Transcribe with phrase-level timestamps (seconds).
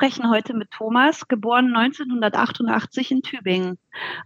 [0.00, 3.78] Wir sprechen heute mit Thomas, geboren 1988 in Tübingen.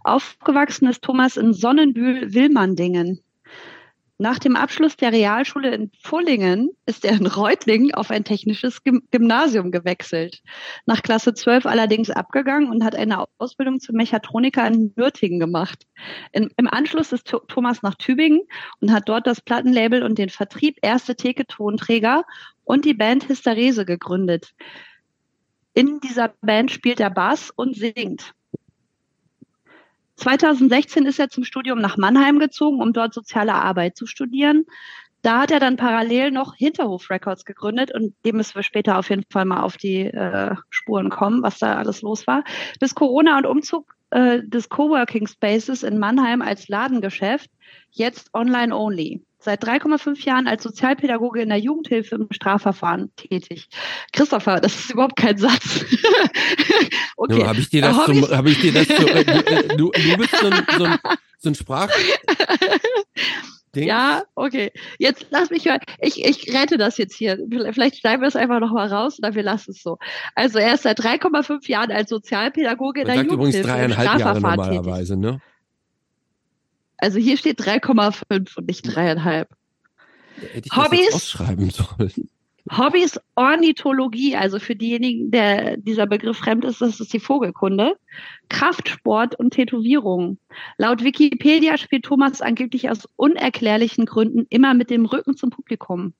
[0.04, 3.20] Aufgewachsen ist Thomas in Sonnenbühl-Willmanndingen.
[4.16, 9.72] Nach dem Abschluss der Realschule in Pullingen ist er in Reutlingen auf ein technisches Gymnasium
[9.72, 10.42] gewechselt.
[10.86, 15.88] Nach Klasse 12 allerdings abgegangen und hat eine Ausbildung zum Mechatroniker in Nürtingen gemacht.
[16.30, 18.42] In, Im Anschluss ist Thomas nach Tübingen
[18.80, 22.22] und hat dort das Plattenlabel und den Vertrieb Erste Theke Tonträger
[22.62, 24.54] und die Band Hysterese gegründet.
[25.74, 28.32] In dieser Band spielt er Bass und singt.
[30.16, 34.64] 2016 ist er zum Studium nach Mannheim gezogen, um dort soziale Arbeit zu studieren.
[35.22, 39.10] Da hat er dann parallel noch Hinterhof Records gegründet und dem müssen wir später auf
[39.10, 42.44] jeden Fall mal auf die äh, Spuren kommen, was da alles los war.
[42.78, 47.50] Bis Corona und Umzug äh, des Coworking Spaces in Mannheim als Ladengeschäft,
[47.90, 53.68] jetzt online only seit 3,5 Jahren als Sozialpädagoge in der Jugendhilfe im Strafverfahren tätig.
[54.12, 55.84] Christopher, das ist überhaupt kein Satz.
[57.16, 57.44] okay.
[57.44, 60.36] Habe ich dir das, zum, hab ich dir das so, äh, äh, du, du bist
[60.36, 60.98] so ein, so ein,
[61.38, 61.88] so ein Sprach...
[63.74, 63.88] Ding?
[63.88, 64.70] Ja, okay.
[64.98, 65.80] Jetzt lass mich hören.
[65.98, 67.38] Ich, ich rette das jetzt hier.
[67.72, 69.98] Vielleicht schneiden wir es einfach noch mal raus oder wir lassen es so.
[70.36, 75.14] Also er ist seit 3,5 Jahren als Sozialpädagoge in der Jugendhilfe übrigens dreieinhalb Jahre normalerweise,
[75.14, 75.32] tätig.
[75.32, 75.40] ne?
[77.04, 79.50] Also hier steht 3,5 und nicht dreieinhalb.
[80.40, 82.30] Hätte ich Hobbys, das ausschreiben sollen.
[82.70, 87.98] Hobbys Ornithologie, also für diejenigen, der dieser Begriff fremd ist, das ist die Vogelkunde.
[88.48, 90.38] Kraftsport und Tätowierung.
[90.78, 96.14] Laut Wikipedia spielt Thomas angeblich aus unerklärlichen Gründen immer mit dem Rücken zum Publikum.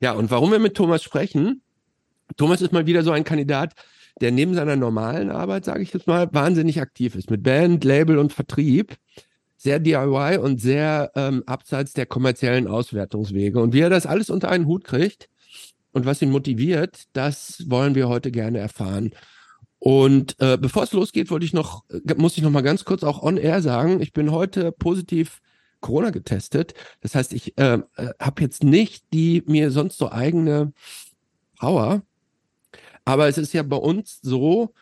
[0.00, 1.60] Ja, und warum wir mit Thomas sprechen?
[2.38, 3.74] Thomas ist mal wieder so ein Kandidat,
[4.22, 8.16] der neben seiner normalen Arbeit, sage ich jetzt mal, wahnsinnig aktiv ist mit Band, Label
[8.16, 8.96] und Vertrieb
[9.60, 13.60] sehr DIY und sehr ähm, abseits der kommerziellen Auswertungswege.
[13.60, 15.28] Und wie er das alles unter einen Hut kriegt
[15.92, 19.10] und was ihn motiviert, das wollen wir heute gerne erfahren.
[19.78, 23.02] Und äh, bevor es losgeht, wollte ich noch, äh, muss ich noch mal ganz kurz
[23.02, 25.42] auch on air sagen, ich bin heute positiv
[25.80, 26.72] Corona getestet.
[27.02, 30.72] Das heißt, ich äh, äh habe jetzt nicht die mir sonst so eigene
[31.58, 32.00] Power.
[33.04, 34.72] Aber es ist ja bei uns so,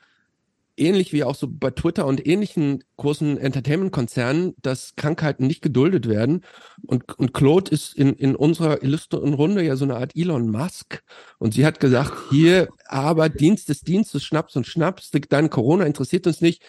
[0.79, 6.45] ähnlich wie auch so bei Twitter und ähnlichen großen Entertainment-Konzernen, dass Krankheiten nicht geduldet werden.
[6.87, 11.03] Und, und Claude ist in, in unserer illustren Runde ja so eine Art Elon Musk.
[11.39, 16.27] Und sie hat gesagt, hier, aber Dienst des Dienstes, Schnaps und Schnaps, dein Corona interessiert
[16.27, 16.63] uns nicht.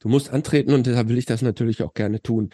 [0.00, 2.50] Du musst antreten und deshalb will ich das natürlich auch gerne tun.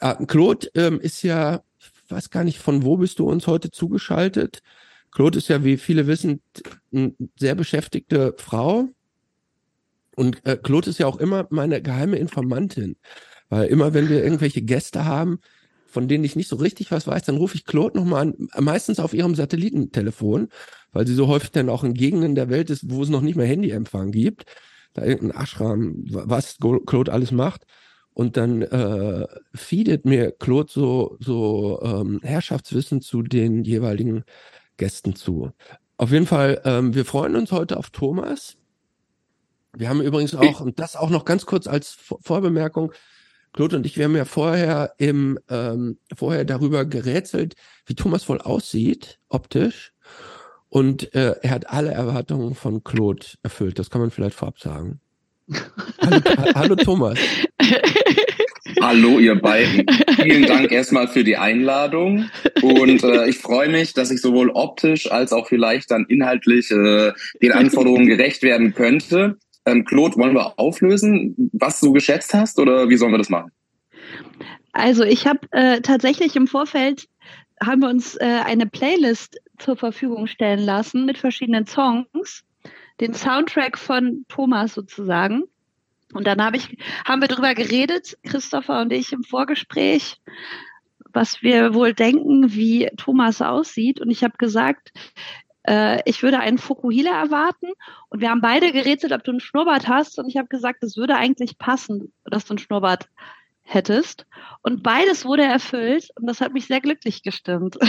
[0.00, 3.70] Äh, Claude ähm, ist ja, ich weiß gar nicht, von wo bist du uns heute
[3.70, 4.60] zugeschaltet?
[5.12, 6.42] Claude ist ja, wie viele wissen,
[6.92, 8.88] eine sehr beschäftigte Frau,
[10.20, 12.96] und äh, Claude ist ja auch immer meine geheime Informantin.
[13.48, 15.38] Weil immer, wenn wir irgendwelche Gäste haben,
[15.86, 19.00] von denen ich nicht so richtig was weiß, dann rufe ich Claude nochmal an, meistens
[19.00, 20.48] auf ihrem Satellitentelefon,
[20.92, 23.36] weil sie so häufig dann auch in Gegenden der Welt ist, wo es noch nicht
[23.36, 24.44] mehr Handyempfang gibt.
[24.92, 27.64] Da irgendein Ashram, was Claude alles macht.
[28.12, 34.24] Und dann äh, feedet mir Claude so, so ähm, Herrschaftswissen zu den jeweiligen
[34.76, 35.52] Gästen zu.
[35.96, 38.59] Auf jeden Fall, ähm, wir freuen uns heute auf Thomas.
[39.76, 42.92] Wir haben übrigens auch, und das auch noch ganz kurz als Vorbemerkung,
[43.52, 47.54] Claude und ich, wir haben ja vorher im, ähm, vorher darüber gerätselt,
[47.86, 49.92] wie Thomas wohl aussieht, optisch.
[50.68, 53.80] Und äh, er hat alle Erwartungen von Claude erfüllt.
[53.80, 55.00] Das kann man vielleicht vorab sagen.
[56.00, 56.20] hallo,
[56.54, 57.18] hallo Thomas.
[58.80, 59.84] Hallo ihr beiden.
[60.22, 62.30] Vielen Dank erstmal für die Einladung
[62.62, 67.12] und äh, ich freue mich, dass ich sowohl optisch als auch vielleicht dann inhaltlich äh,
[67.42, 69.38] den Anforderungen gerecht werden könnte.
[69.70, 73.50] Ähm, Claude, wollen wir auflösen, was du geschätzt hast oder wie sollen wir das machen?
[74.72, 77.08] Also ich habe äh, tatsächlich im Vorfeld
[77.62, 82.44] haben wir uns äh, eine Playlist zur Verfügung stellen lassen mit verschiedenen Songs,
[83.00, 85.44] den Soundtrack von Thomas sozusagen.
[86.12, 90.20] Und dann hab ich, haben wir darüber geredet, Christopher und ich im Vorgespräch,
[91.12, 94.00] was wir wohl denken, wie Thomas aussieht.
[94.00, 94.92] Und ich habe gesagt,
[95.64, 97.68] äh, ich würde einen Fukuhila erwarten.
[98.08, 100.18] Und wir haben beide gerätselt, ob du einen Schnurrbart hast.
[100.18, 103.08] Und ich habe gesagt, es würde eigentlich passen, dass du einen Schnurrbart
[103.62, 104.26] hättest.
[104.62, 107.78] Und beides wurde erfüllt und das hat mich sehr glücklich gestimmt.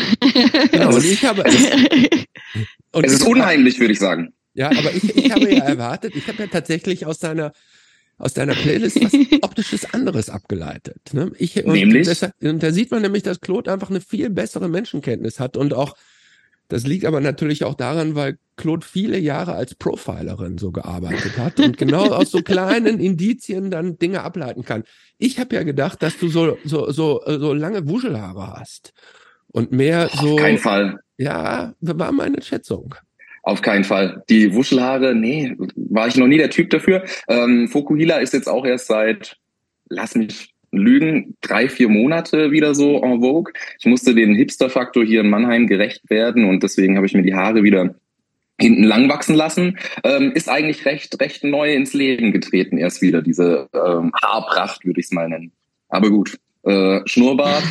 [0.72, 1.66] Genau, und ich habe es,
[2.92, 4.34] und es ist unheimlich, würde ich sagen.
[4.54, 7.52] Ja, aber ich, ich habe ja erwartet, ich habe ja tatsächlich aus deiner
[8.18, 11.14] aus deiner Playlist was optisches anderes abgeleitet.
[11.14, 11.32] Ne?
[11.40, 12.08] Ich, Nämlich?
[12.08, 15.58] Und, das, und da sieht man nämlich, dass Claude einfach eine viel bessere Menschenkenntnis hat
[15.58, 15.96] und auch
[16.72, 21.60] das liegt aber natürlich auch daran, weil Claude viele Jahre als Profilerin so gearbeitet hat
[21.60, 24.86] und genau aus so kleinen Indizien dann Dinge ableiten kann.
[25.18, 28.94] Ich habe ja gedacht, dass du so, so, so, so lange Wuschelhaare hast
[29.48, 30.36] und mehr so.
[30.36, 31.00] Auf keinen Fall.
[31.18, 32.96] Ja, war meine Schätzung.
[33.44, 34.24] Auf keinen Fall.
[34.30, 37.04] Die Wuschelhaare, nee, war ich noch nie der Typ dafür.
[37.28, 39.36] Ähm, Fokuhila ist jetzt auch erst seit,
[39.90, 43.54] lass mich lügen, drei, vier Monate wieder so en vogue.
[43.80, 47.36] Ich musste den Hipster-Faktor hier in Mannheim gerecht werden und deswegen habe ich mir die
[47.36, 47.96] Haare wieder
[48.60, 53.22] hinten lang wachsen lassen, ähm, ist eigentlich recht, recht neu ins Leben getreten, erst wieder
[53.22, 55.52] diese ähm, Haarpracht, würde ich es mal nennen.
[55.90, 56.38] Aber gut.
[56.64, 57.64] Äh, Schnurrbart,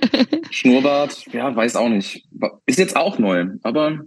[0.50, 2.26] Schnurrbart, ja, weiß auch nicht.
[2.66, 4.00] Ist jetzt auch neu, aber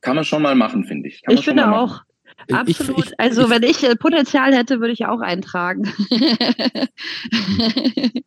[0.00, 1.22] kann man schon mal machen, finde ich.
[1.22, 2.02] Kann ich finde auch.
[2.50, 2.98] Absolut.
[2.98, 5.92] Ich, ich, also wenn ich äh, Potenzial hätte, würde ich auch eintragen.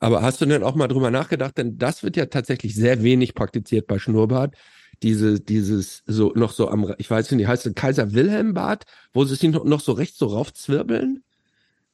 [0.00, 1.56] Aber hast du denn auch mal drüber nachgedacht?
[1.56, 4.54] Denn das wird ja tatsächlich sehr wenig praktiziert bei Schnurrbart.
[5.02, 9.24] Diese, dieses so noch so am, ich weiß nicht, heißt es Kaiser Wilhelm Bart, wo
[9.24, 11.22] sie sich noch, noch so rechts so raufzwirbeln?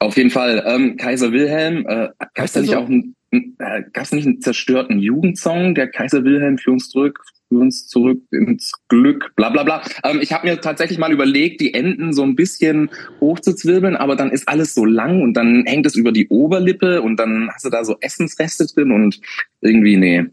[0.01, 0.63] Auf jeden Fall.
[0.67, 2.79] Ähm, Kaiser Wilhelm, äh, es da nicht so?
[2.79, 7.59] auch einen, äh, gab's nicht einen zerstörten Jugendsong, der Kaiser Wilhelm für uns zurück, für
[7.59, 9.83] uns zurück ins Glück, bla bla bla.
[10.05, 12.91] Ähm, ich habe mir tatsächlich mal überlegt, die Enden so ein bisschen
[13.21, 17.17] hochzuzwirbeln, aber dann ist alles so lang und dann hängt es über die Oberlippe und
[17.17, 19.21] dann hast du da so Essensreste drin und
[19.61, 20.27] irgendwie, nee.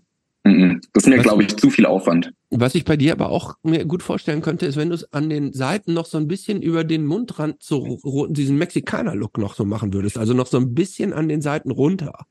[0.93, 2.31] Das ist mir, glaube ich, zu viel Aufwand.
[2.51, 5.29] Was ich bei dir aber auch mir gut vorstellen könnte, ist, wenn du es an
[5.29, 9.93] den Seiten noch so ein bisschen über den Mundrand so diesen Mexikaner-Look noch so machen
[9.93, 10.17] würdest.
[10.17, 12.25] Also noch so ein bisschen an den Seiten runter.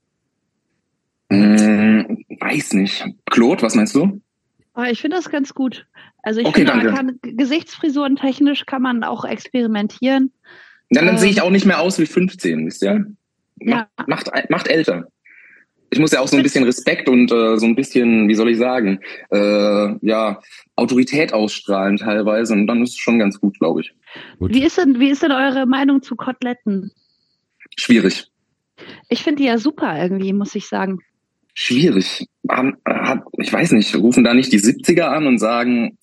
[1.31, 3.05] Hm, weiß nicht.
[3.31, 4.21] Claude, was meinst du?
[4.75, 5.87] Oh, ich finde das ganz gut.
[6.23, 10.33] Also ich okay, finde, man kann Gesichtsfrisuren technisch kann man auch experimentieren.
[10.91, 13.07] Dann, dann ähm, sehe ich auch nicht mehr aus wie 15, wisst ihr?
[13.59, 14.05] Macht, ja.
[14.07, 15.09] macht, macht älter
[15.91, 18.51] ich muss ja auch so ein bisschen Respekt und äh, so ein bisschen, wie soll
[18.51, 19.01] ich sagen,
[19.31, 20.41] äh, ja,
[20.75, 23.95] Autorität ausstrahlen teilweise und dann ist es schon ganz gut, glaube ich.
[24.39, 24.53] Gut.
[24.53, 26.91] Wie ist denn, wie ist denn eure Meinung zu Koteletten?
[27.77, 28.27] Schwierig.
[29.09, 30.99] Ich finde die ja super irgendwie, muss ich sagen.
[31.59, 32.27] Schwierig.
[33.39, 35.97] Ich weiß nicht, rufen da nicht die 70er an und sagen,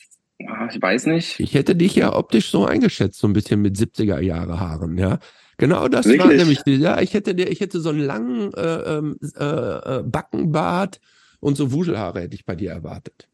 [0.48, 1.40] ah, ich weiß nicht.
[1.40, 5.20] Ich hätte dich ja optisch so eingeschätzt, so ein bisschen mit 70er Jahre Haaren, ja.
[5.58, 6.24] Genau das Wirklich?
[6.24, 11.00] war nämlich, ja, ich hätte, ich hätte so einen langen äh, ähm, äh, äh, Backenbart
[11.40, 13.28] und so Wuschelhaare hätte ich bei dir erwartet.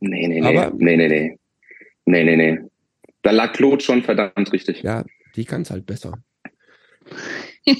[0.00, 1.38] Nee, nee, nee, Aber, nee, nee, nee.
[2.06, 2.58] Nee, nee, nee.
[3.20, 4.82] Da lag Claude schon verdammt richtig.
[4.82, 5.04] Ja,
[5.36, 6.14] die kann es halt besser.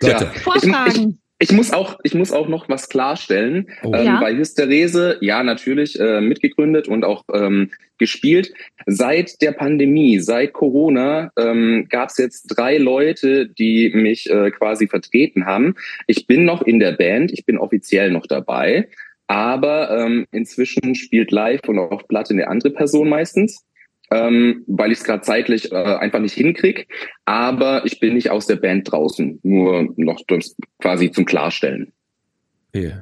[0.00, 0.26] Leute.
[0.26, 1.18] Vorfragen.
[1.42, 3.66] Ich muss auch, ich muss auch noch was klarstellen.
[3.82, 3.92] Oh.
[3.92, 4.20] Ähm, ja.
[4.20, 8.54] Bei Hysterese, ja, natürlich äh, mitgegründet und auch ähm, gespielt.
[8.86, 14.86] Seit der Pandemie, seit Corona, ähm, gab es jetzt drei Leute, die mich äh, quasi
[14.86, 15.74] vertreten haben.
[16.06, 18.88] Ich bin noch in der Band, ich bin offiziell noch dabei,
[19.26, 23.64] aber ähm, inzwischen spielt live und auch Platte eine andere Person meistens
[24.12, 26.88] ähm, weil ich es gerade zeitlich äh, einfach nicht hinkrieg.
[27.24, 30.20] Aber ich bin nicht aus der Band draußen, nur noch
[30.80, 31.92] quasi zum Klarstellen.
[32.74, 33.00] Ja.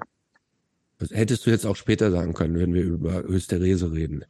[0.99, 4.23] Das hättest du jetzt auch später sagen können, wenn wir über Österese reden.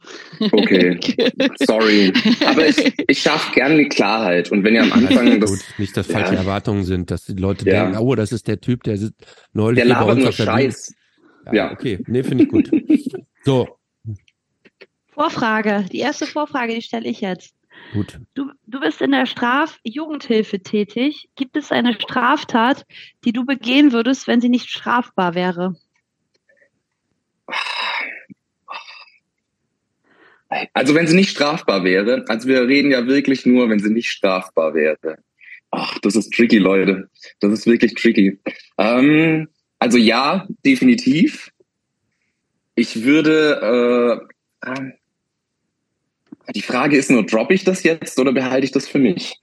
[0.53, 0.97] Okay,
[1.67, 2.13] sorry.
[2.45, 4.53] Aber ich, ich schaffe gerne die Klarheit.
[4.53, 5.51] Und wenn ihr am Anfang das...
[5.51, 6.39] Gut, nicht, dass falsche ja.
[6.39, 7.83] Erwartungen sind, dass die Leute ja.
[7.83, 8.97] denken, oh, das ist der Typ, der
[9.51, 10.95] neulich der labert nur Scheiß.
[11.47, 11.99] Ja, ja, okay.
[12.07, 12.71] Nee, finde ich gut.
[13.43, 13.67] So,
[15.21, 17.53] Vorfrage, die erste Vorfrage, die stelle ich jetzt.
[17.93, 18.19] Gut.
[18.33, 21.29] Du, du bist in der Strafjugendhilfe tätig.
[21.35, 22.87] Gibt es eine Straftat,
[23.23, 25.75] die du begehen würdest, wenn sie nicht strafbar wäre?
[30.73, 34.09] Also wenn sie nicht strafbar wäre, also wir reden ja wirklich nur, wenn sie nicht
[34.09, 35.19] strafbar wäre.
[35.69, 37.09] Ach, das ist tricky, Leute.
[37.39, 38.39] Das ist wirklich tricky.
[38.79, 39.47] Ähm,
[39.77, 41.51] also ja, definitiv.
[42.73, 44.27] Ich würde,
[44.65, 44.91] äh,
[46.53, 49.39] die Frage ist nur, droppe ich das jetzt oder behalte ich das für mich?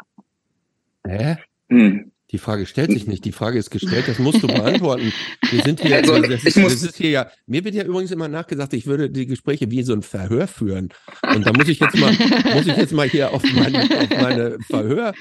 [1.07, 1.37] Hä?
[1.69, 2.11] Hm.
[2.31, 3.25] Die Frage stellt sich nicht.
[3.25, 5.13] Die Frage ist gestellt, das musst du beantworten.
[5.51, 8.29] Wir sind hier, also, das, ist, das ist hier ja, mir wird ja übrigens immer
[8.29, 10.91] nachgesagt, ich würde die Gespräche wie so ein Verhör führen.
[11.35, 12.13] Und da muss ich jetzt mal,
[12.55, 15.15] muss ich jetzt mal hier auf meine, auf meine Verhör,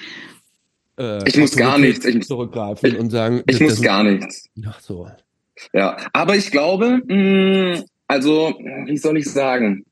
[1.00, 3.42] äh, ich muss gar nichts ich, zurückgreifen ich, und sagen.
[3.48, 4.50] Ich muss gar nichts.
[4.66, 5.08] Ach so.
[5.74, 8.54] Ja, aber ich glaube, mh, hm, also,
[8.86, 9.86] wie soll ich sagen?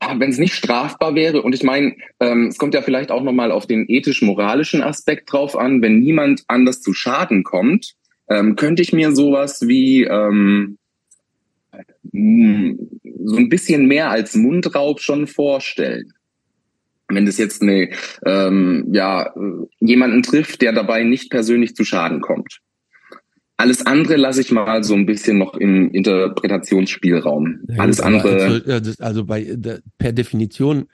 [0.00, 3.50] Wenn es nicht strafbar wäre, und ich meine, ähm, es kommt ja vielleicht auch nochmal
[3.50, 7.94] auf den ethisch-moralischen Aspekt drauf an, wenn niemand anders zu Schaden kommt,
[8.28, 10.78] ähm, könnte ich mir sowas wie ähm,
[12.12, 12.90] hm,
[13.24, 16.12] so ein bisschen mehr als Mundraub schon vorstellen.
[17.08, 17.90] Wenn das jetzt eine,
[18.24, 19.32] ähm, ja,
[19.78, 22.60] jemanden trifft, der dabei nicht persönlich zu Schaden kommt.
[23.58, 27.60] Alles andere lasse ich mal so ein bisschen noch im Interpretationsspielraum.
[27.68, 28.62] Ja, Alles andere.
[28.66, 29.56] Also, also bei
[29.98, 30.88] per Definition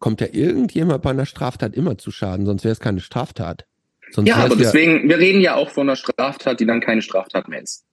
[0.00, 3.66] kommt ja irgendjemand bei einer Straftat immer zu Schaden, sonst wäre es keine Straftat.
[4.10, 7.48] Sonst ja, aber deswegen, wir reden ja auch von einer Straftat, die dann keine Straftat
[7.48, 7.84] mehr ist.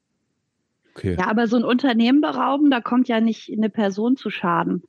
[0.96, 1.16] Okay.
[1.20, 4.82] Ja, aber so ein Unternehmen berauben, da kommt ja nicht eine Person zu Schaden.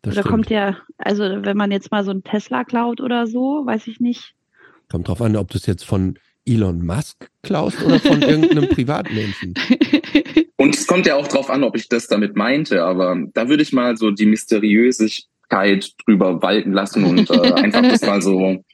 [0.00, 0.32] Das da stimmt.
[0.32, 4.00] kommt ja, also wenn man jetzt mal so einen Tesla klaut oder so, weiß ich
[4.00, 4.34] nicht.
[4.90, 9.54] Kommt drauf an, ob du es jetzt von Elon Musk klaust oder von irgendeinem Privatmenschen.
[10.56, 13.62] Und es kommt ja auch drauf an, ob ich das damit meinte, aber da würde
[13.62, 18.64] ich mal so die Mysteriösigkeit drüber walten lassen und äh, einfach das mal so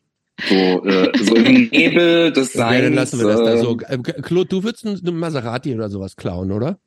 [0.46, 2.82] so, äh, so im Nebel des Seins.
[2.82, 3.76] dann lassen wir das da äh, so.
[3.80, 6.78] Äh, Claude, du würdest einen Maserati oder sowas klauen, oder?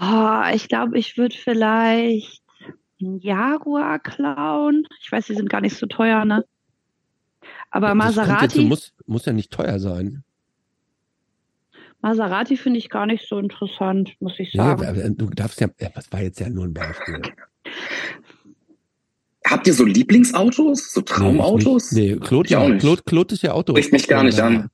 [0.00, 2.42] Oh, ich glaube, ich würde vielleicht
[3.00, 4.86] einen Jaguar klauen.
[5.02, 6.44] Ich weiß, die sind gar nicht so teuer, ne?
[7.70, 10.24] Aber jetzt, Maserati, muss, muss ja nicht teuer sein.
[12.00, 14.86] Maserati finde ich gar nicht so interessant, muss ich Ja, sagen.
[14.86, 17.20] aber du darfst ja, äh, das war jetzt ja nur ein Beispiel.
[19.46, 20.92] Habt ihr so Lieblingsautos?
[20.92, 21.92] So Traumautos?
[21.92, 22.80] Nee, nee Claude, ja, nicht.
[22.80, 23.72] Claude, Claude ist ja Auto.
[23.72, 24.68] Spricht mich gar nicht an.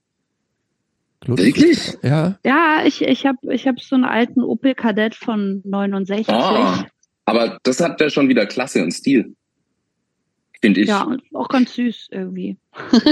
[1.21, 1.99] Claude ist- Wirklich?
[2.03, 6.29] Ja, Ja, ich, ich habe ich hab so einen alten Opel Kadett von 69.
[6.29, 6.87] Ah,
[7.25, 9.35] aber das hat ja schon wieder Klasse und Stil.
[10.65, 10.89] Finde ich.
[10.89, 12.57] Ja, und auch ganz süß irgendwie.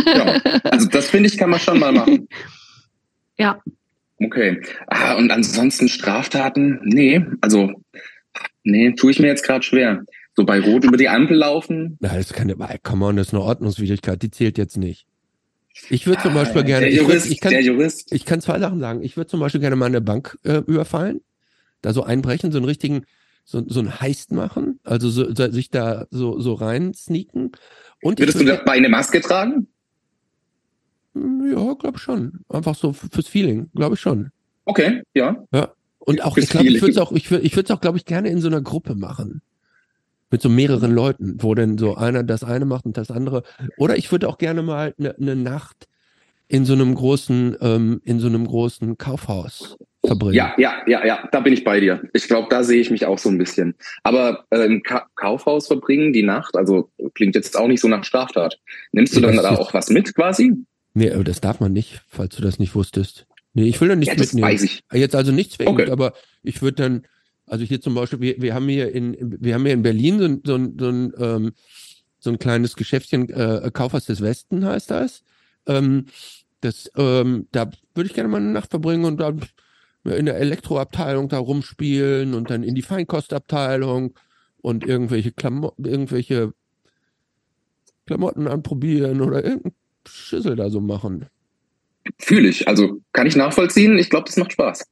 [0.07, 0.41] Ja.
[0.65, 2.27] Also das finde ich, kann man schon mal machen.
[3.39, 3.61] Ja.
[4.19, 4.63] Okay.
[4.87, 6.81] Ah, und ansonsten Straftaten?
[6.85, 7.73] Nee, also
[8.63, 10.05] nee, tue ich mir jetzt gerade schwer.
[10.37, 11.97] So bei Rot über die Ampel laufen.
[12.01, 15.07] Na, das kann ja, come on, das ist eine Ordnungswidrigkeit, die zählt jetzt nicht.
[15.89, 18.13] Ich würde zum Beispiel Ah, gerne, Der ich, Jurist, ich, kann, der Jurist.
[18.13, 19.03] ich kann zwei Sachen sagen.
[19.03, 21.21] Ich würde zum Beispiel gerne mal eine Bank äh, überfallen,
[21.81, 23.05] da so einbrechen, so einen richtigen,
[23.45, 27.53] so, so einen Heist machen, also so, so, sich da so, so rein sneaken.
[28.03, 29.69] Und Würdest du dabei eine Maske tragen?
[31.15, 32.41] Ja, glaube schon.
[32.49, 34.31] Einfach so fürs Feeling, glaube ich schon.
[34.65, 35.37] Okay, ja.
[35.99, 37.81] Und auch, Fürs ich glaube, ich würde es auch, ich würde, ich würde es auch,
[37.81, 39.43] glaube ich, gerne in so einer Gruppe machen.
[40.31, 43.43] Mit so mehreren Leuten, wo dann so einer das eine macht und das andere.
[43.77, 45.89] Oder ich würde auch gerne mal eine ne Nacht
[46.49, 50.35] in so einem großen, ähm, in so einem großen Kaufhaus verbringen.
[50.35, 52.03] Ja, ja, ja, ja, da bin ich bei dir.
[52.13, 53.75] Ich glaube, da sehe ich mich auch so ein bisschen.
[54.03, 58.05] Aber äh, im Ka Kaufhaus verbringen die Nacht, also klingt jetzt auch nicht so nach
[58.05, 58.59] Straftat.
[58.93, 60.55] Nimmst du Ja, dann da auch was mit quasi?
[60.95, 63.27] Nee, aber das darf man nicht, falls du das nicht wusstest.
[63.55, 64.53] Nee, ich will da nichts Ja, das mitnehmen.
[64.53, 64.81] weiß ich.
[64.93, 65.91] Jetzt also nicht zwingend, Okay.
[65.91, 67.07] aber ich würde dann,
[67.47, 70.25] also hier zum Beispiel, wir, wir haben hier in, wir haben hier in Berlin so
[70.27, 71.53] ein, so ein, so ein, ähm,
[72.19, 75.23] so ein kleines Geschäftchen, äh, Kaufhaus des Westen heißt das.
[75.67, 76.07] Ähm,
[76.61, 79.41] das, ähm, da würde ich gerne mal eine Nacht verbringen und dann
[80.05, 84.15] in der Elektroabteilung da rumspielen und dann in die Feinkostabteilung
[84.61, 86.53] und irgendwelche Klamotten, irgendwelche
[88.07, 89.73] Klamotten anprobieren oder irgendein
[90.07, 91.27] Schüssel da so machen.
[92.19, 92.67] Fühle ich.
[92.67, 93.97] Also kann ich nachvollziehen.
[93.99, 94.85] Ich glaube, das macht Spaß.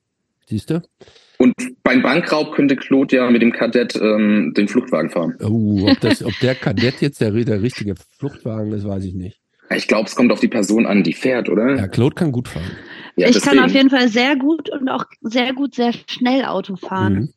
[0.47, 0.83] Siehst du?
[1.39, 5.37] Und beim Bankraub könnte Claude ja mit dem Kadett ähm, den Fluchtwagen fahren.
[5.41, 9.41] Oh, ob, das, ob der Kadett jetzt der, der richtige Fluchtwagen ist, weiß ich nicht.
[9.75, 11.77] Ich glaube, es kommt auf die Person an, die fährt, oder?
[11.77, 12.71] Ja, Claude kann gut fahren.
[13.21, 13.65] Ja, ich kann deswegen.
[13.65, 17.33] auf jeden Fall sehr gut und auch sehr gut, sehr schnell Auto fahren.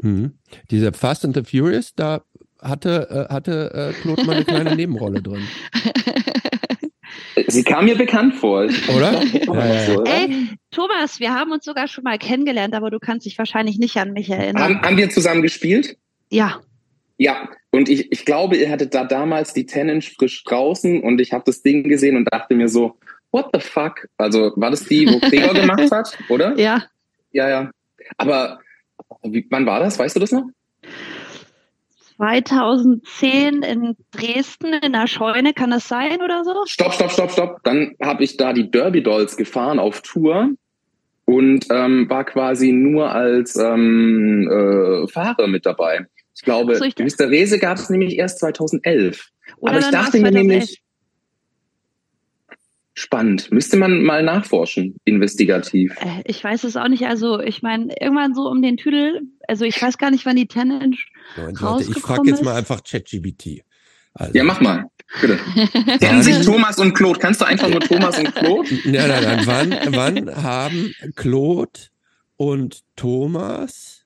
[0.00, 0.10] Mhm.
[0.10, 0.32] Mhm.
[0.70, 2.22] Dieser Fast and the Furious, da
[2.60, 5.46] hatte, äh, hatte äh, Claude mal eine kleine Nebenrolle drin.
[7.46, 8.64] Sie kam mir bekannt vor.
[8.64, 9.22] Oder?
[9.22, 10.02] Ja, ja?
[10.04, 13.96] Ey, Thomas, wir haben uns sogar schon mal kennengelernt, aber du kannst dich wahrscheinlich nicht
[13.96, 14.62] an mich erinnern.
[14.62, 15.96] Haben, haben wir zusammen gespielt?
[16.30, 16.60] Ja,
[17.16, 21.32] Ja, und ich, ich glaube, ihr hattet da damals die Tennis frisch draußen und ich
[21.32, 22.98] habe das Ding gesehen und dachte mir so,
[23.34, 24.08] what the fuck?
[24.16, 26.56] Also war das die, wo Gregor gemacht hat, oder?
[26.58, 26.84] ja.
[27.32, 27.70] Ja, ja.
[28.16, 28.60] Aber
[29.24, 29.98] wie, wann war das?
[29.98, 30.44] Weißt du das noch?
[32.16, 36.54] 2010 in Dresden in der Scheune, kann das sein oder so?
[36.66, 37.56] Stopp, stopp, stopp, stopp.
[37.64, 40.50] Dann habe ich da die Derby Dolls gefahren auf Tour
[41.24, 46.06] und ähm, war quasi nur als ähm, äh, Fahrer mit dabei.
[46.36, 47.30] Ich glaube, so, ich- Mr.
[47.30, 49.28] Rese gab es nämlich erst 2011.
[49.58, 50.34] Oder Aber ich dachte mir war's 2011.
[50.46, 50.82] nämlich,
[52.94, 53.50] spannend.
[53.50, 55.94] Müsste man mal nachforschen, investigativ.
[56.00, 57.04] Äh, Ich weiß es auch nicht.
[57.06, 60.48] Also ich meine, irgendwann so um den Tüdel, also ich weiß gar nicht, wann die.
[60.54, 60.96] Moment,
[61.60, 63.62] Leute, ich frage jetzt mal einfach ChatGBT.
[64.14, 64.84] Also, Ja, mach mal.
[65.20, 65.38] Bitte.
[66.00, 67.18] Kennen sich Thomas und Claude.
[67.18, 68.68] Kannst du einfach nur Thomas und Claude?
[68.84, 69.42] Nein, nein, nein.
[69.46, 69.94] Wann,
[70.26, 71.72] wann haben Claude
[72.36, 74.04] und Thomas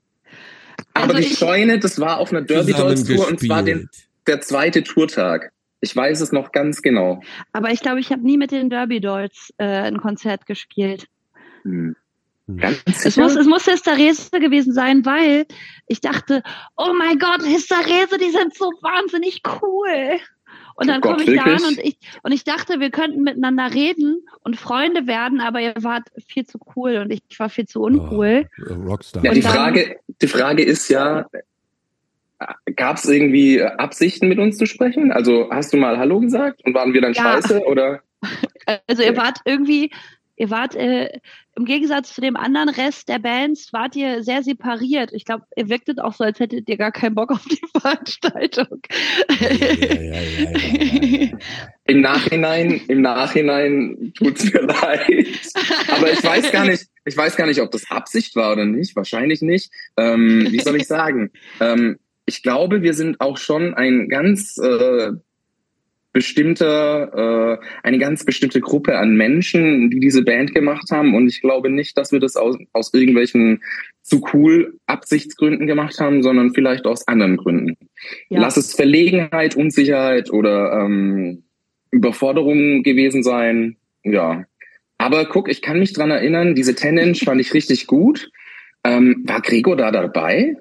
[0.95, 3.63] Aber Also die ich- Scheune, das war auf einer Derby zusammen Dolls Tour und zwar
[3.63, 3.89] den,
[4.27, 5.53] der zweite Tourtag.
[5.81, 7.23] Ich weiß es noch ganz genau.
[7.53, 11.07] Aber ich glaube, ich habe nie mit den Derby Dolls äh, ein Konzert gespielt.
[11.63, 11.95] Hm.
[12.49, 12.57] Hm.
[12.57, 15.47] Ganz Es muss, es muss Hysterese gewesen sein, weil
[15.87, 16.43] ich dachte,
[16.77, 20.19] oh mein Gott, Hysterese, die sind so wahnsinnig cool.
[20.75, 23.75] Und dann Oh komme ich da an und ich, und ich dachte, wir könnten miteinander
[23.75, 27.83] reden und Freunde werden, aber ihr wart viel zu cool und ich war viel zu
[27.83, 28.49] uncool.
[28.71, 29.25] Oh, Rockstar.
[29.25, 31.27] Ja, die Frage, die Frage ist ja,
[32.77, 35.13] gab es irgendwie Absichten mit uns zu sprechen?
[35.13, 37.23] Also hast du mal Hallo gesagt und waren wir dann Ja.
[37.23, 38.01] scheiße oder?
[38.87, 39.91] Also ihr wart irgendwie
[40.39, 41.09] Ihr wart äh,
[41.57, 45.11] im Gegensatz zu dem anderen Rest der Bands, wart ihr sehr separiert.
[45.13, 48.81] Ich glaube, ihr wirktet auch so, als hättet ihr gar keinen Bock auf die Veranstaltung.
[49.41, 51.39] Ja, ja, ja,
[51.87, 55.27] Im Nachhinein, im Nachhinein tut's mir leid.
[55.89, 58.95] Aber ich weiß gar nicht, ich weiß gar nicht, ob das Absicht war oder nicht.
[58.95, 59.73] Wahrscheinlich nicht.
[59.97, 61.33] Ähm, wie soll ich sagen?
[61.59, 61.99] Ähm,
[62.29, 65.13] ich glaube, wir sind auch schon ein ganz äh,
[66.13, 71.15] bestimmte, äh, eine ganz bestimmte Gruppe an Menschen, die diese Band gemacht haben.
[71.15, 73.63] Und ich glaube nicht, dass wir das aus, aus irgendwelchen
[74.03, 77.77] zu cool Absichtsgründen gemacht haben, sondern vielleicht aus anderen Gründen.
[78.29, 78.41] Ja.
[78.41, 81.45] Lass es Verlegenheit, Unsicherheit oder ähm,
[81.91, 83.77] Überforderung gewesen sein.
[84.05, 84.45] Ja.
[84.99, 88.31] Aber guck, ich kann mich dran erinnern, diese Tendenz fand ich richtig gut.
[88.85, 90.57] Ähm, war Gregor da dabei?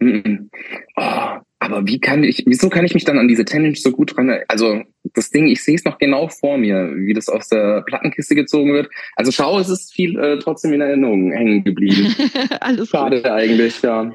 [0.00, 4.16] Oh, aber wie kann ich, wieso kann ich mich dann an diese Tendenz so gut
[4.16, 4.82] dran, also
[5.14, 8.72] das Ding, ich sehe es noch genau vor mir, wie das aus der Plattenkiste gezogen
[8.72, 8.88] wird.
[9.16, 12.14] Also schau, es ist viel äh, trotzdem in Erinnerung hängen geblieben.
[12.60, 13.26] Alles Schade gut.
[13.26, 14.12] eigentlich, ja.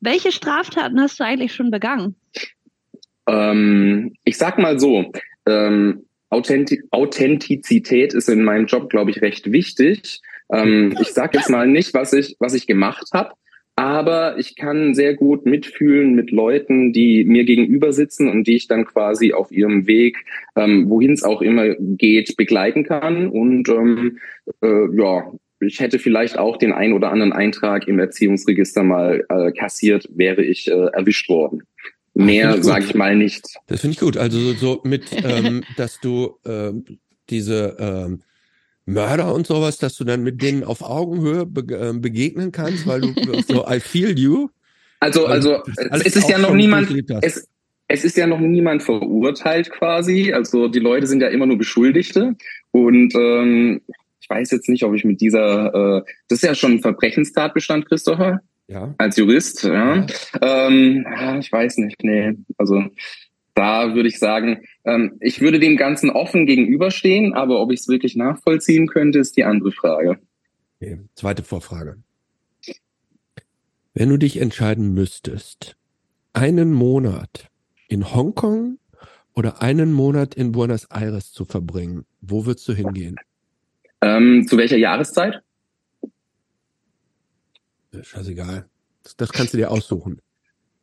[0.00, 2.14] Welche Straftaten hast du eigentlich schon begangen?
[3.26, 5.12] Ähm, ich sag mal so,
[5.46, 10.20] ähm, Authentiz Authentizität ist in meinem Job, glaube ich, recht wichtig.
[10.50, 13.32] Ähm, ich sag jetzt mal nicht, was ich, was ich gemacht habe,
[13.76, 18.68] aber ich kann sehr gut mitfühlen mit Leuten, die mir gegenüber sitzen und die ich
[18.68, 20.18] dann quasi auf ihrem Weg,
[20.56, 23.28] ähm, wohin es auch immer geht, begleiten kann.
[23.28, 24.18] Und ähm,
[24.62, 29.52] äh, ja, ich hätte vielleicht auch den ein oder anderen Eintrag im Erziehungsregister mal äh,
[29.52, 31.62] kassiert, wäre ich äh, erwischt worden.
[32.14, 33.46] Mehr sage ich mal nicht.
[33.68, 34.18] Das finde ich gut.
[34.18, 36.72] Also so mit, ähm, dass du äh,
[37.30, 38.22] diese ähm,
[38.84, 43.00] Mörder und sowas, dass du dann mit denen auf Augenhöhe be äh, begegnen kannst, weil
[43.00, 43.14] du
[43.46, 44.48] so I feel you.
[45.00, 46.88] Also, also es ist ja noch niemand,
[47.22, 47.48] es,
[47.88, 50.32] es ist ja noch niemand verurteilt quasi.
[50.32, 52.36] Also die Leute sind ja immer nur Beschuldigte.
[52.70, 53.82] Und ähm,
[54.20, 57.86] ich weiß jetzt nicht, ob ich mit dieser, äh, das ist ja schon ein Verbrechenstatbestand,
[57.86, 58.40] Christopher.
[58.68, 58.94] Ja.
[58.96, 59.96] Als Jurist, ja.
[59.96, 60.06] ja.
[60.40, 61.04] Ähm,
[61.40, 62.34] ich weiß nicht, nee.
[62.56, 62.84] Also
[63.54, 67.88] da würde ich sagen, ähm, ich würde dem Ganzen offen gegenüberstehen, aber ob ich es
[67.88, 70.18] wirklich nachvollziehen könnte, ist die andere Frage.
[70.80, 71.00] Okay.
[71.14, 71.96] Zweite Vorfrage.
[73.94, 75.76] Wenn du dich entscheiden müsstest,
[76.32, 77.50] einen Monat
[77.88, 78.78] in Hongkong
[79.34, 83.16] oder einen Monat in Buenos Aires zu verbringen, wo würdest du hingehen?
[84.00, 85.42] Ähm, zu welcher Jahreszeit?
[88.00, 88.66] Scheißegal.
[89.02, 90.20] Das, das kannst du dir aussuchen.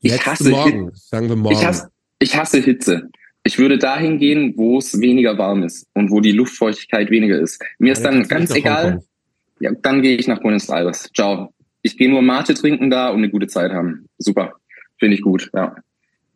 [0.02, 1.56] Jetzt ich hasse morgen, sagen wir morgen.
[1.56, 3.10] Ich hasse, ich hasse Hitze.
[3.44, 7.64] Ich würde dahin gehen, wo es weniger warm ist und wo die Luftfeuchtigkeit weniger ist.
[7.80, 9.02] Mir ja, ist dann ganz egal.
[9.60, 11.10] Ja, dann gehe ich nach Buenos Aires.
[11.16, 11.54] Ciao.
[11.82, 14.08] Ich gehe nur Mate trinken da und eine gute Zeit haben.
[14.18, 14.54] Super.
[14.98, 15.76] Finde ich gut, ja.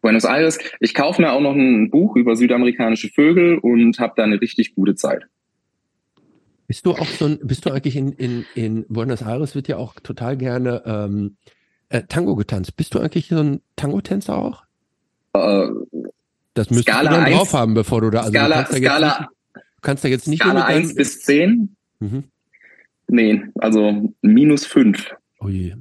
[0.02, 0.58] Buenos Aires.
[0.80, 4.76] Ich kaufe mir auch noch ein Buch über südamerikanische Vögel und habe da eine richtig
[4.76, 5.26] gute Zeit.
[6.68, 9.78] Bist du auch so ein, bist du eigentlich in, in, in Buenos Aires wird ja
[9.78, 11.38] auch total gerne ähm,
[11.90, 12.76] äh, Tango getanzt.
[12.78, 14.64] Bist du eigentlich so ein Tango-Tänzer auch?
[15.34, 15.68] Äh,
[16.54, 19.20] das müsstest Skala du dann 1, drauf haben, bevor du da, also Skala, du Skala,
[19.20, 21.76] nicht, kannst da jetzt nicht Skala 1 bis 10?
[22.00, 22.24] Mhm.
[23.08, 25.16] Nee, also minus 5.
[25.40, 25.76] Oh je.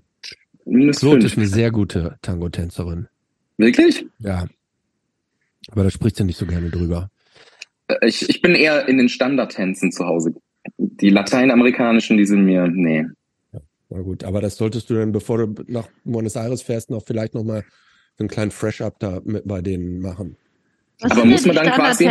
[0.65, 1.25] Minus Claude 5.
[1.33, 3.09] ist eine sehr gute Tango-Tänzerin.
[3.59, 4.07] Wirklich?
[4.19, 4.47] Ja.
[5.71, 7.11] Aber da spricht sie nicht so gerne drüber.
[7.89, 10.35] Äh, ich, ich bin eher in den Standardtänzen zu Hause.
[10.79, 13.07] Die lateinamerikanischen, die sind mir, nee.
[13.53, 13.61] Ja,
[13.91, 17.35] na gut, aber das solltest du dann, bevor du nach Buenos Aires fährst, noch vielleicht
[17.35, 17.65] nochmal
[18.23, 20.37] einen kleinen Fresh-Up da mit bei denen machen.
[21.01, 22.09] Was Aber muss man dann quasi.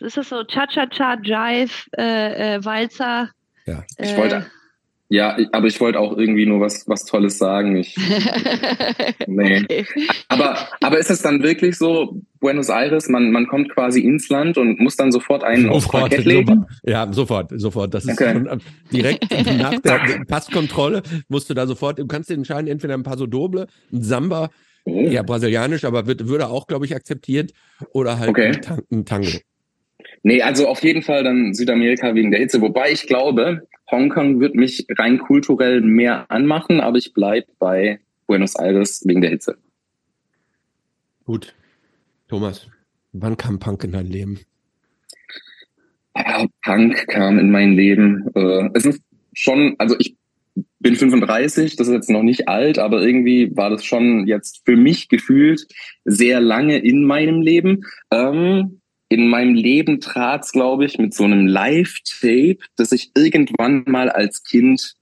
[0.00, 3.30] Ist das so Cha-Cha-Cha, Jive, äh, äh, Walzer?
[3.66, 3.84] Ja.
[3.98, 4.42] Ich wollte, äh,
[5.12, 7.76] ja, aber ich wollte auch irgendwie nur was, was Tolles sagen.
[7.76, 7.94] Ich,
[9.26, 9.62] nee.
[9.62, 9.86] Okay.
[10.28, 14.56] Aber, aber ist es dann wirklich so, Buenos Aires, man, man kommt quasi ins Land
[14.56, 16.64] und muss dann sofort einen sofort, aufs Parkett legen?
[16.82, 17.92] Ja, sofort, sofort.
[17.92, 18.32] Das ist okay.
[18.32, 18.58] schon, äh,
[18.90, 23.26] direkt nach der Passkontrolle musst du da sofort, du kannst dir entscheiden, entweder ein Paso
[23.26, 24.48] Doble, ein Samba,
[24.84, 25.08] oh.
[25.08, 27.52] ja, brasilianisch, aber wird, würde auch, glaube ich, akzeptiert,
[27.92, 28.52] oder halt okay.
[28.66, 29.38] ein, ein Tango.
[30.22, 32.60] Nee, also auf jeden Fall dann Südamerika wegen der Hitze.
[32.60, 38.54] Wobei ich glaube, Hongkong wird mich rein kulturell mehr anmachen, aber ich bleibe bei Buenos
[38.54, 39.56] Aires wegen der Hitze.
[41.24, 41.54] Gut.
[42.28, 42.68] Thomas,
[43.12, 44.40] wann kam Punk in dein Leben?
[46.16, 48.30] Ja, Punk kam in mein Leben.
[48.34, 49.02] Äh, es ist
[49.34, 50.16] schon, also ich
[50.82, 54.76] bin 35, das ist jetzt noch nicht alt, aber irgendwie war das schon jetzt für
[54.76, 55.66] mich gefühlt
[56.04, 57.84] sehr lange in meinem Leben.
[58.10, 64.08] Ähm, in meinem Leben trat's, glaube ich, mit so einem Live-Tape, das ich irgendwann mal
[64.08, 64.94] als Kind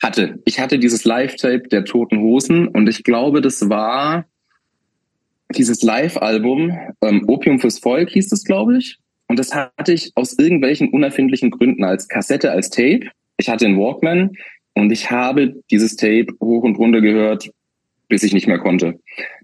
[0.00, 0.38] hatte.
[0.44, 4.26] Ich hatte dieses Live-Tape der Toten Hosen und ich glaube, das war
[5.56, 8.98] dieses Live-Album, ähm, Opium fürs Volk hieß es, glaube ich.
[9.26, 13.10] Und das hatte ich aus irgendwelchen unerfindlichen Gründen als Kassette, als Tape.
[13.38, 14.32] Ich hatte einen Walkman
[14.74, 17.50] und ich habe dieses Tape hoch und runter gehört,
[18.08, 18.98] bis ich nicht mehr konnte.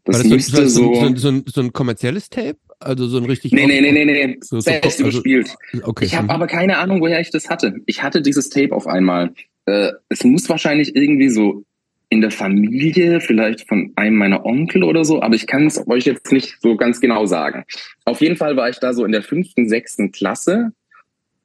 [0.04, 2.58] Das, das müsste so, so, so, ein, so ein kommerzielles Tape?
[2.78, 3.52] Also so ein richtig.
[3.52, 4.36] Nee, nee, nee, nee, nee.
[4.40, 5.54] So, selbst so, also, überspielt.
[5.82, 6.04] Okay.
[6.04, 7.74] Ich habe aber keine Ahnung, woher ich das hatte.
[7.86, 9.32] Ich hatte dieses Tape auf einmal.
[9.66, 11.64] Äh, es muss wahrscheinlich irgendwie so
[12.10, 16.04] in der Familie, vielleicht von einem meiner Onkel oder so, aber ich kann es euch
[16.04, 17.64] jetzt nicht so ganz genau sagen.
[18.04, 20.72] Auf jeden Fall war ich da so in der fünften, sechsten Klasse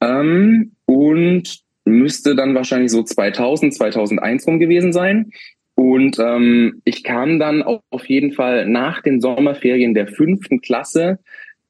[0.00, 5.32] ähm, und müsste dann wahrscheinlich so 2000, 2001 rum gewesen sein.
[5.74, 11.18] Und ähm, ich kam dann auf jeden Fall nach den Sommerferien der fünften Klasse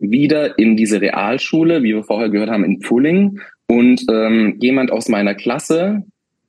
[0.01, 3.41] wieder in diese Realschule, wie wir vorher gehört haben, in Pulling.
[3.69, 6.03] Und ähm, jemand aus meiner Klasse,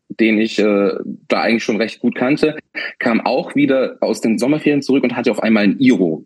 [0.10, 0.92] den ich äh,
[1.28, 2.58] da eigentlich schon recht gut kannte,
[2.98, 6.26] kam auch wieder aus den Sommerferien zurück und hatte auf einmal ein Iro.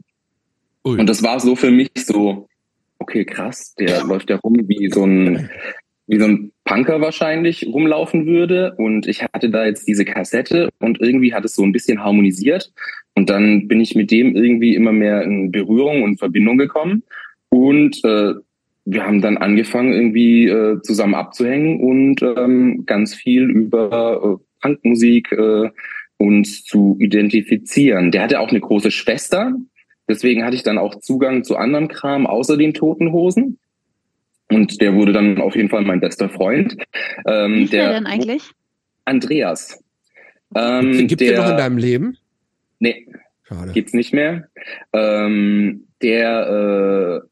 [0.85, 0.99] Ui.
[0.99, 2.47] Und das war so für mich so,
[2.99, 5.49] okay, krass, der läuft ja rum wie so ein
[6.07, 8.75] wie so ein Punker wahrscheinlich rumlaufen würde.
[8.77, 12.71] Und ich hatte da jetzt diese Kassette und irgendwie hat es so ein bisschen harmonisiert.
[13.15, 17.03] Und dann bin ich mit dem irgendwie immer mehr in Berührung und Verbindung gekommen.
[17.49, 18.33] Und äh,
[18.85, 25.31] wir haben dann angefangen, irgendwie äh, zusammen abzuhängen und ähm, ganz viel über äh, Punkmusik
[25.31, 25.69] äh,
[26.17, 28.11] uns zu identifizieren.
[28.11, 29.55] Der hatte auch eine große Schwester.
[30.07, 33.57] Deswegen hatte ich dann auch Zugang zu anderem Kram außer den Toten Hosen.
[34.49, 36.75] Und der wurde dann auf jeden Fall mein bester Freund.
[37.25, 38.43] Ähm, Wie ist der, der denn eigentlich?
[39.05, 39.83] Andreas.
[40.55, 42.17] Ähm, Gibt es noch in deinem Leben?
[42.79, 43.07] Nee,
[43.43, 43.71] Schade.
[43.71, 44.47] gibt's nicht mehr.
[44.93, 47.23] Ähm, der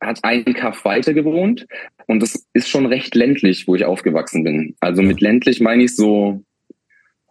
[0.00, 1.66] äh, hat einen Kaff weiter gewohnt
[2.06, 4.74] und das ist schon recht ländlich, wo ich aufgewachsen bin.
[4.80, 5.08] Also ja.
[5.08, 6.42] mit ländlich meine ich so,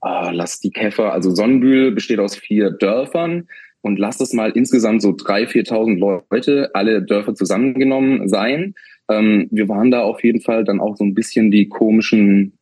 [0.01, 3.47] oh, lass die Käfer, also Sonnenbühl besteht aus vier Dörfern
[3.81, 5.97] und lass es mal insgesamt so drei, 4.000
[6.29, 8.75] Leute, alle Dörfer zusammengenommen sein.
[9.09, 12.53] Ähm, wir waren da auf jeden Fall dann auch so ein bisschen die komischen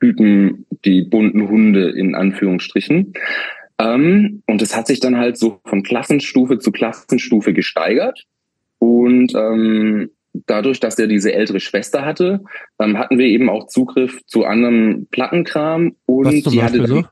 [0.00, 3.12] Typen, die bunten Hunde in Anführungsstrichen.
[3.78, 8.24] Ähm, und es hat sich dann halt so von Klassenstufe zu Klassenstufe gesteigert.
[8.78, 10.10] Und ähm,
[10.46, 12.42] dadurch, dass er diese ältere Schwester hatte,
[12.78, 15.96] ähm, hatten wir eben auch Zugriff zu anderem Plattenkram.
[16.06, 17.04] Und die hatte so?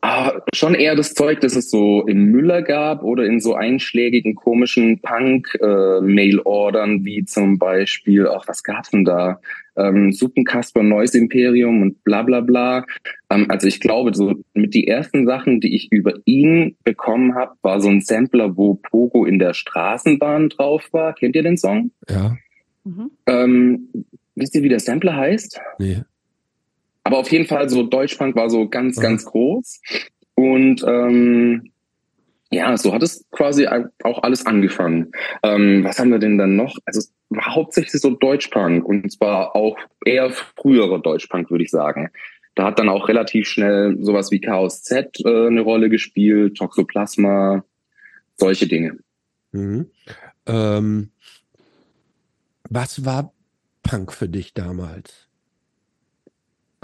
[0.00, 4.34] Ah, schon eher das Zeug, das es so im Müller gab oder in so einschlägigen
[4.34, 9.40] komischen Punk-Mail-Ordern, äh, wie zum Beispiel, ach, was gab's denn da?
[9.76, 12.84] Ähm, Suppenkasper, Neues Imperium und bla bla bla.
[13.30, 17.54] Ähm, also ich glaube, so mit die ersten Sachen, die ich über ihn bekommen habe,
[17.62, 21.14] war so ein Sampler, wo Pogo in der Straßenbahn drauf war.
[21.14, 21.90] Kennt ihr den Song?
[22.08, 22.36] Ja.
[22.84, 23.10] Mhm.
[23.26, 23.88] Ähm,
[24.34, 25.60] wisst ihr, wie der Sampler heißt?
[25.78, 26.02] Nee.
[27.04, 29.80] Aber auf jeden Fall so Deutschpunk war so ganz, ganz groß.
[30.34, 31.70] Und ähm,
[32.50, 33.66] ja, so hat es quasi
[34.02, 35.12] auch alles angefangen.
[35.42, 36.76] Ähm, was haben wir denn dann noch?
[36.84, 42.10] Also es war hauptsächlich so Deutschpunk und zwar auch eher frühere Deutschpunk, würde ich sagen.
[42.54, 47.64] Da hat dann auch relativ schnell sowas wie Chaos Z äh, eine Rolle gespielt, Toxoplasma,
[48.36, 48.98] solche Dinge.
[49.52, 49.90] Mhm.
[50.46, 51.10] Ähm,
[52.70, 53.32] was war
[53.82, 55.28] Punk für dich damals?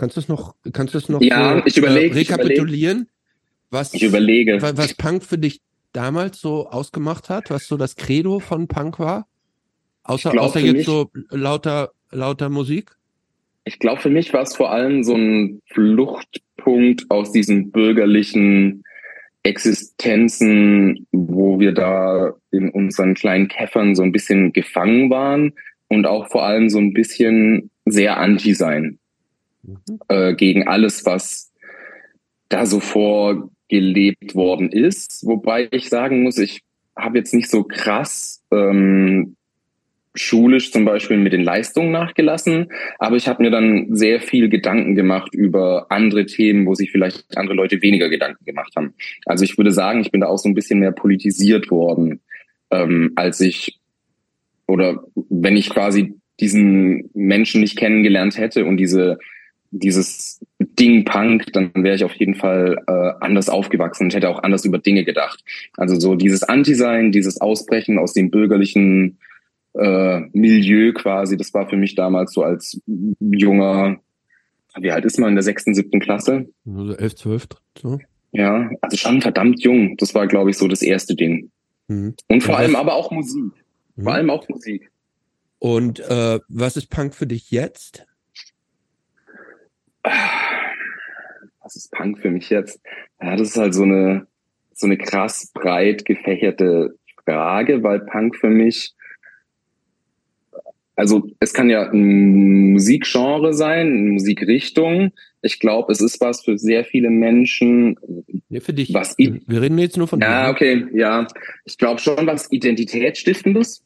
[0.00, 3.02] Kannst du es noch, kannst du es noch ja, so, ich überleg, äh, rekapitulieren?
[3.02, 4.62] Ich was, ich überlege.
[4.62, 5.60] Was Punk für dich
[5.92, 9.26] damals so ausgemacht hat, was so das Credo von Punk war?
[10.04, 12.92] Außer, glaub, außer jetzt mich, so lauter, lauter Musik?
[13.64, 18.82] Ich glaube, für mich war es vor allem so ein Fluchtpunkt aus diesen bürgerlichen
[19.42, 25.52] Existenzen, wo wir da in unseren kleinen Käffern so ein bisschen gefangen waren
[25.88, 28.96] und auch vor allem so ein bisschen sehr anti sein
[30.08, 31.52] äh, gegen alles, was
[32.48, 35.26] da so vorgelebt worden ist.
[35.26, 36.62] Wobei ich sagen muss, ich
[36.96, 39.36] habe jetzt nicht so krass ähm,
[40.14, 44.96] schulisch zum Beispiel mit den Leistungen nachgelassen, aber ich habe mir dann sehr viel Gedanken
[44.96, 48.94] gemacht über andere Themen, wo sich vielleicht andere Leute weniger Gedanken gemacht haben.
[49.24, 52.20] Also ich würde sagen, ich bin da auch so ein bisschen mehr politisiert worden,
[52.70, 53.78] ähm, als ich
[54.66, 59.18] oder wenn ich quasi diesen Menschen nicht kennengelernt hätte und diese
[59.70, 64.42] dieses Ding Punk, dann wäre ich auf jeden Fall äh, anders aufgewachsen und hätte auch
[64.42, 65.42] anders über Dinge gedacht.
[65.76, 69.18] Also so dieses Anti-Sein, dieses Ausbrechen aus dem bürgerlichen
[69.74, 72.80] äh, Milieu quasi, das war für mich damals so als
[73.20, 74.00] junger,
[74.78, 76.48] wie alt ist man in der sechsten, siebten Klasse?
[76.66, 77.46] Also elf, zwölf,
[77.80, 77.98] so.
[78.32, 79.96] Ja, also schon verdammt jung.
[79.96, 81.50] Das war, glaube ich, so das erste Ding.
[81.88, 82.14] Mhm.
[82.28, 83.52] Und vor allem aber auch Musik.
[83.96, 84.02] Mhm.
[84.02, 84.90] Vor allem auch Musik.
[85.58, 88.06] Und äh, was ist Punk für dich jetzt?
[90.02, 92.80] Was ist Punk für mich jetzt?
[93.20, 94.26] Ja, das ist halt so eine,
[94.72, 98.94] so eine krass breit gefächerte Frage, weil Punk für mich
[101.00, 105.12] also es kann ja ein Musikgenre sein, eine Musikrichtung.
[105.40, 107.96] Ich glaube, es ist was für sehr viele Menschen.
[108.50, 108.92] Ja, für dich.
[108.92, 110.50] Was Wir reden jetzt nur von Ja, dir.
[110.50, 111.26] okay, ja.
[111.64, 113.82] Ich glaube schon was Identitätsstiftendes.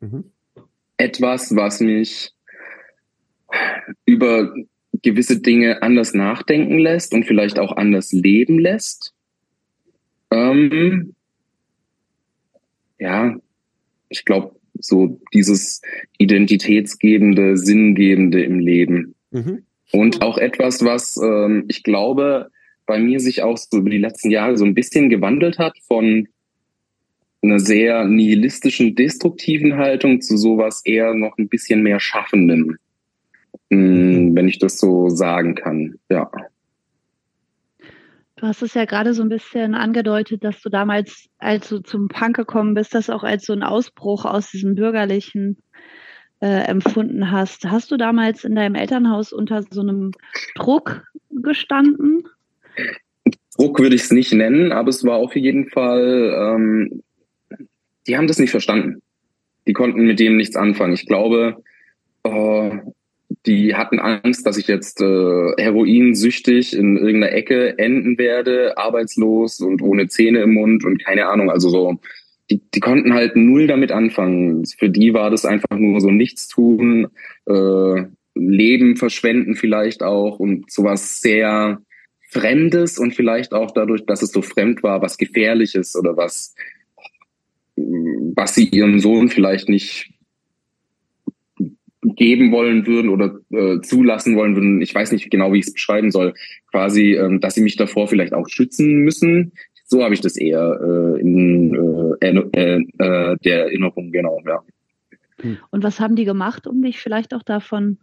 [0.00, 0.24] Mhm.
[0.98, 2.32] Etwas, was mich
[4.04, 4.54] über
[5.02, 9.14] gewisse Dinge anders nachdenken lässt und vielleicht auch anders leben lässt.
[10.30, 11.14] Ähm,
[12.98, 13.36] ja,
[14.08, 15.82] ich glaube, so dieses
[16.18, 19.14] identitätsgebende, sinngebende im Leben.
[19.30, 19.62] Mhm.
[19.92, 22.50] Und auch etwas, was ähm, ich glaube,
[22.86, 26.28] bei mir sich auch so über die letzten Jahre so ein bisschen gewandelt hat von
[27.42, 32.78] einer sehr nihilistischen, destruktiven Haltung zu sowas eher noch ein bisschen mehr Schaffendem.
[33.72, 34.36] Mhm.
[34.36, 35.98] wenn ich das so sagen kann.
[36.10, 36.30] Ja.
[38.36, 42.08] Du hast es ja gerade so ein bisschen angedeutet, dass du damals, als du zum
[42.08, 45.56] Punk gekommen bist, das auch als so ein Ausbruch aus diesem bürgerlichen
[46.40, 47.64] äh, empfunden hast.
[47.64, 50.10] Hast du damals in deinem Elternhaus unter so einem
[50.54, 52.24] Druck gestanden?
[53.56, 57.02] Druck würde ich es nicht nennen, aber es war auf jeden Fall, ähm,
[58.06, 59.00] die haben das nicht verstanden.
[59.66, 60.92] Die konnten mit dem nichts anfangen.
[60.92, 61.62] Ich glaube,
[62.24, 62.78] äh,
[63.46, 69.82] die hatten Angst, dass ich jetzt äh, heroinsüchtig in irgendeiner Ecke enden werde, arbeitslos und
[69.82, 71.50] ohne Zähne im Mund und keine Ahnung.
[71.50, 72.00] Also so,
[72.50, 74.64] die, die konnten halt null damit anfangen.
[74.66, 77.08] Für die war das einfach nur so nichts tun,
[77.46, 81.82] äh, Leben verschwenden vielleicht auch und sowas sehr
[82.28, 86.54] Fremdes und vielleicht auch dadurch, dass es so fremd war, was Gefährliches oder was,
[87.76, 90.11] was sie ihrem Sohn vielleicht nicht
[92.02, 95.74] geben wollen würden oder äh, zulassen wollen würden, ich weiß nicht genau, wie ich es
[95.74, 96.34] beschreiben soll,
[96.70, 99.52] quasi, ähm, dass sie mich davor vielleicht auch schützen müssen.
[99.84, 104.62] So habe ich das eher äh, in äh, äh, äh, der Erinnerung, genau, ja.
[105.40, 105.58] Hm.
[105.70, 107.98] Und was haben die gemacht, um dich vielleicht auch davon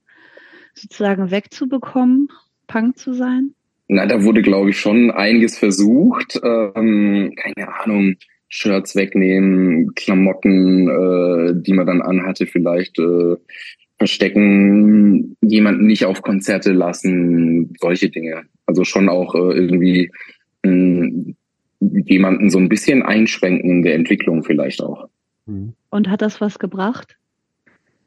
[0.73, 2.29] sozusagen wegzubekommen,
[2.67, 3.53] Punk zu sein?
[3.87, 6.39] Na, da wurde, glaube ich, schon einiges versucht.
[6.43, 8.15] Ähm, keine Ahnung,
[8.49, 13.35] Shirts wegnehmen, Klamotten, äh, die man dann anhatte, vielleicht äh,
[13.99, 18.43] verstecken, jemanden nicht auf Konzerte lassen, solche Dinge.
[18.65, 20.11] Also schon auch äh, irgendwie
[20.63, 21.35] mh, hm,
[21.79, 25.09] jemanden so ein bisschen einschränken in der Entwicklung vielleicht auch.
[25.45, 25.73] Mhm.
[25.89, 27.17] Und hat das was gebracht?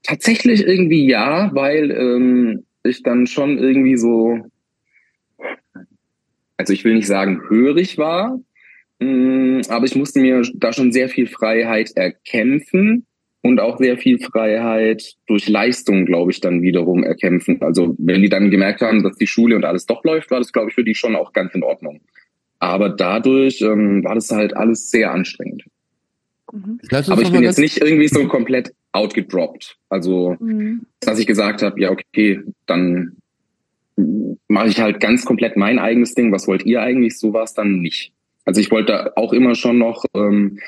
[0.03, 4.39] Tatsächlich irgendwie ja, weil ähm, ich dann schon irgendwie so,
[6.57, 8.41] also ich will nicht sagen hörig war,
[8.99, 13.07] mh, hm, aber ich musste mir da schon sehr viel Freiheit erkämpfen
[13.43, 17.61] und auch sehr viel Freiheit durch Leistung, glaube ich, dann wiederum erkämpfen.
[17.61, 20.53] Also wenn die dann gemerkt haben, dass die Schule und alles doch läuft, war das,
[20.53, 22.01] glaube ich, für die schon auch ganz in Ordnung.
[22.61, 25.65] Aber dadurch ähm, war das halt alles sehr anstrengend.
[26.53, 26.79] Mhm.
[27.09, 29.79] Aber ich bin jetzt nicht irgendwie so komplett outgedroppt.
[29.89, 30.87] Also, mhm.
[31.01, 33.17] dass ich gesagt habe, ja, okay, dann
[34.47, 36.31] mache ich halt ganz komplett mein eigenes Ding.
[36.31, 37.19] Was wollt ihr eigentlich?
[37.19, 38.13] So war es dann nicht.
[38.45, 40.59] Also ich wollte auch immer schon noch ähm,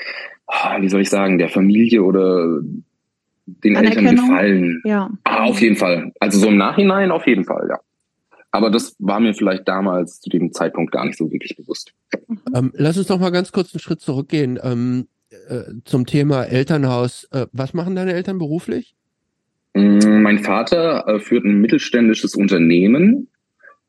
[0.46, 2.60] Ah, wie soll ich sagen, der Familie oder
[3.46, 4.82] den Eltern gefallen.
[4.84, 5.10] Ja.
[5.24, 6.12] Ah, auf jeden Fall.
[6.20, 7.78] Also so im Nachhinein auf jeden Fall, ja.
[8.50, 11.92] Aber das war mir vielleicht damals zu dem Zeitpunkt gar nicht so wirklich bewusst.
[12.28, 12.40] Mhm.
[12.54, 15.08] Ähm, lass uns noch mal ganz kurz einen Schritt zurückgehen ähm,
[15.48, 17.26] äh, zum Thema Elternhaus.
[17.32, 18.94] Äh, was machen deine Eltern beruflich?
[19.74, 23.28] Mm, mein Vater äh, führt ein mittelständisches Unternehmen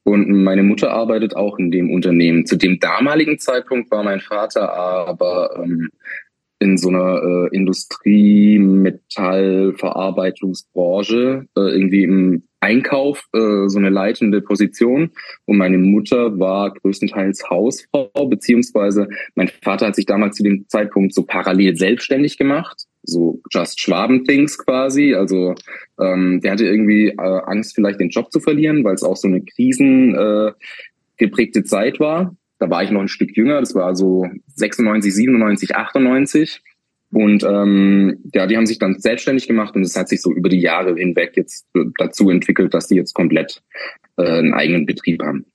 [0.05, 2.45] und meine Mutter arbeitet auch in dem Unternehmen.
[2.45, 5.89] Zu dem damaligen Zeitpunkt war mein Vater aber ähm,
[6.59, 15.09] in so einer äh, Industrie, Metallverarbeitungsbranche, äh, irgendwie im Einkauf äh, so eine leitende Position.
[15.45, 21.15] Und meine Mutter war größtenteils Hausfrau, beziehungsweise mein Vater hat sich damals zu dem Zeitpunkt
[21.15, 25.15] so parallel selbstständig gemacht, so Just Schwaben-Things quasi.
[25.15, 25.55] Also
[25.99, 29.27] ähm, der hatte irgendwie äh, Angst, vielleicht den Job zu verlieren, weil es auch so
[29.27, 30.51] eine krisen äh,
[31.63, 32.35] Zeit war.
[32.59, 36.61] Da war ich noch ein Stück jünger, das war so 96, 97, 98.
[37.11, 40.49] Und ähm, ja, die haben sich dann selbstständig gemacht und es hat sich so über
[40.49, 43.61] die Jahre hinweg jetzt dazu entwickelt, dass die jetzt komplett
[44.17, 45.45] äh, einen eigenen Betrieb haben.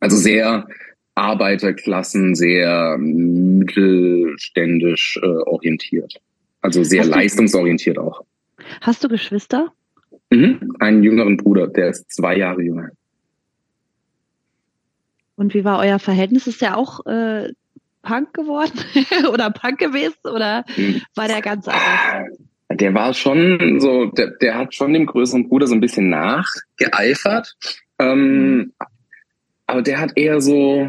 [0.00, 0.68] Also sehr
[1.14, 6.20] Arbeiterklassen, sehr mittelständisch äh, orientiert.
[6.68, 8.26] Also sehr Hast leistungsorientiert auch.
[8.82, 9.72] Hast du Geschwister?
[10.28, 12.90] Mhm, einen jüngeren Bruder, der ist zwei Jahre jünger.
[15.34, 16.46] Und wie war euer Verhältnis?
[16.46, 17.54] Ist der auch äh,
[18.02, 18.78] Punk geworden
[19.32, 20.66] oder Punk gewesen oder
[21.14, 22.36] war der ganz anders?
[22.70, 27.56] Der war schon so, der, der hat schon dem größeren Bruder so ein bisschen nachgeeifert.
[27.98, 28.72] Ähm, mhm.
[29.66, 30.86] aber der hat eher so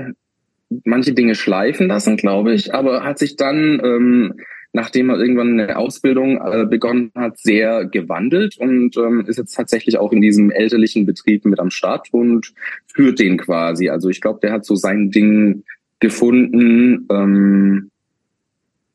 [0.83, 4.33] manche Dinge schleifen lassen, glaube ich, aber hat sich dann ähm,
[4.71, 9.97] nachdem er irgendwann eine Ausbildung äh, begonnen hat, sehr gewandelt und ähm, ist jetzt tatsächlich
[9.97, 12.53] auch in diesem elterlichen Betrieb mit am Start und
[12.93, 13.89] führt den quasi.
[13.89, 15.63] Also ich glaube, der hat so sein Ding
[15.99, 17.07] gefunden.
[17.09, 17.91] Ähm,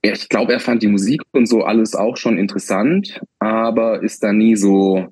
[0.02, 4.32] ich glaube, er fand die Musik und so alles auch schon interessant, aber ist da
[4.32, 5.08] nie so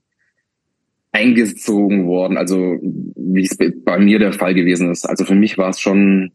[1.13, 5.07] eingezogen worden, also wie es bei mir der Fall gewesen ist.
[5.07, 6.33] Also für mich war es schon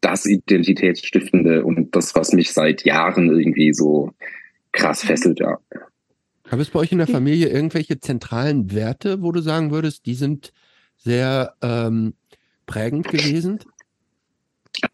[0.00, 4.12] das Identitätsstiftende und das, was mich seit Jahren irgendwie so
[4.72, 5.58] krass fesselt, ja.
[6.48, 10.14] Gab es bei euch in der Familie irgendwelche zentralen Werte, wo du sagen würdest, die
[10.14, 10.52] sind
[10.96, 12.14] sehr ähm,
[12.66, 13.58] prägend gewesen?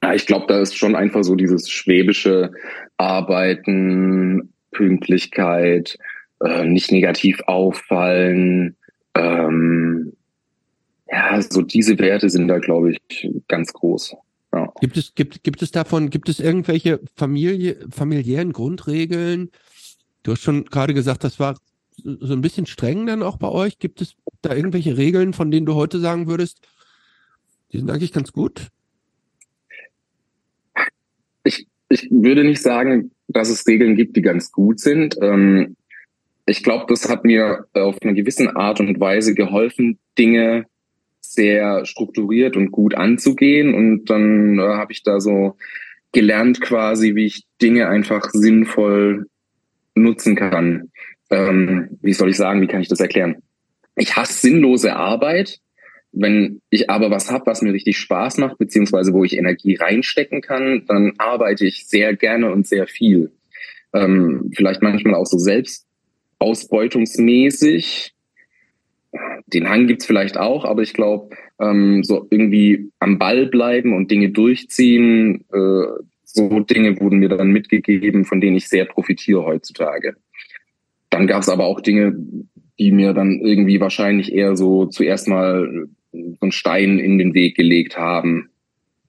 [0.03, 2.53] Ja, ich glaube, da ist schon einfach so dieses schwäbische
[2.97, 5.99] Arbeiten, Pünktlichkeit,
[6.43, 8.77] äh, nicht negativ auffallen,
[9.15, 10.13] ähm,
[11.11, 14.17] ja, so diese Werte sind da, glaube ich, ganz groß.
[14.53, 14.73] Ja.
[14.81, 19.51] Gibt es, gibt, gibt es davon, gibt es irgendwelche Familie, familiären Grundregeln?
[20.23, 21.57] Du hast schon gerade gesagt, das war
[21.97, 23.79] so ein bisschen streng dann auch bei euch.
[23.79, 26.61] Gibt es da irgendwelche Regeln, von denen du heute sagen würdest,
[27.73, 28.69] die sind eigentlich ganz gut?
[31.45, 35.17] Ich, ich würde nicht sagen, dass es Regeln gibt, die ganz gut sind.
[35.21, 35.77] Ähm,
[36.45, 40.67] ich glaube, das hat mir auf eine gewisse Art und Weise geholfen, Dinge
[41.23, 43.75] sehr strukturiert und gut anzugehen.
[43.75, 45.57] Und dann äh, habe ich da so
[46.13, 49.27] gelernt quasi, wie ich Dinge einfach sinnvoll
[49.95, 50.91] nutzen kann.
[51.31, 53.37] Ähm, wie soll ich sagen, wie kann ich das erklären?
[53.97, 55.59] Ich hasse sinnlose Arbeit.
[56.15, 60.43] Wenn ich aber was habe, was mir richtig Spaß macht, beziehungsweise wo ich Energie reinstecken
[60.43, 63.33] kann, dann arbeite ich sehr gerne und sehr viel.
[63.95, 65.87] Ähm, vielleicht manchmal auch so selbst
[66.39, 68.12] ausbeutungsmäßig.
[69.47, 74.11] Den Hang gibt's vielleicht auch, aber ich glaube, ähm, so irgendwie am Ball bleiben und
[74.11, 80.17] Dinge durchziehen, äh, so Dinge wurden mir dann mitgegeben, von denen ich sehr profitiere heutzutage.
[81.11, 82.17] Dann gab's aber auch Dinge,
[82.79, 87.57] die mir dann irgendwie wahrscheinlich eher so zuerst mal so einen Stein in den Weg
[87.57, 88.51] gelegt haben.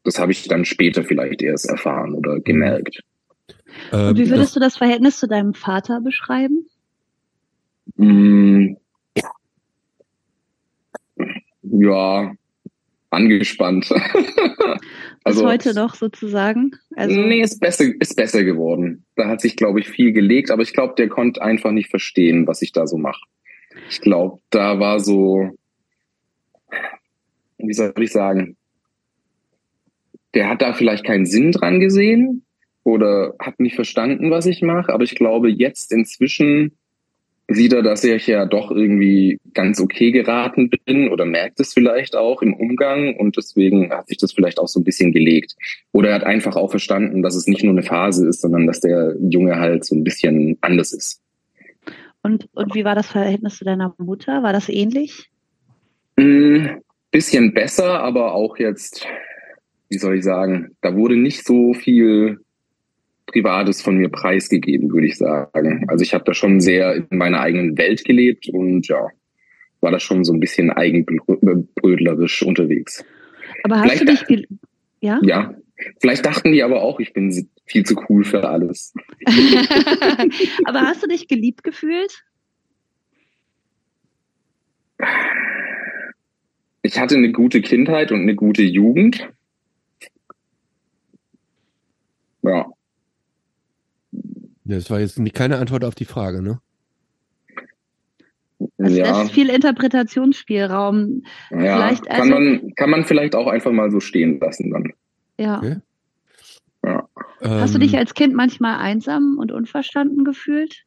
[0.03, 3.01] Das habe ich dann später vielleicht erst erfahren oder gemerkt.
[3.91, 6.65] Und wie würdest du das Verhältnis zu deinem Vater beschreiben?
[11.63, 12.33] Ja,
[13.09, 13.91] angespannt.
[15.23, 16.71] also Bis heute noch sozusagen?
[16.95, 19.05] Also nee, ist besser, ist besser geworden.
[19.15, 22.47] Da hat sich, glaube ich, viel gelegt, aber ich glaube, der konnte einfach nicht verstehen,
[22.47, 23.21] was ich da so mache.
[23.89, 25.49] Ich glaube, da war so,
[27.57, 28.57] wie soll ich sagen,
[30.33, 32.43] der hat da vielleicht keinen Sinn dran gesehen
[32.83, 36.77] oder hat nicht verstanden, was ich mache, aber ich glaube, jetzt inzwischen
[37.47, 42.15] sieht er, dass ich ja doch irgendwie ganz okay geraten bin oder merkt es vielleicht
[42.15, 45.55] auch im Umgang und deswegen hat sich das vielleicht auch so ein bisschen gelegt.
[45.91, 48.79] Oder er hat einfach auch verstanden, dass es nicht nur eine Phase ist, sondern dass
[48.79, 51.21] der Junge halt so ein bisschen anders ist.
[52.21, 54.43] Und, und wie war das Verhältnis zu deiner Mutter?
[54.43, 55.29] War das ähnlich?
[56.15, 59.05] Ein mm, bisschen besser, aber auch jetzt,
[59.89, 62.39] wie soll ich sagen, da wurde nicht so viel
[63.25, 65.85] Privates von mir preisgegeben, würde ich sagen.
[65.87, 69.07] Also ich habe da schon sehr in meiner eigenen Welt gelebt und ja,
[69.81, 73.03] war da schon so ein bisschen eigenbrödlerisch unterwegs.
[73.63, 74.47] Aber hast vielleicht du dich,
[75.01, 75.19] ja?
[75.23, 75.55] Ja.
[75.99, 78.93] Vielleicht dachten die aber auch, ich bin viel zu cool für alles.
[80.65, 82.23] aber hast du dich geliebt gefühlt?
[86.83, 89.29] Ich hatte eine gute Kindheit und eine gute Jugend.
[92.43, 92.67] Ja.
[94.65, 96.59] Das war jetzt keine Antwort auf die Frage, ne?
[98.77, 99.21] Also ja.
[99.21, 101.23] lässt viel Interpretationsspielraum.
[101.51, 104.93] Ja, vielleicht kann, also, man, kann man vielleicht auch einfach mal so stehen lassen dann.
[105.37, 105.57] Ja.
[105.57, 105.77] Okay.
[106.85, 107.07] ja.
[107.41, 107.99] Hast du dich ähm.
[107.99, 110.85] als Kind manchmal einsam und unverstanden gefühlt?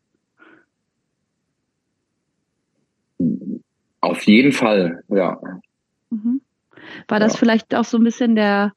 [4.01, 5.41] Auf jeden Fall, ja.
[6.11, 6.41] Mhm.
[7.09, 7.39] War das ja.
[7.39, 8.73] vielleicht auch so ein bisschen der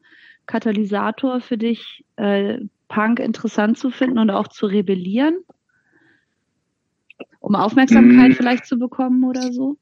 [0.45, 2.59] Katalysator für dich, äh,
[2.89, 5.37] Punk interessant zu finden und auch zu rebellieren?
[7.39, 8.33] Um Aufmerksamkeit hm.
[8.33, 9.77] vielleicht zu bekommen oder so?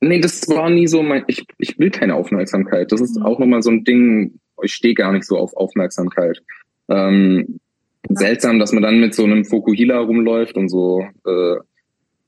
[0.00, 2.90] Nee, das war nie so mein, ich, ich will keine Aufmerksamkeit.
[2.90, 3.22] Das ist mhm.
[3.24, 6.42] auch nochmal so ein Ding, ich stehe gar nicht so auf Aufmerksamkeit.
[6.88, 7.60] Ähm,
[8.08, 8.16] ja.
[8.16, 11.56] Seltsam, dass man dann mit so einem Fokuhila rumläuft und so äh,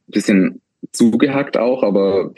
[0.07, 0.63] bisschen
[0.93, 2.33] zugehackt auch, aber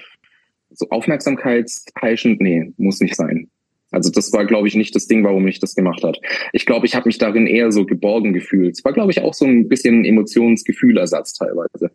[0.71, 3.51] so aufmerksamkeitsheischend, nee, muss nicht sein.
[3.97, 6.21] Also das war, glaube ich, nicht das Ding, warum ich das gemacht hat.
[6.53, 8.75] Ich glaube, ich habe mich darin eher so geborgen gefühlt.
[8.75, 11.91] Es war, glaube ich, auch so ein bisschen Emotionsgefühlersatz teilweise.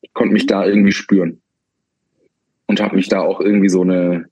[0.00, 1.42] Ich konnte mich da irgendwie spüren.
[2.68, 4.30] Und habe mich da auch irgendwie so eine,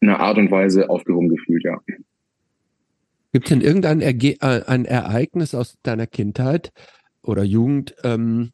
[0.00, 1.78] eine Art und Weise aufgehoben gefühlt, ja.
[3.34, 6.72] Gibt es denn irgendein Erge äh, ein Ereignis aus deiner Kindheit
[7.22, 8.52] oder Jugend, ähm,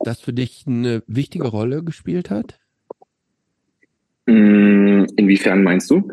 [0.00, 2.60] das für dich eine wichtige Rolle gespielt hat?
[4.28, 6.12] Mm, Inwiefern meinst du?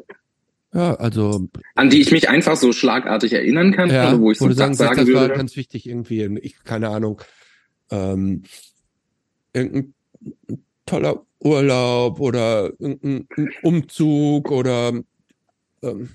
[0.74, 1.50] Ja, also.
[1.76, 4.50] An die ich mich einfach so schlagartig erinnern kann, ja, oder wo ich wo so
[4.50, 5.30] du sagen, sagen das würde.
[5.30, 7.22] war ganz wichtig irgendwie, ich, keine Ahnung,
[7.92, 8.44] ähm,
[9.54, 9.94] irgendein
[10.86, 14.94] toller Urlaub oder irgendein Umzug oder
[15.84, 16.10] ähm,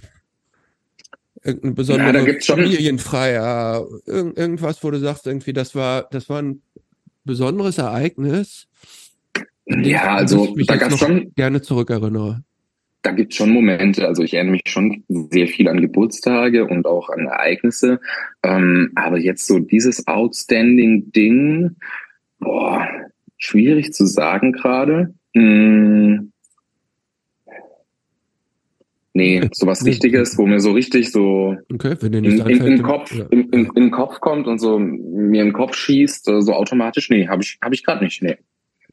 [1.43, 6.63] irgendein besonderer Ja, Familienfeier, irgend, irgendwas, wo du sagst, irgendwie, das war, das war ein
[7.25, 8.69] besonderes Ereignis.
[9.79, 12.43] Ja, also mich da noch schon, gerne zurückerinnere.
[13.03, 14.07] da gibt's schon Momente.
[14.07, 18.01] Also ich erinnere mich schon sehr viel an Geburtstage und auch an Ereignisse.
[18.43, 21.77] Ähm, aber jetzt so dieses outstanding Ding,
[22.41, 22.87] boah,
[23.39, 25.15] schwierig zu sagen gerade.
[25.35, 26.33] Hm.
[29.13, 29.91] Nee, sowas Nee.
[29.91, 33.27] Wichtiges, wo mir so richtig so Okay, in, in, den Kopf, ja.
[33.31, 37.09] in den Kopf kommt und so mir in den Kopf schießt, so automatisch.
[37.11, 38.23] Nee, habe ich, hab ich gerade nicht.
[38.23, 38.37] Nee.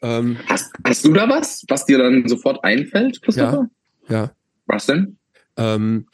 [0.02, 3.70] Ähm, Hast, hast du da was, was dir dann sofort einfällt, Christopher?
[4.10, 4.32] ja.
[4.68, 5.18] Was denn?
[5.56, 6.08] Ähm,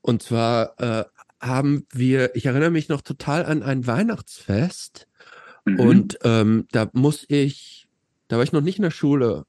[0.00, 1.04] und zwar äh,
[1.40, 5.06] haben wir, ich erinnere mich noch total an ein Weihnachtsfest
[5.66, 5.80] Mhm.
[5.80, 7.86] und ähm, da muss ich,
[8.28, 9.44] da war ich noch nicht in der Schule,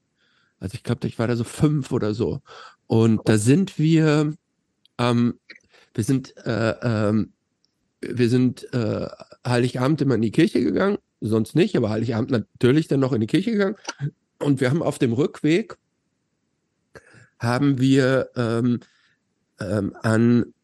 [0.60, 2.42] also ich glaube, ich war da so fünf oder so.
[2.86, 4.34] Und da sind wir,
[4.98, 5.38] ähm,
[5.94, 7.32] wir sind, äh, ähm,
[8.02, 9.08] wir sind äh,
[9.46, 13.26] Heiligabend immer in die Kirche gegangen, sonst nicht, aber Heiligabend natürlich dann noch in die
[13.26, 13.76] Kirche gegangen.
[14.38, 15.76] Und wir haben auf dem Rückweg
[17.38, 18.80] haben wir ähm,
[19.60, 20.54] ähm, an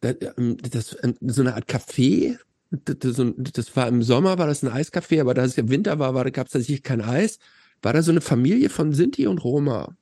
[0.00, 2.38] das, ähm, das, ähm, so eine Art Café.
[2.70, 5.98] Das, das, das war im Sommer, war das ein Eiscafé, aber da es ja Winter
[5.98, 7.38] war, war gab es tatsächlich kein Eis.
[7.82, 9.96] War da so eine Familie von Sinti und Roma.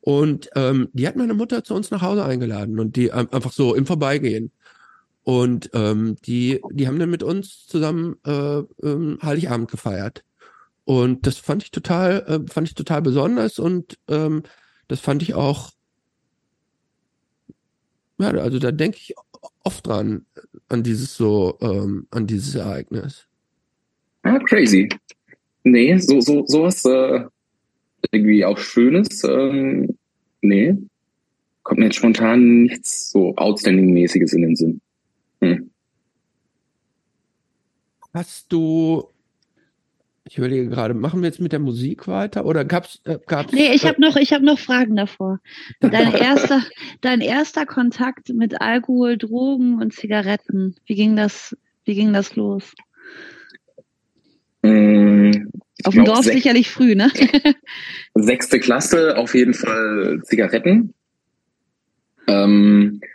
[0.00, 3.52] Und ähm, die hat meine Mutter zu uns nach Hause eingeladen und die ähm, einfach
[3.52, 4.52] so im Vorbeigehen.
[5.24, 10.22] Und ähm, die, die haben dann mit uns zusammen äh, ähm, Heiligabend gefeiert.
[10.84, 14.42] Und das fand ich total, äh, fand ich total besonders und ähm,
[14.86, 15.70] das fand ich auch,
[18.18, 19.14] ja, also da denke ich
[19.62, 20.26] oft dran,
[20.68, 23.26] an dieses so, ähm, an dieses Ereignis.
[24.22, 24.90] Ah, crazy.
[25.64, 27.24] Nee, so, so, sowas äh,
[28.12, 29.24] irgendwie auch Schönes.
[29.24, 29.96] Ähm,
[30.42, 30.76] nee.
[31.62, 34.80] Kommt mir jetzt spontan nichts so Outstanding-mäßiges in den Sinn.
[35.44, 35.70] Hm.
[38.12, 39.08] Hast du,
[40.24, 43.52] ich überlege gerade, machen wir jetzt mit der Musik weiter oder gab's, äh, gab's?
[43.52, 45.40] Nee, ich äh, habe noch, ich hab noch Fragen davor.
[45.80, 46.62] Dein erster,
[47.00, 50.76] dein erster Kontakt mit Alkohol, Drogen und Zigaretten.
[50.86, 52.72] Wie ging das, wie ging das los?
[54.62, 55.32] Mm,
[55.76, 57.10] ich Auf dem Dorf sech- sicherlich früh, ne?
[58.14, 60.94] Sechste Klasse auf jeden Fall Zigaretten.
[62.28, 63.08] Ähm, äh,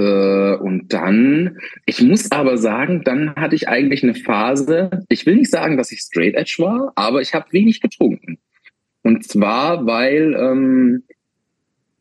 [0.00, 5.50] und dann, ich muss aber sagen, dann hatte ich eigentlich eine Phase, ich will nicht
[5.50, 8.38] sagen, dass ich straight edge war, aber ich habe wenig getrunken.
[9.02, 11.02] Und zwar, weil ähm,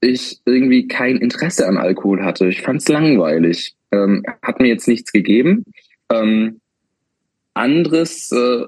[0.02, 2.48] ich irgendwie kein Interesse an Alkohol hatte.
[2.48, 3.76] Ich fand es langweilig.
[3.92, 5.64] Ähm, hat mir jetzt nichts gegeben.
[6.12, 6.60] Ähm,
[7.54, 8.66] anderes äh,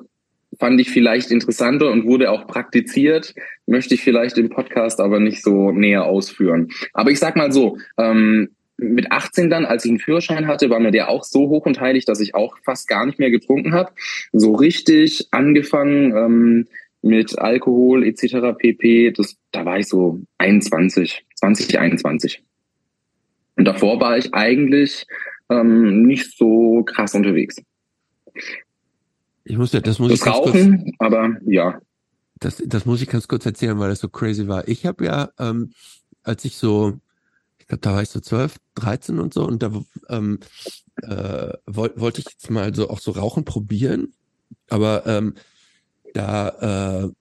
[0.58, 3.34] fand ich vielleicht interessanter und wurde auch praktiziert,
[3.66, 6.70] möchte ich vielleicht im Podcast aber nicht so näher ausführen.
[6.94, 8.50] Aber ich sag mal so, ähm,
[8.80, 11.80] mit 18 dann, als ich einen Führerschein hatte, war mir der auch so hoch und
[11.80, 13.92] heilig, dass ich auch fast gar nicht mehr getrunken habe.
[14.32, 16.68] So richtig angefangen ähm,
[17.02, 18.58] mit Alkohol etc.
[18.58, 19.12] pp.
[19.12, 22.44] Das, da war ich so 21, 20, 21.
[23.56, 25.06] Und davor war ich eigentlich
[25.50, 27.58] ähm, nicht so krass unterwegs.
[29.44, 31.82] Ich muss ja, das muss ich Das ganz kurz, Rauchen, aber ja.
[32.40, 34.68] das, das muss ich ganz kurz erzählen, weil das so crazy war.
[34.68, 35.74] Ich habe ja, ähm,
[36.24, 37.09] als ich so, ich
[37.70, 39.72] glaube, da war ich so 12, 13 und so, und da
[40.10, 40.40] ähm,
[41.02, 44.14] äh, woll, wollte ich jetzt mal so auch so Rauchen probieren,
[44.70, 45.36] aber ähm,
[46.14, 47.12] da äh,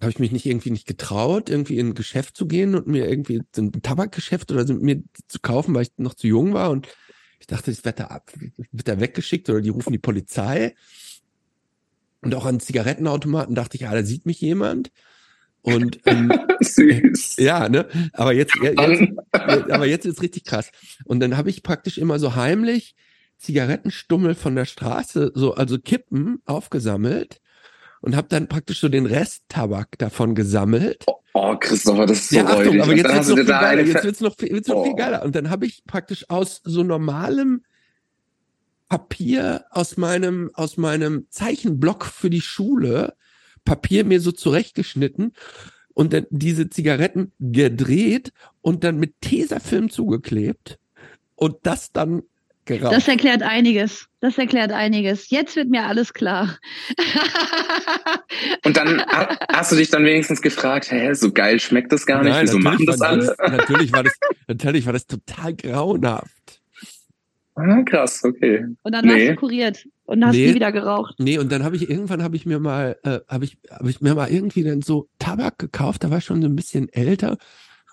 [0.00, 3.08] habe ich mich nicht irgendwie nicht getraut, irgendwie in ein Geschäft zu gehen und mir
[3.08, 6.70] irgendwie so ein Tabakgeschäft oder so mir zu kaufen, weil ich noch zu jung war
[6.70, 6.88] und
[7.40, 8.32] ich dachte, das wird da ab,
[8.72, 10.74] wird da weggeschickt oder die rufen die Polizei.
[12.22, 14.90] Und auch an Zigarettenautomaten dachte ich, ja, da sieht mich jemand.
[15.64, 17.36] Und ähm, Süß.
[17.38, 17.88] ja, ne?
[18.12, 20.70] Aber jetzt, jetzt, Dann, aber jetzt ist richtig krass.
[21.04, 22.94] Und dann habe ich praktisch immer so heimlich
[23.38, 27.40] Zigarettenstummel von der Straße, so also Kippen aufgesammelt
[28.00, 31.04] und habe dann praktisch so den Rest Tabak davon gesammelt.
[31.32, 33.82] oh, Christopher, das ist so Ja, Achtung, aber jetzt wird's noch viel geiler.
[33.82, 34.96] Jetzt wird's noch, viel- wird's noch viel Oh.
[34.96, 35.22] geiler.
[35.24, 37.62] Und dann habe ich praktisch aus so normalem
[38.88, 43.14] Papier aus meinem aus meinem Zeichenblock für die Schule
[43.64, 45.32] Papier mir so zurechtgeschnitten
[45.94, 50.78] und dann diese Zigaretten gedreht und dann mit Tesafilm zugeklebt
[51.36, 52.22] und das dann
[52.64, 52.94] geraucht.
[52.94, 54.08] Das erklärt einiges.
[54.20, 55.30] Das erklärt einiges.
[55.30, 56.58] Jetzt wird mir alles klar.
[58.64, 59.04] und dann
[59.52, 62.58] hast du dich dann wenigstens gefragt, hä, so geil schmeckt das gar nicht, Nein, wieso
[62.58, 63.34] machen das alle?
[63.38, 64.14] natürlich war das,
[64.48, 66.60] natürlich war das total grauenhaft.
[67.54, 68.64] Ah, krass, okay.
[68.82, 69.12] Und dann nee.
[69.12, 71.14] warst du kuriert und hast nee, nie wieder geraucht.
[71.18, 74.00] Nee, und dann habe ich irgendwann habe ich mir mal äh, habe ich habe ich
[74.00, 77.38] mir mal irgendwie dann so Tabak gekauft, da war ich schon so ein bisschen älter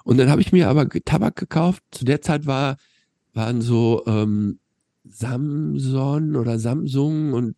[0.03, 1.83] und dann habe ich mir aber Tabak gekauft.
[1.91, 2.77] Zu der Zeit war
[3.33, 4.59] waren so ähm,
[5.05, 7.55] Samson oder Samsung und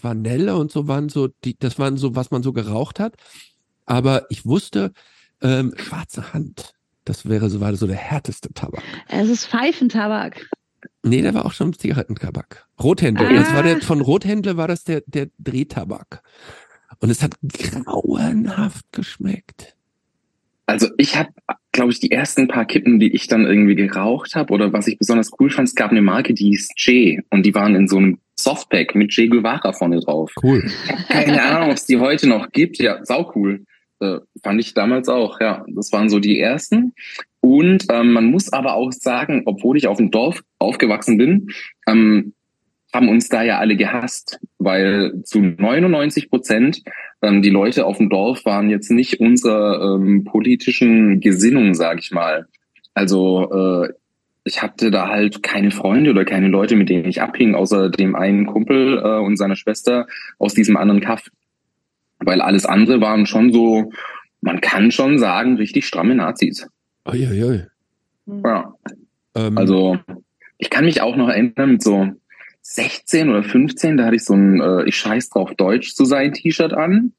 [0.00, 3.16] Vanille und so waren so die das waren so was man so geraucht hat,
[3.86, 4.92] aber ich wusste
[5.40, 6.72] ähm, schwarze Hand.
[7.06, 8.82] Das wäre so war so der härteste Tabak.
[9.08, 10.46] Es ist Pfeifentabak.
[11.02, 12.66] Nee, der war auch schon Zigarettentabak.
[12.82, 13.28] Rothändler.
[13.28, 13.32] Ah.
[13.32, 16.22] Das war der, von Rothändler war das der, der Drehtabak.
[17.00, 19.76] Und es hat grauenhaft geschmeckt.
[20.66, 21.30] Also ich habe,
[21.72, 24.98] glaube ich, die ersten paar Kippen, die ich dann irgendwie geraucht habe oder was ich
[24.98, 27.98] besonders cool fand, es gab eine Marke, die hieß J und die waren in so
[27.98, 30.32] einem Softpack mit J Guevara vorne drauf.
[30.42, 30.64] Cool.
[31.08, 32.78] Keine Ahnung, ob es die heute noch gibt.
[32.78, 33.64] Ja, sau cool.
[34.00, 35.64] Äh, fand ich damals auch, ja.
[35.68, 36.94] Das waren so die ersten.
[37.44, 41.48] Und ähm, man muss aber auch sagen, obwohl ich auf dem Dorf aufgewachsen bin,
[41.86, 42.32] ähm,
[42.90, 46.82] haben uns da ja alle gehasst, weil zu 99 Prozent
[47.20, 52.12] ähm, die Leute auf dem Dorf waren jetzt nicht unserer ähm, politischen Gesinnung, sag ich
[52.12, 52.46] mal.
[52.94, 53.92] Also äh,
[54.44, 58.16] ich hatte da halt keine Freunde oder keine Leute, mit denen ich abhing, außer dem
[58.16, 60.06] einen Kumpel äh, und seiner Schwester
[60.38, 61.28] aus diesem anderen Kaff.
[62.20, 63.92] Weil alles andere waren schon so,
[64.40, 66.66] man kann schon sagen, richtig stramme Nazis.
[67.06, 67.66] Uiuiui.
[68.26, 68.74] Ja.
[69.34, 69.58] Ähm.
[69.58, 69.98] Also,
[70.58, 72.10] ich kann mich auch noch erinnern mit so
[72.62, 76.32] 16 oder 15, da hatte ich so ein äh, Ich scheiß drauf Deutsch zu sein
[76.32, 77.12] T-Shirt an.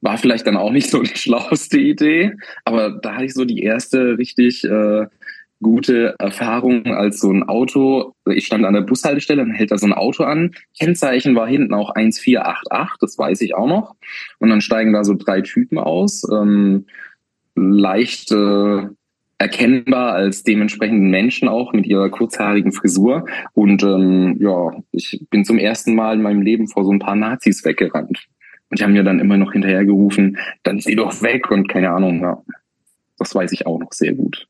[0.00, 2.32] War vielleicht dann auch nicht so die schlauste Idee,
[2.64, 5.06] aber da hatte ich so die erste richtig äh,
[5.62, 8.14] gute Erfahrung als so ein Auto.
[8.26, 10.50] Ich stand an der Bushaltestelle, dann hält da so ein Auto an.
[10.78, 13.94] Kennzeichen war hinten auch 1488, das weiß ich auch noch.
[14.38, 16.26] Und dann steigen da so drei Typen aus.
[16.30, 16.86] Ähm,
[17.54, 18.88] leicht äh,
[19.42, 23.26] erkennbar als dementsprechenden Menschen auch mit ihrer kurzhaarigen Frisur.
[23.54, 27.16] Und ähm, ja, ich bin zum ersten Mal in meinem Leben vor so ein paar
[27.16, 28.28] Nazis weggerannt.
[28.70, 32.20] Und die haben mir dann immer noch hinterhergerufen, dann sieh doch weg und keine Ahnung,
[32.20, 32.42] ja.
[33.18, 34.48] Das weiß ich auch noch sehr gut.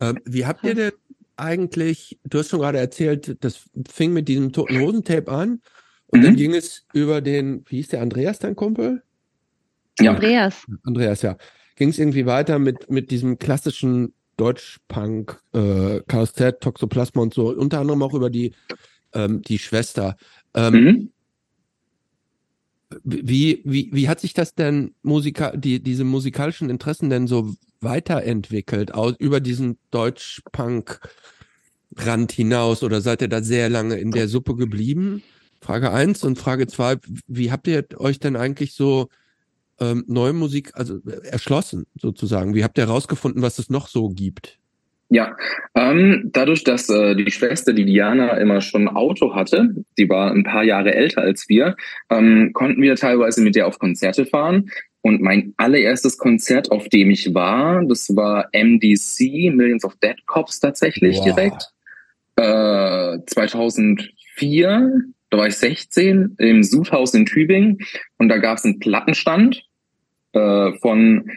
[0.00, 0.92] Ähm, wie habt ihr denn
[1.36, 5.60] eigentlich, du hast schon gerade erzählt, das fing mit diesem toten Hosentape an
[6.06, 6.24] und mhm.
[6.24, 9.02] dann ging es über den, wie hieß der, Andreas, dein Kumpel?
[9.98, 10.12] Ja.
[10.12, 10.64] Andreas.
[10.84, 11.36] Andreas, ja.
[11.78, 17.78] Ging es irgendwie weiter mit, mit diesem klassischen Deutschpunk, äh, KSZ, Toxoplasma und so, unter
[17.78, 18.52] anderem auch über die,
[19.12, 20.16] ähm, die Schwester.
[20.54, 21.12] Ähm, mhm.
[23.04, 28.92] Wie, wie, wie hat sich das denn Musika die, diese musikalischen Interessen denn so weiterentwickelt,
[28.92, 35.22] aus, über diesen Deutsch-Punk-Rand hinaus oder seid ihr da sehr lange in der Suppe geblieben?
[35.60, 36.96] Frage eins und Frage zwei,
[37.28, 39.10] wie habt ihr euch denn eigentlich so
[39.80, 42.54] ähm, neue Musik, also erschlossen sozusagen?
[42.54, 44.58] Wie habt ihr herausgefunden, was es noch so gibt?
[45.10, 45.36] Ja,
[45.74, 50.30] ähm, dadurch, dass äh, die Schwester, die Diana, immer schon ein Auto hatte, die war
[50.30, 51.76] ein paar Jahre älter als wir,
[52.10, 54.70] ähm, konnten wir teilweise mit der auf Konzerte fahren.
[55.00, 60.60] Und mein allererstes Konzert, auf dem ich war, das war MDC, Millions of Dead Cops
[60.60, 61.24] tatsächlich wow.
[61.24, 61.70] direkt.
[62.36, 65.00] Äh, 2004,
[65.30, 67.78] da war ich 16, im Sudhaus in Tübingen.
[68.18, 69.62] Und da gab es einen Plattenstand
[70.32, 71.30] äh, von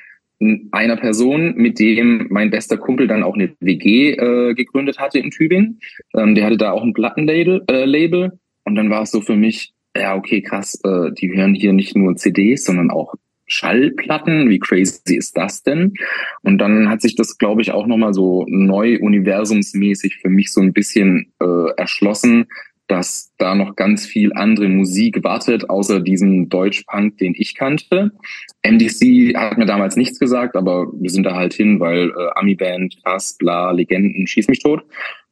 [0.72, 5.30] einer Person, mit dem mein bester Kumpel dann auch eine WG äh, gegründet hatte in
[5.30, 5.80] Tübingen.
[6.16, 7.64] Ähm, der hatte da auch ein Plattenlabel.
[7.70, 8.40] Äh, Label.
[8.64, 11.96] Und dann war es so für mich, ja, okay, krass, äh, die hören hier nicht
[11.96, 13.14] nur CDs, sondern auch
[13.46, 14.50] Schallplatten.
[14.50, 15.94] Wie crazy ist das denn?
[16.42, 20.62] Und dann hat sich das, glaube ich, auch nochmal so neu universumsmäßig für mich so
[20.62, 22.48] ein bisschen äh, erschlossen,
[22.92, 28.12] dass da noch ganz viel andere Musik wartet, außer diesem Deutschpunk, den ich kannte.
[28.64, 33.02] MDC hat mir damals nichts gesagt, aber wir sind da halt hin, weil äh, Ami-Band,
[33.02, 34.84] krass, bla, Legenden, schieß mich tot.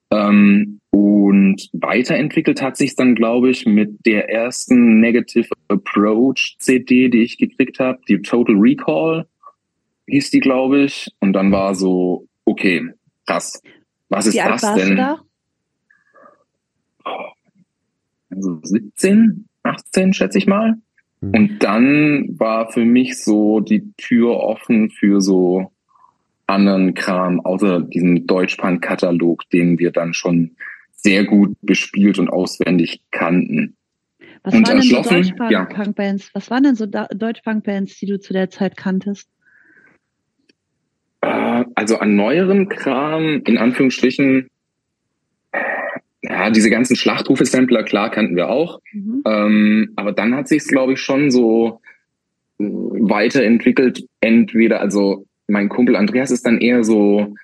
[0.09, 7.23] Ähm, und weiterentwickelt hat sich dann, glaube ich, mit der ersten Negative Approach CD, die
[7.23, 9.27] ich gekriegt habe, die Total Recall
[10.07, 11.09] hieß die, glaube ich.
[11.19, 12.89] Und dann war so, okay,
[13.27, 13.61] krass.
[14.07, 14.95] Was ist das denn?
[14.95, 15.19] Da?
[18.29, 20.75] Also 17, 18, schätze ich mal.
[21.21, 21.33] Mhm.
[21.33, 25.71] Und dann war für mich so die Tür offen für so
[26.47, 30.55] anderen Kram, außer diesem Deutschpunk-Katalog, den wir dann schon
[30.91, 33.75] sehr gut bespielt und auswendig kannten.
[34.43, 36.25] Was und waren denn so Deutschpunk-Bands?
[36.27, 36.31] Ja.
[36.33, 39.29] Was waren denn so Deutschpunk-Bands, die du zu der Zeit kanntest?
[41.21, 44.49] Äh, also an neueren Kram, in Anführungsstrichen,
[46.21, 48.79] ja, diese ganzen Schlachtrufe-Sampler, klar, kannten wir auch.
[48.91, 49.23] Mhm.
[49.25, 51.79] Ähm, aber dann hat sich es, glaube ich, schon so
[52.59, 54.05] äh, weiterentwickelt.
[54.19, 57.35] Entweder, also mein Kumpel Andreas ist dann eher so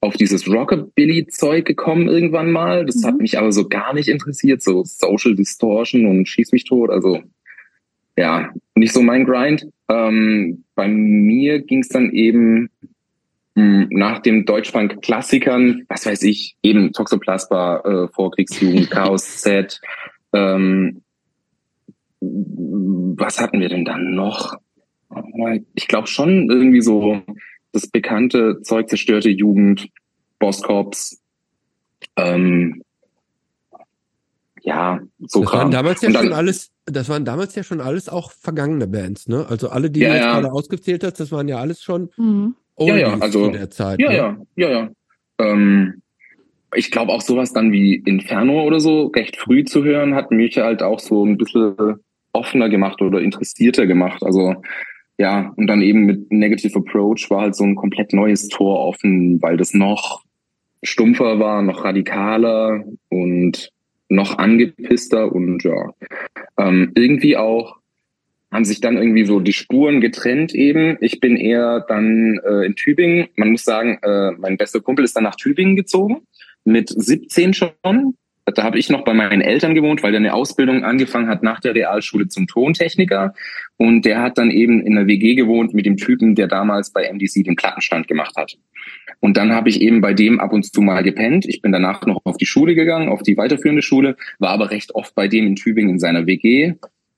[0.00, 2.84] auf dieses Rockabilly-Zeug gekommen irgendwann mal.
[2.84, 3.06] Das mhm.
[3.06, 6.90] hat mich aber so gar nicht interessiert, so Social Distortion und Schieß mich tot.
[6.90, 7.22] Also
[8.16, 9.66] ja, nicht so mein Grind.
[9.88, 12.70] Ähm, bei mir ging es dann eben
[13.54, 19.80] nach dem Deutschpunk-Klassikern, was weiß ich, eben Toxoplasma, äh, Vorkriegsjugend, Chaos Z.
[20.32, 21.02] Ähm,
[22.20, 24.54] was hatten wir denn dann noch?
[25.74, 27.22] Ich glaube schon irgendwie so
[27.72, 29.88] das bekannte Zeug zerstörte Jugend,
[30.38, 31.20] Bosscops,
[32.16, 32.82] ähm,
[34.62, 38.08] ja, so das waren damals ja dann, schon alles, das waren damals ja schon alles
[38.08, 39.46] auch vergangene Bands, ne?
[39.46, 40.32] Also alle, die ja, du jetzt ja.
[40.32, 42.56] gerade ausgezählt hast, das waren ja alles schon mhm.
[42.78, 44.00] Ja, ja, also, zu der Zeit.
[44.00, 44.16] Ja, ne?
[44.16, 44.90] ja, ja, ja.
[45.38, 46.02] Ähm,
[46.74, 50.58] ich glaube auch sowas dann wie Inferno oder so recht früh zu hören, hat mich
[50.58, 51.96] halt auch so ein bisschen
[52.32, 54.22] offener gemacht oder interessierter gemacht.
[54.22, 54.56] Also
[55.18, 59.40] ja, und dann eben mit Negative Approach war halt so ein komplett neues Tor offen,
[59.40, 60.24] weil das noch
[60.82, 63.70] stumpfer war, noch radikaler und
[64.08, 65.90] noch angepisster und ja,
[66.58, 67.76] ähm, irgendwie auch
[68.54, 70.96] haben sich dann irgendwie so die Spuren getrennt eben.
[71.00, 73.26] Ich bin eher dann äh, in Tübingen.
[73.36, 76.22] Man muss sagen, äh, mein bester Kumpel ist dann nach Tübingen gezogen
[76.64, 78.14] mit 17 schon
[78.46, 81.60] da habe ich noch bei meinen Eltern gewohnt, weil der eine Ausbildung angefangen hat nach
[81.60, 83.32] der Realschule zum Tontechniker.
[83.78, 87.10] Und der hat dann eben in der WG gewohnt mit dem Typen, der damals bei
[87.10, 88.58] MDC den Plattenstand gemacht hat.
[89.20, 91.46] Und dann habe ich eben bei dem ab und zu mal gepennt.
[91.46, 94.94] Ich bin danach noch auf die Schule gegangen, auf die weiterführende Schule, war aber recht
[94.94, 96.74] oft bei dem in Tübingen in seiner WG.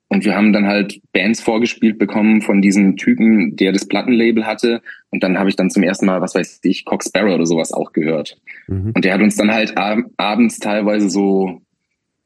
[0.09, 4.81] Und wir haben dann halt Bands vorgespielt bekommen von diesem Typen, der das Plattenlabel hatte.
[5.11, 7.73] Und dann habe ich dann zum ersten Mal, was weiß ich, Cox Sparrow oder sowas
[7.73, 8.37] auch gehört.
[8.69, 8.93] Mhm.
[8.95, 11.61] Und der hat uns dann halt ab abends teilweise so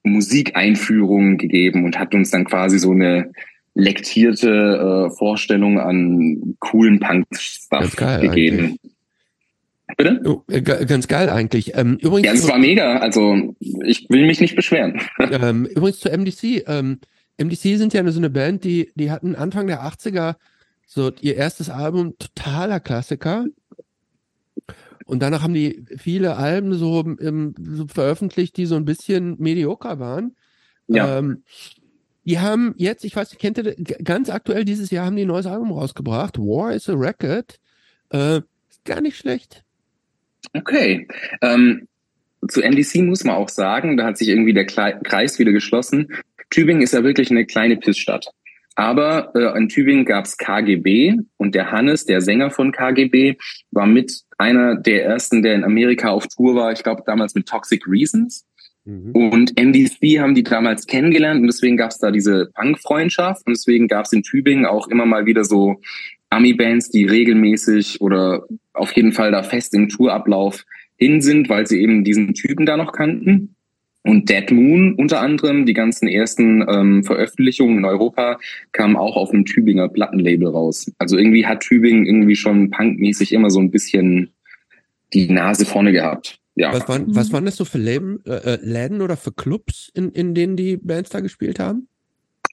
[0.02, 3.32] Musikeinführungen gegeben und hat uns dann quasi so eine
[3.74, 8.58] lektierte äh, Vorstellung an coolen Punk-Stuff gegeben.
[8.58, 8.80] Eigentlich.
[9.96, 10.20] Bitte?
[10.24, 11.76] Oh, äh, ganz geil eigentlich.
[11.76, 12.98] Ähm, übrigens, ja, es war mega.
[12.98, 15.00] Also ich will mich nicht beschweren.
[15.18, 16.64] Ähm, übrigens zu MDC.
[16.66, 17.00] Ähm,
[17.40, 20.36] MDC sind ja so eine Band, die, die hatten Anfang der 80er
[20.86, 23.46] so ihr erstes Album, totaler Klassiker.
[25.06, 29.98] Und danach haben die viele Alben so, ähm, so veröffentlicht, die so ein bisschen medioker
[30.00, 30.36] waren.
[30.88, 31.18] Ja.
[31.18, 31.44] Ähm,
[32.24, 33.74] die haben jetzt, ich weiß, kennt ihr,
[34.04, 36.38] ganz aktuell dieses Jahr haben die ein neues Album rausgebracht.
[36.38, 37.58] War is a Record.
[38.12, 38.38] Äh,
[38.68, 39.64] ist gar nicht schlecht.
[40.52, 41.08] Okay.
[41.40, 41.86] Ähm,
[42.48, 46.08] zu NDC muss man auch sagen, da hat sich irgendwie der Kreis wieder geschlossen.
[46.50, 48.26] Tübingen ist ja wirklich eine kleine Pissstadt.
[48.76, 53.36] Aber äh, in Tübingen gab's KGB und der Hannes, der Sänger von KGB,
[53.72, 57.46] war mit einer der ersten, der in Amerika auf Tour war, ich glaube damals mit
[57.46, 58.46] Toxic Reasons.
[58.84, 59.10] Mhm.
[59.12, 64.12] Und MDC haben die damals kennengelernt und deswegen gab's da diese Punk-Freundschaft und deswegen gab's
[64.12, 65.80] in Tübingen auch immer mal wieder so
[66.30, 70.64] Ami-Bands, die regelmäßig oder auf jeden Fall da fest im Tourablauf
[70.96, 73.56] hin sind, weil sie eben diesen Typen da noch kannten.
[74.02, 78.38] Und Dead Moon unter anderem, die ganzen ersten ähm, Veröffentlichungen in Europa
[78.72, 80.90] kamen auch auf einem Tübinger Plattenlabel raus.
[80.98, 84.30] Also irgendwie hat Tübingen irgendwie schon punkmäßig immer so ein bisschen
[85.12, 86.38] die Nase vorne gehabt.
[86.54, 86.72] Ja.
[86.72, 90.10] Was waren, was waren das so für Läden, äh, äh, Läden oder für Clubs, in,
[90.12, 91.86] in denen die Bands da gespielt haben?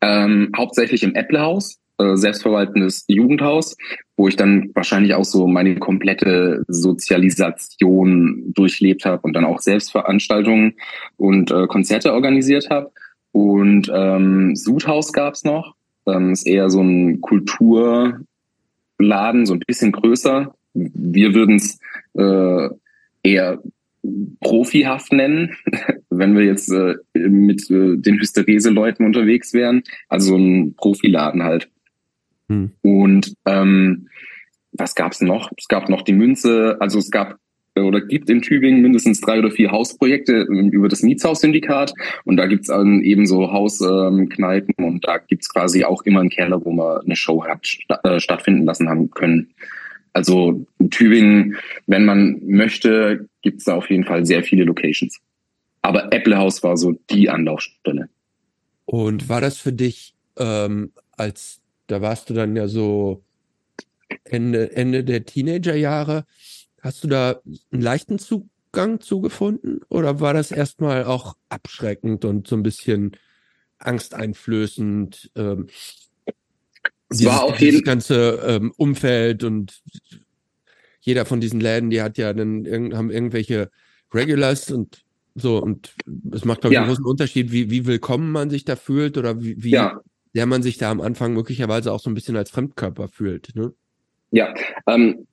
[0.02, 3.76] Ähm, hauptsächlich im Apple-Haus äh, selbstverwaltendes Jugendhaus,
[4.16, 10.74] wo ich dann wahrscheinlich auch so meine komplette Sozialisation durchlebt habe und dann auch Selbstveranstaltungen
[11.18, 12.92] und äh, Konzerte organisiert habe.
[13.32, 15.76] Und ähm, Sudhaus gab's noch.
[16.08, 18.26] Ähm, ist eher so ein Kulturladen,
[19.46, 20.54] so ein bisschen größer.
[20.74, 21.80] Wir würden es
[22.14, 22.70] äh,
[23.24, 23.60] eher
[24.42, 25.56] profihaft nennen,
[26.10, 29.84] wenn wir jetzt äh, mit äh, den Hysterese-Leuten unterwegs wären.
[30.08, 31.70] Also so ein Profiladen halt.
[32.50, 32.72] Hm.
[32.82, 34.08] Und ähm,
[34.72, 35.52] was gab's noch?
[35.58, 37.38] Es gab noch die Münze, also es gab
[37.76, 41.94] oder gibt in Tübingen mindestens drei oder vier Hausprojekte über das Mietshaussyndikat
[42.26, 46.30] und da gibt's dann eben so Hauskneipen ähm, und da gibt's quasi auch immer einen
[46.30, 49.52] Keller, wo man eine Show hat st äh, stattfinden lassen haben können.
[50.14, 55.20] Also in Tübingen, wenn man möchte, gibt's da auf jeden Fall sehr viele Locations.
[55.84, 58.10] Aber Apple House war so die Anlaufstelle.
[58.86, 63.24] Und war das für dich ähm, als da warst du dann ja so
[64.24, 66.26] Ende, Ende der Teenagerjahre.
[66.82, 72.56] Hast du da einen leichten Zugang zugefunden oder war das erstmal auch abschreckend und so
[72.56, 73.18] ein bisschen
[73.80, 75.32] angsteinflößend?
[75.36, 75.68] Ähm,
[77.10, 79.82] es dieses, war auf jeden ganze ähm, Umfeld und
[81.00, 83.72] jeder von diesen Läden, die hat ja dann haben irgendwelche
[84.14, 85.96] Regulars und so und
[86.32, 86.82] es macht glaube ich ja.
[86.82, 90.02] einen großen Unterschied, wie wie willkommen man sich da fühlt oder wie, wie ja.
[90.38, 93.56] Der man sich da am Anfang möglicherweise auch so ein bisschen als Fremdkörper fühlt.
[93.56, 93.74] Ne?
[94.30, 94.54] Ja,
[94.86, 95.26] ähm,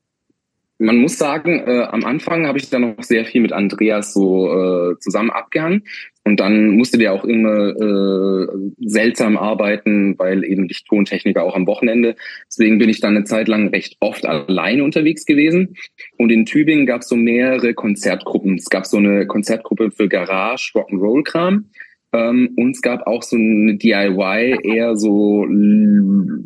[0.78, 4.48] man muss sagen, äh, am Anfang habe ich dann noch sehr viel mit Andreas so
[4.48, 5.82] äh, zusammen abgehangen
[6.24, 8.46] und dann musste der auch immer äh,
[8.78, 12.16] seltsam arbeiten, weil eben ich Tontechniker auch am Wochenende.
[12.48, 15.76] Deswegen bin ich dann eine Zeit lang recht oft alleine unterwegs gewesen.
[16.16, 18.56] Und in Tübingen gab es so mehrere Konzertgruppen.
[18.56, 21.66] Es gab so eine Konzertgruppe für Garage, Rock'n'Roll-Kram.
[22.14, 25.44] Ähm, und es gab auch so eine DIY, eher so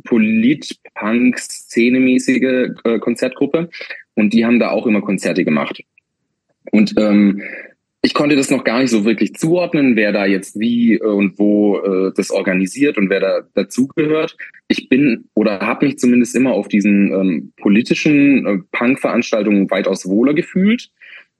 [0.04, 3.68] Polit-Punk-Szene-mäßige äh, Konzertgruppe.
[4.14, 5.82] Und die haben da auch immer Konzerte gemacht.
[6.72, 7.42] Und ähm,
[8.00, 11.38] ich konnte das noch gar nicht so wirklich zuordnen, wer da jetzt wie äh, und
[11.38, 14.38] wo äh, das organisiert und wer da dazugehört.
[14.68, 20.32] Ich bin oder habe mich zumindest immer auf diesen ähm, politischen äh, Punk-Veranstaltungen weitaus wohler
[20.32, 20.90] gefühlt.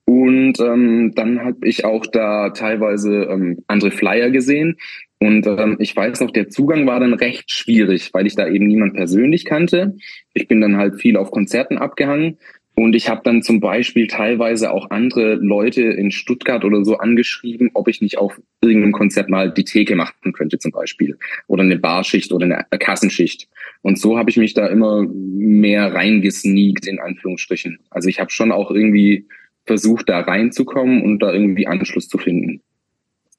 [0.09, 4.79] Und ähm, dann habe ich auch da teilweise ähm, andere Flyer gesehen.
[5.19, 8.69] Und ähm, ich weiß noch, der Zugang war dann recht schwierig, weil ich da eben
[8.69, 9.97] niemand persönlich kannte.
[10.33, 12.39] Ich bin dann halt viel auf Konzerten abgehangen.
[12.75, 17.69] Und ich habe dann zum Beispiel teilweise auch andere Leute in Stuttgart oder so angeschrieben,
[17.75, 21.19] ob ich nicht auf irgendeinem Konzert mal die Theke machen könnte zum Beispiel.
[21.49, 23.47] Oder eine Barschicht oder eine Kassenschicht.
[23.83, 27.81] Und so habe ich mich da immer mehr reingesneakt, in Anführungsstrichen.
[27.91, 29.27] Also ich habe schon auch irgendwie
[29.69, 32.61] versucht, da reinzukommen und da irgendwie Anschluss zu finden.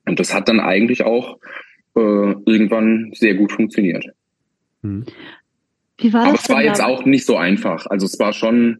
[0.06, 1.38] Und das hat dann eigentlich auch
[1.96, 2.00] äh,
[2.46, 4.06] irgendwann sehr gut funktioniert.
[4.82, 5.06] Hm.
[5.98, 7.86] Wie war Aber es war jetzt auch nicht so einfach.
[7.88, 8.80] Also es war schon,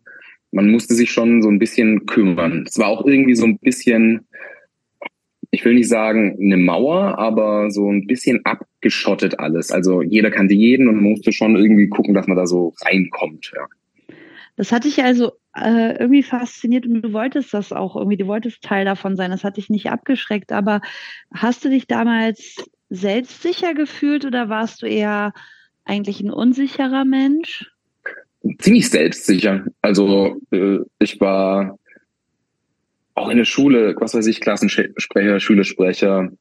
[0.52, 2.66] man musste sich schon so ein bisschen kümmern.
[2.68, 4.28] Es war auch irgendwie so ein bisschen,
[5.52, 9.72] ich will nicht sagen eine Mauer, aber so ein bisschen abgeschottet alles.
[9.72, 13.52] Also jeder kannte jeden und man musste schon irgendwie gucken, dass man da so reinkommt.
[13.54, 13.68] Ja.
[14.60, 18.62] Das hat dich also äh, irgendwie fasziniert und du wolltest das auch irgendwie, du wolltest
[18.62, 19.32] Teil davon sein.
[19.32, 20.82] Das hat dich nicht abgeschreckt, aber
[21.34, 22.58] hast du dich damals
[22.90, 25.32] selbstsicher gefühlt oder warst du eher
[25.86, 27.72] eigentlich ein unsicherer Mensch?
[28.58, 29.64] Ziemlich selbstsicher.
[29.82, 31.80] Also äh, ich war
[33.14, 36.34] auch in der Schule, was weiß ich, Klassensprecher, Schülersprecher,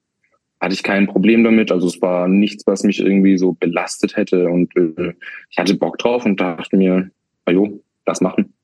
[0.58, 1.70] hatte ich kein Problem damit.
[1.70, 5.14] Also es war nichts, was mich irgendwie so belastet hätte und äh,
[5.50, 7.12] ich hatte Bock drauf und dachte mir,
[7.44, 8.54] ajo, das machen.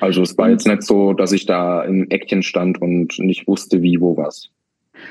[0.00, 3.82] Also es war jetzt nicht so, dass ich da im Eckchen stand und nicht wusste,
[3.82, 4.50] wie, wo, was,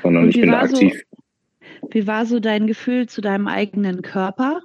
[0.02, 1.02] sondern ich bin da aktiv.
[1.10, 4.62] So, wie war so dein Gefühl zu deinem eigenen Körper?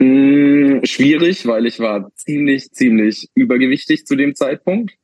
[0.00, 4.94] Hm, schwierig, weil ich war ziemlich, ziemlich übergewichtig zu dem Zeitpunkt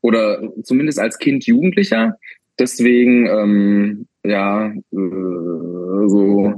[0.00, 2.18] oder zumindest als Kind Jugendlicher.
[2.58, 6.54] Deswegen, ähm, ja, äh, so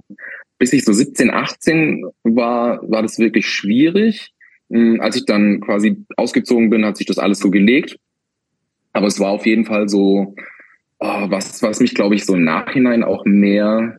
[0.59, 4.33] bis ich so 17, 18 war, war das wirklich schwierig.
[4.71, 7.99] Hm, als ich dann quasi ausgezogen bin, hat sich das alles so gelegt.
[8.93, 10.35] Aber es war auf jeden Fall so,
[11.01, 13.99] oh, was, was mich, glaube ich, so im Nachhinein auch mehr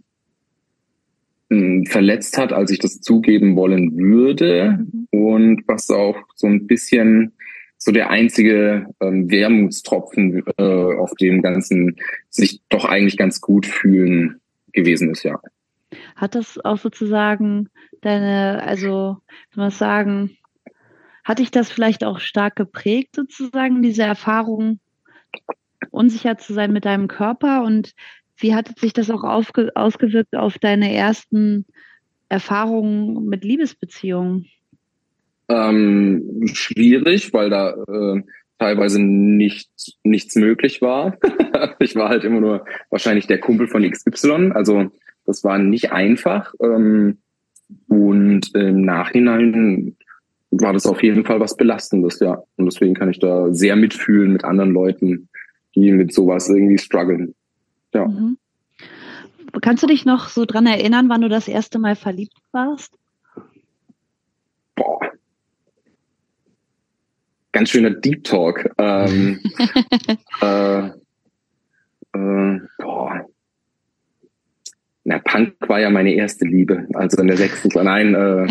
[1.50, 4.80] mh, hm, verletzt hat, als ich das zugeben wollen würde.
[4.92, 5.08] Mhm.
[5.12, 7.34] Und was auch so ein bisschen
[7.78, 11.98] so der einzige ähm, Wermutstropfen äh, auf dem Ganzen
[12.30, 14.40] sich doch eigentlich ganz gut fühlen
[14.72, 15.40] gewesen ist, ja.
[16.16, 17.70] Hat das auch sozusagen
[18.02, 19.18] deine, also,
[19.52, 20.38] wie man sagen,
[21.26, 24.80] hat dich das vielleicht auch stark geprägt, sozusagen, diese Erfahrung,
[25.90, 27.64] unsicher zu sein mit deinem Körper?
[27.64, 27.94] Und
[28.38, 31.66] wie hat sich das auch ausgewirkt auf deine ersten
[32.30, 34.46] Erfahrungen mit Liebesbeziehungen?
[35.50, 38.22] Ähm, schwierig, weil da äh,
[38.60, 39.70] teilweise nicht,
[40.04, 41.18] nichts möglich war.
[41.80, 44.52] ich war halt immer nur wahrscheinlich der Kumpel von XY.
[44.54, 44.92] Also
[45.26, 46.54] das war nicht einfach.
[46.62, 47.18] Ähm,
[47.88, 49.98] und im Nachhinein
[50.62, 52.42] war das auf jeden Fall was Belastendes, ja.
[52.58, 55.30] Und deswegen kann ich da sehr mitfühlen mit anderen Leuten,
[55.76, 57.36] die mit sowas irgendwie strugglen.
[57.94, 58.08] Ja.
[58.08, 58.38] Mhm.
[59.62, 62.94] Kannst du dich noch so dran erinnern, wann du das erste Mal verliebt warst?
[64.76, 65.00] Boah.
[67.54, 68.70] Ganz schöner Deep Talk.
[68.78, 69.40] Ähm,
[70.42, 70.88] äh,
[72.14, 73.26] äh, boah.
[75.06, 76.88] Na, Punk war ja meine erste Liebe.
[76.94, 78.48] Also in der sechsten, nein, äh,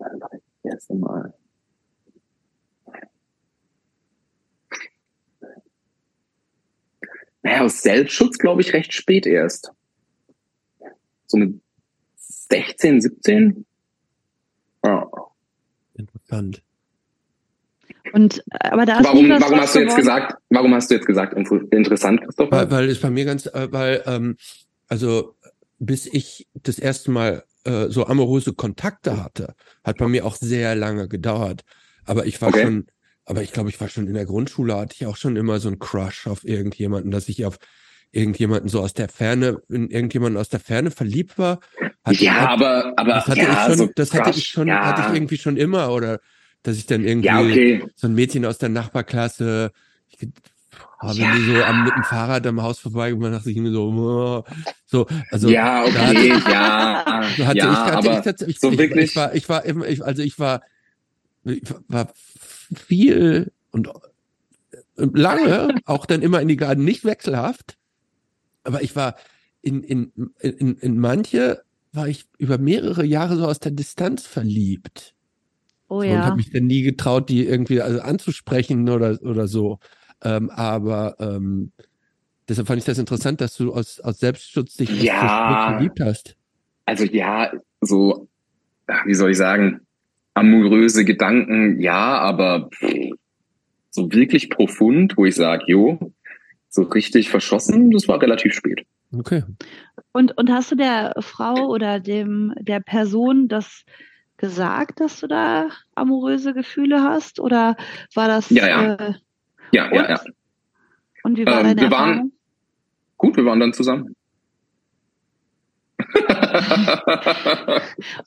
[0.00, 1.34] das erste Mal.
[7.42, 9.72] Naja, aus Selbstschutz glaube ich recht spät erst.
[11.26, 11.60] So mit
[12.16, 13.66] 16, 17.
[14.84, 15.08] Ja.
[15.94, 16.62] Interessant.
[18.12, 21.34] Und aber da warum, was, warum hast du jetzt gesagt, warum hast du jetzt gesagt
[21.34, 22.50] interessant, Christopher?
[22.50, 24.36] Weil, weil es bei mir ganz, äh, weil ähm,
[24.88, 25.36] also
[25.78, 29.54] bis ich das erste Mal äh, so amoröse Kontakte hatte,
[29.84, 31.62] hat bei mir auch sehr lange gedauert.
[32.04, 32.62] Aber ich war Okay.
[32.62, 32.86] schon,
[33.24, 35.68] aber ich glaube, ich war schon in der Grundschule, hatte ich auch schon immer so
[35.68, 37.58] einen Crush auf irgendjemanden, dass ich auf
[38.12, 41.60] irgendjemanden so aus der Ferne, in irgendjemanden aus der Ferne verliebt war.
[42.04, 44.48] Hatte- ja, hat- aber, aber das hatte ja, ich schon, so das hatte Crush, ich
[44.48, 44.84] schon, ja.
[44.84, 46.18] hatte ich irgendwie schon immer oder
[46.62, 47.84] dass ich dann irgendwie Ja, okay.
[47.94, 49.70] so ein Mädchen aus der Nachbarklasse,
[50.08, 50.28] ich,
[51.02, 51.34] wenn Ja.
[51.34, 54.44] die so am, mit dem Fahrrad am Haus vorbeigekommen, dachte ich mir so, oh,
[54.86, 57.24] so, also ja, da hatte- okay, ja.
[57.36, 59.64] so hatte ja, ich, hatte aber ich tatsächlich, so ich, wirklich- ich war, ich war
[59.64, 60.62] immer, ich, also ich war,
[61.44, 62.12] ich war
[62.74, 63.88] viel und
[64.96, 67.76] lange, auch dann immer in die Garten, nicht wechselhaft,
[68.64, 69.16] aber ich war
[69.62, 71.62] in, in, in, in manche
[71.92, 75.14] war ich über mehrere Jahre so aus der Distanz verliebt
[75.88, 76.24] Oh und ja.
[76.24, 79.80] habe mich dann nie getraut, die irgendwie also anzusprechen oder oder so.
[80.22, 81.72] Ähm, aber ähm,
[82.48, 85.72] deshalb fand ich das interessant, dass du aus, aus Selbstschutz dich Ja.
[85.72, 86.36] Verliebt hast.
[86.84, 88.28] Also ja, so,
[89.04, 89.80] wie soll ich sagen,
[90.34, 92.70] amoröse Gedanken, ja, aber
[93.90, 96.12] so wirklich profund, wo ich sage, jo,
[96.68, 98.86] so richtig verschossen, das war relativ spät.
[99.12, 99.42] Okay.
[100.12, 103.84] Und, und hast du der Frau oder dem der Person das
[104.36, 107.40] gesagt, dass du da amoröse Gefühle hast?
[107.40, 107.76] Oder
[108.14, 108.94] war das Ja, ja.
[108.94, 109.14] Äh,
[109.72, 110.08] Ja, ja, Und?
[110.08, 110.20] ja.
[111.24, 112.32] und wie war Ähm, deine wir waren- Erfahrung?
[113.16, 114.16] Gut, wir waren dann zusammen.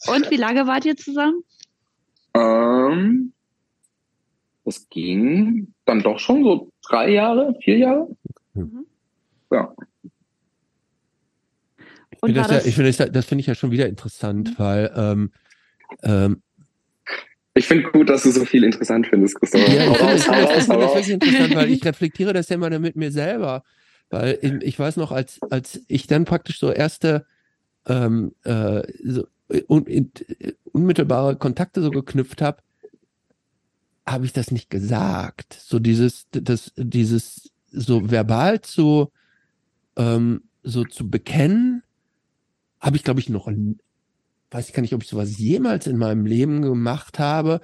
[0.08, 1.44] Und wie lange wart ihr zusammen?
[2.36, 3.34] ähm,
[4.66, 8.16] das ging dann doch schon so drei Jahre, vier Jahre.
[8.54, 8.86] Mhm.
[9.52, 9.74] Ja.
[12.12, 13.88] Ich Und finde das, ja, das- ich finde das, das finde ich ja schon wieder
[13.88, 15.32] interessant, weil ähm,
[16.04, 16.41] ähm,
[17.56, 19.62] Ich finde gut, dass du so viel interessant findest, Christoph.
[19.68, 20.95] Ja, ich finde das, das raus.
[20.95, 23.64] wirklich interessant, weil ich reflektiere das ja immer mit mir selber.
[24.10, 27.26] Weil in, ich weiß noch, als, als ich dann praktisch so erste
[27.86, 29.28] ähm, äh, so,
[29.68, 30.12] un, in,
[30.72, 32.62] unmittelbare Kontakte so geknüpft habe,
[34.06, 35.54] habe ich das nicht gesagt.
[35.54, 39.12] So dieses, das, dieses so verbal zu
[39.95, 41.84] ähm, so zu bekennen,
[42.80, 43.47] habe ich, glaube ich, noch
[44.54, 47.60] weiß ich gar nicht, ob ich sowas jemals in meinem Leben gemacht habe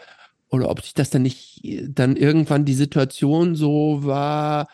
[0.50, 4.68] oder ob sich das dann nicht dann irgendwann die Situation so war,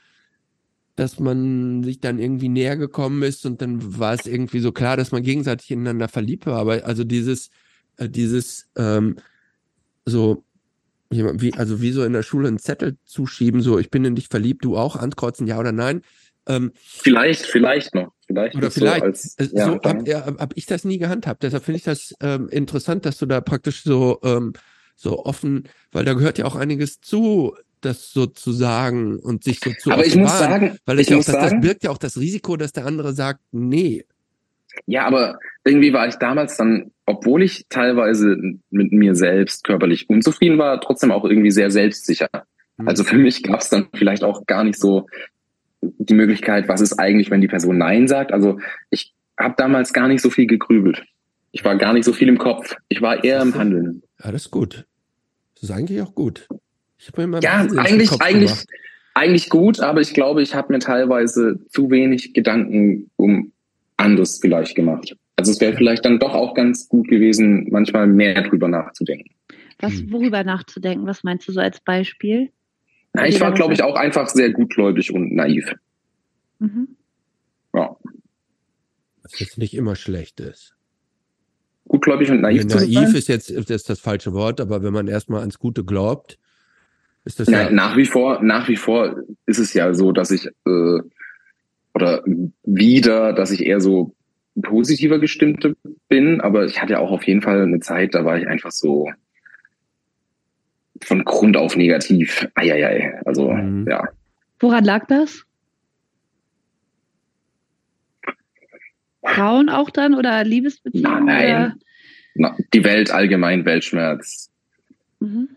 [0.96, 4.96] dass man sich dann irgendwie näher gekommen ist und dann war es irgendwie so klar,
[4.96, 6.60] dass man gegenseitig ineinander verliebt war.
[6.60, 7.50] Aber also dieses,
[7.98, 9.18] äh, dieses ähm,
[10.06, 10.46] so
[11.12, 14.16] jemand wie also wie so in der Schule einen Zettel zuschieben, so ich bin in
[14.16, 16.02] dich verliebt, du auch, ankreuzen, ja oder nein.
[16.48, 18.15] Ähm, Vielleicht, vielleicht noch.
[18.28, 19.00] Vielleicht Oder vielleicht.
[19.00, 21.44] So als, äh, ja, so habe hab, hab ich das nie gehandhabt.
[21.44, 24.54] Deshalb finde ich das ähm, interessant, dass du da praktisch so ähm,
[24.96, 29.60] so offen, weil da gehört ja auch einiges zu, das so zu sagen und sich
[29.60, 31.84] so zu aber ich muss sagen, weil ich ja auch, muss das, das sagen, birgt
[31.84, 34.06] ja auch das Risiko, dass der andere sagt, nee.
[34.88, 38.38] ja, aber irgendwie war ich damals dann, obwohl ich teilweise
[38.70, 42.30] mit mir selbst körperlich unzufrieden war, trotzdem auch irgendwie sehr selbstsicher.
[42.78, 42.88] Hm.
[42.88, 45.08] Also für mich gab es dann vielleicht auch gar nicht so
[45.98, 48.32] die Möglichkeit, was ist eigentlich, wenn die Person Nein sagt.
[48.32, 48.60] Also
[48.90, 51.04] ich habe damals gar nicht so viel gegrübelt.
[51.52, 52.76] Ich war gar nicht so viel im Kopf.
[52.90, 54.02] Ich war eher im Handeln.
[54.24, 54.86] ja, das ist gut.
[55.56, 56.48] Das ist eigentlich auch gut.
[56.98, 58.68] Ich habe immer Ja, eigentlich, Kopf eigentlich, gemacht.
[59.14, 63.52] eigentlich gut, aber ich glaube, ich habe mir teilweise zu wenig Gedanken um
[63.98, 65.16] anderes vielleicht gemacht.
[65.38, 69.30] Also es wäre vielleicht dann doch auch ganz gut gewesen, manchmal mehr drüber nachzudenken.
[69.80, 70.12] Was, Hm.
[70.12, 71.06] worüber nachzudenken?
[71.08, 72.50] Was meinst du so als Beispiel?
[73.16, 75.74] Ja, ich war, glaube ich, auch einfach sehr gutgläubig und naiv.
[76.60, 76.90] Mhm.
[77.74, 77.96] Ja.
[79.24, 80.76] Was jetzt nicht immer schlecht ist.
[81.88, 83.16] Gutgläubig und naiv Ja, zu naiv sein.
[83.16, 86.40] ist jetzt ist das, das falsche Wort, aber wenn man erstmal ans Gute glaubt,
[87.26, 90.32] ist das Ja, ja, nach wie vor, nach wie vor ist es ja so, dass
[90.32, 91.00] ich äh,
[91.94, 92.24] oder
[92.64, 94.16] wieder, dass ich eher so
[94.62, 95.76] positiver gestimmte
[96.08, 99.10] bin, aber ich hatte auch auf jeden Fall eine Zeit, da war ich einfach so
[101.04, 102.48] von Grund auf negativ.
[102.56, 103.20] Eieiei.
[103.26, 103.88] Also Mhm.
[103.90, 104.08] ja.
[104.60, 105.44] Woran lag das?
[109.24, 111.26] Frauen auch dann oder Liebesbeziehungen?
[111.26, 111.80] Nein.
[112.36, 114.52] Na, die Welt allgemein, Weltschmerz.
[115.20, 115.30] Oder?
[115.30, 115.50] Mhm.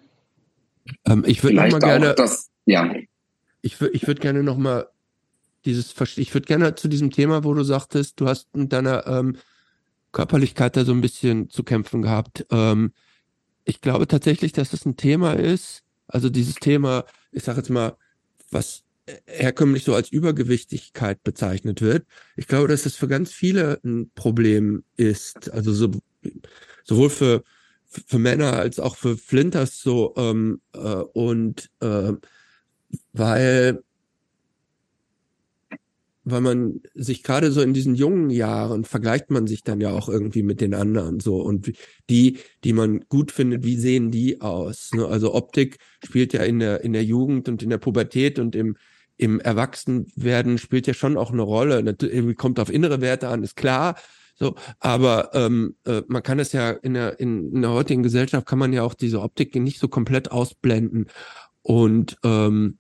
[1.07, 2.95] ähm, ich würde noch Vielleicht mal gerne, das, ja.
[3.61, 4.89] ich würde ich würd gerne noch mal
[5.65, 9.37] dieses, ich würde gerne zu diesem Thema, wo du sagtest, du hast mit deiner ähm,
[10.13, 12.47] Körperlichkeit da so ein bisschen zu kämpfen gehabt.
[12.51, 12.93] Ähm,
[13.69, 17.97] ich glaube tatsächlich, dass das ein Thema ist, also dieses Thema, ich sage jetzt mal,
[18.51, 18.83] was
[19.27, 22.07] herkömmlich so als Übergewichtigkeit bezeichnet wird.
[22.37, 25.51] Ich glaube, dass das für ganz viele ein Problem ist.
[25.51, 25.91] Also so,
[26.85, 27.45] sowohl für,
[27.85, 32.13] für Männer als auch für Flinters so ähm, äh, und äh,
[33.13, 33.83] weil
[36.31, 40.09] weil man sich gerade so in diesen jungen Jahren vergleicht man sich dann ja auch
[40.09, 41.73] irgendwie mit den anderen so und
[42.11, 44.91] die, die man gut findet, wie sehen die aus?
[44.95, 45.07] Ne?
[45.07, 48.77] Also Optik spielt ja in der in der Jugend und in der Pubertät und im
[49.17, 51.83] im Erwachsenwerden spielt ja schon auch eine Rolle.
[51.83, 53.97] Natürlich kommt auf innere Werte an, ist klar.
[54.37, 58.47] So, aber ähm, äh, man kann es ja in der in, in der heutigen Gesellschaft
[58.47, 61.07] kann man ja auch diese Optik nicht so komplett ausblenden
[61.63, 62.79] und ähm,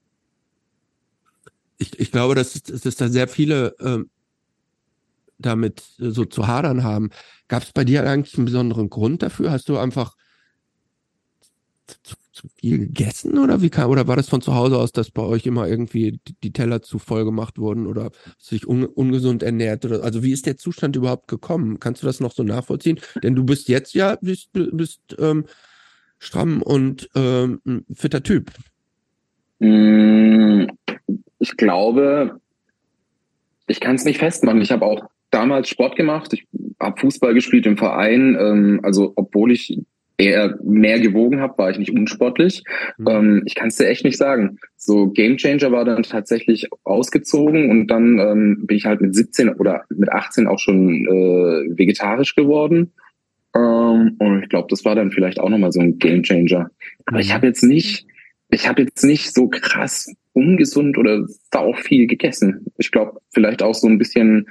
[1.78, 4.10] ich, ich glaube, dass, dass da sehr viele ähm,
[5.38, 7.10] damit so zu hadern haben.
[7.46, 9.50] Gab es bei dir eigentlich einen besonderen Grund dafür?
[9.50, 10.16] Hast du einfach
[12.02, 15.10] zu, zu viel gegessen oder wie kam, oder war das von zu Hause aus, dass
[15.10, 19.42] bei euch immer irgendwie die, die Teller zu voll gemacht wurden oder sich un, ungesund
[19.42, 21.80] ernährt oder also wie ist der Zustand überhaupt gekommen?
[21.80, 23.00] Kannst du das noch so nachvollziehen?
[23.22, 25.46] Denn du bist jetzt ja bist, bist ähm,
[26.18, 27.60] stramm und ähm,
[27.92, 28.52] fitter Typ.
[29.58, 30.66] Mm,
[31.38, 32.40] ich glaube,
[33.66, 34.60] ich kann es nicht festmachen.
[34.60, 36.32] Ich habe auch damals Sport gemacht.
[36.32, 36.46] Ich
[36.80, 38.36] habe Fußball gespielt im Verein.
[38.40, 39.78] Ähm, also obwohl ich
[40.18, 42.64] eher mehr gewogen habe, war ich nicht unsportlich.
[42.98, 43.08] Mhm.
[43.08, 44.58] Ähm, ich kann es dir echt nicht sagen.
[44.76, 49.50] So Game Changer war dann tatsächlich ausgezogen und dann ähm, bin ich halt mit 17
[49.50, 52.92] oder mit 18 auch schon äh, vegetarisch geworden.
[53.54, 56.70] Ähm, und ich glaube, das war dann vielleicht auch nochmal so ein Game Changer.
[57.06, 57.34] Aber ich mhm.
[57.34, 58.07] habe jetzt nicht,
[58.50, 62.66] ich habe jetzt nicht so krass ungesund oder sau viel gegessen.
[62.78, 64.48] Ich glaube, vielleicht auch so ein bisschen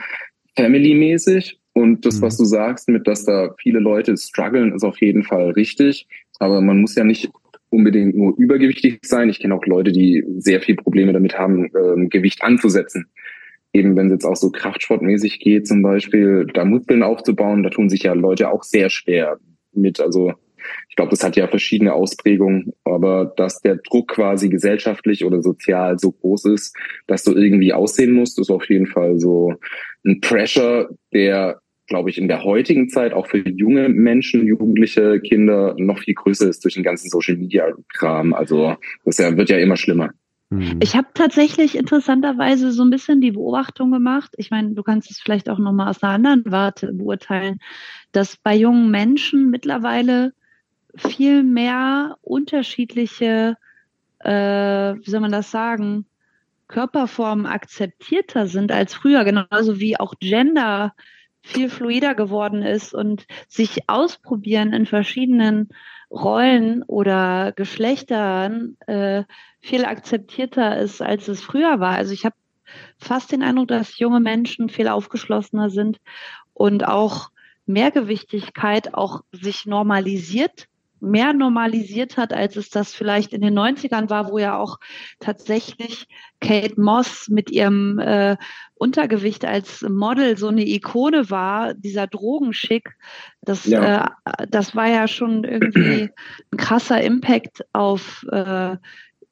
[0.55, 1.59] family-mäßig.
[1.73, 2.21] Und das, mhm.
[2.23, 6.07] was du sagst, mit dass da viele Leute strugglen, ist auf jeden Fall richtig.
[6.39, 7.29] Aber man muss ja nicht
[7.69, 9.29] unbedingt nur übergewichtig sein.
[9.29, 13.07] Ich kenne auch Leute, die sehr viel Probleme damit haben, ähm, Gewicht anzusetzen.
[13.73, 17.89] Eben wenn es jetzt auch so kraftsportmäßig geht, zum Beispiel, da Muskeln aufzubauen, da tun
[17.89, 19.37] sich ja Leute auch sehr schwer
[19.73, 19.99] mit.
[19.99, 20.33] Also
[20.89, 25.99] ich glaube, das hat ja verschiedene Ausprägungen, aber dass der Druck quasi gesellschaftlich oder sozial
[25.99, 26.75] so groß ist,
[27.07, 29.53] dass du irgendwie aussehen musst, ist auf jeden Fall so
[30.05, 35.73] ein Pressure, der glaube ich, in der heutigen Zeit auch für junge Menschen, jugendliche Kinder
[35.77, 38.33] noch viel größer ist durch den ganzen Social Media Kram.
[38.33, 40.11] Also das wird ja immer schlimmer.
[40.49, 40.79] Mhm.
[40.81, 44.33] Ich habe tatsächlich interessanterweise so ein bisschen die Beobachtung gemacht.
[44.37, 47.59] Ich meine, du kannst es vielleicht auch nochmal aus einer anderen Warte beurteilen,
[48.11, 50.33] dass bei jungen Menschen mittlerweile
[50.97, 53.57] viel mehr unterschiedliche,
[54.19, 56.05] äh, wie soll man das sagen,
[56.67, 60.93] Körperformen akzeptierter sind als früher, genauso wie auch Gender
[61.41, 65.69] viel fluider geworden ist und sich ausprobieren in verschiedenen
[66.11, 69.23] Rollen oder Geschlechtern äh,
[69.61, 71.95] viel akzeptierter ist, als es früher war.
[71.95, 72.35] Also ich habe
[72.97, 75.99] fast den Eindruck, dass junge Menschen viel aufgeschlossener sind
[76.53, 77.29] und auch
[77.65, 80.67] Mehrgewichtigkeit auch sich normalisiert
[80.99, 84.79] mehr normalisiert hat, als es das vielleicht in den 90ern war, wo ja auch
[85.19, 86.07] tatsächlich
[86.39, 88.37] Kate Moss mit ihrem äh,
[88.75, 92.95] Untergewicht als Model so eine Ikone war, dieser Drogenschick,
[93.41, 94.15] das, ja.
[94.25, 96.09] äh, das war ja schon irgendwie
[96.51, 98.77] ein krasser Impact auf äh,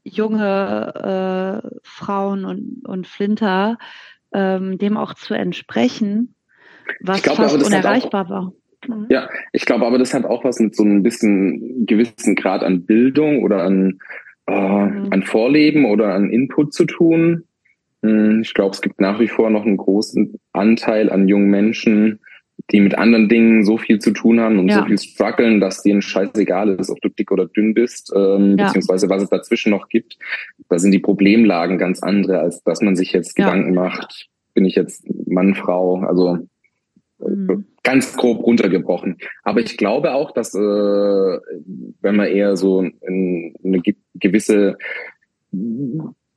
[0.03, 3.77] junge äh, Frauen und, und Flinter,
[4.33, 6.35] ähm, dem auch zu entsprechen,
[7.01, 8.53] was glaub, fast unerreichbar war.
[8.87, 9.07] Mhm.
[9.09, 12.85] Ja, ich glaube aber, das hat auch was mit so einem bisschen gewissen Grad an
[12.85, 13.99] Bildung oder an,
[14.47, 15.07] äh, mhm.
[15.11, 17.43] an Vorleben oder an Input zu tun.
[18.03, 22.19] Hm, ich glaube, es gibt nach wie vor noch einen großen Anteil an jungen Menschen,
[22.71, 24.79] die mit anderen Dingen so viel zu tun haben und ja.
[24.79, 28.65] so viel strugglen, dass denen scheißegal ist, ob du dick oder dünn bist, ähm, ja.
[28.65, 30.17] beziehungsweise was es dazwischen noch gibt.
[30.69, 33.45] Da sind die Problemlagen ganz andere, als dass man sich jetzt ja.
[33.45, 36.39] Gedanken macht, bin ich jetzt Mann, Frau, also
[37.19, 37.65] mhm.
[37.83, 39.17] ganz grob runtergebrochen.
[39.43, 43.81] Aber ich glaube auch, dass äh, wenn man eher so in eine
[44.15, 44.77] gewisse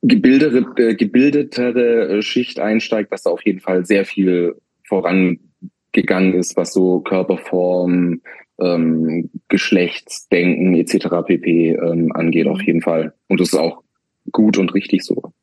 [0.01, 4.55] gebildetere, gebildetere Schicht einsteigt, dass da auf jeden Fall sehr viel
[4.87, 8.21] vorangegangen ist, was so Körperform,
[8.59, 11.07] ähm, Geschlechtsdenken etc.
[11.25, 11.71] pp.
[11.71, 13.13] Ähm, angeht, auf jeden Fall.
[13.27, 13.83] Und das ist auch
[14.31, 15.33] gut und richtig so.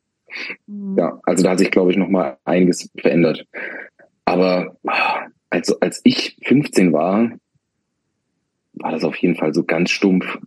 [0.67, 0.95] Mhm.
[0.97, 3.45] Ja, also da hat sich, glaube ich, noch mal einiges verändert.
[4.25, 4.75] Aber
[5.49, 7.31] also als ich 15 war,
[8.73, 10.37] war das auf jeden Fall so ganz stumpf.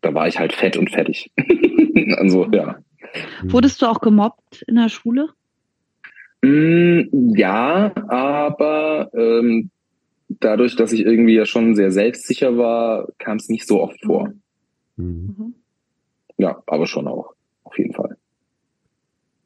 [0.00, 1.30] Da war ich halt fett und fertig.
[2.16, 2.78] also ja.
[3.42, 5.30] Wurdest du auch gemobbt in der Schule?
[6.42, 9.70] Mm, ja, aber ähm,
[10.28, 14.32] dadurch, dass ich irgendwie ja schon sehr selbstsicher war, kam es nicht so oft vor.
[14.96, 15.34] Mhm.
[15.36, 15.54] mhm.
[16.40, 17.34] Ja, aber schon auch,
[17.64, 18.16] auf jeden Fall.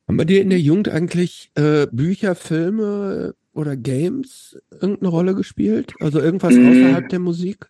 [0.07, 5.95] Haben bei dir in der Jugend eigentlich äh, Bücher, Filme oder Games irgendeine Rolle gespielt?
[6.01, 6.69] Also irgendwas mmh.
[6.69, 7.67] außerhalb der Musik?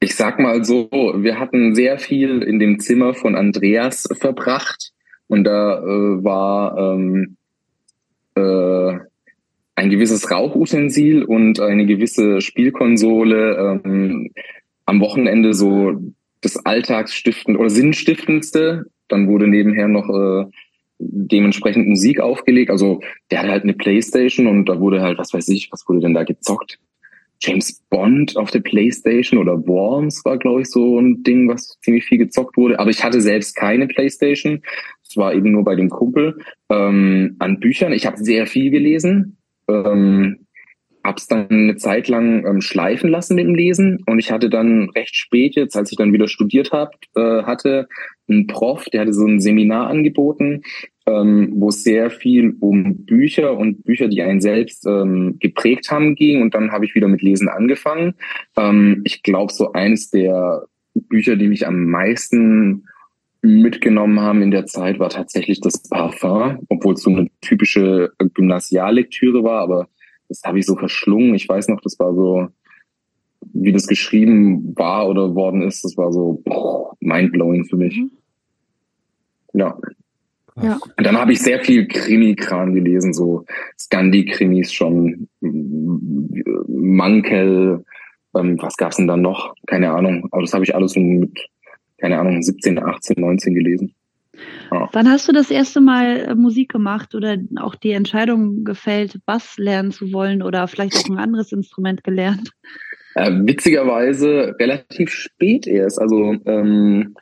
[0.00, 4.92] Ich sag mal so, wir hatten sehr viel in dem Zimmer von Andreas verbracht.
[5.28, 7.36] und da äh, war ähm,
[8.36, 8.98] äh,
[9.74, 14.30] ein gewisses Rauchutensil und eine gewisse Spielkonsole ähm,
[14.86, 16.00] am Wochenende so
[16.40, 18.86] das Alltagsstiftend oder Sinnstiftendste.
[19.08, 20.46] Dann wurde nebenher noch äh,
[20.98, 22.70] dementsprechend Musik aufgelegt.
[22.70, 26.00] Also der hatte halt eine Playstation und da wurde halt, was weiß ich, was wurde
[26.00, 26.78] denn da gezockt?
[27.40, 32.04] James Bond auf der Playstation oder Worms war, glaube ich, so ein Ding, was ziemlich
[32.04, 32.78] viel gezockt wurde.
[32.78, 34.62] Aber ich hatte selbst keine Playstation.
[35.06, 36.38] Es war eben nur bei dem Kumpel.
[36.70, 37.92] Ähm, an Büchern.
[37.92, 39.36] Ich habe sehr viel gelesen.
[39.68, 40.45] Ähm,
[41.06, 44.90] hab's dann eine Zeit lang ähm, schleifen lassen mit dem Lesen und ich hatte dann
[44.90, 47.88] recht spät jetzt, als ich dann wieder studiert hab, äh, hatte,
[48.28, 50.62] einen Prof, der hatte so ein Seminar angeboten,
[51.06, 56.16] ähm, wo es sehr viel um Bücher und Bücher, die einen selbst ähm, geprägt haben,
[56.16, 58.14] ging und dann habe ich wieder mit Lesen angefangen.
[58.56, 62.84] Ähm, ich glaube, so eines der Bücher, die mich am meisten
[63.42, 69.44] mitgenommen haben in der Zeit, war tatsächlich das Parfum, obwohl es so eine typische Gymnasiallektüre
[69.44, 69.88] war, aber
[70.28, 71.34] das habe ich so verschlungen.
[71.34, 72.48] Ich weiß noch, das war so,
[73.52, 76.42] wie das geschrieben war oder worden ist, das war so
[77.00, 77.96] mindblowing für mich.
[77.96, 78.10] Mhm.
[79.52, 79.78] Ja.
[80.62, 80.78] Ja.
[80.96, 83.44] Und dann habe ich sehr viel Krimi-Kram gelesen, so
[83.78, 85.28] Scandi-Krimis schon,
[86.66, 87.84] Mankel,
[88.34, 89.54] ähm, was gab's denn dann noch?
[89.66, 90.26] Keine Ahnung.
[90.30, 91.38] Aber das habe ich alles so mit,
[91.98, 93.94] keine Ahnung, 17, 18, 19 gelesen.
[94.70, 94.88] Ja.
[94.92, 99.56] Wann hast du das erste Mal äh, Musik gemacht oder auch die Entscheidung gefällt, Bass
[99.58, 102.50] lernen zu wollen oder vielleicht auch ein anderes Instrument gelernt?
[103.14, 106.00] Äh, witzigerweise relativ spät erst.
[106.00, 107.14] Also ähm,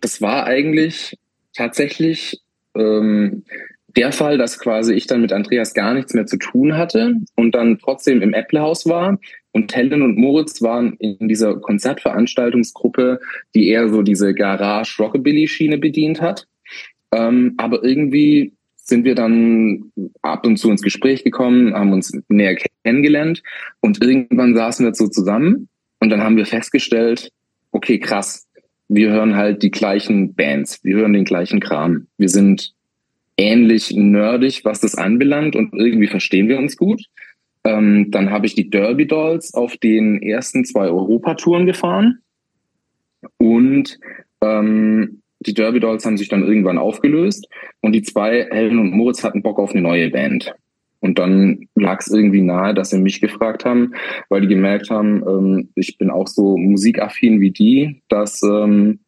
[0.00, 1.18] das war eigentlich
[1.54, 2.40] tatsächlich
[2.74, 3.44] ähm,
[3.96, 7.54] der Fall, dass quasi ich dann mit Andreas gar nichts mehr zu tun hatte und
[7.54, 9.18] dann trotzdem im Apple-Haus war
[9.52, 13.20] und Helen und Moritz waren in dieser Konzertveranstaltungsgruppe,
[13.54, 16.46] die eher so diese Garage-Rockabilly-Schiene bedient hat.
[17.12, 19.92] Ähm, aber irgendwie sind wir dann
[20.22, 23.42] ab und zu ins Gespräch gekommen, haben uns näher kennengelernt
[23.80, 25.68] und irgendwann saßen wir so zusammen
[26.00, 27.30] und dann haben wir festgestellt,
[27.70, 28.48] okay, krass,
[28.88, 32.74] wir hören halt die gleichen Bands, wir hören den gleichen Kram, wir sind
[33.36, 37.04] ähnlich nerdig, was das anbelangt und irgendwie verstehen wir uns gut.
[37.64, 42.18] Ähm, dann habe ich die Derby Dolls auf den ersten zwei Europatouren gefahren
[43.38, 43.98] und
[44.40, 47.48] ähm, die Derby Dolls haben sich dann irgendwann aufgelöst
[47.80, 50.54] und die zwei, Helen und Moritz, hatten Bock auf eine neue Band.
[51.00, 53.92] Und dann lag es irgendwie nahe, dass sie mich gefragt haben,
[54.28, 59.00] weil die gemerkt haben, ähm, ich bin auch so musikaffin wie die, dass ähm,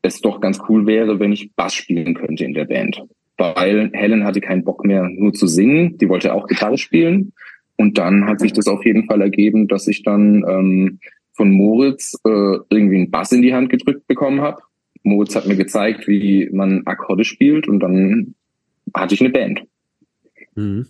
[0.00, 3.02] es doch ganz cool wäre, wenn ich Bass spielen könnte in der Band.
[3.36, 7.34] Weil Helen hatte keinen Bock mehr nur zu singen, die wollte auch Gitarre spielen.
[7.76, 10.98] Und dann hat sich das auf jeden Fall ergeben, dass ich dann ähm,
[11.32, 14.62] von Moritz äh, irgendwie einen Bass in die Hand gedrückt bekommen habe.
[15.02, 18.34] Moritz hat mir gezeigt, wie man Akkorde spielt und dann
[18.94, 19.62] hatte ich eine Band.
[20.54, 20.86] Mhm.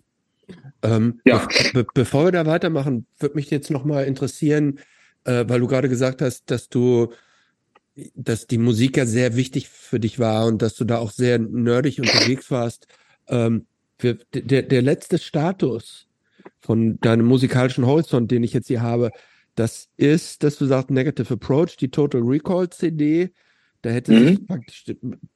[0.82, 1.46] Ähm, ja.
[1.72, 4.78] Be bevor wir da weitermachen, würde mich jetzt nochmal interessieren,
[5.24, 7.12] äh, weil du gerade gesagt hast, dass du,
[8.14, 11.38] dass die Musik ja sehr wichtig für dich war und dass du da auch sehr
[11.38, 12.86] nerdig unterwegs warst.
[13.28, 13.66] Ähm,
[13.98, 16.05] für, der, der letzte Status,
[16.66, 19.12] von deinem musikalischen Horizont, den ich jetzt hier habe,
[19.54, 23.30] das ist, dass du sagst, Negative Approach, die Total Recall CD,
[23.82, 24.28] da hätte mhm.
[24.28, 24.84] sich praktisch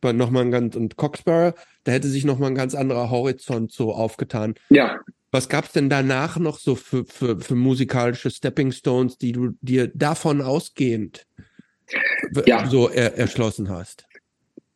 [0.03, 1.55] nochmal ein ganz, und Coxsparrow,
[1.85, 4.55] da hätte sich nochmal ein ganz anderer Horizont so aufgetan.
[4.71, 4.99] Ja.
[5.31, 9.51] Was gab es denn danach noch so für, für, für musikalische Stepping Stones, die du
[9.61, 11.27] dir davon ausgehend
[12.45, 12.69] ja.
[12.69, 14.07] so er, erschlossen hast?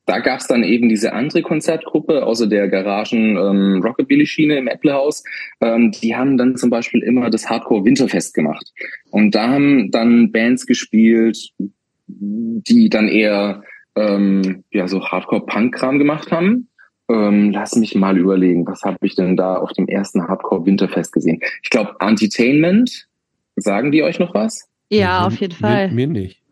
[0.06, 5.24] Da gab es dann eben diese andere Konzertgruppe außer der Garagen ähm, Rockabilly-Schiene im Apple-Haus.
[5.60, 8.72] Ähm, die haben dann zum Beispiel immer das Hardcore Winterfest gemacht.
[9.10, 11.38] Und da haben dann Bands gespielt,
[12.06, 13.62] die dann eher
[13.96, 16.68] ähm, ja so Hardcore-Punk-Kram gemacht haben.
[17.08, 21.12] Ähm, lass mich mal überlegen, was habe ich denn da auf dem ersten Hardcore Winterfest
[21.12, 21.40] gesehen?
[21.62, 23.08] Ich glaube, Entertainment.
[23.56, 24.68] Sagen die euch noch was?
[24.88, 25.88] Ja, auf jeden Fall.
[25.92, 26.42] Mir, mir nicht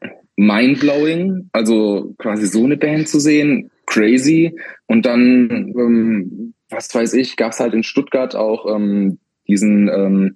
[0.43, 4.56] mindblowing, also quasi so eine Band zu sehen, crazy.
[4.86, 10.35] Und dann, ähm, was weiß ich, gab es halt in Stuttgart auch ähm, diesen ähm,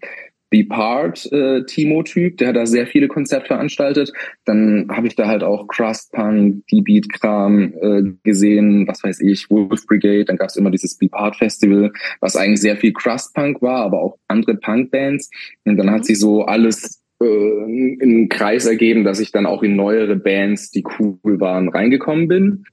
[0.49, 4.13] Be Part äh, Timo-Typ, der hat da sehr viele Konzerte veranstaltet.
[4.45, 9.21] Dann habe ich da halt auch Crust Punk, die Beat Kram äh, gesehen, was weiß
[9.23, 10.27] ich, Wolf Brigade.
[10.27, 13.85] Dann gab es immer dieses Be Part Festival, was eigentlich sehr viel Crust Punk war,
[13.85, 15.31] aber auch andere Punk Bands.
[15.65, 19.77] Und dann hat sich so alles äh, in Kreis ergeben, dass ich dann auch in
[19.77, 22.65] neuere Bands, die cool waren, reingekommen bin.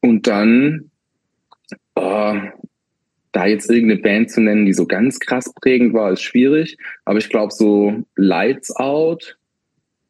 [0.00, 0.90] Und dann
[1.94, 2.40] äh,
[3.32, 6.76] da jetzt irgendeine Band zu nennen, die so ganz krass prägend war, ist schwierig.
[7.04, 9.36] Aber ich glaube, so Lights Out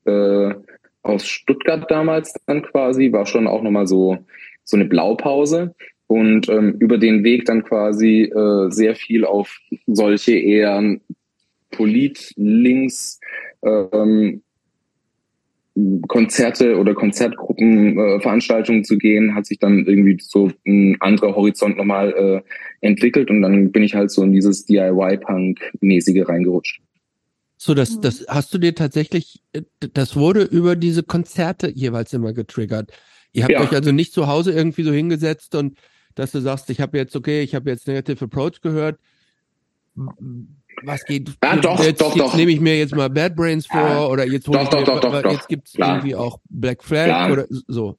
[0.05, 0.55] äh,
[1.03, 4.19] aus Stuttgart damals dann quasi war schon auch nochmal so
[4.65, 5.75] so eine Blaupause.
[6.07, 10.99] und ähm, über den Weg dann quasi äh, sehr viel auf solche eher
[11.71, 13.21] Polit-Links
[13.65, 14.43] ähm,
[16.07, 22.13] Konzerte oder Konzertgruppenveranstaltungen äh, zu gehen, hat sich dann irgendwie so ein anderer Horizont nochmal
[22.13, 26.81] äh, entwickelt und dann bin ich halt so in dieses DIY-Punk-mäßige reingerutscht.
[27.57, 29.63] So, das, das hast du dir tatsächlich, äh,
[29.93, 32.93] das wurde über diese Konzerte jeweils immer getriggert.
[33.33, 33.61] Ihr habt ja.
[33.61, 35.77] euch also nicht zu Hause irgendwie so hingesetzt und
[36.15, 39.01] dass du sagst, ich habe jetzt, okay, ich habe jetzt Negative Approach gehört
[40.85, 41.31] was geht?
[41.43, 42.37] Ja, doch, jetzt, doch, jetzt doch.
[42.37, 44.07] nehme ich mir jetzt mal Bad Brains vor ja.
[44.07, 47.07] oder jetzt doch, doch, mir, doch, doch, doch, jetzt gibt es irgendwie auch Black Flag
[47.07, 47.33] klar.
[47.33, 47.97] oder so.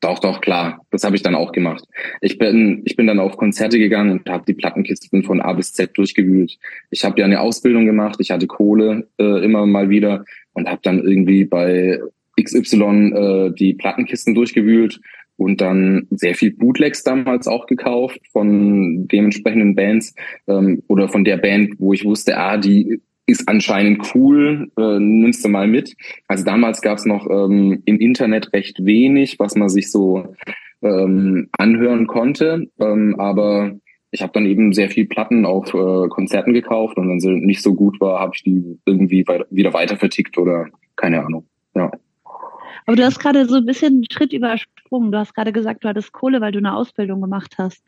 [0.00, 0.80] Doch, doch, klar.
[0.90, 1.84] Das habe ich dann auch gemacht.
[2.20, 5.72] Ich bin, ich bin dann auf Konzerte gegangen und habe die Plattenkisten von A bis
[5.72, 6.56] Z durchgewühlt.
[6.90, 10.80] Ich habe ja eine Ausbildung gemacht, ich hatte Kohle äh, immer mal wieder und habe
[10.84, 11.98] dann irgendwie bei
[12.40, 15.00] XY äh, die Plattenkisten durchgewühlt
[15.38, 20.14] und dann sehr viel Bootlegs damals auch gekauft von dementsprechenden Bands
[20.48, 25.44] ähm, oder von der Band, wo ich wusste, ah, die ist anscheinend cool, äh, nimmst
[25.44, 25.94] du mal mit.
[26.26, 30.34] Also damals gab es noch ähm, im Internet recht wenig, was man sich so
[30.82, 33.78] ähm, anhören konnte, ähm, aber
[34.10, 37.62] ich habe dann eben sehr viel Platten auf äh, Konzerten gekauft und wenn sie nicht
[37.62, 40.66] so gut war, habe ich die irgendwie wieder weiter vertickt oder
[40.96, 41.46] keine Ahnung.
[41.74, 41.92] Ja.
[42.86, 45.12] Aber du hast gerade so ein bisschen einen Schritt übersprungen.
[45.12, 47.84] Du hast gerade gesagt, du hattest Kohle, weil du eine Ausbildung gemacht hast.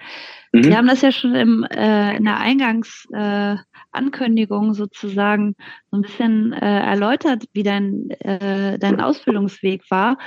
[0.52, 0.64] Mhm.
[0.64, 5.54] Wir haben das ja schon im, äh, in der Eingangsankündigung äh, sozusagen
[5.90, 10.18] so ein bisschen äh, erläutert, wie dein, äh, dein Ausbildungsweg war.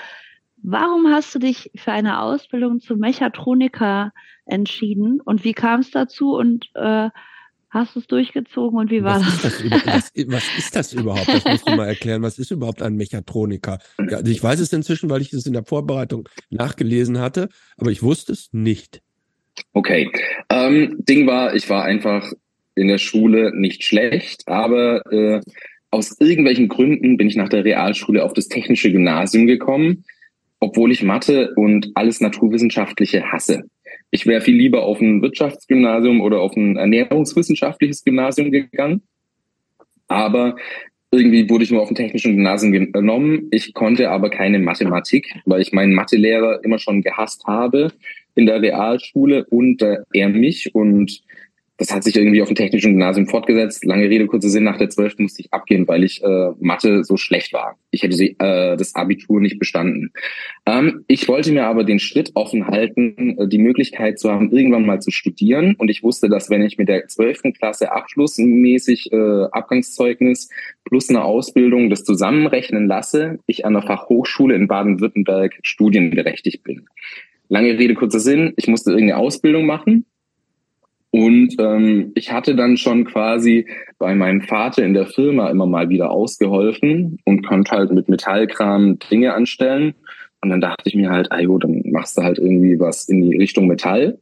[0.65, 4.13] Warum hast du dich für eine Ausbildung zum Mechatroniker
[4.45, 7.09] entschieden und wie kam es dazu und äh,
[7.73, 9.59] Hast du es durchgezogen und wie war was das?
[9.59, 11.27] Ist das was, was, ist das überhaupt?
[11.27, 12.21] Das musst du mal erklären.
[12.21, 13.79] Was ist überhaupt ein Mechatroniker?
[13.97, 17.89] Ja, also ich weiß es inzwischen, weil ich es in der Vorbereitung nachgelesen hatte, aber
[17.89, 19.01] ich wusste es nicht.
[19.73, 20.11] Okay.
[20.51, 22.31] Ähm, Ding war, ich war einfach
[22.75, 25.41] in der Schule nicht schlecht, aber äh,
[25.89, 30.05] aus irgendwelchen Gründen bin ich nach der Realschule auf das technische Gymnasium gekommen,
[30.59, 33.63] obwohl ich Mathe und alles Naturwissenschaftliche hasse.
[34.13, 39.01] Ich wäre viel lieber auf ein Wirtschaftsgymnasium oder auf ein ernährungswissenschaftliches Gymnasium gegangen.
[40.07, 40.55] Aber
[41.09, 43.47] irgendwie wurde ich nur auf ein technischen Gymnasium genommen.
[43.49, 47.91] Ich konnte aber keine Mathematik, weil ich meinen Mathelehrer immer schon gehasst habe
[48.35, 50.75] in der Realschule und äh, er mich.
[50.75, 51.23] Und
[51.83, 53.83] das hat sich irgendwie auf dem technischen Gymnasium fortgesetzt.
[53.83, 55.19] Lange Rede, kurzer Sinn, nach der 12.
[55.19, 57.77] musste ich abgehen, weil ich äh, Mathe so schlecht war.
[57.91, 60.13] Ich hätte sie, äh, das Abitur nicht bestanden.
[60.65, 64.85] Ähm, ich wollte mir aber den Schritt offen halten, äh, die Möglichkeit zu haben, irgendwann
[64.85, 65.75] mal zu studieren.
[65.77, 67.51] Und ich wusste, dass wenn ich mit der 12.
[67.53, 70.47] Klasse abschlussmäßig äh, Abgangszeugnis
[70.85, 76.85] plus eine Ausbildung das zusammenrechnen lasse, ich an der Fachhochschule in Baden-Württemberg studienberechtigt bin.
[77.49, 80.05] Lange Rede, kurzer Sinn, ich musste irgendeine Ausbildung machen
[81.13, 83.67] und ähm, ich hatte dann schon quasi
[83.99, 88.97] bei meinem Vater in der Firma immer mal wieder ausgeholfen und konnte halt mit Metallkram
[89.11, 89.93] Dinge anstellen.
[90.41, 93.21] Und dann dachte ich mir halt, ah jo, dann machst du halt irgendwie was in
[93.21, 94.17] die Richtung Metall.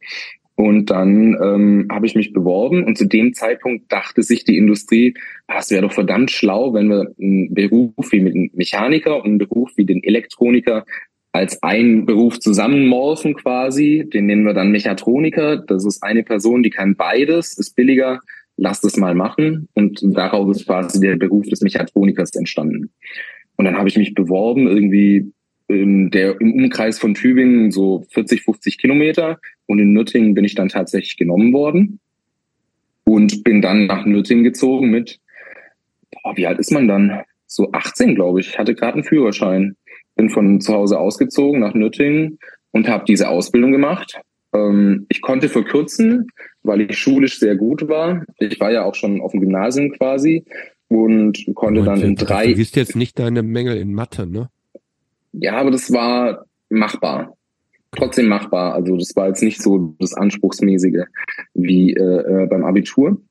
[0.56, 5.14] Und dann ähm, habe ich mich beworben und zu dem Zeitpunkt dachte sich die Industrie,
[5.48, 9.26] ah, es wäre doch verdammt schlau, wenn wir einen Beruf wie mit einem Mechaniker und
[9.26, 10.86] einen Beruf wie den Elektroniker
[11.32, 14.08] als einen Beruf zusammenmorphen quasi.
[14.12, 15.58] Den nennen wir dann Mechatroniker.
[15.58, 18.20] Das ist eine Person, die kann beides, ist billiger,
[18.58, 19.70] lass das mal machen.
[19.74, 22.92] Und daraus ist quasi der Beruf des Mechatronikers entstanden.
[23.56, 25.32] Und dann habe ich mich beworben, irgendwie
[25.70, 29.40] der, im Umkreis von Tübingen so 40, 50 Kilometer.
[29.68, 32.00] Und in Nürtingen bin ich dann tatsächlich genommen worden.
[33.06, 35.20] Und bin dann nach Nürtingen gezogen mit,
[36.12, 37.22] boah, wie alt ist man dann?
[37.48, 38.50] So 18, glaube ich.
[38.50, 39.76] Ich hatte gerade einen Führerschein
[40.16, 42.40] bin von zu Hause ausgezogen nach Nürtingen
[42.72, 44.20] und habe diese Ausbildung gemacht.
[44.54, 46.28] Ähm, ich konnte verkürzen,
[46.64, 48.24] weil ich schulisch sehr gut war.
[48.40, 50.44] Ich war ja auch schon auf dem Gymnasium quasi
[50.88, 52.48] und konnte dann in drei.
[52.48, 54.50] Du siehst jetzt nicht deine Mängel in Mathe, ne?
[55.34, 57.38] Ja, aber das war machbar.
[57.92, 58.74] Trotzdem machbar.
[58.74, 61.06] Also das war jetzt nicht so das Anspruchsmäßige
[61.54, 63.22] wie äh, äh beim Abitur.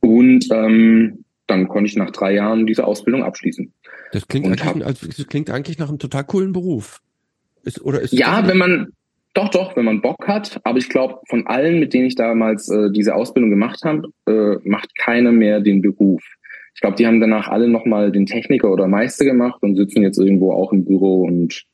[0.00, 3.72] Und ähm, dann konnte ich nach drei Jahren diese Ausbildung abschließen.
[4.12, 7.00] Das klingt, eigentlich, hab, also, das klingt eigentlich nach einem total coolen Beruf.
[7.64, 8.92] Ist, oder ist ja, wenn man,
[9.34, 10.60] doch, doch, wenn man Bock hat.
[10.64, 14.68] Aber ich glaube, von allen, mit denen ich damals äh, diese Ausbildung gemacht habe, äh,
[14.68, 16.22] macht keiner mehr den Beruf.
[16.74, 20.18] Ich glaube, die haben danach alle nochmal den Techniker oder Meister gemacht und sitzen jetzt
[20.18, 21.64] irgendwo auch im Büro und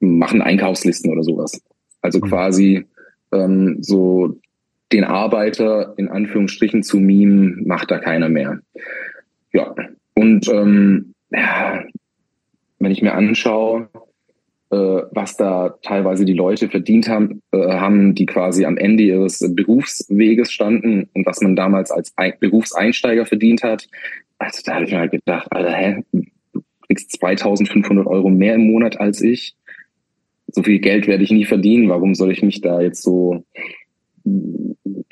[0.00, 1.60] machen Einkaufslisten oder sowas.
[2.02, 2.22] Also mhm.
[2.22, 2.84] quasi
[3.32, 4.38] ähm, so
[4.92, 8.60] den Arbeiter in Anführungsstrichen zu mimen, macht da keiner mehr.
[9.52, 9.74] Ja.
[10.14, 11.84] Und ähm, ja,
[12.78, 13.88] wenn ich mir anschaue,
[14.70, 19.44] äh, was da teilweise die Leute verdient haben, äh, haben, die quasi am Ende ihres
[19.54, 23.88] Berufsweges standen und was man damals als Ein Berufseinsteiger verdient hat.
[24.38, 26.04] Also da habe ich mir halt gedacht, Alter, hä,
[26.86, 29.54] kriegst 2500 Euro mehr im Monat als ich.
[30.48, 31.88] So viel Geld werde ich nie verdienen.
[31.88, 33.44] Warum soll ich mich da jetzt so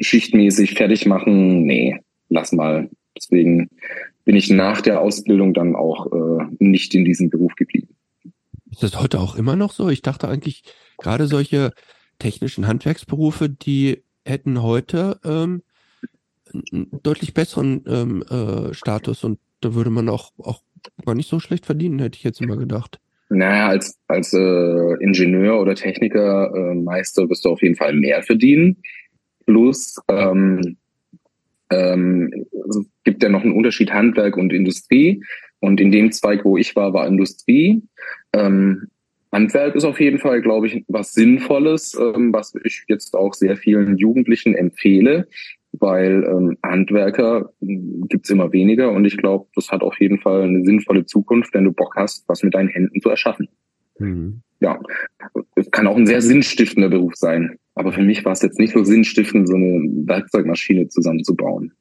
[0.00, 1.64] schichtmäßig fertig machen?
[1.64, 2.90] Nee, lass mal.
[3.16, 3.70] Deswegen
[4.24, 7.88] bin ich nach der Ausbildung dann auch äh, nicht in diesem Beruf geblieben.
[8.70, 9.88] Ist das heute auch immer noch so?
[9.88, 10.64] Ich dachte eigentlich,
[10.98, 11.72] gerade solche
[12.18, 15.62] technischen Handwerksberufe, die hätten heute ähm,
[16.72, 20.62] einen deutlich besseren ähm, äh, Status und da würde man auch, auch
[21.04, 23.00] gar nicht so schlecht verdienen, hätte ich jetzt immer gedacht.
[23.28, 28.22] Naja, als, als äh, Ingenieur oder Techniker, äh, Meister wirst du auf jeden Fall mehr
[28.22, 28.82] verdienen.
[29.46, 30.76] Plus, ähm,
[31.70, 35.22] ähm, es gibt ja noch einen Unterschied Handwerk und Industrie.
[35.60, 37.82] Und in dem Zweig, wo ich war, war Industrie.
[38.32, 38.88] Ähm,
[39.32, 43.56] Handwerk ist auf jeden Fall, glaube ich, was Sinnvolles, ähm, was ich jetzt auch sehr
[43.56, 45.28] vielen Jugendlichen empfehle,
[45.72, 50.42] weil ähm, Handwerker hm, gibt's immer weniger und ich glaube, das hat auf jeden Fall
[50.42, 53.48] eine sinnvolle Zukunft, wenn du Bock hast, was mit deinen Händen zu erschaffen.
[53.98, 54.42] Mhm.
[54.60, 54.80] Ja,
[55.54, 57.58] es kann auch ein sehr sinnstiftender Beruf sein.
[57.74, 61.72] Aber für mich war es jetzt nicht so sinnstiftend, so eine Werkzeugmaschine zusammenzubauen.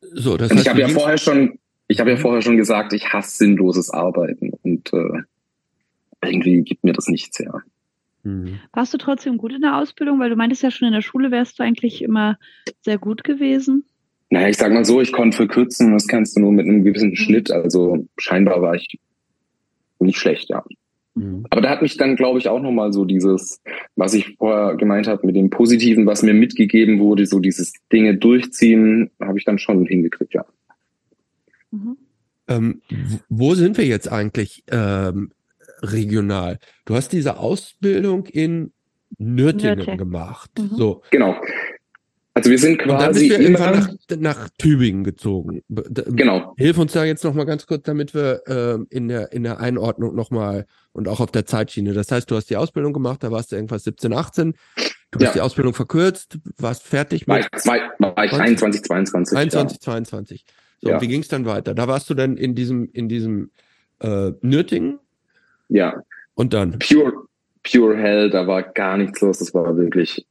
[0.00, 3.12] So, das heißt, ich habe ja vorher schon, ich habe ja vorher schon gesagt, ich
[3.12, 5.22] hasse sinnloses Arbeiten und äh,
[6.24, 7.62] irgendwie gibt mir das nichts her.
[8.24, 8.58] Mhm.
[8.72, 10.18] Warst du trotzdem gut in der Ausbildung?
[10.18, 12.38] Weil du meintest ja schon in der Schule wärst du eigentlich immer
[12.82, 13.84] sehr gut gewesen.
[14.30, 17.10] Naja, ich sag mal so, ich konnte verkürzen, das kannst du nur mit einem gewissen
[17.10, 17.16] mhm.
[17.16, 17.52] Schnitt.
[17.52, 18.98] Also scheinbar war ich
[20.00, 20.64] nicht schlecht, ja.
[21.16, 21.46] Mhm.
[21.50, 23.60] Aber da hat mich dann, glaube ich, auch nochmal so dieses,
[23.96, 28.16] was ich vorher gemeint habe, mit dem Positiven, was mir mitgegeben wurde, so dieses Dinge
[28.16, 30.44] durchziehen, habe ich dann schon hingekriegt, ja.
[31.70, 31.96] Mhm.
[32.48, 32.82] Ähm,
[33.28, 35.32] wo sind wir jetzt eigentlich ähm,
[35.82, 36.58] regional?
[36.84, 38.72] Du hast diese Ausbildung in
[39.18, 39.98] Nürtingen, Nürtingen.
[39.98, 40.50] gemacht.
[40.58, 40.76] Mhm.
[40.76, 41.02] So.
[41.10, 41.34] Genau.
[42.36, 45.62] Also wir sind quasi bist du irgendwann nach, nach Tübingen gezogen.
[45.70, 46.54] Genau.
[46.58, 49.58] Hilf uns da jetzt noch mal ganz kurz, damit wir äh, in der in der
[49.58, 51.94] Einordnung noch mal und auch auf der Zeitschiene.
[51.94, 54.52] Das heißt, du hast die Ausbildung gemacht, da warst du irgendwas 17, 18.
[55.12, 55.32] Du hast ja.
[55.32, 57.48] die Ausbildung verkürzt, warst fertig mit.
[57.64, 59.38] War ich, war ich 21, 22.
[59.38, 59.80] 21, ja.
[59.80, 60.44] 22.
[60.82, 61.00] So, ja.
[61.00, 61.74] wie ging es dann weiter?
[61.74, 63.50] Da warst du dann in diesem, in diesem
[64.00, 64.98] äh, Nürtingen.
[65.70, 66.02] Ja.
[66.34, 66.80] Und dann?
[66.80, 67.14] Pure,
[67.62, 69.38] pure Hell, da war gar nichts los.
[69.38, 70.26] Das war wirklich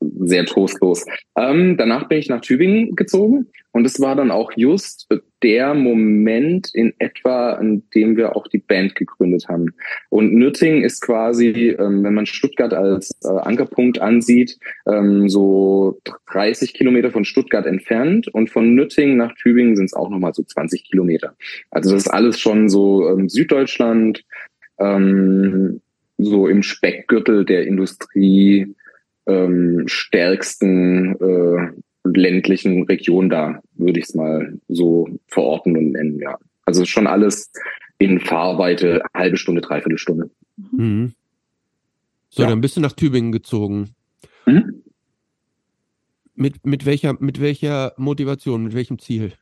[0.00, 1.04] sehr trostlos.
[1.36, 5.08] Ähm, danach bin ich nach Tübingen gezogen und es war dann auch just
[5.42, 9.74] der Moment in etwa, in dem wir auch die Band gegründet haben.
[10.10, 15.98] Und Nürtingen ist quasi, ähm, wenn man Stuttgart als äh, Ankerpunkt ansieht, ähm, so
[16.32, 20.42] 30 Kilometer von Stuttgart entfernt und von Nürtingen nach Tübingen sind es auch nochmal so
[20.42, 21.36] 20 Kilometer.
[21.70, 24.24] Also das ist alles schon so ähm, Süddeutschland,
[24.78, 25.80] ähm,
[26.18, 28.74] so im Speckgürtel der Industrie,
[29.26, 31.72] ähm, stärksten äh,
[32.04, 36.38] ländlichen Region da, würde ich es mal so verorten und nennen, ja.
[36.64, 37.52] Also schon alles
[37.98, 40.30] in Fahrweite, halbe Stunde, dreiviertel Stunde.
[40.56, 41.14] Mhm.
[42.30, 42.48] So, ja.
[42.48, 43.94] dann bist du nach Tübingen gezogen.
[44.46, 44.82] Mhm.
[46.34, 49.32] Mit, mit, welcher, mit welcher Motivation, mit welchem Ziel?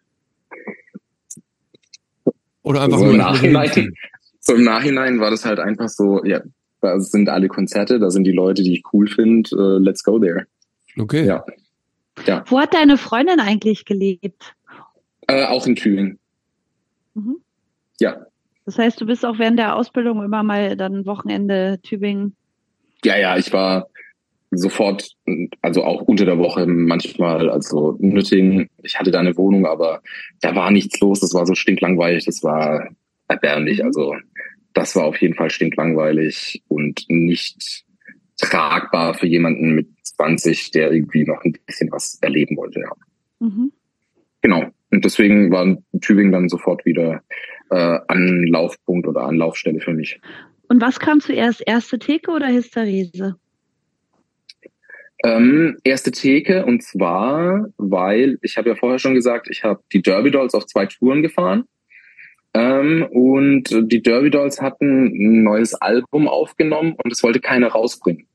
[2.62, 3.92] Oder einfach so nur im Nachhinein,
[4.40, 6.40] so im Nachhinein war das halt einfach so, ja,
[6.84, 9.50] da sind alle Konzerte, da sind die Leute, die ich cool finde.
[9.54, 10.46] Uh, let's go there.
[10.98, 11.24] Okay.
[11.24, 11.44] Ja.
[12.26, 12.44] ja.
[12.46, 14.54] Wo hat deine Freundin eigentlich gelebt?
[15.26, 16.18] Äh, auch in Tübingen.
[17.14, 17.36] Mhm.
[18.00, 18.26] Ja.
[18.66, 22.36] Das heißt, du bist auch während der Ausbildung immer mal dann Wochenende Tübingen.
[23.04, 23.88] Ja, ja, ich war
[24.50, 25.10] sofort,
[25.62, 28.68] also auch unter der Woche manchmal, also Nüttingen.
[28.82, 30.00] Ich hatte da eine Wohnung, aber
[30.40, 31.20] da war nichts los.
[31.20, 32.24] Das war so stinklangweilig.
[32.24, 32.88] Das war
[33.28, 33.84] erbärmlich.
[33.84, 34.14] Also
[34.74, 37.84] das war auf jeden Fall stinklangweilig und nicht
[38.40, 42.80] tragbar für jemanden mit 20, der irgendwie noch ein bisschen was erleben wollte.
[42.80, 42.90] Ja.
[43.38, 43.72] Mhm.
[44.42, 44.70] Genau.
[44.90, 47.22] Und deswegen war Tübingen dann sofort wieder
[47.70, 50.20] äh, Anlaufpunkt oder Anlaufstelle für mich.
[50.68, 53.36] Und was kam zuerst, erste Theke oder Hysterese?
[55.24, 60.02] Ähm, erste Theke und zwar, weil ich habe ja vorher schon gesagt, ich habe die
[60.02, 61.64] Derby Dolls auf zwei Touren gefahren
[62.54, 68.26] ähm, und die Derby Dolls hatten ein neues Album aufgenommen und es wollte keiner rausbringen.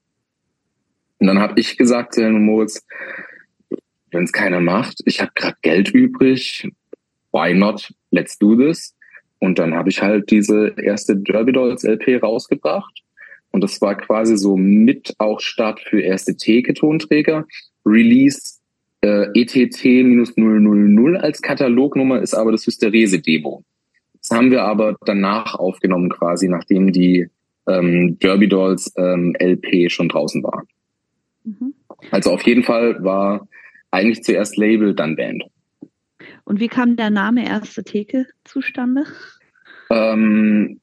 [1.19, 2.85] Und dann habe ich gesagt zu Helmut Moritz,
[4.11, 6.67] wenn es keiner macht, ich habe gerade Geld übrig,
[7.31, 7.93] why not?
[8.11, 8.95] Let's do this.
[9.39, 13.03] Und dann habe ich halt diese erste Derby Dolls LP rausgebracht.
[13.51, 17.45] Und das war quasi so mit auch Start für erste Theke-Tonträger.
[17.85, 18.59] Release
[19.01, 23.63] äh, ETT-000 als Katalognummer ist aber das Hysterese-Demo.
[24.31, 27.29] Haben wir aber danach aufgenommen, quasi, nachdem die
[27.67, 30.65] ähm, Derby Dolls ähm, LP schon draußen war.
[31.43, 31.73] Mhm.
[32.11, 33.47] Also auf jeden Fall war
[33.91, 35.43] eigentlich zuerst Label, dann Band.
[36.43, 39.05] Und wie kam der Name Erste Theke zustande?
[39.89, 40.79] Ähm,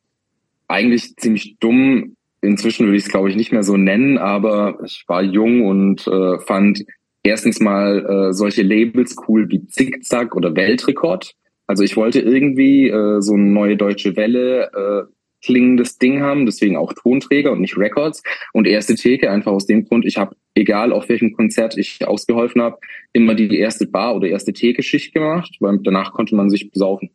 [0.69, 2.17] eigentlich ziemlich dumm.
[2.41, 6.07] Inzwischen würde ich es, glaube ich, nicht mehr so nennen, aber ich war jung und
[6.07, 6.85] äh, fand
[7.23, 11.35] erstens mal äh, solche Labels cool wie Zickzack oder Weltrekord.
[11.67, 15.13] Also ich wollte irgendwie äh, so eine neue deutsche Welle äh,
[15.45, 18.23] klingendes Ding haben, deswegen auch Tonträger und nicht Records.
[18.53, 22.63] Und erste Theke einfach aus dem Grund, ich habe, egal auf welchem Konzert ich ausgeholfen
[22.63, 22.79] habe,
[23.13, 27.11] immer die erste Bar oder erste Theke-Schicht gemacht, weil danach konnte man sich besaufen.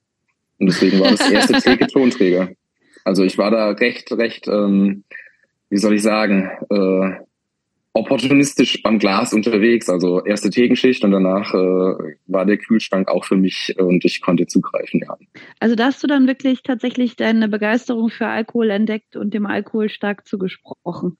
[0.59, 2.49] Und deswegen war das erste Theke Tonträger.
[3.03, 5.03] Also ich war da recht, recht, ähm,
[5.69, 7.23] wie soll ich sagen, äh,
[7.93, 9.89] opportunistisch beim Glas unterwegs.
[9.89, 14.47] Also erste Thekenschicht und danach äh, war der Kühlschrank auch für mich und ich konnte
[14.47, 15.01] zugreifen.
[15.05, 15.17] Ja.
[15.59, 19.89] Also da hast du dann wirklich tatsächlich deine Begeisterung für Alkohol entdeckt und dem Alkohol
[19.89, 21.17] stark zugesprochen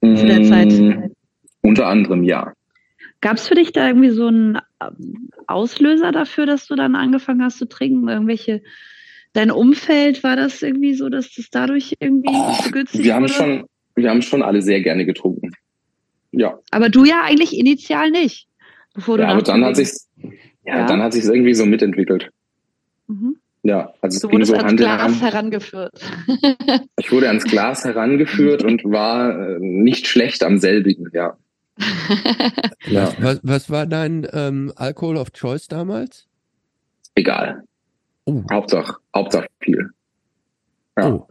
[0.00, 0.72] mmh, zu der Zeit.
[0.72, 1.12] Mm,
[1.62, 2.52] unter anderem ja.
[3.20, 7.42] Gab es für dich da irgendwie so einen ähm, Auslöser dafür, dass du dann angefangen
[7.42, 8.08] hast zu trinken?
[8.08, 8.62] Irgendwelche
[9.32, 13.32] dein Umfeld war das irgendwie so, dass das dadurch irgendwie oh, begünstigt wir haben wurde?
[13.32, 13.64] Schon,
[13.94, 15.52] wir haben schon alle sehr gerne getrunken.
[16.32, 16.58] Ja.
[16.70, 18.46] Aber du ja eigentlich initial nicht.
[18.94, 20.08] Bevor du ja, aber dann hat sich's,
[20.64, 22.30] ja, ja, dann hat sich's irgendwie so mitentwickelt.
[23.06, 23.36] Mhm.
[23.62, 25.22] Ja, also du es ging so ans Hand Glas Hand.
[25.22, 26.00] herangeführt.
[26.96, 31.36] ich wurde ans Glas herangeführt und war äh, nicht schlecht am selbigen, ja.
[32.86, 33.12] ja.
[33.18, 36.26] Was, was war dein ähm, Alkohol of Choice damals?
[37.14, 37.62] Egal.
[38.24, 38.42] Oh.
[38.50, 39.90] Hauptsache, Hauptsache viel.
[40.98, 41.12] Ja.
[41.12, 41.28] Oh.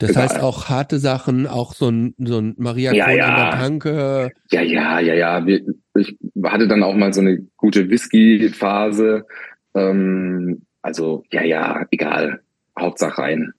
[0.00, 3.26] Das heißt auch harte Sachen, auch so ein, so ein Maria ja, ja.
[3.26, 4.30] an der Tanke.
[4.50, 5.46] Ja, ja, ja, ja.
[5.94, 9.26] Ich hatte dann auch mal so eine gute Whisky-Phase.
[9.74, 12.40] Ähm, also, ja, ja, egal.
[12.78, 13.52] Hauptsache rein.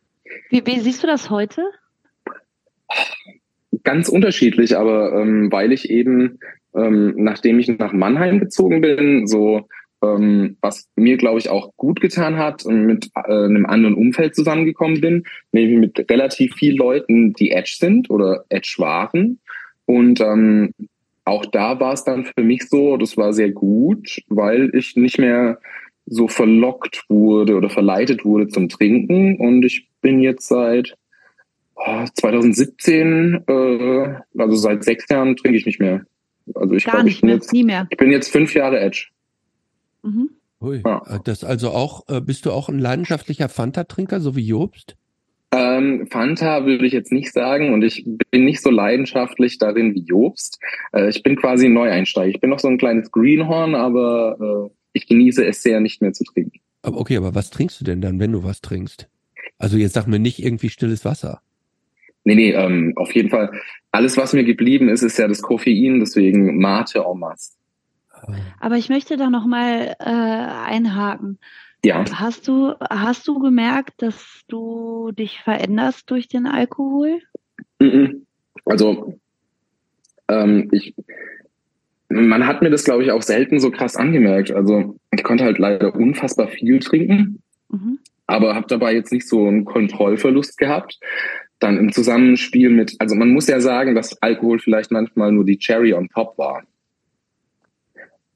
[0.50, 1.62] Wie, wie siehst du das heute?
[3.84, 6.40] Ganz unterschiedlich, aber ähm, weil ich eben,
[6.76, 9.68] ähm, nachdem ich nach Mannheim gezogen bin, so
[10.02, 14.36] ähm, was mir, glaube ich, auch gut getan hat und mit äh, einem anderen Umfeld
[14.36, 19.40] zusammengekommen bin, nämlich mit relativ vielen Leuten, die Edge sind oder Edge waren.
[19.86, 20.74] Und ähm,
[21.26, 25.20] auch da war es dann für mich so, das war sehr gut, weil ich nicht
[25.20, 25.60] mehr
[26.06, 29.38] so verlockt wurde oder verleitet wurde zum Trinken.
[29.38, 30.96] Und ich bin jetzt seit
[31.76, 36.06] oh, 2017, äh, also seit sechs Jahren trinke ich nicht mehr.
[36.56, 37.88] Also ich glaube, ich bin jetzt, nie mehr.
[37.90, 39.08] Ich bin jetzt fünf Jahre Edge.
[40.04, 40.30] Mhm.
[40.62, 41.02] Ui, ja.
[41.08, 44.96] Äh, das also auch, äh, bist du auch ein leidenschaftlicher Fanta-Trinker, so wie Jobst?
[45.54, 50.04] Ähm, Fanta würde ich jetzt nicht sagen und ich bin nicht so leidenschaftlich darin wie
[50.04, 50.60] Jobst.
[50.94, 52.30] Äh, ich bin quasi ein Neueinsteiger.
[52.30, 56.14] Ich bin noch so ein kleines Greenhorn, aber äh, ich genieße es sehr, nicht mehr
[56.14, 56.60] zu trinken.
[56.84, 59.10] Aber okay, aber was trinkst du denn dann, wenn du was trinkst?
[59.58, 61.42] Also jetzt sag mir nicht irgendwie stilles Wasser.
[62.24, 63.52] Nee, nee, ähm, auf jeden Fall.
[63.92, 67.54] Alles, was mir geblieben ist, ist ja das Koffein, deswegen Mate en masse.
[68.60, 71.40] Aber ich möchte da noch mal äh, einhaken.
[71.84, 72.06] Ja.
[72.14, 77.22] Hast du, hast du gemerkt, dass du dich veränderst durch den Alkohol?
[78.66, 79.20] Also,
[80.28, 80.94] ähm, ich,
[82.10, 84.52] man hat mir das, glaube ich, auch selten so krass angemerkt.
[84.52, 88.00] Also, ich konnte halt leider unfassbar viel trinken, mhm.
[88.28, 91.00] aber habe dabei jetzt nicht so einen Kontrollverlust gehabt.
[91.58, 95.60] Dann im Zusammenspiel mit, also man muss ja sagen, dass Alkohol vielleicht manchmal nur die
[95.60, 96.64] Cherry on top war.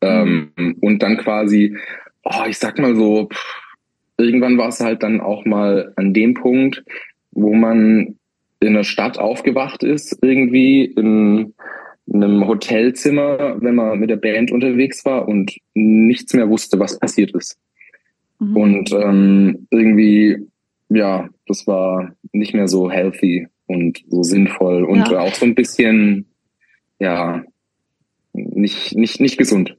[0.02, 0.52] Ähm,
[0.82, 1.76] und dann quasi,
[2.24, 3.66] oh, ich sag mal so, pff,
[4.18, 6.84] irgendwann war es halt dann auch mal an dem Punkt,
[7.32, 8.18] wo man
[8.60, 11.54] in der Stadt aufgewacht ist, irgendwie in
[12.12, 17.32] einem Hotelzimmer, wenn man mit der Band unterwegs war und nichts mehr wusste, was passiert
[17.32, 17.58] ist.
[18.40, 18.58] Mhm.
[18.58, 20.38] Und ähm, irgendwie,
[20.90, 25.20] ja, das war nicht mehr so healthy und so sinnvoll und ja.
[25.20, 26.26] auch so ein bisschen,
[27.00, 27.44] ja,
[28.34, 29.78] nicht, nicht, nicht gesund.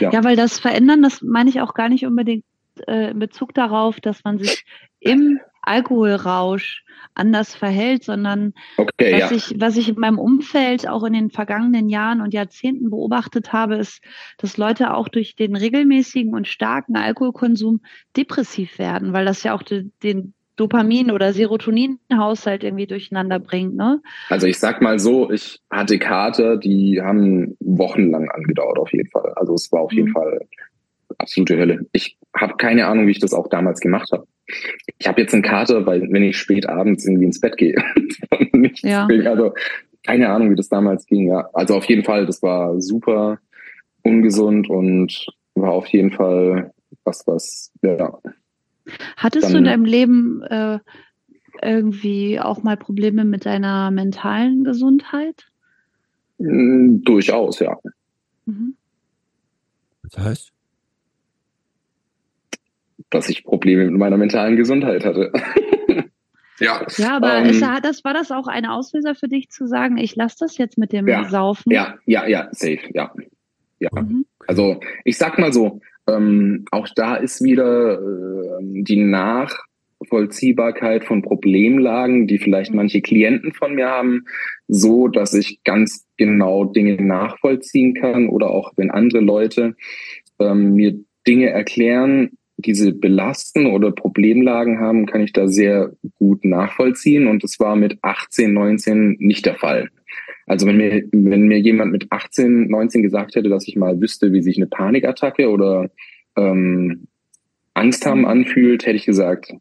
[0.00, 0.10] Ja.
[0.10, 2.44] ja, weil das Verändern, das meine ich auch gar nicht unbedingt
[2.86, 4.64] äh, in Bezug darauf, dass man sich
[5.00, 6.84] im Alkoholrausch
[7.14, 9.32] anders verhält, sondern okay, was, ja.
[9.32, 13.76] ich, was ich in meinem Umfeld auch in den vergangenen Jahren und Jahrzehnten beobachtet habe,
[13.76, 14.02] ist,
[14.38, 17.80] dass Leute auch durch den regelmäßigen und starken Alkoholkonsum
[18.16, 23.76] depressiv werden, weil das ja auch den, den Dopamin- oder Serotoninhaushalt irgendwie durcheinander bringt.
[23.76, 24.00] Ne?
[24.28, 29.32] Also ich sag mal so, ich hatte Karte, die haben wochenlang angedauert auf jeden Fall.
[29.36, 29.98] Also es war auf mhm.
[29.98, 30.40] jeden Fall
[31.18, 31.86] absolute Hölle.
[31.92, 34.26] Ich habe keine Ahnung, wie ich das auch damals gemacht habe.
[34.98, 37.76] Ich habe jetzt eine Karte, weil wenn ich spät abends irgendwie ins Bett gehe,
[38.82, 39.06] ja.
[39.06, 39.52] also
[40.06, 41.28] keine Ahnung, wie das damals ging.
[41.28, 43.38] Ja, also auf jeden Fall, das war super
[44.02, 46.72] ungesund und war auf jeden Fall
[47.04, 48.18] was, was ja
[49.16, 50.78] Hattest Dann- du in deinem Leben äh,
[51.62, 55.46] irgendwie auch mal Probleme mit deiner mentalen Gesundheit?
[56.38, 57.76] Mm, Durchaus, ja.
[58.46, 58.74] Mhm.
[60.04, 60.52] Das heißt?
[63.10, 65.32] Dass ich Probleme mit meiner mentalen Gesundheit hatte.
[66.60, 66.84] ja.
[66.96, 69.96] Ja, aber Ähm, ist, da- das war das auch ein Auslöser für dich zu sagen,
[69.96, 71.72] ich lasse das jetzt mit dem Ja, Saufen?
[71.72, 73.12] Ja, ja, ja, safe, ja.
[73.80, 73.90] Ja.
[73.94, 74.26] Mhm.
[74.46, 82.26] Also ich sag mal so, ähm, auch da ist wieder ähm, die Nachvollziehbarkeit von Problemlagen,
[82.26, 84.24] die vielleicht manche Klienten von mir haben,
[84.66, 89.76] so, dass ich ganz genau Dinge nachvollziehen kann oder auch wenn andere Leute
[90.38, 97.28] ähm, mir Dinge erklären, diese belasten oder Problemlagen haben, kann ich da sehr gut nachvollziehen
[97.28, 99.90] und das war mit 18, 19 nicht der Fall.
[100.48, 104.32] Also wenn mir, wenn mir jemand mit 18, 19 gesagt hätte, dass ich mal wüsste,
[104.32, 105.90] wie sich eine Panikattacke oder
[106.36, 107.06] ähm,
[107.74, 109.52] Angst haben anfühlt, hätte ich gesagt,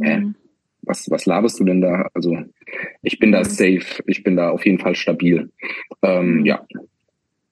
[0.00, 0.34] äh, Mhm.
[0.82, 2.08] was, was laberst du denn da?
[2.14, 2.36] Also
[3.02, 5.50] ich bin da safe, ich bin da auf jeden Fall stabil.
[6.02, 6.64] Ähm, ja,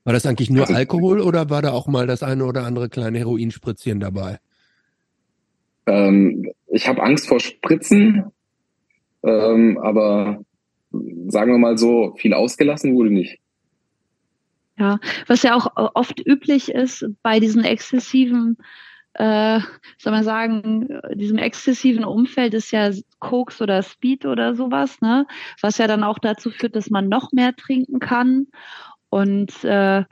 [0.04, 2.88] War das eigentlich nur Also- Alkohol oder war da auch mal das eine oder andere
[2.90, 4.38] kleine Heroinspritzchen dabei?
[5.86, 8.24] ähm, ich habe Angst vor Spritzen,
[9.22, 10.40] ähm, aber
[11.28, 13.38] sagen wir mal so, viel ausgelassen wurde nicht.
[15.26, 18.56] Was ja auch oft üblich ist bei diesen exzessiven,
[19.14, 19.60] äh,
[19.98, 22.90] soll man sagen, diesem exzessiven Umfeld ist ja
[23.20, 25.26] Koks oder Speed oder sowas, ne?
[25.60, 28.48] Was ja dann auch dazu führt, dass man noch mehr trinken kann.
[29.10, 30.04] Und, äh,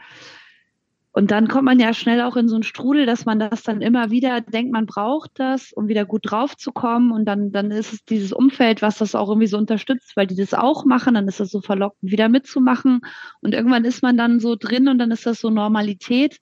[1.14, 3.82] und dann kommt man ja schnell auch in so einen Strudel, dass man das dann
[3.82, 7.12] immer wieder denkt, man braucht das, um wieder gut drauf zu kommen.
[7.12, 10.36] Und dann, dann ist es dieses Umfeld, was das auch irgendwie so unterstützt, weil die
[10.36, 11.12] das auch machen.
[11.12, 13.02] Dann ist es so verlockend, wieder mitzumachen.
[13.42, 16.38] Und irgendwann ist man dann so drin und dann ist das so Normalität.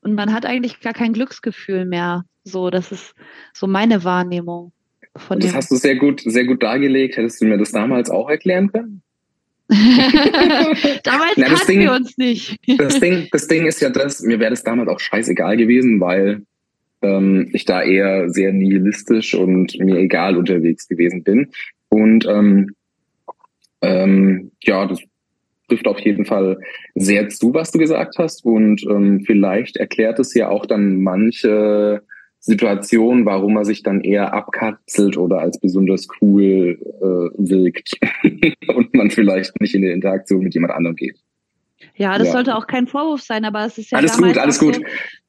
[0.00, 2.24] Und man hat eigentlich gar kein Glücksgefühl mehr.
[2.44, 3.14] So, das ist
[3.52, 4.72] so meine Wahrnehmung
[5.16, 5.56] von Das dem.
[5.56, 7.18] hast du sehr gut, sehr gut dargelegt.
[7.18, 9.02] Hättest du mir das damals auch erklären können?
[11.02, 12.56] Damals Na, Ding- wir uns nicht.
[12.78, 16.42] Das Ding, das Ding ist ja das, mir wäre das damals auch scheißegal gewesen, weil
[17.02, 21.50] ähm, ich da eher sehr nihilistisch und mir egal unterwegs gewesen bin.
[21.88, 22.74] Und ähm,
[23.80, 25.00] ähm, ja, das
[25.68, 26.58] trifft auf jeden Fall
[26.94, 28.44] sehr zu, was du gesagt hast.
[28.44, 32.02] Und ähm, vielleicht erklärt es ja auch dann manche
[32.46, 37.98] Situationen, warum er sich dann eher abkapselt oder als besonders cool äh, wirkt
[38.68, 41.16] und man vielleicht nicht in die Interaktion mit jemand anderem geht.
[41.96, 42.32] Ja, das Ja.
[42.34, 44.74] sollte auch kein Vorwurf sein, aber es ist ja alles gut, alles gut.
[44.74, 44.82] So,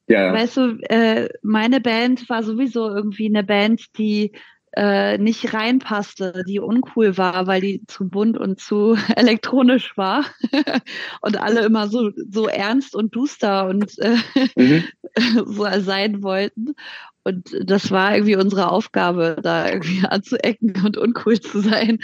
[0.07, 0.33] Ja, ja.
[0.33, 4.33] Weißt du, äh, meine Band war sowieso irgendwie eine Band, die
[4.75, 10.25] äh, nicht reinpasste, die uncool war, weil die zu bunt und zu elektronisch war
[11.21, 14.15] und alle immer so so ernst und duster und äh,
[14.55, 14.83] Mhm.
[15.45, 16.75] so sein wollten.
[17.23, 21.99] Und das war irgendwie unsere Aufgabe, da irgendwie anzuecken und uncool zu sein.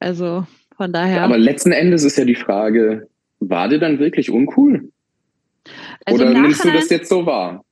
[0.00, 0.46] Also
[0.76, 1.22] von daher.
[1.22, 3.08] Aber letzten Endes ist ja die Frage,
[3.38, 4.90] war der dann wirklich uncool?
[6.04, 7.64] also Oder im nimmst du das jetzt so wahr?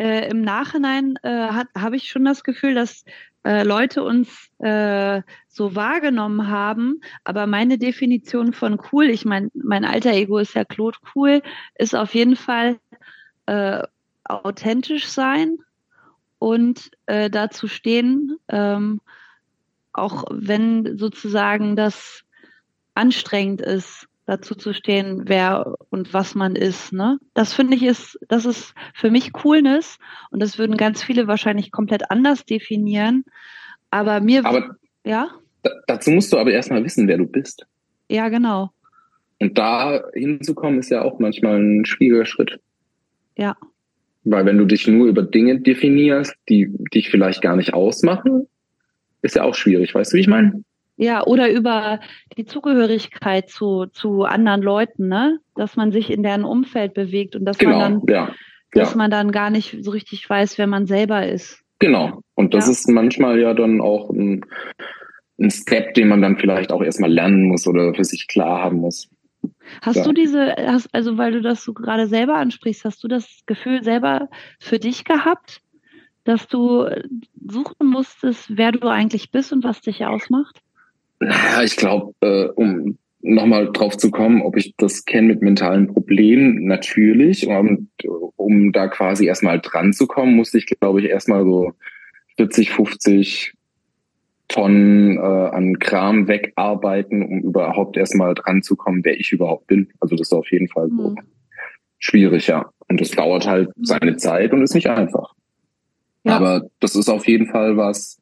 [0.00, 3.04] Äh, im Nachhinein äh, habe ich schon das Gefühl, dass
[3.44, 9.84] äh, Leute uns äh, so wahrgenommen haben, aber meine Definition von cool, ich meine, mein
[9.84, 11.42] alter Ego ist ja Claude cool,
[11.74, 12.78] ist auf jeden Fall
[13.44, 13.82] äh,
[14.24, 15.58] authentisch sein
[16.38, 19.02] und äh, dazu stehen, ähm,
[19.92, 22.24] auch wenn sozusagen das
[22.94, 26.92] anstrengend ist, dazu zu stehen, wer und was man ist.
[26.92, 27.18] Ne?
[27.34, 29.98] Das finde ich ist, das ist für mich Coolness
[30.30, 33.24] und das würden ganz viele wahrscheinlich komplett anders definieren.
[33.90, 35.30] Aber mir, Aber ja,
[35.62, 37.66] da, dazu musst du aber erstmal wissen, wer du bist.
[38.08, 38.70] ja, genau,
[39.40, 42.60] Und da hinzukommen ist ja auch manchmal ein schwieriger Schritt.
[43.36, 43.56] ja,
[44.24, 48.46] Weil wenn du dich nur über Dinge definierst, die dich vielleicht gar nicht ausmachen,
[49.22, 49.94] ist ja auch schwierig.
[49.94, 50.62] Weißt du, wie ich meine?
[51.00, 51.98] Ja, oder über
[52.36, 57.46] die Zugehörigkeit zu zu anderen Leuten, ne, dass man sich in deren Umfeld bewegt und
[57.46, 58.34] dass man Genau, dann, ja.
[58.72, 61.62] dass Ja, man dann gar nicht so richtig weiß, wer man selber ist.
[61.78, 62.20] genau.
[62.34, 62.72] Und das Ja.
[62.72, 64.44] ist manchmal ja dann auch ein,
[65.40, 68.78] ein Step, den man dann vielleicht auch erstmal lernen muss oder für sich klar haben
[68.78, 69.08] muss.
[69.80, 70.04] Hast Ja.
[70.04, 73.82] du diese, hast, also weil du das so gerade selber ansprichst, hast du das Gefühl
[73.82, 74.28] selber
[74.58, 75.62] für dich gehabt,
[76.24, 76.86] dass du
[77.48, 80.60] suchen musstest, wer du eigentlich bist und was dich ausmacht?
[81.20, 85.86] Naja, ich glaube, äh, um nochmal drauf zu kommen, ob ich das kenne mit mentalen
[85.88, 87.46] Problemen, natürlich.
[87.46, 87.88] Und
[88.36, 91.72] um da quasi erstmal dran zu kommen, musste ich, glaube ich, erstmal so
[92.36, 93.52] 40, 50
[94.48, 99.88] Tonnen äh, an Kram wegarbeiten, um überhaupt erstmal dran zu kommen, wer ich überhaupt bin.
[100.00, 101.18] Also das ist auf jeden Fall so Hm.
[101.98, 102.70] schwierig, ja.
[102.88, 105.34] Und das dauert halt seine Zeit und ist nicht einfach.
[106.24, 106.36] Ja.
[106.36, 108.20] Aber das ist auf jeden Fall was,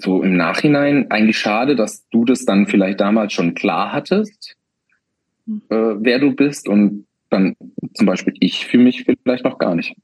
[0.00, 4.56] so im Nachhinein eigentlich schade, dass du das dann vielleicht damals schon klar hattest,
[5.46, 5.62] hm.
[5.68, 7.56] äh, wer du bist und dann
[7.94, 9.96] zum Beispiel ich für mich vielleicht noch gar nicht.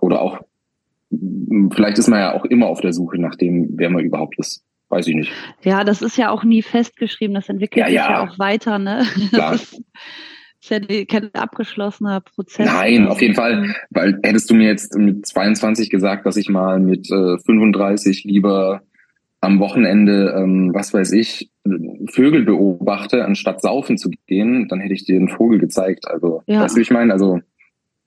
[0.00, 0.40] Oder auch,
[1.10, 4.62] vielleicht ist man ja auch immer auf der Suche nach dem, wer man überhaupt ist.
[4.90, 5.32] Weiß ich nicht.
[5.62, 7.34] Ja, das ist ja auch nie festgeschrieben.
[7.34, 8.10] Das entwickelt ja, sich ja.
[8.10, 8.78] ja auch weiter.
[8.78, 9.04] Ne?
[9.30, 9.52] Klar.
[9.52, 9.82] Das ist,
[10.60, 12.66] ist ja kein abgeschlossener Prozess.
[12.66, 13.74] Nein, auf jeden Fall.
[13.90, 18.82] Weil hättest du mir jetzt mit 22 gesagt, dass ich mal mit äh, 35 lieber
[19.44, 21.50] am Wochenende, ähm, was weiß ich,
[22.10, 26.08] Vögel beobachte, anstatt saufen zu gehen, dann hätte ich dir einen Vogel gezeigt.
[26.08, 26.62] Also, ja.
[26.62, 27.12] weißt du, wie ich meine?
[27.12, 27.40] Also,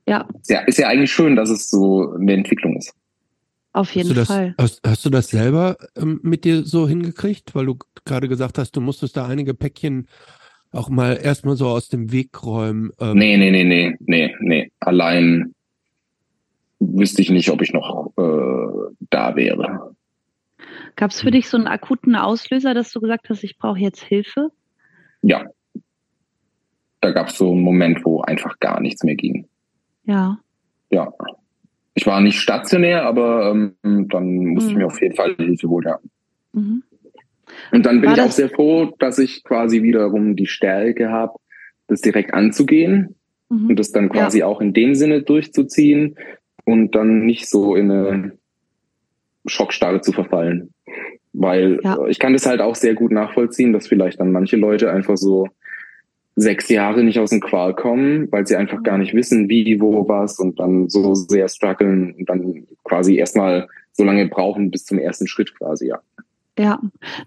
[0.08, 0.28] ja.
[0.42, 0.60] Ist, ja.
[0.62, 2.94] ist ja eigentlich schön, dass es so eine Entwicklung ist.
[3.74, 4.56] Auf jeden hast Fall.
[4.58, 7.54] Das, hast, hast, du das selber ähm, mit dir so hingekriegt?
[7.54, 10.08] Weil du gerade gesagt hast, du musstest da einige Päckchen
[10.72, 12.92] auch mal erstmal so aus dem Weg räumen.
[13.00, 13.18] Ähm.
[13.18, 14.72] Nee, nee, nee, nee, nee, nee.
[14.80, 15.54] Allein
[16.80, 19.96] wüsste ich nicht, ob ich noch äh, da wäre.
[20.98, 21.32] Gab es für hm.
[21.34, 24.50] dich so einen akuten Auslöser, dass du gesagt hast, ich brauche jetzt Hilfe?
[25.22, 25.46] Ja.
[27.00, 29.48] Da gab es so einen Moment, wo einfach gar nichts mehr ging.
[30.04, 30.40] Ja.
[30.90, 31.14] Ja.
[31.94, 33.76] Ich war nicht stationär, aber ähm,
[34.10, 34.72] dann musste mhm.
[34.72, 36.00] ich mir auf jeden Fall Hilfe holen, ja.
[36.54, 36.84] Mhm.
[37.72, 41.34] Und dann bin war ich auch sehr froh, dass ich quasi wiederum die Stärke habe,
[41.88, 43.16] das direkt anzugehen
[43.50, 43.70] mhm.
[43.70, 44.48] und das dann quasi ja.
[44.48, 46.16] auch in dem Sinne durchzuziehen
[46.66, 48.37] und dann nicht so in eine
[49.48, 50.74] Schockstarre zu verfallen.
[51.34, 51.98] Weil ja.
[52.08, 55.48] ich kann das halt auch sehr gut nachvollziehen, dass vielleicht dann manche Leute einfach so
[56.36, 60.08] sechs Jahre nicht aus dem Qual kommen, weil sie einfach gar nicht wissen, wie, wo,
[60.08, 65.00] was und dann so sehr strugglen und dann quasi erstmal so lange brauchen bis zum
[65.00, 66.00] ersten Schritt quasi, ja.
[66.60, 66.80] Ja,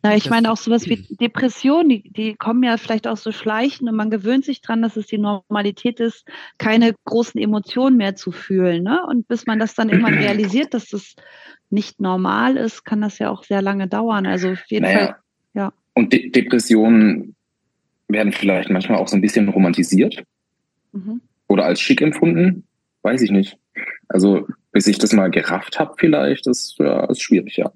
[0.02, 3.31] na, ich das meine auch sowas wie Depressionen, die, die kommen ja vielleicht auch so
[3.31, 6.27] schleichen und man gewöhnt sich dran, dass es die Normalität ist,
[6.59, 8.82] keine großen Emotionen mehr zu fühlen.
[8.82, 9.07] Ne?
[9.07, 11.15] Und bis man das dann irgendwann realisiert, dass das
[11.70, 14.27] nicht normal ist, kann das ja auch sehr lange dauern.
[14.27, 14.98] Also auf jeden naja.
[14.98, 15.16] Fall,
[15.55, 15.73] ja.
[15.94, 17.36] Und De Depressionen
[18.09, 20.24] werden vielleicht manchmal auch so ein bisschen romantisiert
[20.93, 21.20] mhm.
[21.47, 22.65] oder als schick empfunden.
[23.02, 23.57] Weiß ich nicht.
[24.09, 27.73] Also bis ich das mal gerafft habe, vielleicht, ist, ja, ist schwierig, ja.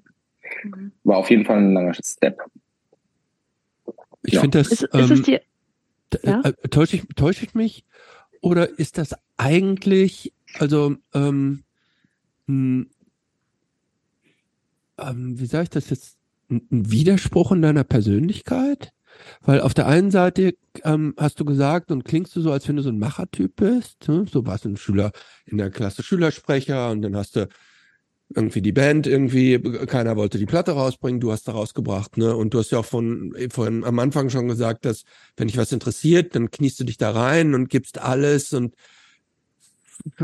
[0.63, 0.91] Mhm.
[1.03, 2.39] War auf jeden Fall ein langer Step.
[4.23, 4.41] Ich ja.
[4.41, 4.71] finde das.
[4.71, 5.41] Ist, ähm, ist dir,
[6.23, 6.41] ja?
[6.41, 7.85] äh, täusche, ich, täusche ich mich?
[8.41, 11.63] Oder ist das eigentlich, also, ähm,
[12.47, 12.89] hm,
[14.97, 16.17] ähm, wie sage ich das jetzt,
[16.49, 18.91] ein Widerspruch in deiner Persönlichkeit?
[19.41, 22.75] Weil auf der einen Seite ähm, hast du gesagt und klingst du so, als wenn
[22.75, 24.07] du so ein Machertyp bist.
[24.07, 24.25] Ne?
[24.31, 25.11] So warst du ein Schüler
[25.45, 27.47] in der Klasse Schülersprecher und dann hast du
[28.33, 32.35] irgendwie die Band irgendwie, keiner wollte die Platte rausbringen, du hast da rausgebracht, ne?
[32.35, 35.03] Und du hast ja auch von, von am Anfang schon gesagt, dass
[35.37, 38.75] wenn dich was interessiert, dann kniest du dich da rein und gibst alles und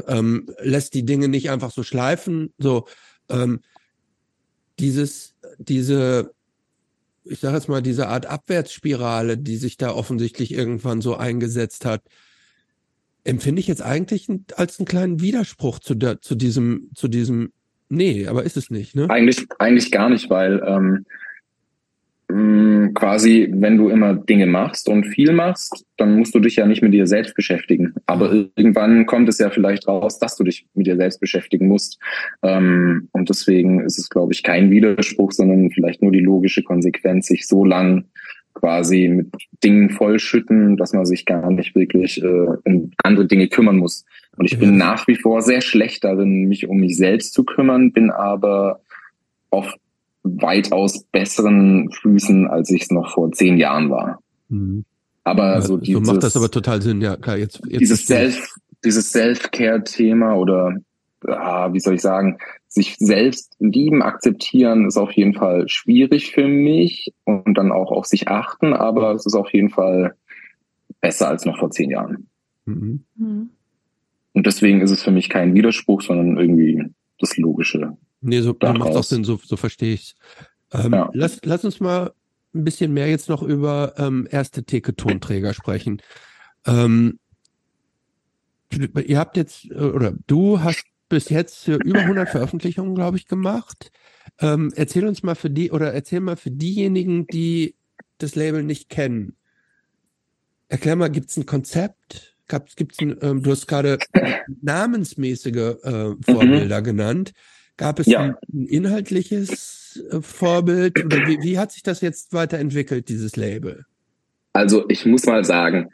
[0.08, 2.54] ähm, lässt die Dinge nicht einfach so schleifen.
[2.58, 2.88] So,
[3.30, 3.62] ähm,
[4.80, 6.34] dieses, diese,
[7.24, 12.02] ich sage jetzt mal, diese Art Abwärtsspirale, die sich da offensichtlich irgendwann so eingesetzt hat,
[13.24, 17.54] empfinde ich jetzt eigentlich als einen kleinen Widerspruch zu, der, zu diesem, zu diesem,
[17.92, 19.10] nee, aber ist es nicht, ne?
[19.10, 21.06] Eigentlich, eigentlich gar nicht, weil ähm,
[22.32, 26.66] Mm, quasi, wenn du immer Dinge machst und viel machst, dann musst du dich ja
[26.66, 27.94] nicht mit dir selbst beschäftigen.
[28.06, 32.00] Aber irgendwann kommt es ja vielleicht raus, dass du dich mit dir selbst beschäftigen musst.
[32.42, 37.28] Ähm, und deswegen ist es, glaube ich, kein Widerspruch, sondern vielleicht nur die logische Konsequenz,
[37.28, 38.06] sich so lang
[38.54, 39.28] quasi mit
[39.64, 44.06] Dingen vollschütten, dass man sich gar nicht wirklich äh, um andere Dinge kümmern muss.
[44.38, 47.92] Und ich bin nach wie vor sehr schlecht darin, mich um mich selbst zu kümmern,
[47.92, 48.82] bin aber
[49.50, 49.78] oft
[50.24, 54.20] weitaus besseren Füßen, als ich es noch vor zehn Jahren war.
[54.50, 54.86] Mhm.
[55.24, 57.38] Aber ja, so dieses, so macht das aber total Sinn, ja klar.
[57.38, 58.54] Jetzt, jetzt dieses Self,
[58.84, 60.76] dieses Self-Care-Thema oder
[61.28, 62.38] ah, wie soll ich sagen,
[62.68, 68.06] sich selbst lieben, akzeptieren ist auf jeden Fall schwierig für mich und dann auch auf
[68.06, 70.16] sich achten, aber es ist auf jeden Fall
[71.02, 72.28] besser als noch vor zehn Jahren.
[72.66, 73.04] Mhm.
[73.16, 73.50] mhm.
[74.34, 76.82] Und deswegen ist es für mich kein Widerspruch, sondern irgendwie
[77.20, 77.98] das Logische.
[78.22, 80.16] Nee, so macht auch Sinn, so, so verstehe ich
[80.74, 81.10] ähm, ja.
[81.14, 82.14] lass, lass uns mal
[82.54, 86.02] ein bisschen mehr jetzt noch über ähm, erste Theke-Tonträger sprechen.
[86.66, 87.20] Ähm,
[89.06, 93.92] ihr habt jetzt, äh, oder du hast bis jetzt über 100 Veröffentlichungen, glaube ich, gemacht.
[94.40, 97.76] Ähm, erzähl uns mal für die, oder erzähl mal für diejenigen, die
[98.18, 99.36] das Label nicht kennen.
[100.70, 102.38] Erklär mal, gibt es ein Konzept?
[102.76, 104.00] Gibt's ein, ähm, du hast gerade
[104.62, 106.24] namensmäßige äh, mhm.
[106.24, 106.86] Vorbilder mhm.
[106.86, 107.32] genannt.
[107.76, 108.22] Gab es ja.
[108.22, 113.86] ein, inhaltliches äh, Vorbild oder wie, wie hat sich das jetzt weiterentwickelt, dieses Label?
[114.54, 115.92] Also ich muss mal sagen,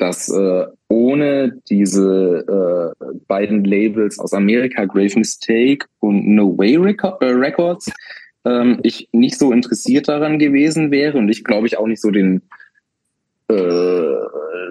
[0.00, 7.22] dass äh, ohne diese äh, beiden Labels aus Amerika, Grave Mistake und No Way Record,
[7.22, 7.92] äh, Records,
[8.46, 12.10] ähm, ich nicht so interessiert daran gewesen wäre und ich glaube ich auch nicht so
[12.10, 12.40] den
[13.48, 14.10] äh,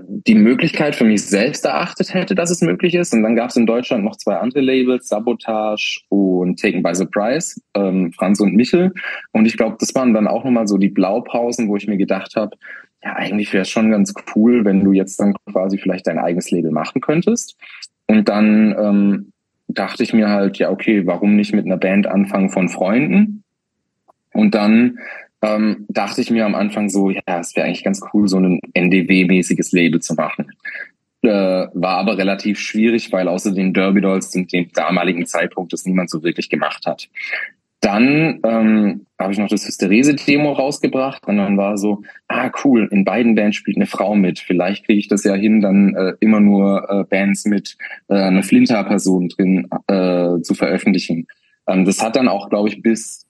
[0.07, 3.13] die Möglichkeit für mich selbst erachtet hätte, dass es möglich ist.
[3.13, 7.59] Und dann gab es in Deutschland noch zwei andere Labels, Sabotage und Taken by Surprise,
[7.75, 8.91] ähm, Franz und Michel.
[9.31, 12.35] Und ich glaube, das waren dann auch nochmal so die Blaupausen, wo ich mir gedacht
[12.35, 12.55] habe,
[13.03, 16.51] ja, eigentlich wäre es schon ganz cool, wenn du jetzt dann quasi vielleicht dein eigenes
[16.51, 17.57] Label machen könntest.
[18.07, 19.31] Und dann ähm,
[19.67, 23.43] dachte ich mir halt, ja, okay, warum nicht mit einer Band anfangen von Freunden?
[24.33, 24.99] Und dann
[25.41, 28.59] ähm, dachte ich mir am Anfang so, ja, es wäre eigentlich ganz cool, so ein
[28.73, 30.51] NDW-mäßiges Label zu machen.
[31.21, 31.29] Äh,
[31.73, 36.09] war aber relativ schwierig, weil außer den Derby Dolls zu dem damaligen Zeitpunkt das niemand
[36.09, 37.09] so wirklich gemacht hat.
[37.81, 43.03] Dann ähm, habe ich noch das Hysterese-Demo rausgebracht und dann war so, ah cool, in
[43.03, 44.39] beiden Bands spielt eine Frau mit.
[44.39, 47.77] Vielleicht kriege ich das ja hin, dann äh, immer nur äh, Bands mit
[48.07, 51.27] äh, einer Flinter-Person drin äh, zu veröffentlichen.
[51.67, 53.25] Ähm, das hat dann auch, glaube ich, bis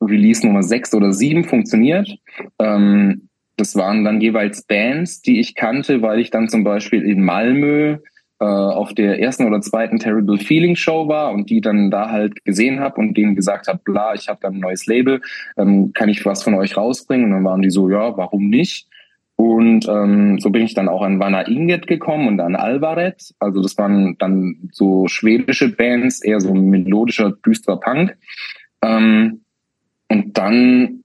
[0.00, 2.18] Release Nummer sechs oder sieben funktioniert.
[2.58, 7.22] Ähm, das waren dann jeweils Bands, die ich kannte, weil ich dann zum Beispiel in
[7.22, 7.98] Malmö
[8.40, 12.44] äh, auf der ersten oder zweiten Terrible Feeling Show war und die dann da halt
[12.44, 15.20] gesehen habe und denen gesagt habe, bla, ich habe da ein neues Label,
[15.56, 17.26] ähm, kann ich was von euch rausbringen?
[17.26, 18.86] Und dann waren die so, ja, warum nicht?
[19.34, 23.34] Und ähm, so bin ich dann auch an Vanna Inget gekommen und an Alvaret.
[23.38, 28.16] Also das waren dann so schwedische Bands, eher so melodischer, düsterer Punk.
[28.82, 29.42] Ähm,
[30.08, 31.04] und dann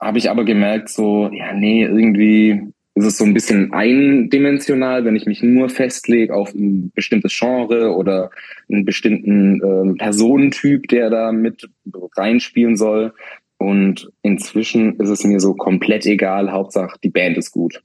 [0.00, 5.16] habe ich aber gemerkt, so, ja, nee, irgendwie ist es so ein bisschen eindimensional, wenn
[5.16, 8.30] ich mich nur festlege auf ein bestimmtes Genre oder
[8.70, 11.68] einen bestimmten äh, Personentyp, der da mit
[12.16, 13.12] reinspielen soll.
[13.58, 17.82] Und inzwischen ist es mir so komplett egal, Hauptsache die Band ist gut.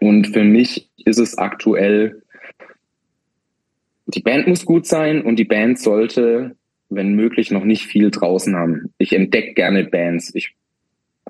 [0.00, 2.22] Und für mich ist es aktuell,
[4.06, 6.56] die Band muss gut sein und die Band sollte
[6.90, 8.92] wenn möglich, noch nicht viel draußen haben.
[8.98, 10.34] Ich entdecke gerne Bands.
[10.34, 10.54] Ich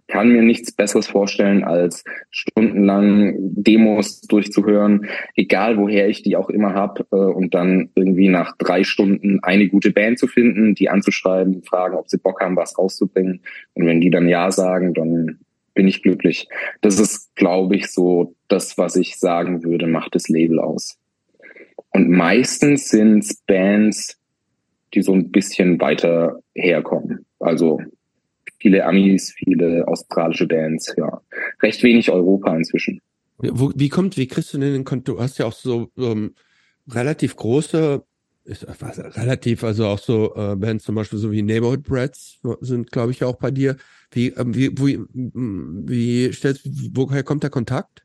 [0.08, 5.06] kann mir nichts Besseres vorstellen, als stundenlang Demos durchzuhören,
[5.36, 9.68] egal woher ich die auch immer habe, äh, und dann irgendwie nach drei Stunden eine
[9.68, 13.42] gute Band zu finden, die anzuschreiben, fragen, ob sie Bock haben, was rauszubringen.
[13.74, 15.38] Und wenn die dann Ja sagen, dann
[15.74, 16.48] bin ich glücklich.
[16.80, 20.98] Das ist, glaube ich, so das, was ich sagen würde, macht das Label aus.
[21.90, 24.18] Und meistens sind Bands,
[24.94, 27.26] die so ein bisschen weiter herkommen.
[27.38, 27.80] Also
[28.58, 31.20] viele Amis, viele australische Bands, ja.
[31.62, 33.00] Recht wenig Europa inzwischen.
[33.38, 35.08] Wo, wie kommt, wie kriegst du denn den Kontakt?
[35.08, 36.34] Du hast ja auch so ähm,
[36.88, 38.02] relativ große,
[38.44, 42.90] ist, was, relativ, also auch so äh, Bands zum Beispiel so wie Neighborhood Brats sind,
[42.90, 43.76] glaube ich, auch bei dir.
[44.10, 48.04] Wie, ähm, wie, wie, wie stellst, woher kommt der Kontakt?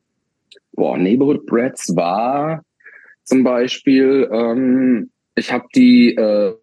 [0.73, 2.63] Boah, Neighborhood Brats war
[3.23, 6.53] zum Beispiel ähm, ich habe die äh,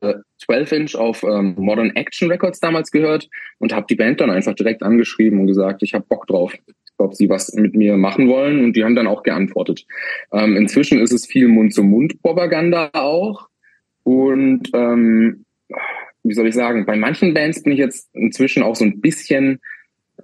[0.48, 3.28] 12-Inch auf ähm, Modern Action Records damals gehört
[3.58, 6.54] und habe die Band dann einfach direkt angeschrieben und gesagt, ich habe Bock drauf,
[6.98, 9.86] ob sie was mit mir machen wollen und die haben dann auch geantwortet.
[10.32, 13.48] Ähm, inzwischen ist es viel Mund-zu-Mund-Propaganda auch
[14.04, 15.44] und ähm,
[16.22, 19.60] wie soll ich sagen, bei manchen Bands bin ich jetzt inzwischen auch so ein bisschen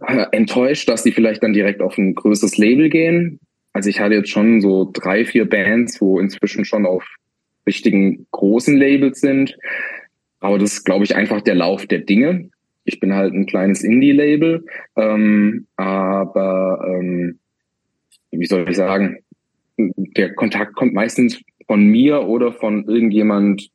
[0.07, 3.41] äh, enttäuscht, dass die vielleicht dann direkt auf ein größeres Label gehen.
[3.73, 7.05] Also ich hatte jetzt schon so drei, vier Bands, wo inzwischen schon auf
[7.67, 9.57] richtigen großen Labels sind.
[10.41, 12.51] Aber das ist, glaube ich, einfach der Lauf der Dinge.
[12.85, 14.65] Ich bin halt ein kleines Indie-Label,
[14.97, 17.39] ähm, aber ähm,
[18.31, 19.19] wie soll ich sagen,
[19.77, 23.71] der Kontakt kommt meistens von mir oder von irgendjemand,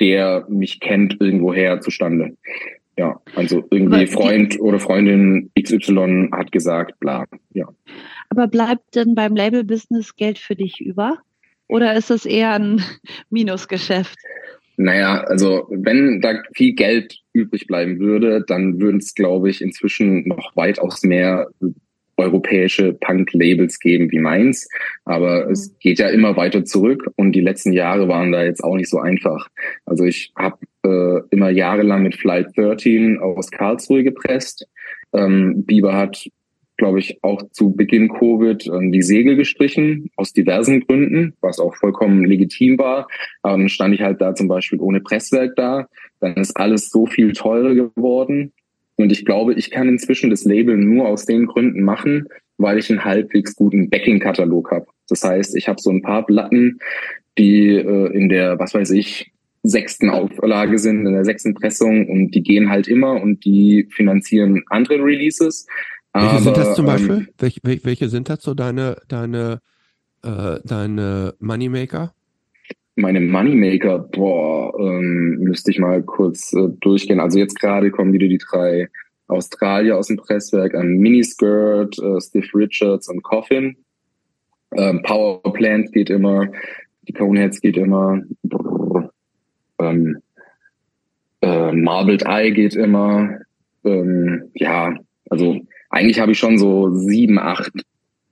[0.00, 2.36] der mich kennt, irgendwoher zustande.
[2.98, 7.68] Ja, also irgendwie Freund oder Freundin XY hat gesagt, bla, ja.
[8.30, 11.18] Aber bleibt denn beim Label-Business Geld für dich über?
[11.68, 12.82] Oder ist es eher ein
[13.30, 14.16] Minusgeschäft?
[14.78, 20.28] Naja, also wenn da viel Geld übrig bleiben würde, dann würden es, glaube ich, inzwischen
[20.28, 21.48] noch weitaus mehr
[22.18, 24.68] europäische Punk-Labels geben wie meins.
[25.04, 25.52] Aber mhm.
[25.52, 28.90] es geht ja immer weiter zurück und die letzten Jahre waren da jetzt auch nicht
[28.90, 29.48] so einfach.
[29.84, 34.66] Also ich habe äh, immer jahrelang mit Flight 13 aus Karlsruhe gepresst.
[35.12, 36.28] Ähm, Bieber hat
[36.76, 41.74] glaube ich, auch zu Beginn Covid ähm, die Segel gestrichen, aus diversen Gründen, was auch
[41.76, 43.08] vollkommen legitim war.
[43.42, 45.88] Dann stand ich halt da zum Beispiel ohne Presswerk da.
[46.20, 48.52] Dann ist alles so viel teurer geworden.
[48.96, 52.28] Und ich glaube, ich kann inzwischen das Label nur aus den Gründen machen,
[52.58, 54.86] weil ich einen halbwegs guten Backing-Katalog habe.
[55.08, 56.78] Das heißt, ich habe so ein paar Platten,
[57.38, 59.30] die äh, in der, was weiß ich,
[59.62, 64.62] sechsten Auflage sind, in der sechsten Pressung und die gehen halt immer und die finanzieren
[64.68, 65.66] andere Releases.
[66.22, 67.28] Welche sind das zum ähm, Beispiel?
[67.38, 69.60] welche, welche sind das so deine, deine
[70.26, 72.12] äh, deine Moneymaker?
[72.96, 77.20] Meine Moneymaker, boah, ähm, müsste ich mal kurz äh, durchgehen.
[77.20, 78.88] Also jetzt gerade kommen wieder die drei
[79.28, 83.76] Australier aus dem Presswerk an Miniskirt, äh, Steve Richards und Coffin.
[84.72, 86.48] Ähm, Power Plant geht immer,
[87.06, 89.10] die Coneheads geht immer, brrr,
[89.78, 90.18] ähm,
[91.42, 93.40] äh, Marbled Eye geht immer.
[93.84, 94.96] Ähm, ja,
[95.28, 95.60] also
[95.96, 97.72] eigentlich habe ich schon so sieben, acht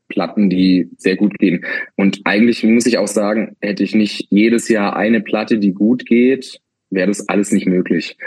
[0.09, 1.65] Platten, die sehr gut gehen.
[1.97, 6.05] Und eigentlich muss ich auch sagen, hätte ich nicht jedes Jahr eine Platte, die gut
[6.05, 6.61] geht,
[6.91, 8.19] wäre das alles nicht möglich.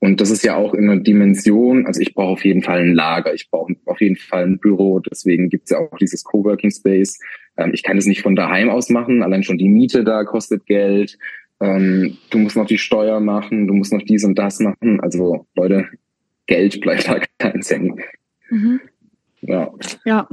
[0.00, 2.94] Und das ist ja auch in einer Dimension, also ich brauche auf jeden Fall ein
[2.94, 6.70] Lager, ich brauche auf jeden Fall ein Büro, deswegen gibt es ja auch dieses Coworking
[6.70, 7.20] Space.
[7.56, 10.66] Ähm, ich kann es nicht von daheim aus machen, allein schon die Miete da kostet
[10.66, 11.16] Geld.
[11.60, 15.00] Ähm, du musst noch die Steuer machen, du musst noch dies und das machen.
[15.00, 15.86] Also Leute,
[16.46, 18.00] Geld bleibt da kein Cent.
[18.50, 18.80] Mhm.
[19.40, 19.72] Ja.
[20.04, 20.28] Ja.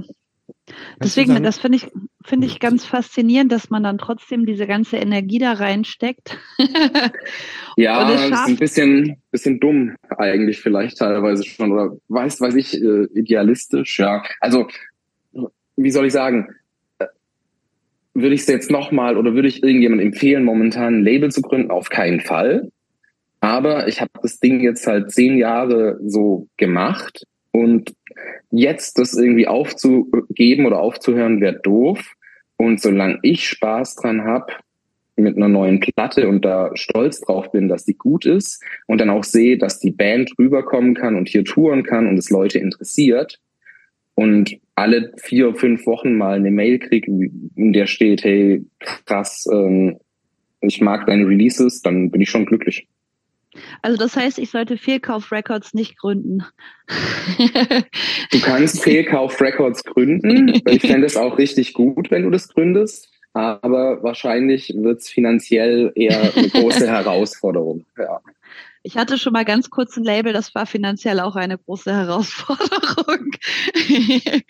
[1.02, 1.88] Deswegen, das finde ich,
[2.26, 6.38] finde ich ganz faszinierend, dass man dann trotzdem diese ganze Energie da reinsteckt.
[7.78, 12.82] ja, das ist ein bisschen, bisschen dumm eigentlich vielleicht teilweise schon oder weiß, weiß ich,
[12.82, 14.24] äh, idealistisch, ja.
[14.42, 14.68] Also,
[15.78, 16.50] wie soll ich sagen,
[17.00, 17.06] äh,
[18.14, 21.72] würde ich es jetzt nochmal oder würde ich irgendjemandem empfehlen, momentan ein Label zu gründen?
[21.72, 22.72] Auf keinen Fall.
[23.40, 27.24] Aber ich habe das Ding jetzt halt zehn Jahre so gemacht
[27.58, 27.94] und
[28.52, 32.14] jetzt das irgendwie aufzugeben oder aufzuhören, wäre doof.
[32.58, 34.54] Und solange ich Spaß dran habe
[35.16, 39.10] mit einer neuen Platte und da stolz drauf bin, dass die gut ist und dann
[39.10, 43.40] auch sehe, dass die Band rüberkommen kann und hier touren kann und es Leute interessiert
[44.14, 47.12] und alle vier, fünf Wochen mal eine Mail kriege,
[47.56, 48.64] in der steht, hey,
[49.06, 49.98] krass, ähm,
[50.62, 52.88] ich mag deine Releases, dann bin ich schon glücklich.
[53.82, 56.44] Also das heißt, ich sollte Fehlkauf Records nicht gründen.
[58.32, 60.62] Du kannst Fehlkauf Records gründen.
[60.70, 63.10] Ich fände es auch richtig gut, wenn du das gründest.
[63.34, 67.86] Aber wahrscheinlich wird es finanziell eher eine große Herausforderung.
[67.98, 68.20] Ja.
[68.84, 73.32] Ich hatte schon mal ganz kurz ein Label, das war finanziell auch eine große Herausforderung.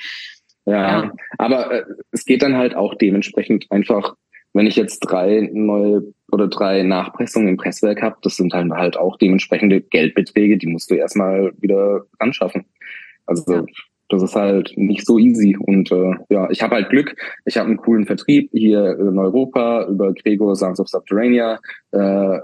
[0.65, 1.13] Ja, Ja.
[1.37, 4.15] aber äh, es geht dann halt auch dementsprechend einfach,
[4.53, 8.97] wenn ich jetzt drei neue oder drei Nachpressungen im Presswerk habe, das sind dann halt
[8.97, 12.65] auch dementsprechende Geldbeträge, die musst du erstmal wieder anschaffen.
[13.25, 13.65] Also Ja.
[14.09, 15.55] das ist halt nicht so easy.
[15.57, 17.15] Und äh, ja, ich habe halt Glück,
[17.45, 21.59] ich habe einen coolen Vertrieb hier in Europa über Gregor Sounds of Subterranea.
[21.91, 22.39] Äh,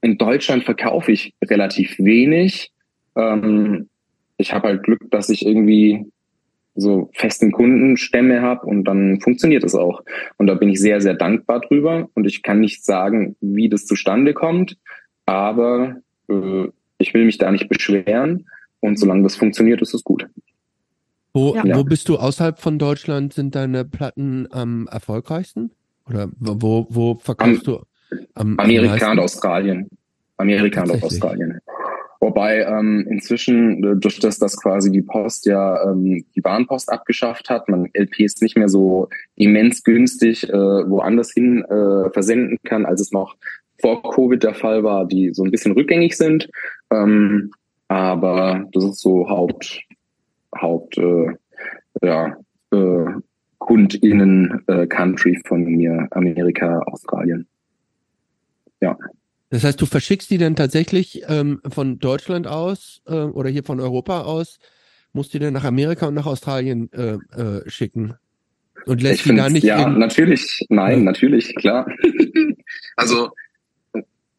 [0.00, 2.72] in Deutschland verkaufe ich relativ wenig.
[3.16, 3.88] Ähm,
[4.36, 6.04] ich habe halt Glück, dass ich irgendwie
[6.74, 10.02] so festen Kundenstämme habe und dann funktioniert es auch.
[10.38, 12.08] Und da bin ich sehr, sehr dankbar drüber.
[12.14, 14.76] Und ich kann nicht sagen, wie das zustande kommt,
[15.26, 15.96] aber
[16.28, 16.68] äh,
[16.98, 18.46] ich will mich da nicht beschweren.
[18.80, 20.26] Und solange das funktioniert, ist es gut.
[21.32, 21.76] Wo, Ja.
[21.76, 23.32] wo bist du außerhalb von Deutschland?
[23.32, 25.70] Sind deine Platten am erfolgreichsten?
[26.08, 27.78] Oder wo, wo, verkaufst du
[28.34, 29.18] am, am Amerika und meisten?
[29.20, 29.88] Australien.
[30.36, 31.02] Amerika und.
[31.02, 31.58] Australien.
[32.24, 37.50] Wobei ähm, inzwischen, äh, durch das, dass quasi die Post ja ähm, die Warenpost abgeschafft
[37.50, 43.02] hat, man LPs nicht mehr so immens günstig äh, woanders hin äh, versenden kann, als
[43.02, 43.36] es noch
[43.78, 46.48] vor Covid der Fall war, die so ein bisschen rückgängig sind.
[46.90, 47.50] Ähm,
[47.88, 49.82] aber das ist so Haupt,
[50.58, 51.26] Haupt äh,
[52.02, 52.38] ja,
[52.72, 53.04] äh,
[53.58, 54.86] KundInnen äh,
[55.46, 57.46] von mir, Amerika, Australien.
[59.54, 63.78] Das heißt, du verschickst die dann tatsächlich ähm, von Deutschland aus äh, oder hier von
[63.78, 64.58] Europa aus,
[65.12, 68.14] musst die dann nach Amerika und nach Australien äh, äh, schicken.
[68.86, 71.04] Und lässt Ich die da nicht ja, natürlich, nein, Ja.
[71.04, 71.86] natürlich, klar.
[72.96, 73.30] also,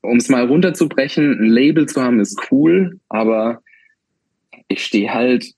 [0.01, 3.61] um es mal runterzubrechen, ein Label zu haben, ist cool, aber
[4.67, 5.49] ich stehe halt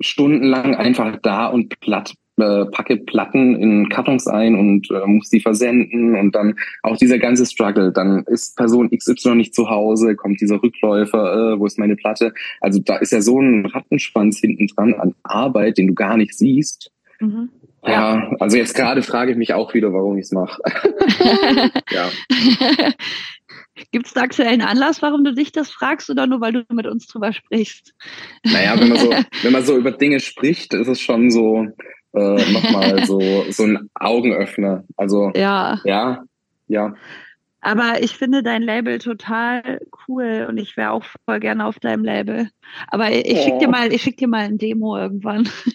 [0.00, 5.40] stundenlang einfach da und platt, äh, packe Platten in Kartons ein und äh, muss die
[5.40, 7.92] versenden und dann auch dieser ganze Struggle.
[7.92, 12.32] Dann ist Person XY nicht zu Hause, kommt dieser Rückläufer, äh, wo ist meine Platte?
[12.60, 16.36] Also da ist ja so ein Rattenschwanz hinten dran an Arbeit, den du gar nicht
[16.36, 16.90] siehst.
[17.20, 17.50] Mhm.
[17.86, 20.62] Ja, also jetzt gerade frage ich mich auch wieder, warum ich es mache.
[21.90, 22.08] ja.
[23.90, 26.64] Gibt es da aktuell einen Anlass, warum du dich das fragst oder nur weil du
[26.72, 27.94] mit uns drüber sprichst?
[28.44, 29.10] Naja, wenn man so,
[29.42, 31.66] wenn man so über Dinge spricht, ist es schon so
[32.14, 33.20] äh, nochmal so,
[33.50, 34.84] so ein Augenöffner.
[34.96, 36.24] Also Ja, ja,
[36.68, 36.94] ja.
[37.60, 42.04] aber ich finde dein Label total cool und ich wäre auch voll gerne auf deinem
[42.04, 42.48] Label.
[42.88, 43.70] Aber ich schick dir Oh.
[43.70, 45.48] mal, ich schick dir mal ein Demo irgendwann.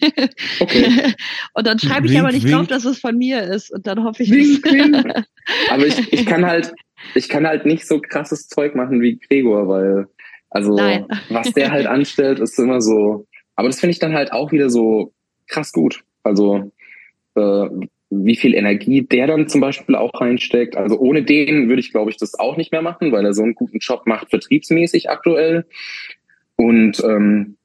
[0.60, 1.14] Okay.
[1.54, 2.68] und dann schreibe ich Wink, aber nicht drauf, wink.
[2.68, 3.72] dass es von mir ist.
[3.72, 5.24] Und dann hoffe ich, Wink, dass- wink.
[5.70, 6.72] Aber ich, ich kann halt,
[7.14, 10.06] ich kann halt nicht so krasses Zeug machen wie Gregor, weil,
[10.50, 11.06] also Nein.
[11.30, 13.26] was der halt anstellt, ist immer so.
[13.56, 15.12] Aber das finde ich dann halt auch wieder so
[15.48, 16.02] krass gut.
[16.22, 16.72] Also
[17.34, 17.68] äh,
[18.10, 20.76] wie viel Energie der dann zum Beispiel auch reinsteckt.
[20.76, 23.42] Also ohne den würde ich, glaube ich, das auch nicht mehr machen, weil er so
[23.42, 25.64] einen guten Job macht, vertriebsmäßig aktuell.
[26.56, 27.56] Und ähm,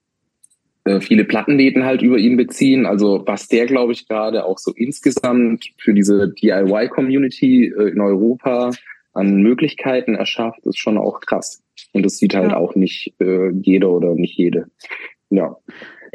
[0.85, 2.85] äh, viele Plattenläden halt über ihn beziehen.
[2.85, 8.71] Also was der, glaube ich, gerade auch so insgesamt für diese DIY-Community äh, in Europa
[9.13, 11.63] an Möglichkeiten erschafft, ist schon auch krass.
[11.93, 12.57] Und das sieht halt ja.
[12.57, 14.67] auch nicht äh, jeder oder nicht jede.
[15.31, 15.57] Ja.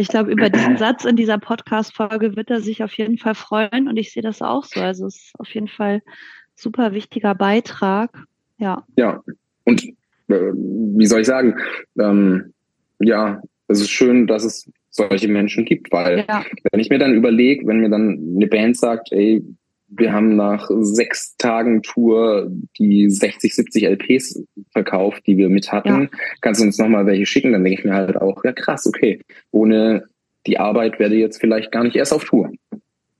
[0.01, 3.87] Ich glaube, über diesen Satz in dieser Podcast-Folge wird er sich auf jeden Fall freuen
[3.87, 4.81] und ich sehe das auch so.
[4.81, 6.01] Also es ist auf jeden Fall
[6.55, 8.25] super wichtiger Beitrag.
[8.57, 8.83] Ja.
[8.97, 9.23] Ja.
[9.65, 9.85] Und
[10.29, 11.55] äh, wie soll ich sagen?
[11.99, 12.55] Ähm,
[12.99, 16.47] ja, es ist schön, dass es solche Menschen gibt, weil ja.
[16.73, 19.45] wenn ich mir dann überlege, wenn mir dann eine Band sagt, ey,
[19.89, 24.43] wir haben nach sechs Tagen Tour die 60, 70 LPs
[24.83, 26.03] verkauft, die wir mit hatten.
[26.03, 26.19] Ja.
[26.41, 27.53] Kannst du uns nochmal welche schicken?
[27.53, 29.21] Dann denke ich mir halt auch, ja krass, okay.
[29.51, 30.05] Ohne
[30.47, 32.51] die Arbeit werde ich jetzt vielleicht gar nicht erst auf Tour.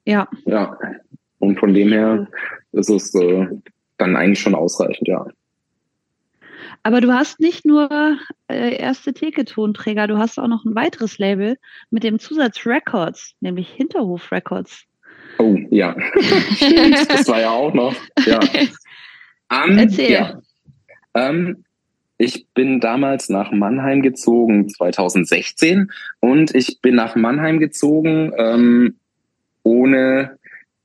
[0.07, 0.29] Ja.
[0.47, 0.79] Ja.
[1.39, 2.29] Und von dem her
[2.73, 3.47] ist es äh,
[3.99, 5.27] dann eigentlich schon ausreichend, ja.
[6.83, 7.91] Aber du hast nicht nur
[8.49, 11.59] äh, erste Theke-Tonträger, du hast auch noch ein weiteres Label
[11.91, 14.85] mit dem Zusatz Records, nämlich Hinterhof Records.
[15.39, 15.95] Oh, ja.
[17.09, 17.95] das war ja auch noch.
[18.27, 18.41] Ja.
[19.53, 20.13] Um, Erzähl.
[20.13, 20.41] Ja.
[21.15, 21.65] Ähm,
[22.19, 25.91] ich bin damals nach Mannheim gezogen, 2016.
[26.21, 28.97] Und ich bin nach Mannheim gezogen, ähm,
[29.63, 30.39] ohne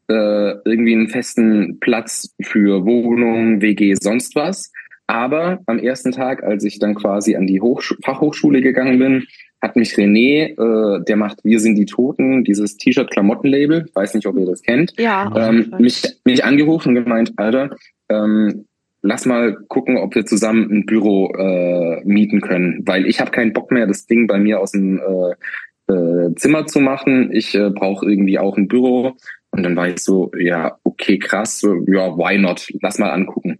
[0.07, 4.71] äh, irgendwie einen festen Platz für Wohnung, WG, sonst was.
[5.07, 9.27] Aber am ersten Tag, als ich dann quasi an die Hochsch Fachhochschule gegangen bin,
[9.61, 14.37] hat mich René, äh, der macht Wir sind die Toten, dieses T-Shirt-Klamotten-Label, weiß nicht, ob
[14.37, 17.75] ihr das kennt, ja, ähm, mich, mich angerufen und gemeint, Alter,
[18.09, 18.65] ähm,
[19.05, 23.53] lass mal gucken, ob wir zusammen ein Büro äh, mieten können, weil ich habe keinen
[23.53, 27.31] Bock mehr, das Ding bei mir aus dem äh, äh, Zimmer zu machen.
[27.31, 29.13] Ich äh, brauche irgendwie auch ein Büro.
[29.51, 32.67] Und dann war ich so, ja, okay, krass, ja, why not?
[32.81, 33.59] Lass mal angucken.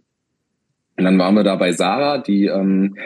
[0.98, 2.96] Und dann waren wir da bei Sarah, die ähm,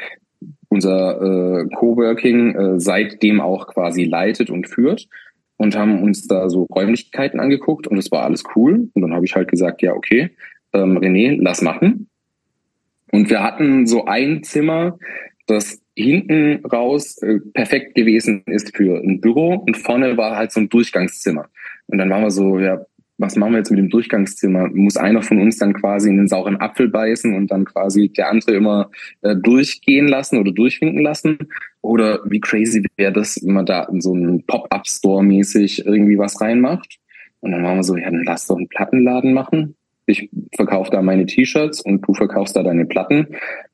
[0.68, 5.08] unser äh, Coworking äh, seitdem auch quasi leitet und führt
[5.56, 8.88] und haben uns da so Räumlichkeiten angeguckt und es war alles cool.
[8.94, 10.30] Und dann habe ich halt gesagt, ja, okay,
[10.72, 12.09] ähm, René, lass machen.
[13.12, 14.98] Und wir hatten so ein Zimmer,
[15.46, 20.60] das hinten raus äh, perfekt gewesen ist für ein Büro und vorne war halt so
[20.60, 21.48] ein Durchgangszimmer.
[21.88, 22.80] Und dann waren wir so, ja,
[23.20, 24.70] was machen wir jetzt mit dem Durchgangszimmer?
[24.72, 28.30] Muss einer von uns dann quasi in den sauren Apfel beißen und dann quasi der
[28.30, 31.36] andere immer äh, durchgehen lassen oder durchwinken lassen?
[31.82, 36.40] Oder wie crazy wäre das, wenn man da in so einen Pop-Up-Store mäßig irgendwie was
[36.40, 36.98] reinmacht?
[37.40, 39.76] Und dann waren wir so, ja, dann lass doch einen Plattenladen machen.
[40.10, 43.26] Ich verkaufe da meine T-Shirts und du verkaufst da deine Platten.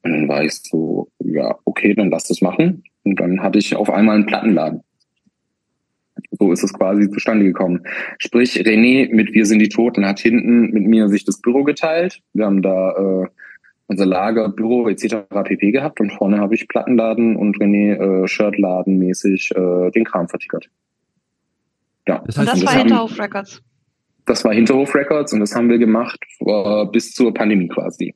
[0.02, 2.84] Und dann war ich so, ja, okay, dann lass das machen.
[3.04, 4.82] Und dann hatte ich auf einmal einen Plattenladen.
[6.38, 7.82] So ist es quasi zustande gekommen.
[8.18, 12.20] Sprich, René mit Wir sind die Toten hat hinten mit mir sich das Büro geteilt.
[12.32, 13.26] Wir haben da äh,
[13.86, 15.26] unser Lager, Büro etc.
[15.30, 15.72] pp.
[15.72, 20.68] gehabt und vorne habe ich Plattenladen und René äh, Shirtladen mäßig äh, den Kram vertickert.
[22.08, 22.22] Ja.
[22.26, 23.62] Das, heißt, und das, das war Hinterhof Records.
[24.26, 28.14] Das war Hinterhof Records und das haben wir gemacht äh, bis zur Pandemie quasi.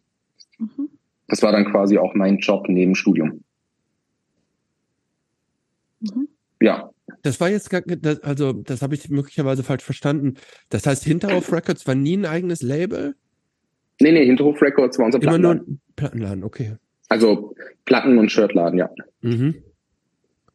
[0.58, 0.88] Mhm.
[1.28, 3.42] Das war dann quasi auch mein Job neben Studium.
[6.00, 6.28] Mhm.
[6.60, 6.90] Ja,
[7.22, 7.82] das war jetzt gar,
[8.22, 10.34] also das habe ich möglicherweise falsch verstanden.
[10.68, 13.14] Das heißt, Hinterhof Records war nie ein eigenes Label?
[14.00, 15.58] Nee, nee, Hinterhof Records war unser Plattenladen.
[15.58, 16.76] Immer nur ein Plattenladen, okay.
[17.08, 17.54] Also
[17.84, 18.88] Platten- und Shirtladen, ja.
[19.20, 19.62] Mhm.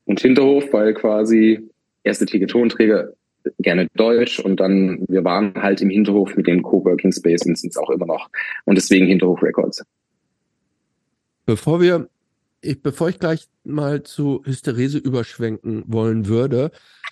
[0.05, 1.69] Und Hinterhof, weil quasi
[2.03, 3.13] erste Tonträger
[3.59, 7.71] gerne Deutsch und dann, wir waren halt im Hinterhof mit dem Coworking Space und sind
[7.71, 8.29] es auch immer noch.
[8.65, 9.83] Und deswegen Hinterhof Records.
[11.45, 12.09] Bevor wir
[12.65, 16.71] ich, bevor ich gleich mal zu Hysterese überschwenken wollen würde,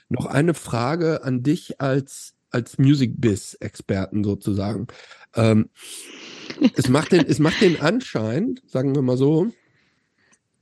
[0.10, 4.88] noch eine Frage an dich als, als Music Biz-Experten sozusagen.
[5.36, 5.70] Ähm,
[6.76, 9.48] es, macht den, es macht den Anschein, sagen wir mal so,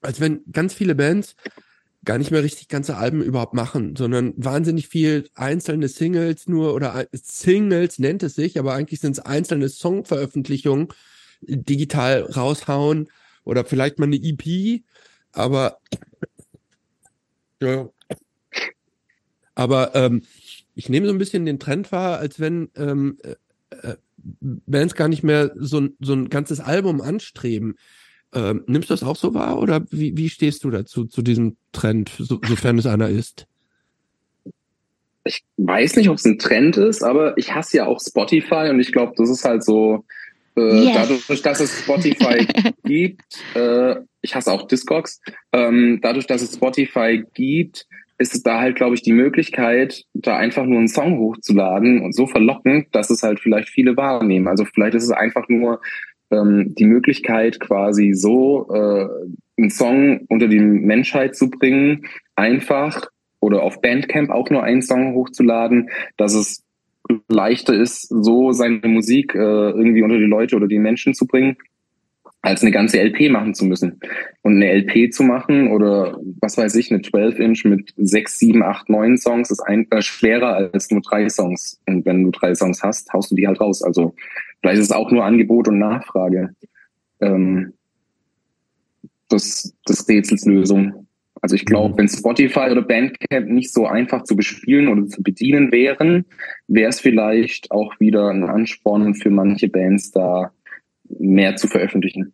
[0.02, 1.36] als wenn ganz viele Bands
[2.04, 7.08] gar nicht mehr richtig ganze Alben überhaupt machen, sondern wahnsinnig viel einzelne Singles nur oder
[7.12, 10.88] Singles nennt es sich, aber eigentlich sind es einzelne Songveröffentlichungen
[11.42, 13.10] digital raushauen
[13.44, 14.82] oder vielleicht mal eine EP,
[15.32, 15.78] aber
[17.62, 17.90] ja,
[19.54, 20.24] aber ähm,
[20.74, 23.36] ich nehme so ein bisschen den Trend wahr, als wenn ähm, äh,
[23.76, 23.98] äh,
[24.42, 27.76] Bands gar nicht mehr so, so ein ganzes Album anstreben.
[28.34, 31.58] Ähm, nimmst du das auch so wahr oder wie, wie stehst du dazu, zu diesem
[31.74, 33.46] Trend, so, sofern es einer ist?
[35.24, 38.80] Ich weiß nicht, ob es ein Trend ist, aber ich hasse ja auch Spotify und
[38.80, 40.06] ich glaube, das ist halt so
[40.56, 40.94] äh, yes.
[40.94, 42.46] Dadurch, dass es Spotify
[42.84, 43.22] gibt,
[43.56, 45.22] äh, ich hasse auch Discogs,
[45.54, 47.88] ähm, dadurch, dass es Spotify gibt,
[48.18, 52.14] ist es da halt, glaube ich, die Möglichkeit, da einfach nur einen Song hochzuladen und
[52.14, 54.48] so verlockend, dass es halt vielleicht viele wahrnehmen.
[54.48, 55.82] Also vielleicht ist es einfach nur
[56.32, 59.08] ähm, die Möglichkeit, quasi so äh,
[59.58, 62.06] einen Song unter die Menschheit zu bringen,
[62.36, 63.08] einfach
[63.40, 66.64] oder auf Bandcamp auch nur einen Song hochzuladen, dass es
[67.28, 71.58] leichter ist, so seine Musik äh, irgendwie unter die Leute oder die Menschen zu bringen
[72.44, 74.00] als eine ganze LP machen zu müssen.
[74.42, 78.90] Und eine LP zu machen oder was weiß ich, eine 12-Inch mit sechs, sieben, acht,
[78.90, 81.80] neun Songs ist ein, äh, schwerer als nur drei Songs.
[81.88, 83.84] Und wenn du drei Songs hast, haust du die halt raus.
[83.84, 84.16] Also
[84.62, 86.56] vielleicht ist es auch nur Angebot und Nachfrage.
[87.20, 87.74] Ähm,
[89.30, 91.08] das, das Rätsels Lösung.
[91.42, 91.98] Also ich glaube, mhm.
[91.98, 96.26] wenn Spotify oder Bandcamp nicht so einfach zu bespielen oder zu bedienen wären,
[96.68, 100.52] wäre es vielleicht auch wieder ein Ansporn für manche Bands da
[101.20, 102.34] mehr zu veröffentlichen.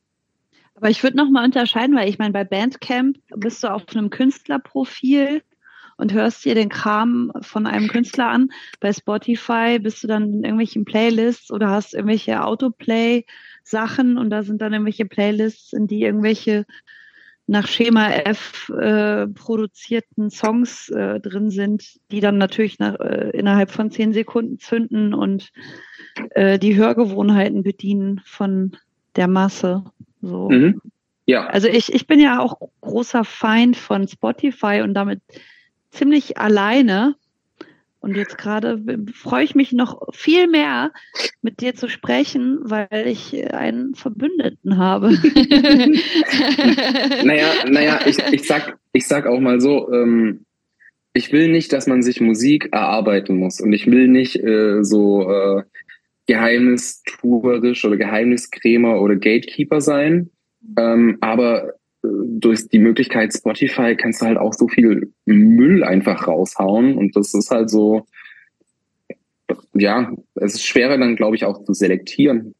[0.75, 5.41] Aber ich würde nochmal unterscheiden, weil ich meine, bei Bandcamp bist du auf einem Künstlerprofil
[5.97, 8.49] und hörst dir den Kram von einem Künstler an.
[8.79, 14.61] Bei Spotify bist du dann in irgendwelchen Playlists oder hast irgendwelche Autoplay-Sachen und da sind
[14.61, 16.65] dann irgendwelche Playlists, in die irgendwelche
[17.49, 23.71] nach Schema F äh, produzierten Songs äh, drin sind, die dann natürlich nach, äh, innerhalb
[23.71, 25.51] von zehn Sekunden zünden und
[26.31, 28.75] äh, die Hörgewohnheiten bedienen von
[29.15, 29.85] der Masse.
[30.21, 30.49] So.
[30.49, 30.81] Mhm.
[31.25, 31.47] Ja.
[31.47, 35.21] Also ich, ich bin ja auch großer Feind von Spotify und damit
[35.91, 37.15] ziemlich alleine.
[37.99, 38.79] Und jetzt gerade
[39.13, 40.91] freue ich mich noch viel mehr,
[41.41, 45.09] mit dir zu sprechen, weil ich einen Verbündeten habe.
[47.23, 50.45] naja, naja, ich, ich, sag, ich sag auch mal so, ähm,
[51.13, 53.59] ich will nicht, dass man sich Musik erarbeiten muss.
[53.59, 55.63] Und ich will nicht äh, so äh,
[56.27, 60.29] geheimnistuerisch oder Geheimniskrämer oder Gatekeeper sein.
[60.77, 61.73] Ähm, aber
[62.39, 66.97] durch die Möglichkeit Spotify kannst du halt auch so viel Müll einfach raushauen.
[66.97, 68.05] Und das ist halt so,
[69.73, 72.55] ja, es ist schwerer dann, glaube ich, auch zu selektieren,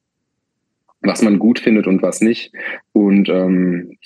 [1.02, 2.52] was man gut findet und was nicht.
[2.94, 3.98] Und ähm,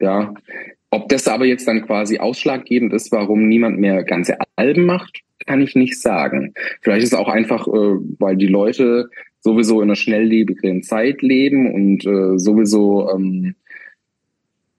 [0.00, 0.34] ja,
[0.90, 5.60] ob das aber jetzt dann quasi ausschlaggebend ist, warum niemand mehr ganze Alben macht, kann
[5.60, 6.54] ich nicht sagen.
[6.82, 9.10] Vielleicht ist es auch einfach, äh, weil die Leute
[9.40, 13.54] sowieso in einer schnelllebigen Zeit leben und äh, sowieso ähm,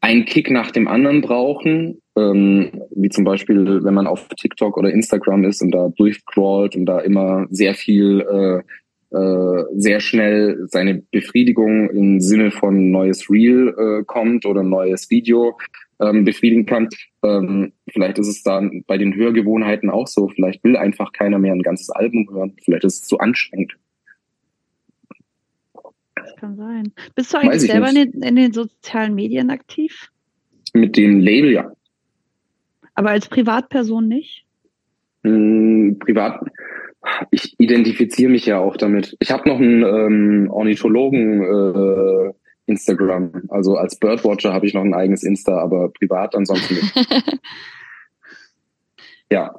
[0.05, 1.99] einen Kick nach dem anderen brauchen.
[2.15, 6.85] Ähm, wie zum Beispiel, wenn man auf TikTok oder Instagram ist und da durchcrawlt und
[6.85, 13.73] da immer sehr viel, äh, äh, sehr schnell seine Befriedigung im Sinne von neues Reel
[13.77, 15.57] äh, kommt oder neues Video
[15.99, 16.87] ähm, befriedigen kann.
[17.23, 20.27] Ähm, vielleicht ist es dann bei den Hörgewohnheiten auch so.
[20.27, 22.55] Vielleicht will einfach keiner mehr ein ganzes Album hören.
[22.63, 23.75] Vielleicht ist es zu anstrengend.
[26.25, 26.93] Das kann sein.
[27.15, 30.09] Bist du eigentlich selber in den, in den, sozialen Medien aktiv?
[30.73, 31.71] Mit dem Label, ja.
[32.95, 34.45] Aber als Privatperson nicht?
[35.23, 36.39] Hm, privat,
[37.31, 39.15] ich identifiziere mich ja auch damit.
[39.19, 42.33] Ich habe noch einen ähm, Ornithologen äh,
[42.65, 43.43] Instagram.
[43.49, 46.95] Also als Birdwatcher habe ich noch ein eigenes Insta, aber privat ansonsten nicht.
[49.31, 49.55] ja.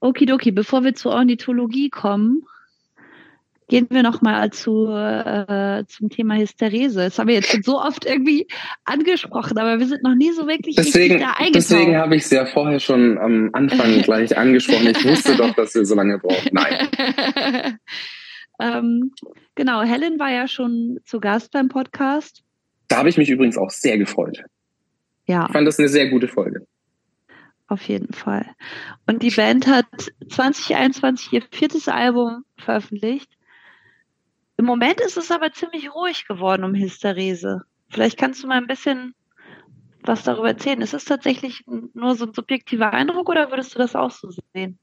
[0.00, 2.44] Okidoki, bevor wir zur Ornithologie kommen,
[3.72, 7.00] gehen wir nochmal zu, äh, zum Thema Hysterese.
[7.00, 8.46] Das haben wir jetzt schon so oft irgendwie
[8.84, 11.54] angesprochen, aber wir sind noch nie so wirklich deswegen, da eingetaucht.
[11.54, 14.88] Deswegen habe ich es ja vorher schon am Anfang gleich angesprochen.
[14.88, 16.50] Ich wusste doch, dass wir so lange brauchen.
[16.52, 17.78] Nein.
[18.60, 19.10] ähm,
[19.54, 22.42] Genau, Helen war ja schon zu Gast beim Podcast.
[22.88, 24.44] Da habe ich mich übrigens auch sehr gefreut.
[25.26, 25.46] Ja.
[25.46, 26.66] Ich fand das eine sehr gute Folge.
[27.68, 28.46] Auf jeden Fall.
[29.06, 29.86] Und die Band hat
[30.28, 33.30] 2021 ihr viertes Album veröffentlicht.
[34.62, 37.62] Im Moment ist es aber ziemlich ruhig geworden um Hysterese.
[37.90, 39.12] Vielleicht kannst du mal ein bisschen
[40.04, 40.80] was darüber erzählen.
[40.80, 44.78] Ist es tatsächlich nur so ein subjektiver Eindruck oder würdest du das auch so sehen?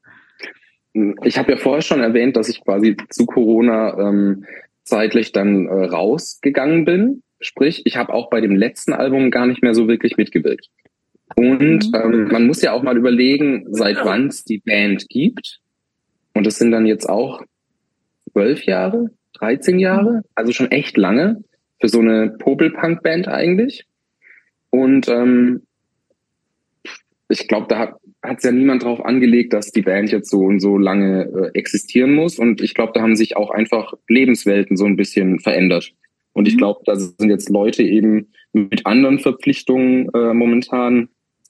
[1.23, 4.43] Ich habe ja vorher schon erwähnt, dass ich quasi zu Corona ähm,
[4.83, 7.23] zeitlich dann äh, rausgegangen bin.
[7.39, 10.67] Sprich, ich habe auch bei dem letzten Album gar nicht mehr so wirklich mitgewirkt.
[11.37, 11.95] Und mhm.
[11.95, 15.61] ähm, man muss ja auch mal überlegen, seit wann es die Band gibt.
[16.33, 17.41] Und das sind dann jetzt auch
[18.33, 21.43] zwölf Jahre, 13 Jahre, also schon echt lange
[21.79, 23.85] für so eine Popelpunk-Band eigentlich.
[24.69, 25.63] Und ähm,
[27.29, 30.59] ich glaube, da hat es ja niemand drauf angelegt, dass die Band jetzt so und
[30.59, 32.37] so lange äh, existieren muss.
[32.37, 35.93] Und ich glaube, da haben sich auch einfach Lebenswelten so ein bisschen verändert.
[36.33, 36.59] Und ich mhm.
[36.59, 41.09] glaube, da sind jetzt Leute eben mit anderen Verpflichtungen äh, momentan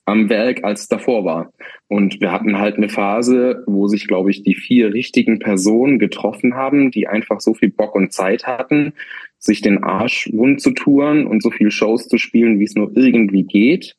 [0.09, 1.53] am Werk, als davor war.
[1.87, 6.55] Und wir hatten halt eine Phase, wo sich, glaube ich, die vier richtigen Personen getroffen
[6.55, 8.93] haben, die einfach so viel Bock und Zeit hatten,
[9.37, 12.91] sich den Arsch wund zu touren und so viel Shows zu spielen, wie es nur
[12.95, 13.95] irgendwie geht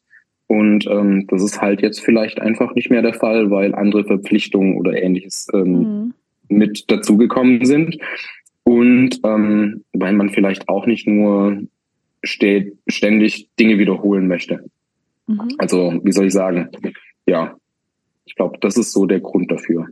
[0.51, 4.79] Und ähm, das ist halt jetzt vielleicht einfach nicht mehr der Fall, weil andere Verpflichtungen
[4.79, 6.15] oder ähnliches ähm, mhm.
[6.49, 7.99] mit dazugekommen sind.
[8.65, 11.63] Und ähm, weil man vielleicht auch nicht nur
[12.25, 14.65] steht, ständig Dinge wiederholen möchte.
[15.31, 15.55] Mhm.
[15.59, 16.69] Also, wie soll ich sagen?
[17.25, 17.57] Ja,
[18.25, 19.87] ich glaube, das ist so der Grund dafür.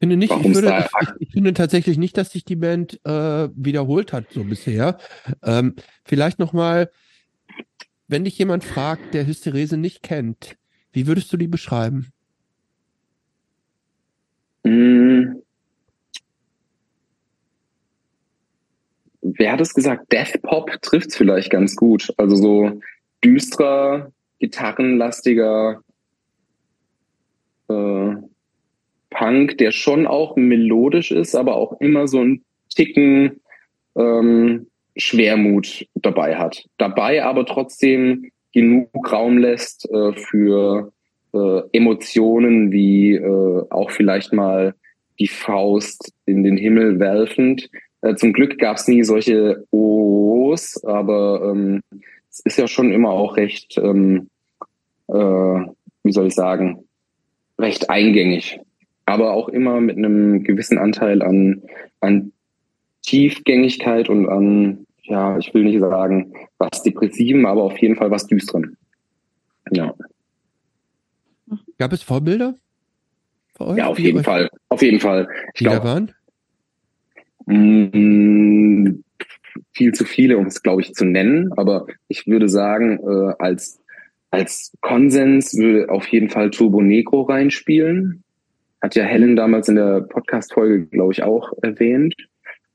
[0.00, 4.12] Finde nicht, ich, würde, ich, ich, finde tatsächlich nicht, dass sich die Band äh, wiederholt
[4.12, 4.98] hat so bisher.
[5.44, 5.74] Ähm,
[6.04, 6.90] vielleicht nochmal,
[8.06, 10.56] wenn dich jemand fragt, der Hysterese nicht kennt,
[10.92, 12.12] wie würdest du die beschreiben?
[14.64, 15.42] Hm.
[19.20, 20.12] Wer hat es gesagt?
[20.12, 22.12] Death Pop trifft es vielleicht ganz gut.
[22.16, 22.80] Also so
[23.24, 25.82] düsterer, gitarrenlastiger
[27.68, 28.12] äh,
[29.10, 32.44] Punk, der schon auch melodisch ist, aber auch immer so ein
[32.74, 33.40] Ticken
[33.96, 34.66] ähm,
[34.96, 36.64] Schwermut dabei hat.
[36.76, 40.92] Dabei aber trotzdem genug Raum lässt äh, für
[41.32, 44.74] äh, Emotionen wie äh, auch vielleicht mal
[45.18, 47.68] die Faust in den Himmel werfend.
[48.02, 51.80] Äh, zum Glück gab es nie solche O's, aber ähm,
[52.30, 54.28] es ist ja schon immer auch recht, ähm,
[55.08, 56.84] äh, wie soll ich sagen,
[57.58, 58.60] recht eingängig.
[59.06, 61.62] Aber auch immer mit einem gewissen Anteil an,
[62.00, 62.32] an
[63.02, 68.26] Tiefgängigkeit und an ja, ich will nicht sagen, was Depressiven, aber auf jeden Fall was
[68.26, 68.76] Düsteren.
[69.70, 69.94] Ja.
[71.78, 72.54] Gab es Vorbilder?
[73.74, 74.50] Ja, auf jeden Fall.
[74.68, 75.28] Auf jeden Fall.
[75.54, 76.14] Ich glaube, waren?
[77.46, 79.04] Mh, mm,
[79.72, 81.52] viel zu viele, um es, glaube ich, zu nennen.
[81.56, 83.80] Aber ich würde sagen, äh, als,
[84.30, 88.22] als Konsens würde auf jeden Fall Turbo Negro reinspielen.
[88.80, 92.14] Hat ja Helen damals in der Podcast-Folge, glaube ich, auch erwähnt.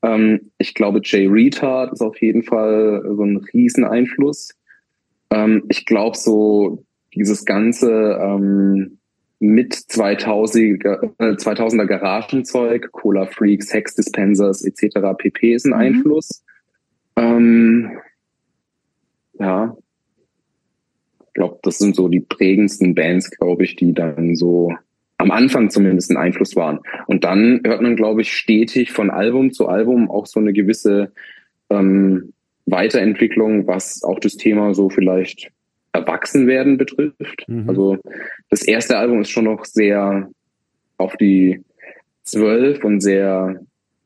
[0.01, 4.53] Ähm, ich glaube, Jay Retard ist auf jeden Fall so ein Rieseneinfluss.
[5.29, 6.83] Ähm, ich glaube, so
[7.15, 8.97] dieses ganze ähm,
[9.39, 14.99] mit 2000er, äh, 2000er Garagenzeug, Cola Freaks, Sex Dispensers etc.
[15.17, 15.53] pp.
[15.53, 15.77] ist ein mhm.
[15.77, 16.43] Einfluss.
[17.15, 17.99] Ähm,
[19.39, 19.75] ja,
[21.19, 24.73] ich glaube, das sind so die prägendsten Bands, glaube ich, die dann so
[25.17, 26.79] am Anfang zumindest ein Einfluss waren.
[27.07, 31.11] Und dann hört man, glaube ich, stetig von Album zu Album auch so eine gewisse
[31.69, 32.33] ähm,
[32.65, 35.51] Weiterentwicklung, was auch das Thema so vielleicht
[35.91, 37.45] Erwachsenwerden betrifft.
[37.47, 37.69] Mhm.
[37.69, 37.97] Also
[38.49, 40.29] das erste Album ist schon noch sehr
[40.97, 41.63] auf die
[42.23, 43.61] zwölf und sehr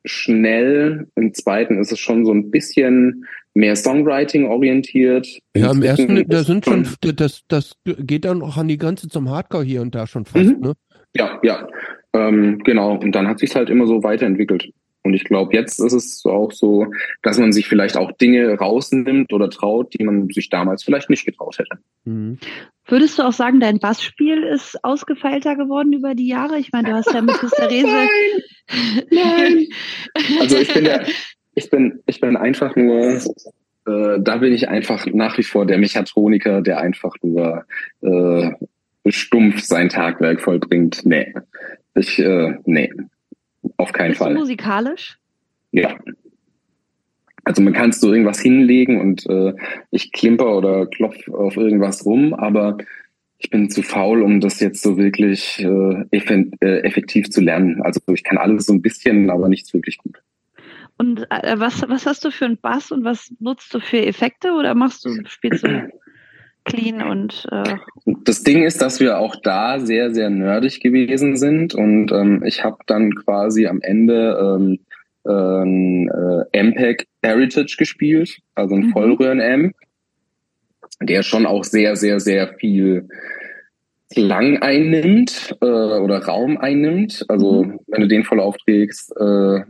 [0.05, 1.07] schnell.
[1.15, 5.27] Im zweiten ist es schon so ein bisschen mehr Songwriting orientiert.
[5.55, 9.29] Ja, im ersten, da sind schon, das, das geht dann auch an die Grenze zum
[9.29, 10.59] Hardcore hier und da schon fast, mhm.
[10.59, 10.73] ne?
[11.15, 11.67] Ja, ja,
[12.13, 12.97] ähm, genau.
[12.97, 14.71] Und dann hat sich halt immer so weiterentwickelt.
[15.07, 16.87] Und ich glaube, jetzt ist es auch so,
[17.23, 21.25] dass man sich vielleicht auch Dinge rausnimmt oder traut, die man sich damals vielleicht nicht
[21.25, 21.77] getraut hätte.
[22.03, 22.39] Mhm.
[22.87, 26.59] Würdest du auch sagen, dein Bassspiel ist ausgefeilter geworden über die Jahre?
[26.59, 27.87] Ich meine, du hast ja mit Hysterese.
[28.67, 29.67] Nein, nein.
[30.41, 30.99] Also ich bin ja,
[31.55, 35.77] ich bin, ich bin einfach nur, äh, da bin ich einfach nach wie vor der
[35.77, 37.63] Mechatroniker, der einfach nur
[38.01, 38.51] äh,
[39.09, 41.05] stumpf sein Tagwerk vollbringt.
[41.05, 41.33] Nee.
[41.95, 42.91] Ich, äh, nee.
[43.77, 44.33] Auf keinen Bist Fall.
[44.33, 45.17] Du musikalisch?
[45.71, 45.97] Ja.
[47.43, 49.53] Also man kann so irgendwas hinlegen und äh,
[49.91, 52.77] ich klimper oder klopf auf irgendwas rum, aber
[53.39, 57.81] ich bin zu faul, um das jetzt so wirklich äh, äh effektiv zu lernen.
[57.83, 60.21] Also ich kann alles so ein bisschen, aber nichts wirklich gut.
[60.97, 64.53] Und äh, was, was hast du für einen Bass und was nutzt du für Effekte
[64.53, 65.89] oder machst du, spielst du
[66.67, 67.75] clean und äh
[68.23, 72.63] das Ding ist, dass wir auch da sehr, sehr nerdig gewesen sind und ähm, ich
[72.63, 74.79] habe dann quasi am Ende ähm,
[75.27, 78.91] ein äh, MPEG Heritage gespielt, also ein mhm.
[78.91, 79.75] Vollröhren-Amp,
[81.01, 83.09] der schon auch sehr, sehr, sehr viel
[84.09, 87.25] Klang einnimmt äh, oder Raum einnimmt.
[87.27, 87.79] Also mhm.
[87.87, 89.61] wenn du den voll aufträgst, äh,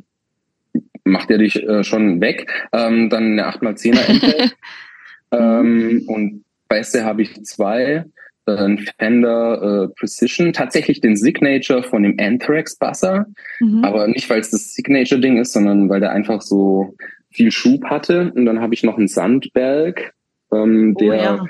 [1.03, 2.47] macht er dich äh, schon weg.
[2.71, 4.55] Ähm, dann eine 8x10er MPEG.
[5.31, 8.05] ähm, und Beste habe ich zwei.
[8.45, 13.25] Ein Fender äh, Precision, tatsächlich den Signature von dem Anthrax Basser,
[13.59, 13.83] mhm.
[13.83, 16.95] aber nicht, weil es das Signature-Ding ist, sondern weil der einfach so
[17.29, 18.31] viel Schub hatte.
[18.33, 20.13] Und dann habe ich noch einen Sandberg,
[20.53, 21.43] ähm, oh, der ja.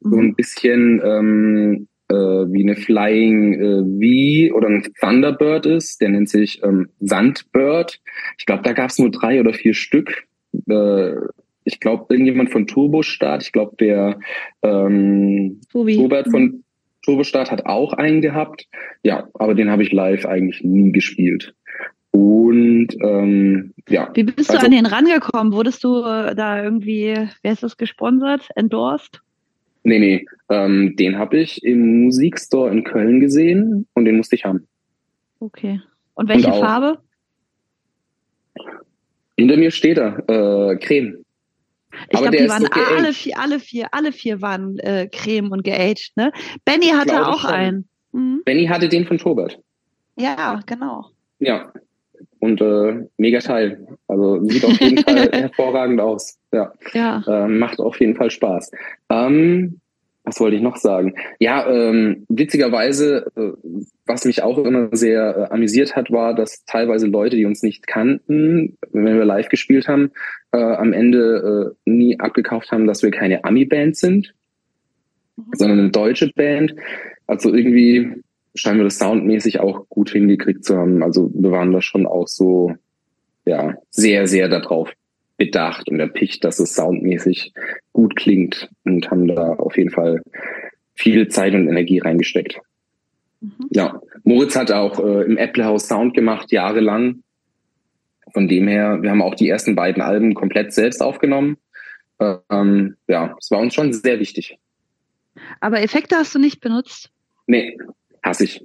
[0.00, 0.10] mhm.
[0.10, 6.00] so ein bisschen ähm, äh, wie eine Flying äh, V oder ein Thunderbird ist.
[6.00, 8.00] Der nennt sich ähm, Sandbird.
[8.38, 10.24] Ich glaube, da gab es nur drei oder vier Stück.
[10.68, 11.12] Äh,
[11.66, 14.18] ich glaube, irgendjemand von Turbostart, ich glaube, der
[14.62, 16.62] ähm, Robert von.
[17.04, 18.66] Turbostart hat auch einen gehabt.
[19.04, 21.54] Ja, aber den habe ich live eigentlich nie gespielt.
[22.10, 24.10] Und ähm, ja.
[24.14, 25.52] Wie bist also, du an den rangekommen?
[25.52, 29.20] Wurdest du äh, da irgendwie, wer ist das gesponsert, endorsed?
[29.84, 30.26] Nee, nee.
[30.48, 34.66] Ähm, den habe ich im Musikstore in Köln gesehen und den musste ich haben.
[35.38, 35.80] Okay.
[36.14, 36.98] Und welche Und Farbe?
[39.36, 41.18] Hinter mir steht er, äh, Creme.
[42.10, 45.64] Ich glaube, die waren so alle vier, alle vier, alle vier waren äh, Creme und
[45.64, 46.32] geaged, ne?
[46.64, 47.88] Benny hatte Glaube auch einen.
[48.12, 48.42] Mhm.
[48.44, 49.58] Benny hatte den von Tobert.
[50.16, 51.10] Ja, genau.
[51.38, 51.72] Ja.
[52.38, 53.86] Und äh, mega Teil.
[54.08, 56.38] Also sieht auf jeden Fall hervorragend aus.
[56.52, 56.72] Ja.
[56.92, 57.22] Ja.
[57.26, 58.70] Äh, macht auf jeden Fall Spaß.
[59.10, 59.80] Ähm,
[60.26, 61.14] was wollte ich noch sagen?
[61.38, 63.52] Ja, ähm, witzigerweise, äh,
[64.04, 67.86] was mich auch immer sehr äh, amüsiert hat, war, dass teilweise Leute, die uns nicht
[67.86, 70.10] kannten, wenn wir live gespielt haben,
[70.52, 74.34] äh, am Ende äh, nie abgekauft haben, dass wir keine Ami-Band sind,
[75.36, 75.44] Mhm.
[75.52, 76.74] sondern eine deutsche Band.
[77.26, 78.22] Also irgendwie
[78.54, 81.02] scheinen wir das soundmäßig auch gut hingekriegt zu haben.
[81.02, 82.74] Also wir waren da schon auch so,
[83.44, 84.92] ja, sehr, sehr darauf
[85.36, 87.52] bedacht und erpicht, dass es soundmäßig
[87.92, 90.22] gut klingt und haben da auf jeden Fall
[90.94, 92.58] viel Zeit und Energie reingesteckt.
[93.40, 93.68] Mhm.
[93.70, 97.22] Ja, Moritz hat auch äh, im Apple House Sound gemacht, jahrelang.
[98.32, 101.58] Von dem her, wir haben auch die ersten beiden Alben komplett selbst aufgenommen.
[102.18, 104.58] Äh, ähm, ja, es war uns schon sehr wichtig.
[105.60, 107.10] Aber Effekte hast du nicht benutzt?
[107.46, 107.76] Nee,
[108.22, 108.64] hasse ich.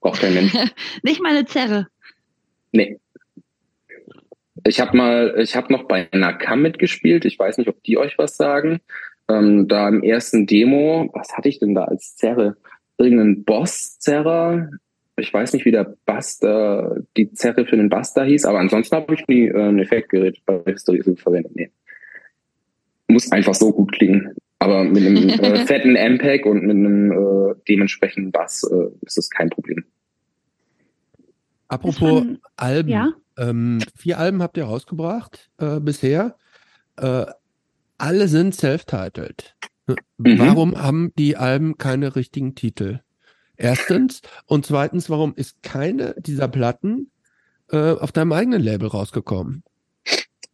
[0.00, 0.54] Braucht kein Mensch.
[1.02, 1.88] Nicht meine Zerre.
[2.72, 2.98] Nee.
[4.64, 7.24] Ich habe mal, ich habe noch bei Nakam mitgespielt.
[7.24, 8.80] Ich weiß nicht, ob die euch was sagen.
[9.28, 12.56] Ähm, da im ersten Demo, was hatte ich denn da als Zerre?
[12.96, 14.70] Irgendein Boss-Zerrer.
[15.16, 18.96] Ich weiß nicht, wie der Bass da, die Zerre für den da hieß, aber ansonsten
[18.96, 21.52] habe ich nie äh, ein Effektgerät bei Hysterie verwendet.
[21.54, 21.70] Nee.
[23.08, 24.34] Muss einfach so gut klingen.
[24.60, 29.28] Aber mit einem äh, fetten Ampeg und mit einem äh, dementsprechenden Bass äh, ist es
[29.30, 29.84] kein Problem.
[31.68, 32.24] Apropos
[32.56, 32.88] Alben.
[32.88, 33.12] Ja?
[33.38, 36.36] Ähm, vier Alben habt ihr rausgebracht äh, bisher.
[36.96, 37.26] Äh,
[37.96, 39.56] alle sind self-titled.
[40.18, 40.38] Mhm.
[40.38, 43.00] Warum haben die Alben keine richtigen Titel?
[43.56, 44.22] Erstens.
[44.46, 47.10] Und zweitens, warum ist keine dieser Platten
[47.70, 49.62] äh, auf deinem eigenen Label rausgekommen?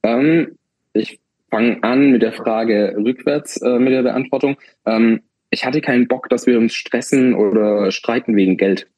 [0.02, 0.58] Ähm,
[0.92, 1.20] ich
[1.50, 4.56] fange an mit der Frage rückwärts äh, mit der Beantwortung.
[4.86, 5.20] Ähm,
[5.50, 8.88] ich hatte keinen Bock, dass wir uns stressen oder streiten wegen Geld,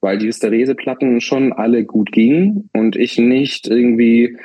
[0.00, 4.36] weil die Hysterese-Platten schon alle gut gingen und ich nicht irgendwie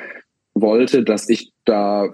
[0.54, 2.12] wollte, dass ich da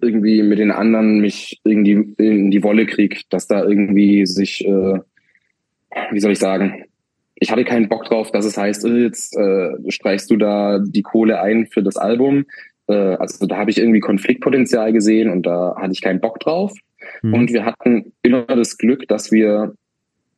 [0.00, 5.00] irgendwie mit den anderen mich irgendwie in die Wolle krieg, dass da irgendwie sich, äh,
[6.10, 6.84] wie soll ich sagen,
[7.40, 11.02] ich hatte keinen Bock drauf, dass es heißt, äh, jetzt äh, streichst du da die
[11.02, 12.46] Kohle ein für das Album.
[12.88, 16.72] Äh, also da habe ich irgendwie Konfliktpotenzial gesehen und da hatte ich keinen Bock drauf.
[17.20, 17.34] Hm.
[17.34, 19.74] Und wir hatten immer das Glück, dass wir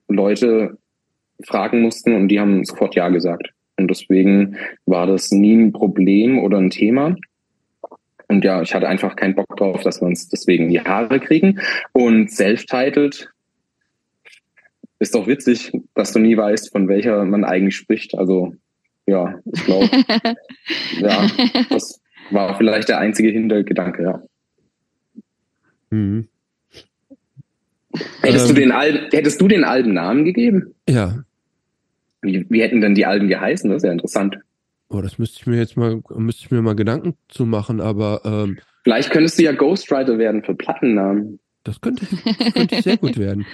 [0.09, 0.77] Leute
[1.45, 3.51] fragen mussten und die haben sofort Ja gesagt.
[3.77, 4.57] Und deswegen
[4.87, 7.17] war das nie ein Problem oder ein Thema.
[8.29, 11.19] Und ja, ich hatte einfach keinen Bock drauf, dass wir uns deswegen in die Haare
[11.19, 11.61] kriegen.
[11.93, 13.31] Und self-titled
[15.01, 18.15] ist doch witzig, dass du nie weißt, von welcher man eigentlich spricht.
[18.15, 18.55] Also
[19.07, 19.89] ja, ich glaube,
[21.01, 21.27] ja,
[21.71, 22.01] das
[22.31, 24.23] war vielleicht der einzige Hintergedanke, ja.
[25.91, 26.29] Mhm.
[28.21, 28.55] Hättest, Ähm.
[28.55, 30.75] du den Alben, hättest du den Alben Namen gegeben?
[30.89, 31.25] Ja,
[32.23, 33.71] Wie, wie hätten denn die Alben geheißen?
[33.71, 34.39] Das ist ja interessant.
[34.89, 38.23] oh, das müsste ich mir jetzt mal, müsste ich mir mal Gedanken zu machen, aber
[38.25, 41.39] ähm, Vielleicht könntest du ja Ghostwriter werden für Plattennamen.
[41.65, 43.47] das könnte, das könnte sehr gut werden.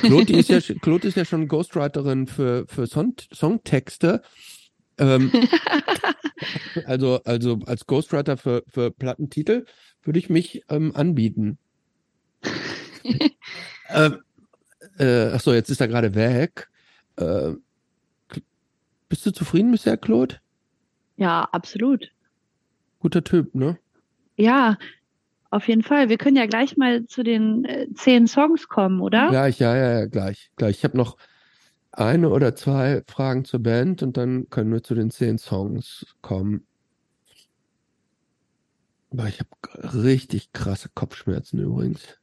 [0.00, 4.22] Claude die ist ja, Claude ist ja schon Ghostwriterin für, für Song, Songtexte.
[4.98, 5.30] Ähm,
[6.86, 9.66] also, also als Ghostwriter für, für Plattentitel
[10.02, 11.58] würde ich mich ähm, anbieten.
[13.90, 14.18] ähm,
[14.98, 16.68] äh, achso, jetzt ist er gerade weg.
[17.16, 17.52] Äh,
[19.14, 20.40] bist du zufrieden bisher, Claude?
[21.16, 22.10] Ja, absolut.
[22.98, 23.78] Guter Typ, ne?
[24.36, 24.76] Ja,
[25.50, 26.08] auf jeden Fall.
[26.08, 29.28] Wir können ja gleich mal zu den äh, zehn Songs kommen, oder?
[29.28, 30.78] Gleich, ja, ja, ja, gleich, gleich.
[30.78, 31.16] Ich habe noch
[31.92, 36.66] eine oder zwei Fragen zur Band und dann können wir zu den zehn Songs kommen.
[39.12, 42.18] Aber ich habe richtig krasse Kopfschmerzen übrigens.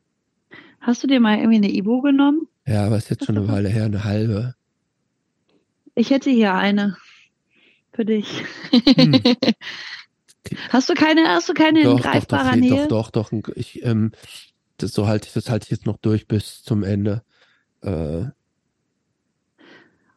[0.82, 2.50] Hast du dir mal irgendwie eine Ibo genommen?
[2.68, 4.56] Ja, aber ist jetzt schon eine Weile her, eine halbe.
[5.96, 6.98] Ich hätte hier eine
[7.94, 8.44] für dich.
[8.72, 9.22] Hm.
[10.70, 12.88] Hast du keine, hast du keine in Doch, doch, doch, greifbarer Nähe?
[12.88, 13.50] doch, doch, doch.
[13.56, 14.12] Ich, ähm,
[14.78, 17.24] das so halte ich, das halte ich jetzt noch durch bis zum Ende.
[17.82, 18.26] Äh,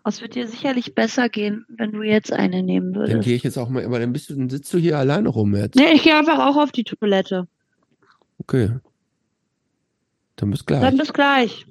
[0.02, 3.24] Es wird dir sicherlich besser gehen, wenn du jetzt eine nehmen dann würdest.
[3.24, 5.54] gehe ich jetzt auch mal, aber dann bist du, dann sitzt du hier alleine rum
[5.54, 5.76] jetzt.
[5.76, 7.46] Nee, ich gehe einfach auch auf die Toilette.
[8.38, 8.70] Okay.
[10.36, 10.80] Dann bis gleich.
[10.80, 11.66] Dann bis gleich.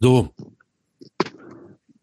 [0.00, 0.30] So.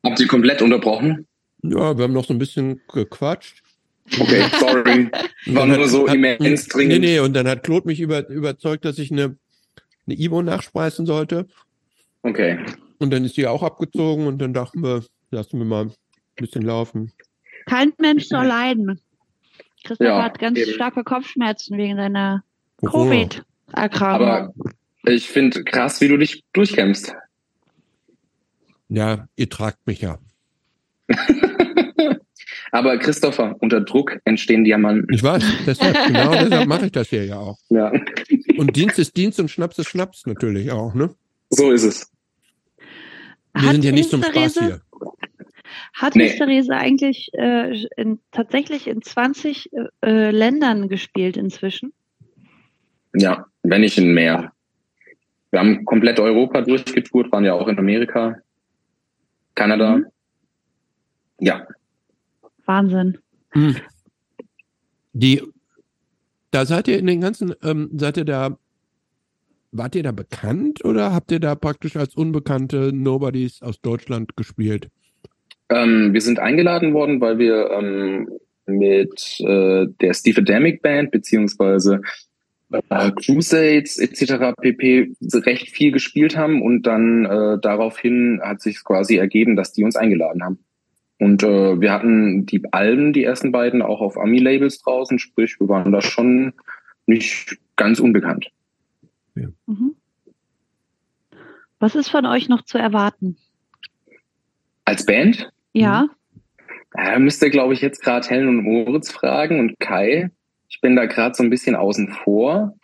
[0.03, 1.25] Habt ihr komplett unterbrochen?
[1.63, 3.63] Ja, wir haben noch so ein bisschen gequatscht.
[4.19, 5.09] Okay, sorry.
[5.47, 7.01] War Und dann nur so hat- immens Nee, dringend.
[7.01, 9.35] nee, und dann hat Claude mich über, überzeugt, dass ich eine,
[10.05, 11.47] eine Ivo nachspeisen sollte.
[12.21, 12.59] Okay.
[12.99, 15.93] Und dann ist die auch abgezogen und dann dachten wir, lassen wir mal ein
[16.37, 17.11] bisschen laufen.
[17.65, 19.01] Kein Mensch soll leiden.
[19.83, 20.71] Christoph Ja, hat ganz eben.
[20.71, 22.43] starke Kopfschmerzen wegen seiner.
[22.85, 24.27] Covid-Erkrankung.
[24.27, 24.53] Aber
[25.05, 27.13] ich finde krass, wie du dich durchkämpfst.
[28.89, 30.17] Ja, ihr tragt mich ja.
[32.71, 35.13] Aber Christopher, unter Druck entstehen Diamanten.
[35.13, 37.57] Ich weiß, deshalb, genau deshalb mache ich das hier ja auch.
[37.69, 37.91] Ja,
[38.57, 41.15] Und Dienst ist Dienst und Schnaps ist Schnaps natürlich auch, ne?
[41.49, 42.11] so ist es.
[43.53, 44.81] Wir Hat sind ja nicht zum Spaß hier.
[45.93, 46.29] Hat Nee.
[46.35, 49.69] Therese eigentlich äh, in, tatsächlich in 20
[50.01, 51.93] äh, Ländern gespielt inzwischen?
[53.15, 54.51] Ja, wenn nicht in mehr.
[55.51, 58.37] Wir haben komplett Europa durchgetourt, waren ja auch in Amerika,
[59.57, 59.97] Kanada.
[59.97, 60.05] Mhm.
[61.39, 61.67] Ja,
[62.65, 63.17] Wahnsinn.
[63.51, 63.75] Hm.
[65.13, 65.41] Die,
[66.51, 68.57] da seid ihr in den ganzen, ähm, seid ihr da,
[69.71, 74.89] wart ihr da bekannt oder habt ihr da praktisch als unbekannte Nobodies aus Deutschland gespielt?
[75.69, 78.29] ähm, wir sind eingeladen worden, weil wir ähm,
[78.65, 82.01] mit äh, der Steve Adamic Band beziehungsweise
[82.71, 84.53] äh, Crusades etc.
[84.59, 85.13] pp.
[85.33, 89.95] recht viel gespielt haben und dann äh, daraufhin hat sich quasi ergeben, dass die uns
[89.95, 90.59] eingeladen haben.
[91.19, 95.67] Und äh, wir hatten die Alben, die ersten beiden, auch auf Ami-Labels draußen, sprich, wir
[95.67, 96.53] waren da schon
[97.07, 98.51] nicht ganz unbekannt.
[99.33, 99.95] Mhm.
[101.79, 103.37] Was ist von euch noch zu erwarten?
[104.85, 106.07] Als Band Ja,
[106.95, 110.31] Ja, müsst ihr, glaube ich, jetzt gerade Helen und Moritz fragen und Kai.
[110.69, 112.75] Ich bin da gerade so ein bisschen außen vor.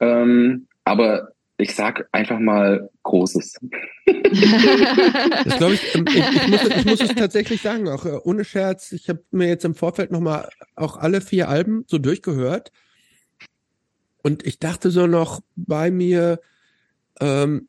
[0.00, 3.58] Ähm, aber ich sag einfach mal Großes.
[5.44, 8.92] Das ich, ähm, ich, ich, muss, ich muss es tatsächlich sagen, auch äh, ohne Scherz,
[8.92, 12.72] ich habe mir jetzt im Vorfeld nochmal auch alle vier Alben so durchgehört.
[14.22, 16.40] Und ich dachte so noch bei mir,
[17.20, 17.68] ähm,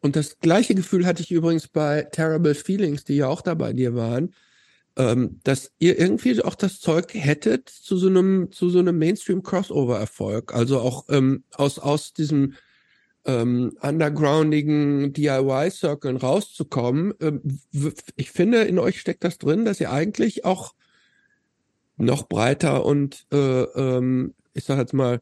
[0.00, 3.72] und das gleiche Gefühl hatte ich übrigens bei Terrible Feelings, die ja auch da bei
[3.72, 4.34] dir waren,
[4.96, 10.54] ähm, dass ihr irgendwie auch das Zeug hättet zu so einem, zu so einem Mainstream-Crossover-Erfolg.
[10.54, 12.54] Also auch ähm, aus, aus diesem
[13.26, 17.12] ähm, undergroundigen DIY-Circlen rauszukommen.
[17.20, 17.60] Ähm,
[18.14, 20.74] ich finde, in euch steckt das drin, dass ihr eigentlich auch
[21.98, 25.20] noch breiter und äh, ähm, ich sag jetzt mal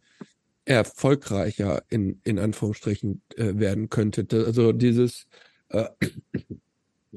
[0.65, 4.33] erfolgreicher in, in Anführungsstrichen äh, werden könntet.
[4.33, 5.27] Also dieses
[5.69, 5.87] äh,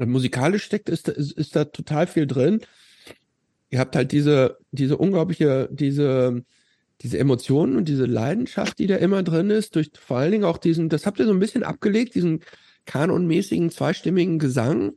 [0.05, 2.61] musikalisch steckt, ist, ist, ist da total viel drin.
[3.69, 6.43] Ihr habt halt diese, diese unglaubliche, diese,
[7.01, 10.57] diese Emotionen und diese Leidenschaft, die da immer drin ist, durch vor allen Dingen auch
[10.57, 12.41] diesen, das habt ihr so ein bisschen abgelegt, diesen
[12.85, 14.93] kanonmäßigen zweistimmigen Gesang.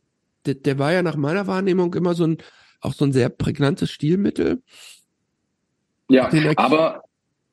[0.46, 2.38] Der, der war ja nach meiner Wahrnehmung immer so ein,
[2.80, 4.62] auch so ein sehr prägnantes Stilmittel.
[6.08, 7.02] Ja, aber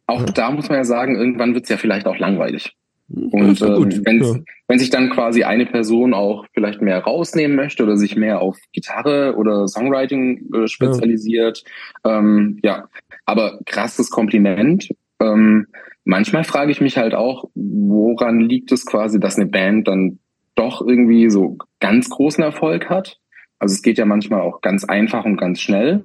[0.05, 2.75] auch da muss man ja sagen, irgendwann wird's ja vielleicht auch langweilig.
[3.09, 4.35] Und ähm, wenn, Ja.
[4.67, 8.57] wenn sich dann quasi eine Person auch vielleicht mehr rausnehmen möchte oder sich mehr auf
[8.73, 11.63] Gitarre oder Songwriting äh, spezialisiert,
[12.03, 12.89] ähm, ja,
[13.25, 14.89] aber krasses Kompliment.
[15.21, 15.67] Ähm,
[16.03, 20.19] manchmal frage ich mich halt auch, woran liegt es quasi, dass eine Band dann
[20.55, 23.19] doch irgendwie so ganz großen Erfolg hat?
[23.59, 26.03] Also es geht ja manchmal auch ganz einfach und ganz schnell.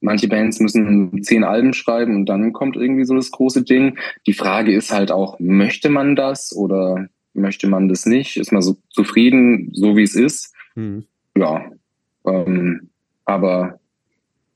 [0.00, 3.98] Manche Bands müssen zehn Alben schreiben und dann kommt irgendwie so das große Ding.
[4.26, 8.36] Die Frage ist halt auch, möchte man das oder möchte man das nicht?
[8.36, 10.54] Ist man so zufrieden, so wie es ist?
[10.74, 11.04] Hm.
[11.36, 11.70] Ja.
[12.26, 12.88] Ähm,
[13.24, 13.78] aber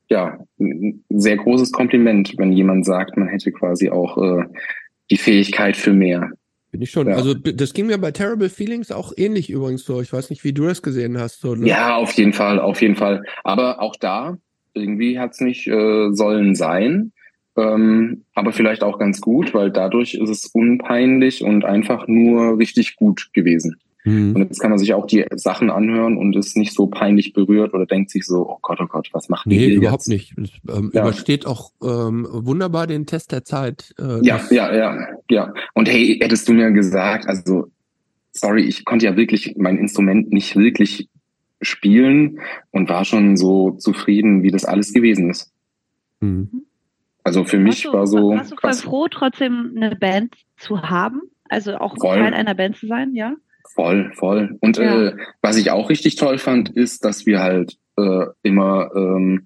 [0.09, 4.45] ja, ein sehr großes Kompliment, wenn jemand sagt, man hätte quasi auch äh,
[5.09, 6.31] die Fähigkeit für mehr.
[6.73, 7.07] Bin ich schon.
[7.07, 7.13] Ja.
[7.17, 10.01] Also das ging mir bei Terrible Feelings auch ähnlich übrigens so.
[10.01, 11.39] Ich weiß nicht, wie du das gesehen hast.
[11.39, 11.67] So, ne?
[11.67, 13.21] Ja, auf jeden Fall, auf jeden Fall.
[13.43, 14.39] Aber auch da,
[14.73, 17.11] irgendwie hat's nicht äh, sollen sein.
[17.55, 22.95] Ähm, aber vielleicht auch ganz gut, weil dadurch ist es unpeinlich und einfach nur richtig
[22.95, 23.75] gut gewesen.
[24.03, 24.35] Hm.
[24.35, 27.73] Und jetzt kann man sich auch die Sachen anhören und ist nicht so peinlich berührt
[27.73, 30.09] oder denkt sich so, oh Gott, oh Gott, was machen die Nee, überhaupt jetzt?
[30.09, 30.37] nicht.
[30.37, 31.01] Es ähm, Ja.
[31.03, 33.95] übersteht auch ähm, wunderbar den Test der Zeit.
[33.97, 35.53] Äh, Ja, ja, ja, ja.
[35.73, 37.67] Und hey, hättest du mir gesagt, also,
[38.33, 41.07] sorry, ich konnte ja wirklich mein Instrument nicht wirklich
[41.61, 42.39] spielen
[42.71, 45.51] und war schon so zufrieden, wie das alles gewesen ist.
[46.19, 46.65] Hm.
[47.23, 50.81] Also für mich du, war so warst du voll krass, froh, trotzdem eine Band zu
[50.81, 51.21] haben?
[51.47, 52.17] Also auch Voll.
[52.17, 53.35] Teil einer Band zu sein, ja?
[53.73, 54.57] Voll, voll.
[54.61, 55.07] Und Ja.
[55.09, 59.45] äh, was ich auch richtig toll fand, ist, dass wir halt äh, immer ähm,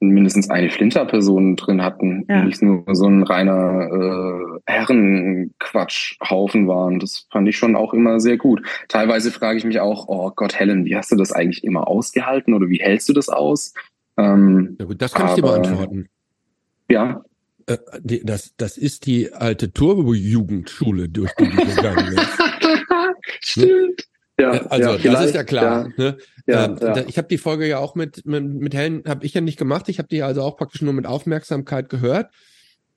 [0.00, 2.40] mindestens eine Flinter-Person drin hatten, Ja.
[2.40, 6.98] die nicht nur so ein reiner äh, Herrenquatschhaufen waren.
[7.00, 8.62] Das fand ich schon auch immer sehr gut.
[8.88, 12.54] Teilweise frage ich mich auch, oh Gott, Helen, wie hast du das eigentlich immer ausgehalten
[12.54, 13.74] oder wie hältst du das aus?
[14.16, 16.08] Ähm, Ja gut, das kann ich dir Aber- beantworten.
[16.88, 17.22] ja,
[17.66, 22.38] Äh, die, das, das ist die alte Turbo-Jugendschule, durch die du gegangen bist.
[23.48, 24.04] stimmt.
[24.40, 25.88] Ja, Äh, also ja, das ist ja klar.
[25.96, 26.16] Ne?
[26.46, 29.26] Ja, Ähm, ja, da- Ich habe die Folge ja auch mit, mit, mit Helen, habe
[29.26, 29.88] ich ja nicht gemacht.
[29.88, 32.30] Ich habe die also auch praktisch nur mit Aufmerksamkeit gehört.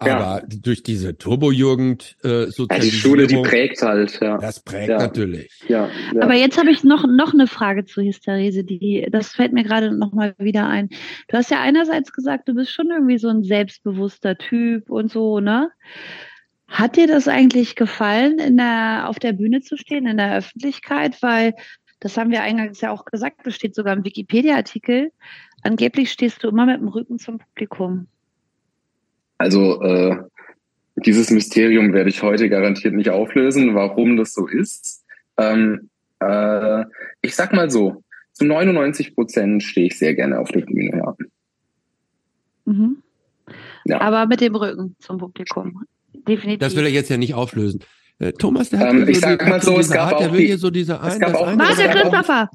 [0.03, 0.17] Ja.
[0.17, 2.79] Aber durch diese Turbo-Jugend äh, ja.
[2.79, 4.39] Die Schule, die prägt halt, ja.
[4.39, 4.97] das prägt Ja.
[4.97, 5.51] natürlich.
[5.67, 6.21] ja, ja.
[6.23, 9.95] Aber jetzt habe ich noch, noch eine Frage zu Hysterese, die, das fällt mir gerade
[9.95, 10.89] noch mal wieder ein.
[11.27, 15.39] Du hast ja einerseits gesagt, du bist schon irgendwie so ein selbstbewusster Typ und so,
[15.39, 15.69] ne?
[16.71, 21.21] Hat dir das eigentlich gefallen, in der, auf der Bühne zu stehen, in der Öffentlichkeit?
[21.21, 21.53] Weil,
[21.99, 25.11] das haben wir eingangs ja auch gesagt, das steht sogar im Wikipedia-Artikel.
[25.63, 28.07] Angeblich stehst du immer mit dem Rücken zum Publikum.
[29.37, 30.17] Also äh,
[30.95, 35.03] dieses Mysterium werde ich heute garantiert nicht auflösen, warum das so ist.
[35.35, 35.89] Ähm,
[36.21, 36.85] äh,
[37.21, 40.97] ich sag mal so, zu 99 Prozent stehe ich sehr gerne auf der Bühne.
[40.97, 41.15] Ja.
[42.63, 43.03] Mhm.
[43.83, 43.99] Ja.
[43.99, 45.85] Aber mit dem Rücken zum Publikum.
[46.27, 46.59] Definitiv.
[46.59, 47.81] Das will er jetzt ja nicht auflösen.
[48.19, 50.19] Äh, Thomas, der hat Ähm, ich so sag die- mal so, es diese gab Art,
[50.21, 52.01] der auch will die- hier so diese es ein, gab auch- Warte, es gab auch-
[52.01, 52.49] Christopher!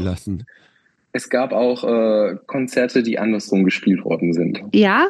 [0.00, 0.44] Lassen.
[1.12, 4.62] Es gab auch äh, Konzerte, die andersrum gespielt worden sind.
[4.72, 5.08] Ja?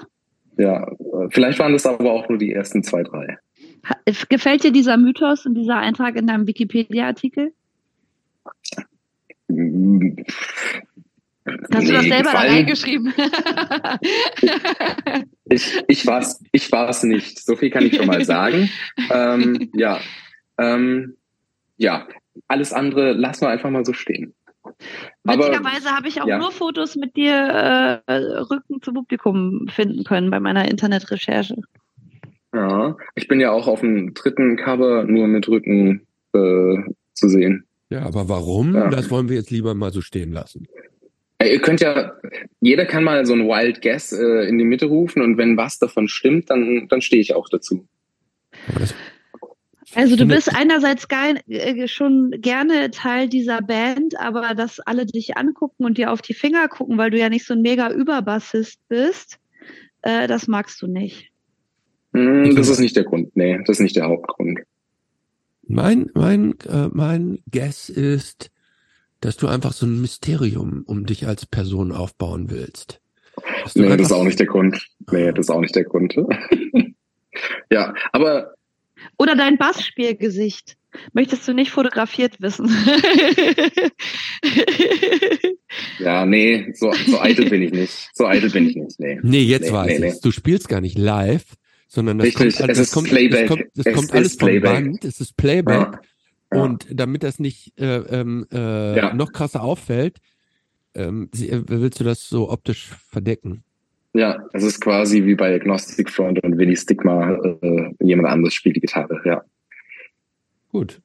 [0.57, 3.37] Ja, äh, vielleicht waren das aber auch nur die ersten zwei, drei.
[4.29, 7.53] Gefällt dir dieser Mythos und dieser Eintrag in deinem Wikipedia-Artikel?
[11.73, 13.13] Hast du das nee, selber da reingeschrieben?
[15.51, 17.43] Ich, ich war's, ich war's nicht.
[17.43, 18.69] So viel kann ich schon mal sagen.
[19.11, 19.99] ähm, ja,
[20.59, 21.17] ähm,
[21.79, 22.07] ja,
[22.49, 24.35] alles andere lassen wir einfach mal so stehen.
[25.25, 26.39] Witzigerweise habe ich auch ja.
[26.39, 31.57] nur Fotos mit dir äh, Rücken zum Publikum finden können bei meiner Internetrecherche.
[32.53, 36.77] Ja, ich bin ja auch auf dem dritten Cover nur mit Rücken äh,
[37.15, 37.65] zu sehen.
[37.91, 38.75] Ja, aber warum?
[38.75, 38.89] Ja.
[38.89, 40.67] Das wollen wir jetzt lieber mal so stehen lassen.
[41.39, 42.13] Äh, Ihr könnt ja,
[42.61, 45.79] jeder kann mal so ein Wild Guess äh, in die Mitte rufen und wenn was
[45.79, 47.87] davon stimmt, dann, dann stehe ich auch dazu.
[49.95, 55.37] Also du bist einerseits geil, äh, schon gerne Teil dieser Band, aber dass alle dich
[55.37, 58.81] angucken und dir auf die Finger gucken, weil du ja nicht so ein mega Überbassist
[58.89, 59.39] bist,
[60.03, 61.31] äh, das magst du nicht.
[62.13, 63.35] Hm, das ist nicht der Grund.
[63.37, 64.61] Nee, das ist nicht der Hauptgrund.
[65.67, 68.51] Mein, mein, äh, mein Guess ist,
[69.21, 73.01] dass du einfach so ein Mysterium um dich als Person aufbauen willst.
[73.75, 74.85] Nee, das ist auch nicht der Grund.
[75.11, 76.17] Nee, das ist auch nicht der Grund.
[77.71, 78.55] ja, aber
[79.17, 80.77] Oder dein Bassspielgesicht.
[81.13, 82.69] Möchtest du nicht fotografiert wissen?
[85.99, 88.11] ja, nee, so, so eitel bin ich nicht.
[88.15, 88.99] So eitel bin ich nicht.
[88.99, 89.19] Nee.
[89.23, 90.07] Nee, jetzt Nee, weiß nee, ich nee.
[90.09, 90.21] es.
[90.21, 91.45] Du spielst gar nicht live,
[91.89, 93.47] sondern das Richtig, kommt, alles- es das ist kommt, Playback.
[93.47, 94.73] Das kommt, das Es kommt alles vom Playback.
[94.85, 95.05] Band.
[95.05, 95.75] Es ist Playback.
[95.93, 96.01] Ja.
[96.53, 96.63] Ja.
[96.63, 99.15] Und damit das nicht äh, ähm, äh, Ja.
[99.15, 100.19] noch krasser auffällt,
[100.95, 103.63] ähm, äh, willst du das so optisch verdecken?
[104.15, 108.77] Ja, es ist quasi wie bei Agnostic Front und Willy Stigma, äh, jemand anderes spielt
[108.77, 109.45] die Gitarre, ja.
[110.71, 111.01] Gut.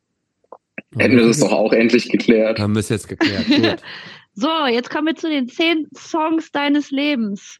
[0.98, 2.60] Hätten wir das doch auch endlich geklärt.
[2.60, 3.46] Haben wir es jetzt geklärt.
[3.48, 3.82] Gut.
[4.34, 7.60] so, jetzt kommen wir zu den zehn Songs deines Lebens.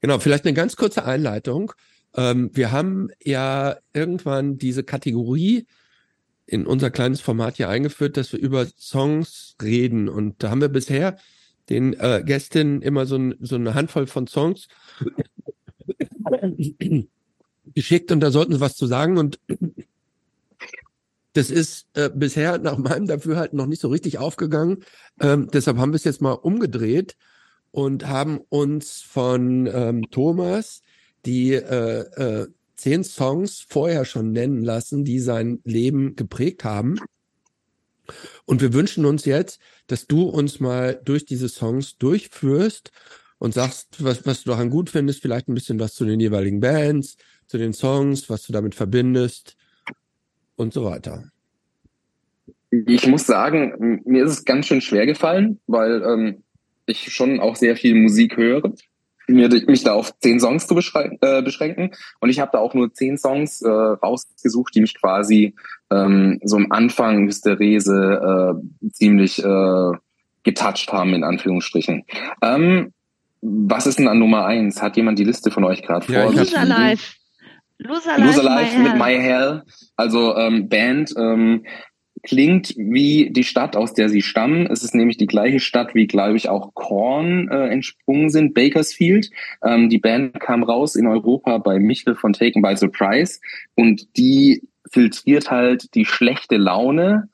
[0.00, 1.72] Genau, vielleicht eine ganz kurze Einleitung.
[2.16, 5.66] Ähm, wir haben ja irgendwann diese Kategorie
[6.50, 10.08] in unser kleines Format hier eingeführt, dass wir über Songs reden.
[10.08, 11.16] Und da haben wir bisher
[11.68, 14.66] den äh, Gästinnen immer so, ein, so eine Handvoll von Songs
[17.74, 19.16] geschickt und da sollten sie was zu sagen.
[19.16, 19.38] Und
[21.34, 24.84] das ist äh, bisher nach meinem Dafürhalten noch nicht so richtig aufgegangen.
[25.20, 27.16] Ähm, deshalb haben wir es jetzt mal umgedreht
[27.70, 30.82] und haben uns von ähm, Thomas
[31.26, 32.48] die äh, äh,
[32.80, 36.98] zehn Songs vorher schon nennen lassen, die sein Leben geprägt haben.
[38.44, 42.90] Und wir wünschen uns jetzt, dass du uns mal durch diese Songs durchführst
[43.38, 46.60] und sagst, was, was du daran gut findest, vielleicht ein bisschen was zu den jeweiligen
[46.60, 47.16] Bands,
[47.46, 49.56] zu den Songs, was du damit verbindest
[50.56, 51.24] und so weiter.
[52.70, 56.42] Ich muss sagen, mir ist es ganz schön schwer gefallen, weil ähm,
[56.86, 58.72] ich schon auch sehr viel Musik höre.
[59.34, 61.90] Mir, mich da auf zehn Songs zu äh, beschränken.
[62.20, 65.54] Und ich habe da auch nur zehn Songs äh, rausgesucht, die mich quasi
[65.90, 69.92] ähm, so am Anfang Hysterese äh, ziemlich äh,
[70.42, 72.04] getoucht haben, in Anführungsstrichen.
[72.42, 72.92] Ähm,
[73.42, 74.82] was ist denn an Nummer eins?
[74.82, 76.34] Hat jemand die Liste von euch gerade Ja, vor?
[76.34, 76.64] Loser?
[76.64, 77.14] Life.
[77.78, 78.98] Loser Life, Loser Life my mit Hell.
[78.98, 79.62] My Hell,
[79.96, 81.64] also ähm, Band, ähm,
[82.22, 84.66] klingt wie die Stadt, aus der sie stammen.
[84.66, 89.30] Es ist nämlich die gleiche Stadt, wie, glaube ich, auch Korn äh, entsprungen sind, Bakersfield.
[89.64, 93.40] Ähm, die Band kam raus in Europa bei Michel von Taken by Surprise
[93.74, 97.28] und die filtriert halt die schlechte Laune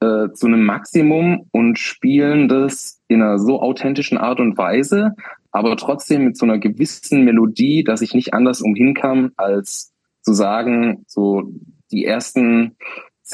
[0.00, 5.14] äh, zu einem Maximum und spielen das in einer so authentischen Art und Weise,
[5.50, 9.92] aber trotzdem mit so einer gewissen Melodie, dass ich nicht anders umhin kam, als
[10.22, 11.52] zu sagen, so
[11.92, 12.76] die ersten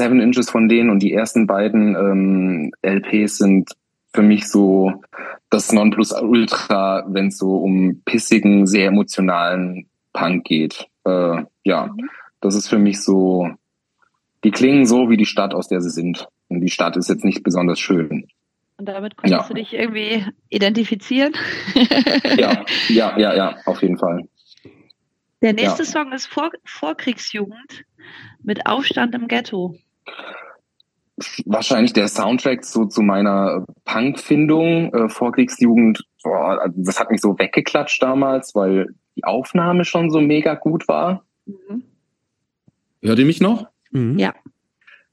[0.00, 3.72] Seven Inches von denen und die ersten beiden ähm, LPs sind
[4.14, 4.94] für mich so
[5.50, 10.86] das Nonplusultra, wenn es so um pissigen, sehr emotionalen Punk geht.
[11.04, 12.08] Äh, ja, mhm.
[12.40, 13.50] das ist für mich so,
[14.42, 16.28] die klingen so wie die Stadt, aus der sie sind.
[16.48, 18.26] Und die Stadt ist jetzt nicht besonders schön.
[18.78, 19.48] Und damit konntest ja.
[19.48, 21.34] du dich irgendwie identifizieren?
[22.38, 24.26] ja, ja, ja, ja, auf jeden Fall.
[25.42, 25.88] Der nächste ja.
[25.88, 27.84] Song ist Vor Vorkriegsjugend
[28.42, 29.76] mit Aufstand im Ghetto?
[31.44, 36.04] Wahrscheinlich der Soundtrack so zu meiner Punk-Findung, äh, Vorkriegsjugend.
[36.22, 40.88] Boah, also das hat mich so weggeklatscht damals, weil die Aufnahme schon so mega gut
[40.88, 41.24] war.
[41.44, 41.82] Mhm.
[43.02, 43.66] Hört ihr mich noch?
[43.90, 44.18] Mhm.
[44.18, 44.34] Ja.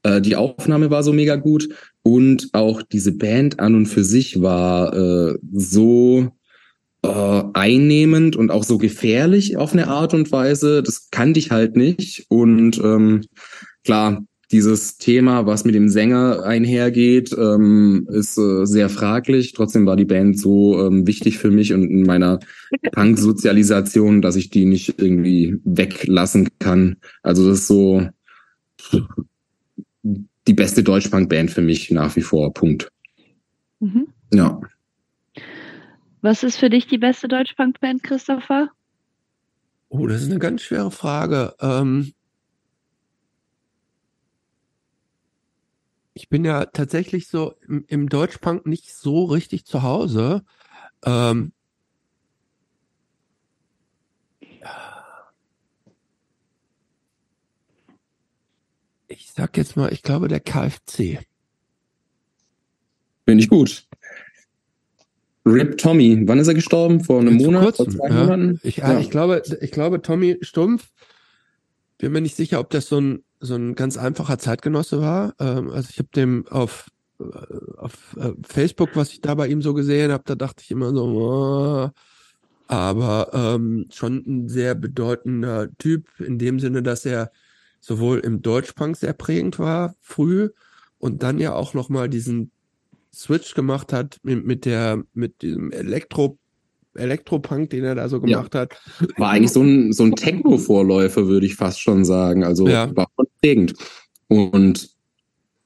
[0.02, 1.68] Äh, die Aufnahme war so mega gut
[2.02, 6.28] und auch diese Band an und für sich war äh, so
[7.02, 10.82] äh, einnehmend und auch so gefährlich auf eine Art und Weise.
[10.82, 12.26] Das kannte ich halt nicht.
[12.28, 13.24] Und ähm,
[13.84, 19.52] klar, dieses Thema, was mit dem Sänger einhergeht, ähm, ist äh, sehr fraglich.
[19.52, 22.38] Trotzdem war die Band so ähm, wichtig für mich und in meiner
[22.92, 26.96] Punk-Sozialisation, dass ich die nicht irgendwie weglassen kann.
[27.22, 28.08] Also das ist so
[30.46, 32.54] die beste Deutschpunk-Band für mich nach wie vor.
[32.54, 32.90] Punkt.
[33.80, 34.08] Mhm.
[34.32, 34.60] Ja.
[36.22, 38.70] Was ist für dich die beste Deutschpunk-Band, Christopher?
[39.90, 41.54] Oh, das ist eine ganz schwere Frage.
[41.60, 42.12] Ähm
[46.18, 50.42] ich bin ja tatsächlich so im, im Deutschpunk nicht so richtig zu Hause.
[51.04, 51.52] Ähm
[59.06, 61.20] ich sag jetzt mal, ich glaube der KFC.
[63.24, 63.86] Finde ich gut.
[65.46, 67.04] Rip Tommy, wann ist er gestorben?
[67.04, 67.76] Vor einem Monat?
[67.76, 68.24] Kurzem, vor zwei ja.
[68.24, 68.60] Monaten?
[68.64, 68.98] Ich, ja.
[68.98, 70.90] ich, glaube, ich glaube, Tommy Stumpf,
[71.96, 75.34] bin mir nicht sicher, ob das so ein, so ein ganz einfacher Zeitgenosse war.
[75.38, 76.88] Ähm, also ich habe dem auf,
[77.20, 77.24] äh,
[77.76, 80.92] auf äh, Facebook, was ich da bei ihm so gesehen habe, da dachte ich immer
[80.92, 81.90] so, oh,
[82.68, 87.30] aber ähm, schon ein sehr bedeutender Typ, in dem Sinne, dass er
[87.80, 90.50] sowohl im Deutschpunk sehr prägend war, früh,
[90.98, 92.50] und dann ja auch nochmal diesen
[93.14, 96.38] Switch gemacht hat mit, mit der, mit diesem Elektro,
[96.98, 98.60] Elektropunk, den er da so gemacht ja.
[98.60, 98.80] hat.
[99.16, 102.44] War eigentlich so ein, so ein Techno-Vorläufer, würde ich fast schon sagen.
[102.44, 102.94] Also ja.
[102.96, 103.74] war schon prägend.
[104.28, 104.90] Und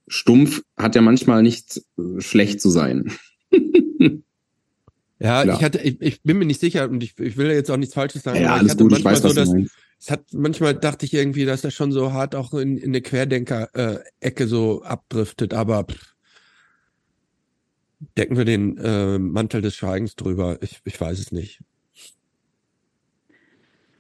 [0.09, 1.81] stumpf hat ja manchmal nicht
[2.19, 3.13] schlecht zu sein.
[5.19, 5.57] ja, Klar.
[5.57, 7.95] ich hatte, ich, ich, bin mir nicht sicher und ich, ich will jetzt auch nichts
[7.95, 8.43] Falsches sagen.
[8.43, 9.73] Ja, alles gut, ich weiß, so, was du meinst.
[9.99, 13.03] Es hat manchmal dachte ich irgendwie, dass er schon so hart auch in, in eine
[13.03, 16.12] Querdenker-Ecke äh, so abdriftet, aber pff,
[18.17, 20.59] decken wir den äh, Mantel des Schweigens drüber.
[20.61, 21.61] Ich, ich weiß es nicht.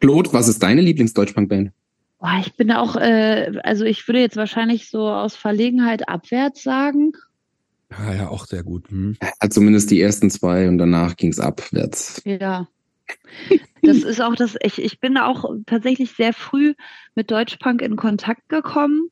[0.00, 1.72] Claude, was ist deine Lieblingsdeutschpunk-Band?
[2.18, 7.12] Boah, ich bin auch, äh, also ich würde jetzt wahrscheinlich so aus Verlegenheit abwärts sagen.
[7.90, 8.89] Ja, ja, auch sehr gut.
[8.90, 9.16] Hm.
[9.20, 12.22] Ja, zumindest die ersten zwei und danach ging es abwärts.
[12.24, 12.68] Ja.
[13.82, 16.74] Das ist auch das, ich, ich bin auch tatsächlich sehr früh
[17.14, 19.10] mit Deutschpunk in Kontakt gekommen.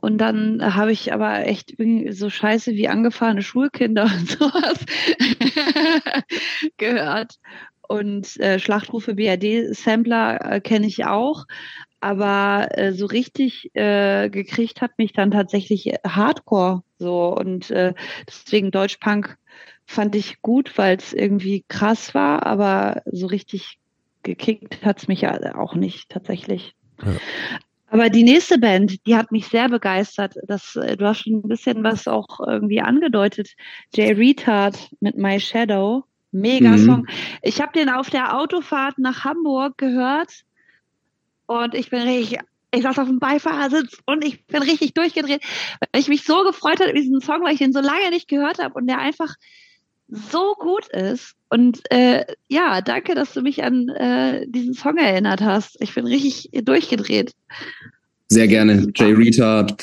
[0.00, 1.74] Und dann habe ich aber echt
[2.10, 4.78] so scheiße wie angefahrene Schulkinder und sowas
[6.76, 7.34] gehört.
[7.88, 11.46] Und äh, Schlachtrufe BRD-Sampler äh, kenne ich auch.
[12.00, 17.34] Aber äh, so richtig äh, gekriegt hat mich dann tatsächlich Hardcore so.
[17.36, 17.92] Und äh,
[18.24, 19.36] deswegen Deutschpunk
[19.84, 23.78] fand ich gut, weil es irgendwie krass war, aber so richtig
[24.22, 26.76] gekickt hat es mich ja auch nicht tatsächlich.
[27.02, 27.16] Ja.
[27.90, 30.34] Aber die nächste Band, die hat mich sehr begeistert.
[30.46, 33.50] Das, äh, du hast schon ein bisschen was auch irgendwie angedeutet.
[33.94, 36.04] Jay Retard mit My Shadow.
[36.30, 36.84] Mega mhm.
[36.84, 37.06] Song.
[37.42, 40.44] Ich habe den auf der Autofahrt nach Hamburg gehört
[41.46, 42.38] und ich bin richtig,
[42.70, 45.42] ich saß auf dem Beifahrersitz und ich bin richtig durchgedreht,
[45.80, 48.62] weil ich mich so gefreut habe, diesen Song, weil ich den so lange nicht gehört
[48.62, 49.36] habe und der einfach
[50.08, 51.34] so gut ist.
[51.50, 55.76] Und äh, ja, danke, dass du mich an äh, diesen Song erinnert hast.
[55.80, 57.32] Ich bin richtig durchgedreht.
[58.28, 58.88] Sehr gerne.
[58.94, 59.82] Jay Retard,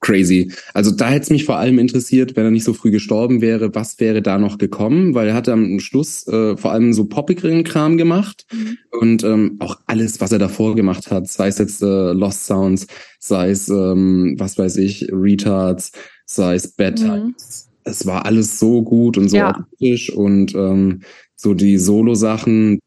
[0.00, 0.52] crazy.
[0.74, 3.74] Also da hätte es mich vor allem interessiert, wenn er nicht so früh gestorben wäre,
[3.74, 5.14] was wäre da noch gekommen?
[5.14, 8.78] Weil er hat am Schluss äh, vor allem so poppigeren Kram gemacht mhm.
[8.90, 12.86] und ähm, auch alles, was er davor gemacht hat, sei es jetzt äh, Lost Sounds,
[13.18, 15.92] sei es, ähm, was weiß ich, Retards,
[16.24, 17.34] sei es Bad mhm.
[17.84, 19.58] Es war alles so gut und so ja.
[19.58, 21.00] optisch und ähm,
[21.36, 22.80] so die Solo-Sachen,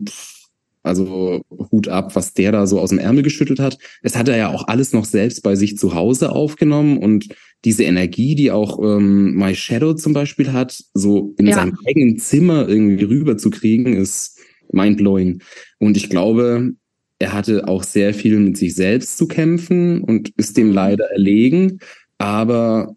[0.83, 1.41] also
[1.71, 3.77] Hut ab, was der da so aus dem Ärmel geschüttelt hat.
[4.01, 7.29] Es hat er ja auch alles noch selbst bei sich zu Hause aufgenommen und
[7.65, 11.55] diese Energie, die auch ähm, My Shadow zum Beispiel hat, so in ja.
[11.55, 14.39] seinem eigenen Zimmer irgendwie rüber zu kriegen, ist
[14.71, 15.41] mindblowing.
[15.79, 16.73] Und ich glaube,
[17.19, 21.79] er hatte auch sehr viel mit sich selbst zu kämpfen und ist dem leider erlegen,
[22.17, 22.95] aber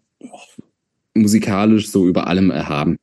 [1.17, 2.97] musikalisch so über allem erhaben.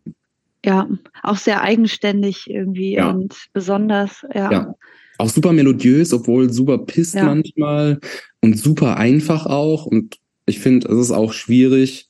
[0.65, 0.89] Ja,
[1.23, 3.11] auch sehr eigenständig irgendwie ja.
[3.11, 4.51] und besonders, ja.
[4.51, 4.75] ja.
[5.19, 7.25] Auch super melodiös, obwohl super pisst ja.
[7.25, 8.01] manchmal
[8.41, 9.87] und super einfach auch.
[9.87, 12.09] Und ich finde, es ist auch schwierig,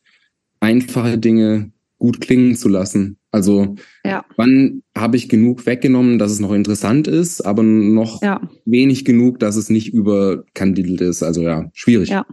[0.60, 3.18] einfache Dinge gut klingen zu lassen.
[3.30, 3.74] Also
[4.04, 4.24] ja.
[4.36, 8.40] wann habe ich genug weggenommen, dass es noch interessant ist, aber noch ja.
[8.64, 11.22] wenig genug, dass es nicht überkandidelt ist.
[11.22, 12.10] Also ja, schwierig.
[12.10, 12.26] Ja.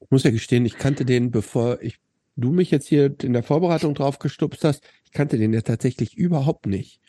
[0.00, 1.98] Ich muss ja gestehen, ich kannte den, bevor ich
[2.40, 6.16] du mich jetzt hier in der Vorbereitung drauf gestupst hast, ich kannte den ja tatsächlich
[6.16, 7.00] überhaupt nicht.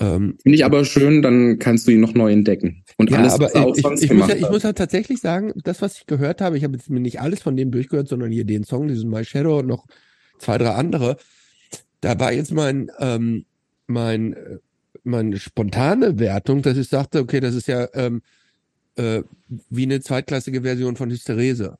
[0.00, 2.84] Ähm, Finde ich aber schön, dann kannst du ihn noch neu entdecken.
[2.98, 5.82] Und ja, alles, aber ich, ich, ich, muss ja, ich muss ja tatsächlich sagen, das,
[5.82, 8.44] was ich gehört habe, ich habe jetzt mir nicht alles von dem durchgehört, sondern hier
[8.44, 9.86] den Song, diesen My Shadow und noch
[10.38, 11.16] zwei, drei andere.
[12.00, 13.44] Da war jetzt mein, ähm,
[13.88, 14.36] mein,
[15.02, 18.22] meine spontane Wertung, dass ich sagte, okay, das ist ja ähm,
[18.94, 19.22] äh,
[19.70, 21.78] wie eine zweitklassige Version von Hysterese.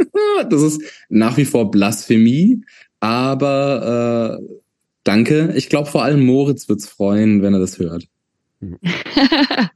[0.50, 2.64] das ist nach wie vor Blasphemie,
[3.00, 4.44] aber äh,
[5.04, 5.52] danke.
[5.56, 8.04] Ich glaube, vor allem Moritz wird's freuen, wenn er das hört.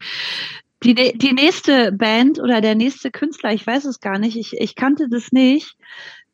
[0.84, 4.74] die, die nächste Band oder der nächste Künstler, ich weiß es gar nicht, ich, ich
[4.74, 5.76] kannte das nicht.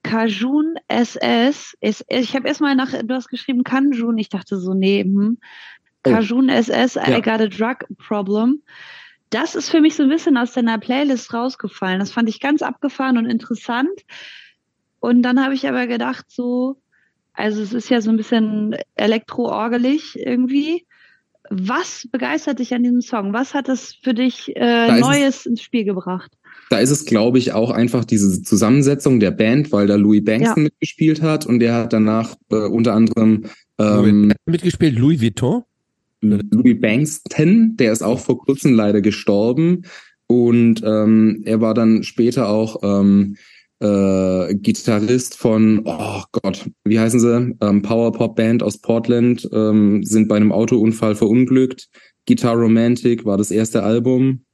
[0.02, 1.77] Kajun SS.
[1.81, 5.39] Ist, ich habe erstmal nach, du hast geschrieben Kanjun, ich dachte so, nee, hm.
[6.07, 6.10] Oh.
[6.10, 6.52] Kajun oh.
[6.52, 7.20] SS, I ja.
[7.20, 8.62] got a drug problem
[9.31, 12.00] das ist für mich so ein bisschen aus deiner Playlist rausgefallen.
[12.00, 13.89] Das fand ich ganz abgefahren und interessant.
[14.99, 16.76] Und dann habe ich aber gedacht, so,
[17.33, 20.86] also es ist ja so ein bisschen elektroorgelig irgendwie.
[21.49, 23.33] Was begeistert dich an diesem Song?
[23.33, 26.33] Was hat es für dich äh, Neues es, ins Spiel gebracht?
[26.68, 30.59] Da ist es, glaube ich, auch einfach diese Zusammensetzung der Band, weil da Louis Bankston
[30.59, 30.62] ja.
[30.65, 33.47] mitgespielt hat und der hat danach äh, unter anderem
[33.78, 35.65] ähm, mitgespielt Louis Vuitton.
[36.20, 39.82] Louis Bankston, der ist auch vor kurzem leider gestorben.
[40.26, 43.36] Und ähm, er war dann später auch ähm,
[43.81, 47.57] äh, Gitarrist von, oh Gott, wie heißen sie?
[47.60, 51.89] Ähm, Power Pop Band aus Portland, ähm, sind bei einem Autounfall verunglückt.
[52.28, 54.44] Guitar Romantic war das erste Album.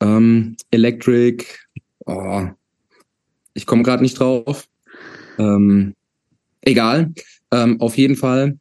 [0.00, 1.44] Ähm, Electric,
[2.06, 2.46] oh,
[3.54, 4.66] ich komme gerade nicht drauf.
[5.38, 5.94] Ähm,
[6.62, 7.12] egal.
[7.52, 8.58] Ähm, auf jeden Fall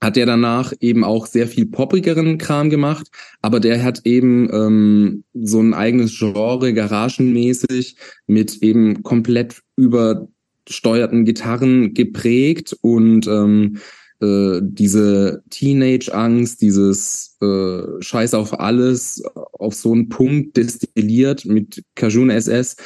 [0.00, 3.08] hat der danach eben auch sehr viel poppigeren Kram gemacht,
[3.42, 7.96] aber der hat eben ähm, so ein eigenes Genre, garagenmäßig,
[8.26, 13.78] mit eben komplett übersteuerten Gitarren geprägt und ähm,
[14.20, 22.30] äh, diese Teenage-Angst, dieses äh, Scheiß auf alles auf so einen Punkt destilliert mit Kajun
[22.30, 22.76] SS.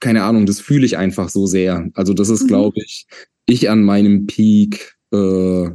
[0.00, 1.88] Keine Ahnung, das fühle ich einfach so sehr.
[1.94, 2.48] Also das ist, mhm.
[2.48, 3.06] glaube ich,
[3.46, 5.70] ich an meinem Peak äh,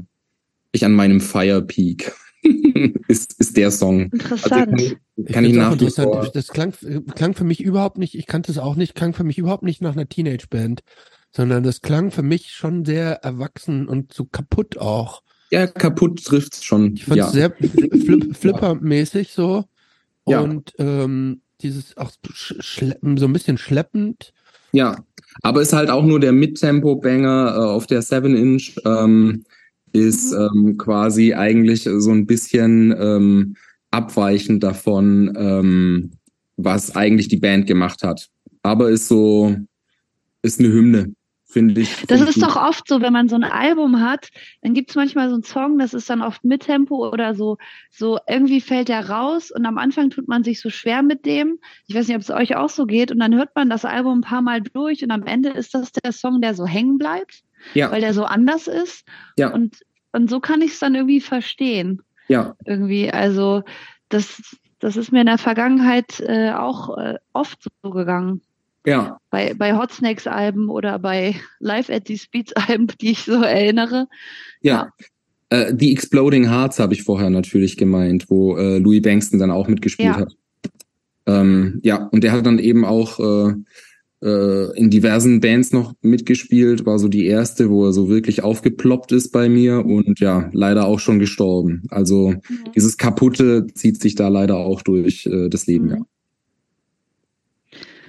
[0.72, 2.14] ich an meinem Fire Peak.
[3.08, 4.10] ist, ist der Song.
[4.12, 4.74] Interessant.
[4.74, 6.32] Also kann, kann ich, ich nach interessant.
[6.34, 6.74] Das klang,
[7.16, 9.82] klang für mich überhaupt nicht, ich kannte es auch nicht, klang für mich überhaupt nicht
[9.82, 10.82] nach einer Teenage-Band,
[11.32, 15.22] sondern das klang für mich schon sehr erwachsen und so kaputt auch.
[15.52, 16.96] Ja, kaputt trifft's schon.
[16.96, 17.32] Ich fand es ja.
[17.32, 17.52] sehr
[18.06, 19.66] flip, flipper-mäßig so.
[20.26, 20.40] Ja.
[20.40, 24.34] Und ähm, dieses auch so ein bisschen schleppend.
[24.72, 25.04] Ja,
[25.42, 28.78] aber ist halt auch nur der Mid-Tempo-Banger äh, auf der 7-Inch.
[28.86, 29.44] Ähm,
[29.94, 30.50] ist mhm.
[30.68, 33.56] ähm, quasi eigentlich so ein bisschen ähm,
[33.92, 36.12] abweichend davon, ähm,
[36.58, 38.28] was eigentlich die Band gemacht hat.
[38.64, 39.56] Aber ist so,
[40.42, 41.14] ist eine Hymne,
[41.46, 42.06] finde ich.
[42.08, 44.30] Das ist doch oft so, wenn man so ein Album hat,
[44.62, 47.58] dann gibt es manchmal so einen Song, das ist dann oft mit Tempo oder so,
[47.90, 51.58] so irgendwie fällt der raus und am Anfang tut man sich so schwer mit dem.
[51.88, 54.20] Ich weiß nicht, ob es euch auch so geht und dann hört man das Album
[54.20, 57.44] ein paar Mal durch und am Ende ist das der Song, der so hängen bleibt
[57.74, 57.92] ja.
[57.92, 59.06] weil der so anders ist.
[59.38, 59.54] Ja.
[59.54, 62.02] Und, und so kann ich es dann irgendwie verstehen.
[62.28, 62.56] Ja.
[62.66, 63.64] Irgendwie, also
[64.10, 64.42] das,
[64.80, 68.42] das ist mir in der Vergangenheit äh, auch äh, oft so gegangen.
[68.86, 69.20] Ja.
[69.30, 73.44] Bei, bei Hot Snakes Alben oder bei Live at the Speeds Alben, die ich so
[73.44, 74.08] erinnere.
[74.62, 74.92] Ja.
[75.52, 75.58] ja.
[75.58, 79.68] Äh, die Exploding Hearts habe ich vorher natürlich gemeint, wo äh, Louis Bankston dann auch
[79.68, 80.22] mitgespielt ja.
[80.22, 80.34] hat.
[81.28, 83.54] Ähm, ja, und der hat dann eben auch äh,
[84.22, 89.12] äh, in diversen Bands noch mitgespielt, war so die erste, wo er so wirklich aufgeploppt
[89.12, 91.84] ist bei mir und ja, leider auch schon gestorben.
[91.90, 92.42] Also mhm.
[92.76, 95.92] dieses Kaputte zieht sich da leider auch durch äh, das Leben, mhm.
[95.92, 95.98] ja.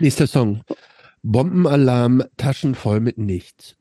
[0.01, 0.63] Nächster Song.
[1.23, 3.77] Bombenalarm, Taschen voll mit nichts.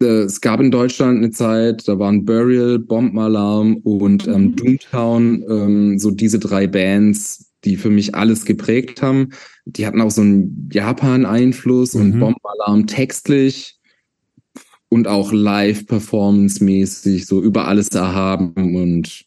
[0.00, 4.56] Äh, es gab in Deutschland eine Zeit, da waren Burial, Bombenalarm und ähm, mhm.
[4.56, 9.30] Doomtown, ähm, so diese drei Bands, die für mich alles geprägt haben.
[9.64, 12.00] Die hatten auch so einen Japan-Einfluss mhm.
[12.00, 13.76] und Bombenalarm textlich
[14.88, 19.24] und auch live performance-mäßig so über alles erhaben und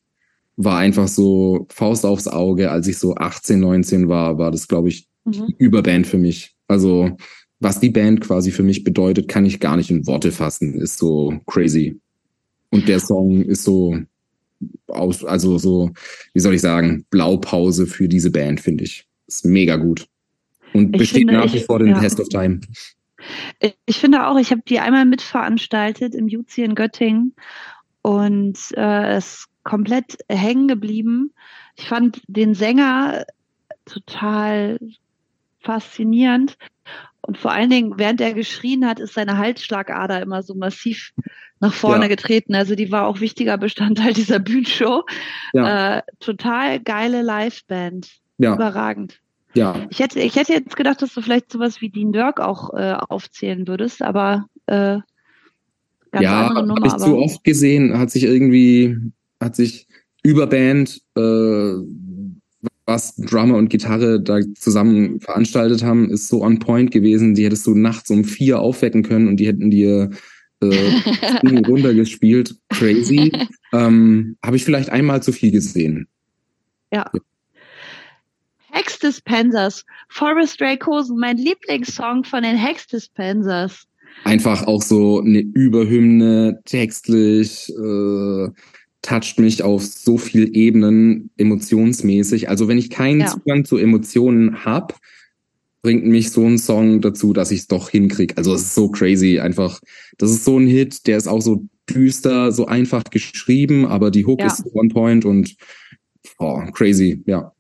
[0.56, 4.90] war einfach so Faust aufs Auge, als ich so 18, 19 war, war das, glaube
[4.90, 5.54] ich, mhm.
[5.58, 6.56] Überband für mich.
[6.68, 7.12] Also
[7.60, 10.76] was die Band quasi für mich bedeutet, kann ich gar nicht in Worte fassen.
[10.76, 12.00] Ist so crazy.
[12.72, 13.98] Und der Song ist so
[14.88, 15.92] aus, also so,
[16.34, 19.06] wie soll ich sagen, Blaupause für diese Band, finde ich.
[19.28, 20.08] Ist mega gut.
[20.74, 22.00] Und ich besteht finde, nach wie vor den ja.
[22.00, 22.62] Test of Time.
[23.86, 27.34] Ich finde auch, ich habe die einmal mitveranstaltet im Juzi in Göttingen
[28.02, 31.34] und äh, ist komplett hängen geblieben.
[31.76, 33.26] Ich fand den Sänger
[33.86, 34.80] total
[35.60, 36.58] faszinierend.
[37.22, 41.12] Und vor allen Dingen, während er geschrien hat, ist seine Halsschlagader immer so massiv
[41.60, 42.08] nach vorne ja.
[42.08, 42.56] getreten.
[42.56, 45.04] Also die war auch wichtiger Bestandteil dieser Bühnenshow.
[45.54, 45.98] Ja.
[45.98, 48.10] Äh, total geile Liveband.
[48.38, 48.56] Ja.
[48.56, 49.20] Überragend.
[49.54, 49.88] Ja.
[49.90, 52.96] Ich hätte, ich hätte jetzt gedacht, dass du vielleicht sowas wie Dean Dirk auch äh,
[53.10, 55.00] aufzählen würdest, aber äh,
[56.12, 56.86] ganz ja, andere Nummer.
[56.86, 57.04] Ich aber.
[57.04, 58.98] zu oft gesehen, hat sich irgendwie,
[59.42, 59.88] hat sich
[60.24, 61.74] über Band äh,
[62.90, 67.36] was Drummer und Gitarre da zusammen veranstaltet haben, ist so on point gewesen.
[67.36, 70.10] Die hättest du nachts um vier aufwecken können und die hätten dir
[70.62, 72.56] äh, runtergespielt.
[72.70, 73.32] Crazy.
[73.74, 76.08] ähm, Habe ich vielleicht einmal zu viel gesehen.
[76.92, 77.10] Ja.
[77.14, 77.20] ja.
[78.72, 79.86] Hex Dispensers.
[80.10, 83.86] Forest Dracosen, mein Lieblingssong von den Hex Dispensers.
[84.24, 88.50] Einfach auch so eine Überhymne, textlich, äh,
[89.02, 92.50] toucht mich auf so viel Ebenen emotionsmäßig.
[92.50, 93.28] Also wenn ich keinen ja.
[93.28, 94.96] Zugang zu Emotionen habe,
[95.82, 98.36] bringt mich so ein Song dazu, dass ich es doch hinkriege.
[98.38, 99.80] Also es ist so crazy einfach.
[100.18, 104.26] Das ist so ein Hit, der ist auch so düster, so einfach geschrieben, aber die
[104.26, 104.48] Hook ja.
[104.48, 105.56] ist one point und
[106.38, 107.52] oh, crazy, ja.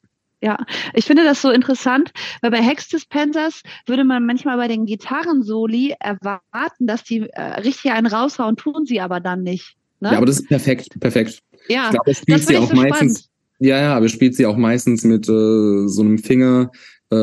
[0.41, 0.57] Ja,
[0.93, 5.95] ich finde das so interessant, weil bei Hex Dispensers würde man manchmal bei den Gitarrensoli
[5.99, 9.75] erwarten, dass die äh, richtig einen raushauen, tun sie aber dann nicht.
[9.99, 10.11] Ne?
[10.11, 11.41] Ja, aber das ist perfekt, perfekt.
[11.67, 12.95] Ja, ich glaube, spielt sie auch so meistens.
[12.95, 13.25] Spannend.
[13.59, 16.71] Ja, ja, aber spielt sie auch meistens mit äh, so einem Fingerteil
[17.11, 17.15] äh,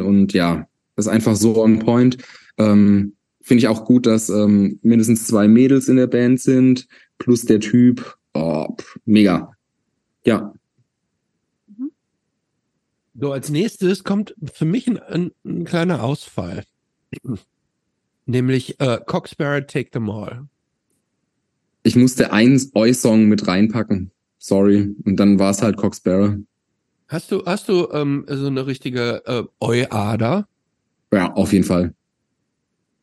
[0.00, 2.18] und ja, das ist einfach so on point.
[2.58, 6.86] Ähm, Finde ich auch gut, dass ähm, mindestens zwei Mädels in der Band sind,
[7.18, 8.18] plus der Typ.
[8.34, 8.66] Oh,
[9.04, 9.52] mega.
[10.24, 10.52] Ja.
[13.18, 16.64] So, als nächstes kommt für mich ein, ein, ein kleiner Ausfall.
[18.26, 20.46] Nämlich äh, Coxbearer Take Them All.
[21.82, 24.10] Ich musste einen Oi-Song mit reinpacken.
[24.38, 24.94] Sorry.
[25.04, 26.38] Und dann war es halt Coxbearer.
[27.08, 30.46] Hast du, hast du ähm, so eine richtige äh, Oi-Ader?
[31.12, 31.94] Ja, auf jeden Fall.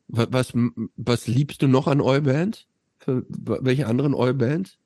[0.08, 0.54] Was, was,
[0.96, 2.66] was liebst du noch an Oi-Bands?
[3.08, 4.78] welche anderen Oi-Bands?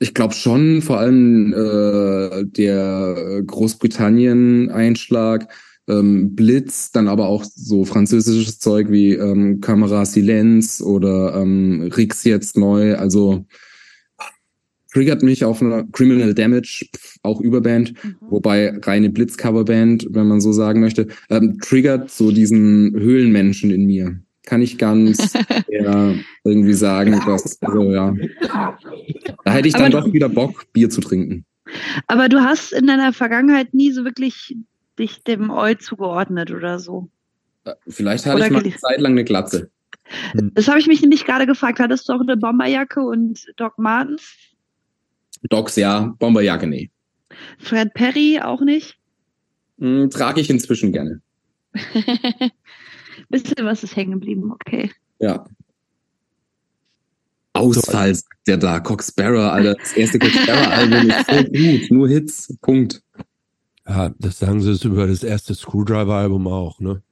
[0.00, 5.48] Ich glaube schon, vor allem äh, der Großbritannien-Einschlag
[5.88, 12.24] ähm, Blitz, dann aber auch so französisches Zeug wie ähm, Camera Silence oder ähm, Rix
[12.24, 12.96] jetzt neu.
[12.96, 13.44] Also
[14.92, 16.86] triggert mich auf eine Criminal Damage,
[17.22, 18.16] auch Überband, mhm.
[18.20, 24.20] wobei reine Blitz-Coverband, wenn man so sagen möchte, ähm, triggert so diesen Höhlenmenschen in mir.
[24.44, 25.34] Kann ich ganz
[25.68, 28.14] ja, irgendwie sagen, dass, also ja.
[29.44, 31.44] Da hätte ich dann aber doch wieder Bock, Bier zu trinken.
[32.06, 34.56] Aber du hast in deiner Vergangenheit nie so wirklich
[34.98, 37.08] dich dem Eu zugeordnet oder so.
[37.64, 39.70] Äh, vielleicht hatte oder ich mal eine Zeit lang eine Glatze.
[40.54, 41.78] Das habe ich mich nämlich gerade gefragt.
[41.78, 44.49] Hattest du auch eine Bomberjacke und Doc Martens?
[45.48, 46.90] Docs ja, Bomberjacke nee.
[47.58, 48.96] Fred Perry auch nicht?
[49.78, 51.20] Hm, trage ich inzwischen gerne.
[53.28, 54.90] Bisschen was ist hängen geblieben, okay.
[55.18, 55.46] Ja.
[57.52, 58.80] Ausfall, sagt der da.
[58.80, 59.74] Cox Sparrow, Alter.
[59.74, 61.90] Das erste Cox Sparrow Album ist so gut.
[61.90, 62.56] Nur Hits.
[62.60, 63.02] Punkt.
[63.88, 67.02] Ja, das sagen sie es über das erste Screwdriver-Album auch, ne?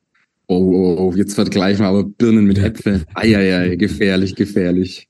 [0.47, 3.05] Oh, oh, oh, jetzt vergleichen wir aber Birnen mit Äpfeln.
[3.15, 5.08] Eieiei, gefährlich, gefährlich.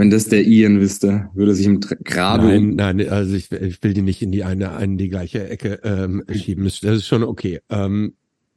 [0.00, 2.46] Wenn das der Ian wüsste, würde sich im Grabe.
[2.46, 5.78] Nein, nein, also ich, ich, will die nicht in die eine, in die gleiche Ecke
[5.84, 6.64] ähm, schieben.
[6.64, 7.60] Das ist schon okay.
[7.68, 8.14] Ähm,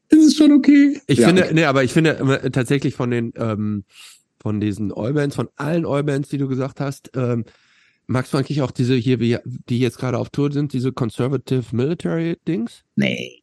[0.08, 1.02] das ist schon okay.
[1.06, 1.54] Ich ja, finde, okay.
[1.54, 2.12] nee, aber ich finde
[2.44, 3.84] äh, tatsächlich von den ähm,
[4.40, 7.44] von diesen Allbands, von allen Allbands, die du gesagt hast, ähm,
[8.06, 12.38] Magst du eigentlich auch diese hier, die jetzt gerade auf Tour sind, diese Conservative Military
[12.48, 12.84] Dings?
[12.96, 13.42] Nee.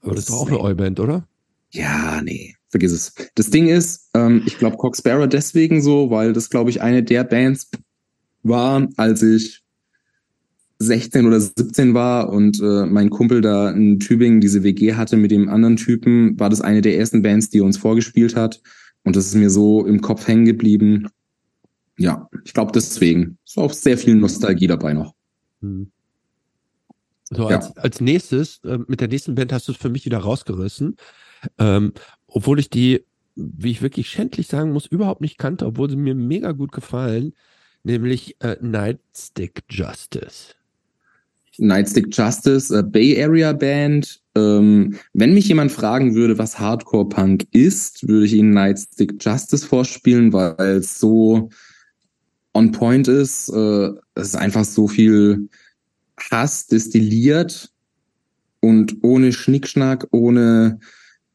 [0.00, 1.26] Aber das ist doch auch eine Oi-Band, oder?
[1.72, 3.14] Ja, nee, vergiss es.
[3.34, 7.24] Das Ding ist, ähm, ich glaube Cox deswegen so, weil das, glaube ich, eine der
[7.24, 7.70] Bands
[8.42, 9.62] war, als ich
[10.78, 15.30] 16 oder 17 war und äh, mein Kumpel da in Tübingen diese WG hatte mit
[15.30, 18.60] dem anderen Typen, war das eine der ersten Bands, die er uns vorgespielt hat.
[19.04, 21.08] Und das ist mir so im Kopf hängen geblieben.
[21.96, 23.38] Ja, ich glaube deswegen.
[23.46, 25.14] Ist auch sehr viel Nostalgie dabei noch.
[25.62, 25.90] Hm.
[27.30, 27.82] So, als, ja.
[27.82, 30.96] als nächstes, äh, mit der nächsten Band hast du es für mich wieder rausgerissen.
[31.58, 31.92] Ähm,
[32.36, 33.02] obwohl ich die,
[33.34, 37.32] wie ich wirklich schändlich sagen muss, überhaupt nicht kannte, obwohl sie mir mega gut gefallen,
[37.82, 40.52] nämlich äh, Nightstick Justice.
[41.56, 44.20] Nightstick Justice, äh, Bay Area Band.
[44.34, 49.66] Ähm, wenn mich jemand fragen würde, was Hardcore Punk ist, würde ich ihnen Nightstick Justice
[49.66, 51.48] vorspielen, weil es so
[52.52, 53.48] on point ist.
[53.48, 55.48] Äh, es ist einfach so viel
[56.30, 57.72] Hass destilliert
[58.60, 60.80] und ohne Schnickschnack, ohne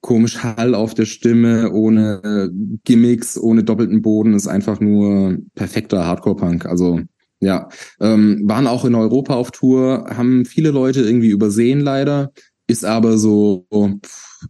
[0.01, 2.49] komisch Hall auf der Stimme, ohne äh,
[2.83, 6.65] Gimmicks, ohne doppelten Boden, ist einfach nur perfekter Hardcore-Punk.
[6.65, 7.01] Also
[7.39, 12.31] ja, ähm, waren auch in Europa auf Tour, haben viele Leute irgendwie übersehen leider,
[12.67, 14.47] ist aber so pff,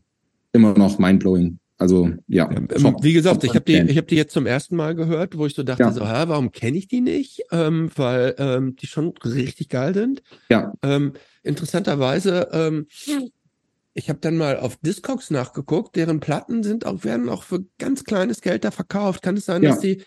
[0.51, 1.59] immer noch mindblowing.
[1.77, 2.47] Also ja.
[2.51, 2.67] Ähm,
[3.01, 5.55] wie gesagt, ich habe die, ich habe die jetzt zum ersten Mal gehört, wo ich
[5.55, 5.91] so dachte, ja.
[5.91, 7.41] so, hä, warum kenne ich die nicht?
[7.51, 10.21] Ähm, weil ähm, die schon richtig geil sind.
[10.49, 10.73] Ja.
[10.83, 12.85] Ähm, interessanterweise, ähm,
[13.93, 18.03] ich habe dann mal auf Discogs nachgeguckt, deren Platten sind auch werden auch für ganz
[18.03, 19.21] kleines Geld da verkauft.
[19.21, 19.69] Kann es sein, ja.
[19.69, 20.03] dass die,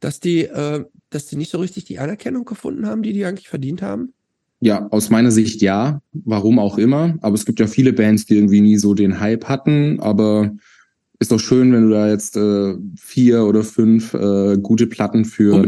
[0.00, 3.48] dass die, äh, dass die nicht so richtig die Anerkennung gefunden haben, die die eigentlich
[3.48, 4.12] verdient haben?
[4.60, 6.02] Ja, aus meiner Sicht ja.
[6.12, 7.16] Warum auch immer.
[7.20, 10.00] Aber es gibt ja viele Bands, die irgendwie nie so den Hype hatten.
[10.00, 10.50] Aber
[11.20, 15.64] ist doch schön, wenn du da jetzt äh, vier oder fünf äh, gute Platten für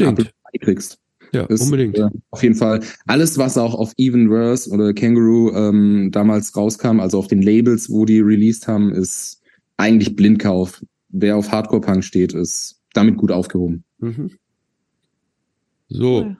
[0.60, 0.98] kriegst.
[1.32, 1.96] Ja, ist, unbedingt.
[1.98, 7.00] Äh, auf jeden Fall alles, was auch auf Even Verse oder Kangaroo ähm, damals rauskam,
[7.00, 9.42] also auf den Labels, wo die released haben, ist
[9.76, 10.82] eigentlich Blindkauf.
[11.08, 13.84] Wer auf Hardcore-Punk steht, ist damit gut aufgehoben.
[13.98, 14.32] Mhm.
[15.88, 16.36] So.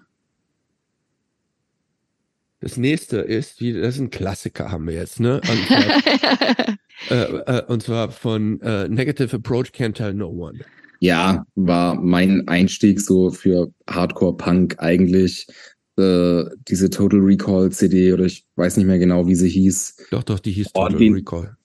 [2.60, 5.41] Das nächste ist, wie, das ist ein Klassiker, haben wir jetzt, ne?
[7.09, 10.60] Äh, äh, und zwar von äh, Negative Approach Can't Tell No One.
[11.01, 15.47] Ja, war mein Einstieg so für Hardcore-Punk eigentlich.
[15.97, 19.97] Äh, diese Total Recall CD oder ich weiß nicht mehr genau, wie sie hieß.
[20.11, 21.57] Doch, doch, die hieß Total oh, Recall.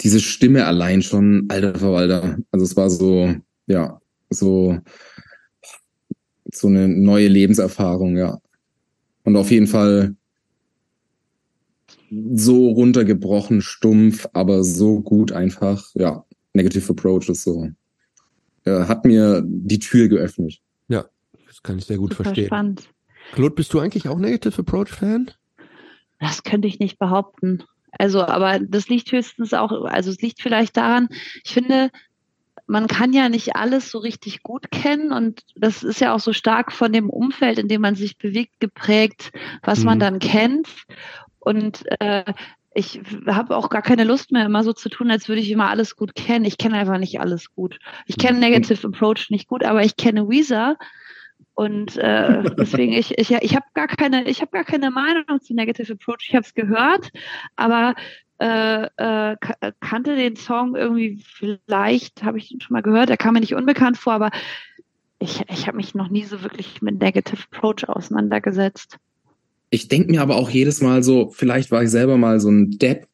[0.00, 2.38] Diese Stimme allein schon, alter Verwalter.
[2.52, 3.34] Also es war so,
[3.66, 4.00] ja,
[4.30, 4.78] so,
[6.52, 8.40] so eine neue Lebenserfahrung, ja.
[9.24, 10.14] Und auf jeden Fall
[12.34, 15.84] so runtergebrochen, stumpf, aber so gut einfach.
[15.94, 17.70] Ja, Negative Approach ist so.
[18.64, 20.58] Ja, hat mir die Tür geöffnet.
[20.88, 21.06] Ja,
[21.46, 22.46] das kann ich sehr gut Super verstehen.
[22.46, 22.82] Spannend.
[23.32, 25.30] Claude, bist du eigentlich auch Negative Approach Fan?
[26.18, 27.64] Das könnte ich nicht behaupten.
[27.92, 31.08] Also, aber das liegt höchstens auch, also es liegt vielleicht daran,
[31.44, 31.90] ich finde,
[32.66, 36.32] man kann ja nicht alles so richtig gut kennen und das ist ja auch so
[36.32, 39.32] stark von dem Umfeld, in dem man sich bewegt, geprägt,
[39.62, 39.84] was mhm.
[39.86, 40.68] man dann kennt.
[41.40, 42.32] Und äh,
[42.72, 45.68] ich habe auch gar keine Lust mehr, immer so zu tun, als würde ich immer
[45.68, 46.44] alles gut kennen.
[46.44, 47.78] Ich kenne einfach nicht alles gut.
[48.06, 48.40] Ich kenne mhm.
[48.40, 50.76] Negative Approach nicht gut, aber ich kenne Weezer.
[51.54, 55.54] Und äh, deswegen, ich, ich, ich habe gar keine, ich habe gar keine Meinung zu
[55.54, 56.26] Negative Approach.
[56.28, 57.10] Ich habe es gehört,
[57.56, 57.94] aber
[58.38, 59.36] äh, äh,
[59.80, 63.54] kannte den Song irgendwie vielleicht, habe ich ihn schon mal gehört, er kam mir nicht
[63.54, 64.30] unbekannt vor, aber
[65.18, 68.98] ich, ich habe mich noch nie so wirklich mit Negative Approach auseinandergesetzt
[69.70, 72.78] ich denke mir aber auch jedes Mal so, vielleicht war ich selber mal so ein
[72.78, 73.06] Depp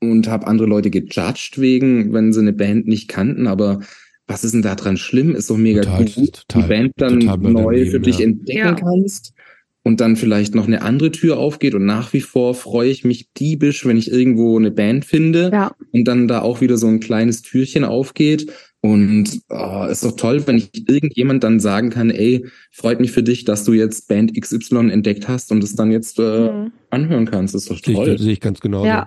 [0.00, 3.80] und habe andere Leute gejudged wegen, wenn sie eine Band nicht kannten, aber
[4.26, 5.34] was ist denn da dran schlimm?
[5.34, 8.26] Ist doch mega total, gut, total, die Band dann neu für dich ja.
[8.26, 8.74] entdecken ja.
[8.74, 9.34] kannst
[9.82, 13.30] und dann vielleicht noch eine andere Tür aufgeht und nach wie vor freue ich mich
[13.32, 15.72] diebisch, wenn ich irgendwo eine Band finde ja.
[15.92, 18.50] und dann da auch wieder so ein kleines Türchen aufgeht
[18.84, 23.22] und oh, ist doch toll, wenn ich irgendjemand dann sagen kann, ey, freut mich für
[23.22, 26.72] dich, dass du jetzt Band XY entdeckt hast und es dann jetzt äh, mhm.
[26.90, 27.54] anhören kannst.
[27.54, 28.12] Das ist doch toll.
[28.12, 28.84] Das sehe ich ganz genau.
[28.84, 29.06] Ja.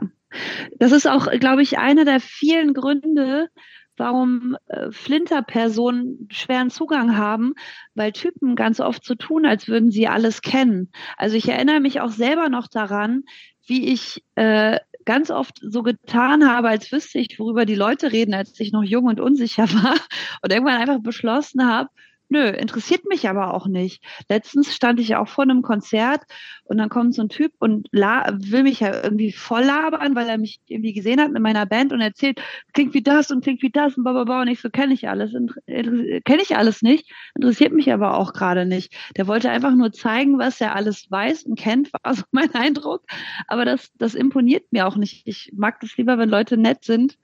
[0.79, 3.49] Das ist auch, glaube ich, einer der vielen Gründe,
[3.97, 7.53] warum äh, Flinter-Personen schweren Zugang haben,
[7.93, 10.89] weil Typen ganz oft so tun, als würden sie alles kennen.
[11.17, 13.25] Also ich erinnere mich auch selber noch daran,
[13.67, 18.35] wie ich äh, ganz oft so getan habe, als wüsste ich, worüber die Leute reden,
[18.35, 19.95] als ich noch jung und unsicher war
[20.43, 21.89] und irgendwann einfach beschlossen habe,
[22.29, 24.03] nö, interessiert mich aber auch nicht.
[24.29, 26.21] Letztens stand ich ja auch vor einem Konzert
[26.65, 30.27] und dann kommt so ein Typ und la will mich ja irgendwie voll labern, weil
[30.27, 32.41] er mich irgendwie gesehen hat mit meiner Band und erzählt,
[32.73, 35.31] klingt wie das und klingt wie das und bla und ich so, kenne ich alles,
[35.31, 38.93] kenne ich alles nicht, interessiert mich aber auch gerade nicht.
[39.15, 43.03] Der wollte einfach nur zeigen, was er alles weiß und kennt, war so mein Eindruck.
[43.47, 45.21] Aber das, das imponiert mir auch nicht.
[45.25, 47.17] Ich mag das lieber, wenn Leute nett sind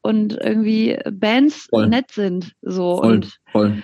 [0.00, 1.88] und irgendwie Bands voll.
[1.88, 2.54] nett sind.
[2.62, 3.82] So voll, und voll.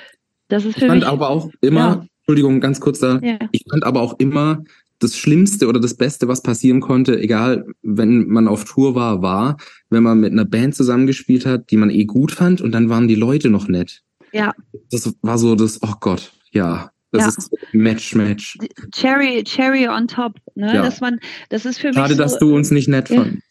[0.55, 2.07] Das ist für ich fand mich, aber auch immer, ja.
[2.21, 3.39] Entschuldigung, ganz kurz da, ja.
[3.51, 4.63] ich fand aber auch immer
[5.01, 9.57] das Schlimmste oder das Beste, was passieren konnte, egal, wenn man auf Tour war, war,
[9.91, 13.09] wenn man mit einer Band zusammengespielt hat, die man eh gut fand und dann waren
[13.09, 14.03] die Leute noch nett.
[14.31, 14.53] Ja.
[14.93, 16.93] Das war so das, oh Gott, ja.
[17.11, 17.29] Das ja.
[17.31, 18.57] ist Match, Match.
[18.93, 20.73] Cherry, Cherry on top, ne?
[20.73, 20.83] Ja.
[20.83, 21.19] Dass man,
[21.49, 21.97] das ist für mich.
[21.97, 23.43] Schade, so, dass du uns nicht nett fandest.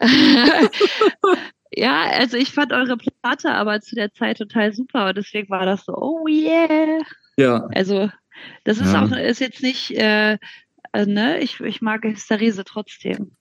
[1.76, 5.66] ja, also ich fand eure Platte aber zu der Zeit total super und deswegen war
[5.66, 7.02] das so, oh yeah.
[7.36, 7.68] Ja.
[7.74, 8.10] Also
[8.64, 9.04] das ist ja.
[9.04, 10.38] auch, ist jetzt nicht, äh,
[10.92, 13.36] äh, ne, ich, ich mag Hysterise trotzdem.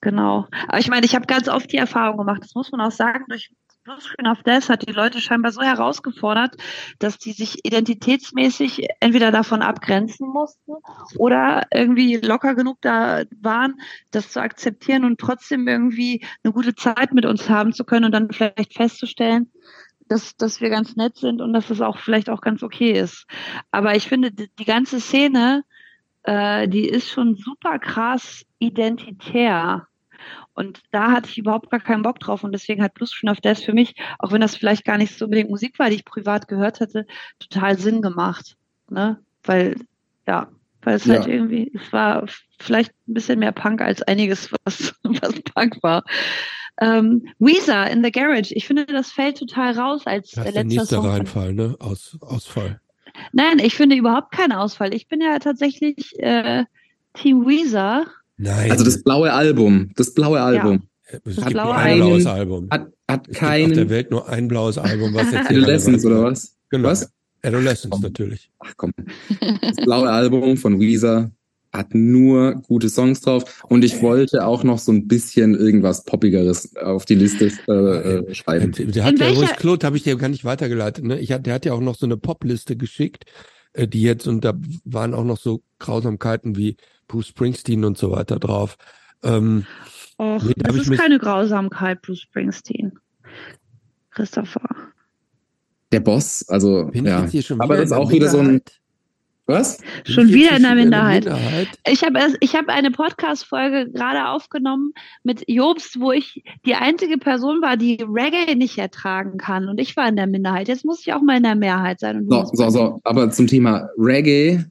[0.00, 0.48] Genau.
[0.66, 3.24] Aber ich meine, ich habe ganz oft die Erfahrung gemacht, das muss man auch sagen,
[3.28, 3.50] durch
[3.84, 6.56] Bluescreen of Death hat die Leute scheinbar so herausgefordert,
[7.00, 10.74] dass die sich identitätsmäßig entweder davon abgrenzen mussten
[11.16, 13.80] oder irgendwie locker genug da waren,
[14.12, 18.12] das zu akzeptieren und trotzdem irgendwie eine gute Zeit mit uns haben zu können und
[18.12, 19.50] dann vielleicht festzustellen,
[20.06, 23.26] dass, dass wir ganz nett sind und dass es auch vielleicht auch ganz okay ist.
[23.72, 25.64] Aber ich finde, die, die ganze Szene,
[26.22, 29.88] äh, die ist schon super krass identitär.
[30.54, 32.44] Und da hatte ich überhaupt gar keinen Bock drauf.
[32.44, 35.24] Und deswegen hat Blues of Death für mich, auch wenn das vielleicht gar nicht so
[35.26, 37.06] unbedingt Musik war, die ich privat gehört hatte,
[37.38, 38.56] total Sinn gemacht.
[38.90, 39.18] Ne?
[39.44, 39.76] Weil,
[40.26, 40.48] ja,
[40.82, 41.24] weil es halt ja.
[41.24, 42.26] halt irgendwie, es war
[42.58, 46.04] vielleicht ein bisschen mehr Punk als einiges, was, was Punk war.
[46.80, 50.64] Ähm, Weezer in the Garage, ich finde, das fällt total raus als das letzter der
[50.64, 51.06] nächste Song.
[51.06, 51.76] Reinfall, ne?
[51.78, 52.80] Aus, Ausfall.
[53.32, 54.94] Nein, ich finde überhaupt keinen Ausfall.
[54.94, 56.64] Ich bin ja tatsächlich äh,
[57.14, 58.06] Team Weezer.
[58.36, 58.70] Nein.
[58.70, 60.82] Also das blaue Album, das blaue Album.
[61.10, 61.18] Ja.
[61.24, 62.68] Es hat blaue ein blaues Album.
[62.70, 63.68] Hat, hat es keinen.
[63.68, 66.56] Gibt auf der Welt nur ein blaues Album, was jetzt Adolescence oder was?
[66.70, 66.88] Genau.
[66.88, 67.12] Was?
[67.42, 68.50] Adolescence natürlich.
[68.60, 68.92] Ach komm.
[69.60, 71.30] Das blaue Album von Weezer
[71.72, 76.76] hat nur gute Songs drauf und ich wollte auch noch so ein bisschen irgendwas Poppigeres
[76.76, 78.72] auf die Liste äh, äh, schreiben.
[78.72, 81.18] Der hat ja übrigens, Claude, habe ich dir gar nicht weitergeleitet, ne?
[81.18, 83.24] Ich hat, der hat ja auch noch so eine Popliste geschickt,
[83.72, 84.52] äh, die jetzt, und da
[84.84, 86.76] waren auch noch so Grausamkeiten wie
[87.08, 88.76] Bruce Springsteen und so weiter drauf.
[89.22, 89.66] Ähm,
[90.18, 92.92] Och, nee, das ist keine Grausamkeit, Bruce Springsteen.
[94.10, 94.68] Christopher.
[95.90, 97.26] Der Boss, also ja.
[97.58, 98.60] Aber das ist auch wieder so ein.
[99.46, 99.78] Was?
[100.04, 101.24] Schon wieder in der Minderheit.
[101.24, 101.68] Minderheit.
[101.86, 104.92] Ich habe ich hab eine Podcast-Folge gerade aufgenommen
[105.24, 109.68] mit Jobst, wo ich die einzige Person war, die Reggae nicht ertragen kann.
[109.68, 110.68] Und ich war in der Minderheit.
[110.68, 112.24] Jetzt muss ich auch mal in der Mehrheit sein.
[112.28, 113.00] so, so, so.
[113.02, 114.64] Aber zum Thema Reggae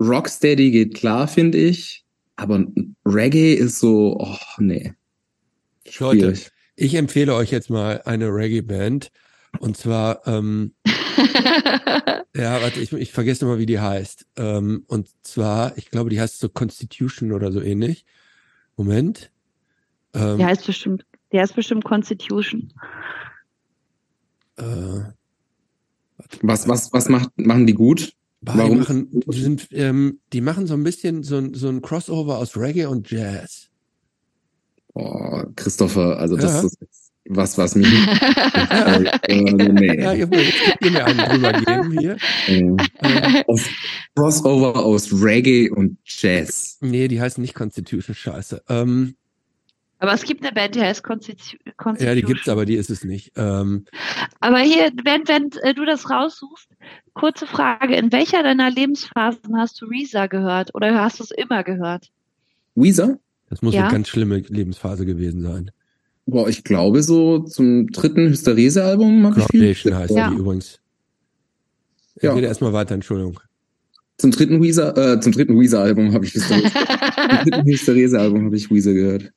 [0.00, 2.04] Rocksteady geht klar, finde ich.
[2.36, 2.64] Aber
[3.04, 4.92] Reggae ist so, oh nee.
[5.98, 6.34] Leute,
[6.76, 9.10] ich empfehle euch jetzt mal eine Reggae-Band.
[9.60, 10.74] Und zwar, ähm,
[12.34, 14.26] ja, warte, ich, ich vergesse immer, wie die heißt.
[14.36, 18.04] Ähm, und zwar, ich glaube, die heißt so Constitution oder so ähnlich.
[18.76, 19.30] Moment.
[20.12, 22.72] Ähm, die heißt bestimmt, die heißt bestimmt Constitution.
[24.56, 25.02] Äh,
[26.42, 28.12] was, was, was macht, machen die gut?
[28.46, 28.70] Warum?
[28.70, 32.38] Die machen, die, sind, ähm, die machen so ein bisschen so, ein so ein Crossover
[32.38, 33.68] aus Reggae und Jazz.
[34.94, 36.62] Oh, Christopher, also das ja.
[36.62, 36.78] ist
[37.26, 37.86] was, was mich.
[39.28, 40.02] äh, nee.
[40.02, 42.16] Ja, ihr wollt mir einen drüber geben hier.
[42.46, 43.44] Äh,
[44.14, 46.76] Crossover aus Reggae und Jazz.
[46.80, 48.62] Nee, die heißen nicht Constitution, scheiße.
[48.68, 49.16] Ähm,
[50.04, 51.58] aber es gibt eine Band, die heißt Constitution.
[51.98, 53.32] Ja, die gibt's, aber die ist es nicht.
[53.36, 53.86] Ähm,
[54.38, 56.68] aber hier, wenn, wenn äh, du das raussuchst,
[57.14, 61.64] kurze Frage, in welcher deiner Lebensphasen hast du Reza gehört oder hast du es immer
[61.64, 62.10] gehört?
[62.74, 63.18] Weezer?
[63.48, 63.84] Das muss ja?
[63.84, 65.70] eine ganz schlimme Lebensphase gewesen sein.
[66.26, 69.94] Boah, ich glaube so zum dritten Hysterese-Album habe ich viel.
[69.94, 70.28] heißt ja.
[70.28, 70.80] die übrigens.
[72.16, 72.34] Ich ja.
[72.34, 73.40] rede erstmal weiter, Entschuldigung.
[74.18, 76.70] Zum dritten Weezer, äh, zum dritten Weezer-Album habe ich Hysterese.
[76.70, 79.32] zum dritten Hysterese-Album habe ich Weezer gehört.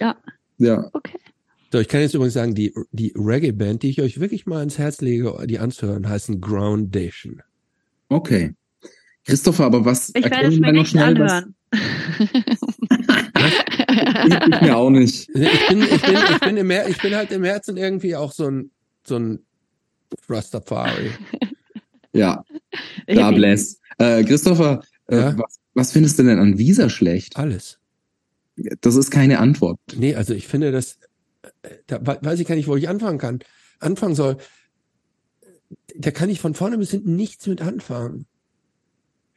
[0.00, 0.16] Ja.
[0.58, 0.88] Ja.
[0.92, 1.18] Okay.
[1.70, 4.78] So, ich kann jetzt übrigens sagen, die, die Reggae-Band, die ich euch wirklich mal ans
[4.78, 7.42] Herz lege, die anzuhören, heißen Groundation.
[8.08, 8.54] Okay.
[9.24, 11.54] Christopher, aber was ich werde es mir nicht anhören.
[14.50, 15.28] ich mir auch nicht.
[15.34, 18.50] Ich bin, ich bin, ich bin, im, ich bin halt im Herzen irgendwie auch so
[18.50, 18.70] ein,
[19.06, 19.40] so ein
[20.28, 21.10] Rastafari.
[22.14, 22.42] Ja.
[23.06, 23.78] Da bless.
[23.98, 25.38] Äh, Christopher, äh, ja?
[25.38, 27.36] was, was findest du denn an Visa schlecht?
[27.36, 27.77] Alles.
[28.80, 29.78] Das ist keine Antwort.
[29.96, 30.98] Nee, also ich finde das,
[31.86, 33.40] da weiß ich gar nicht, wo ich anfangen kann,
[33.80, 34.36] anfangen soll.
[35.96, 38.26] da kann ich von vorne bis hinten nichts mit anfangen.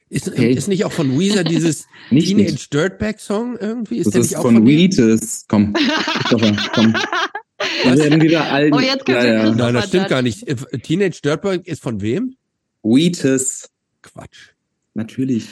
[0.09, 0.51] Ist, Okay.
[0.51, 2.74] ist nicht auch von Weezer dieses Nicht, Teenage nicht.
[2.74, 3.98] Dirtbag Song irgendwie?
[3.98, 4.66] Ist Das der ist nicht auch von von?
[4.67, 5.45] Wheatus.
[5.48, 5.74] Komm.
[5.74, 6.93] Christopher, komm.
[7.83, 8.74] Wir werden wieder alt.
[8.74, 9.56] Oh, jetzt ja, ja.
[9.56, 10.48] Nein, das stimmt gar nicht.
[10.48, 12.35] Äh, Teenage Dirtbag ist von wem?
[12.83, 13.69] Wheatus.
[14.01, 14.50] Quatsch.
[14.95, 15.48] Natürlich.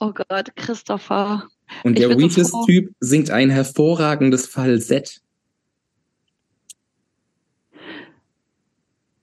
[0.00, 1.48] Oh Gott, Christopher.
[1.84, 2.66] Und Ich der bin so
[3.00, 5.20] singt ein hervorragendes Falsett.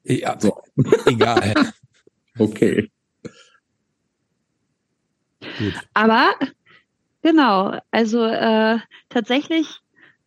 [0.04, 0.62] Ja, So.
[1.06, 1.54] egal.
[2.40, 2.92] Okay.
[5.58, 5.74] Gut.
[5.96, 6.36] Aber
[7.24, 8.78] genau, also äh,
[9.10, 9.80] tatsächlich,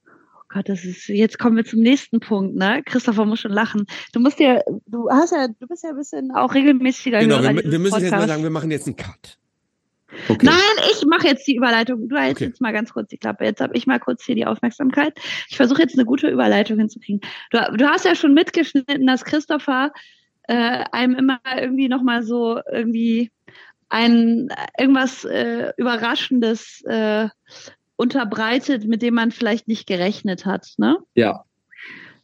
[0.08, 2.82] oh Gott, das ist, jetzt kommen wir zum nächsten Punkt, ne?
[2.84, 3.86] Christopher muss schon lachen.
[4.12, 7.54] Du musst dir, du hast ja, du bist ja ein bisschen auch regelmäßiger Genau, Hörer
[7.54, 9.38] wir, wir müssen jetzt mal sagen, wir machen jetzt einen Cut.
[10.28, 10.46] Okay.
[10.46, 12.08] Nein, ich mache jetzt die Überleitung.
[12.08, 12.50] Du hältst Okay.
[12.50, 13.44] jetzt mal ganz kurz die Klappe.
[13.44, 15.18] Jetzt habe ich mal kurz hier die Aufmerksamkeit.
[15.48, 17.20] Ich versuche jetzt eine gute Überleitung hinzukriegen.
[17.50, 19.92] Du, du hast ja schon mitgeschnitten, dass Christopher
[20.44, 23.30] äh, einem immer irgendwie nochmal so irgendwie
[23.88, 24.48] ein
[24.78, 27.28] irgendwas äh, Überraschendes äh,
[27.96, 30.74] unterbreitet, mit dem man vielleicht nicht gerechnet hat.
[30.78, 30.96] Ne?
[31.14, 31.44] Ja.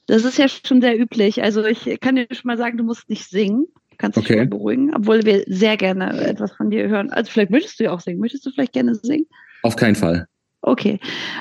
[0.06, 1.42] Das ist ja schon sehr üblich.
[1.42, 3.66] Also ich kann dir schon mal sagen, du musst nicht singen.
[3.98, 4.36] Kannst dich Okay.
[4.36, 7.10] mal beruhigen, obwohl wir sehr gerne etwas von dir hören.
[7.10, 8.20] Also vielleicht möchtest du ja auch singen.
[8.20, 9.26] Möchtest du vielleicht gerne singen?
[9.62, 10.26] Auf keinen Fall.
[10.62, 10.98] Okay.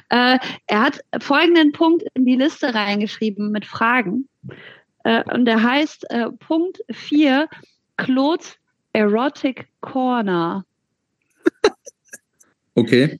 [0.09, 4.27] Äh, er hat folgenden Punkt in die Liste reingeschrieben mit Fragen.
[5.03, 7.47] Äh, und der heißt äh, Punkt 4,
[7.97, 8.55] Claude's
[8.93, 10.65] Erotic Corner.
[12.75, 13.19] Okay.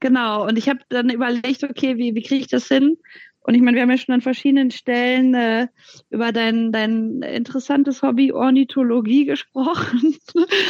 [0.00, 2.96] Genau, und ich habe dann überlegt, okay, wie, wie kriege ich das hin?
[3.44, 5.66] Und ich meine, wir haben ja schon an verschiedenen Stellen äh,
[6.10, 10.16] über dein, dein interessantes Hobby Ornithologie gesprochen.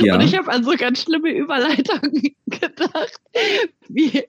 [0.01, 0.15] Ja.
[0.15, 3.21] Und ich habe an so ganz schlimme Überleitungen gedacht.
[3.89, 4.25] Wie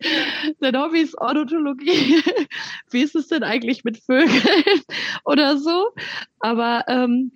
[0.59, 2.21] dein Hobby ist Ornithologie.
[2.91, 4.81] Wie ist es denn eigentlich mit Vögeln
[5.25, 5.89] oder so?
[6.39, 7.31] Aber ähm,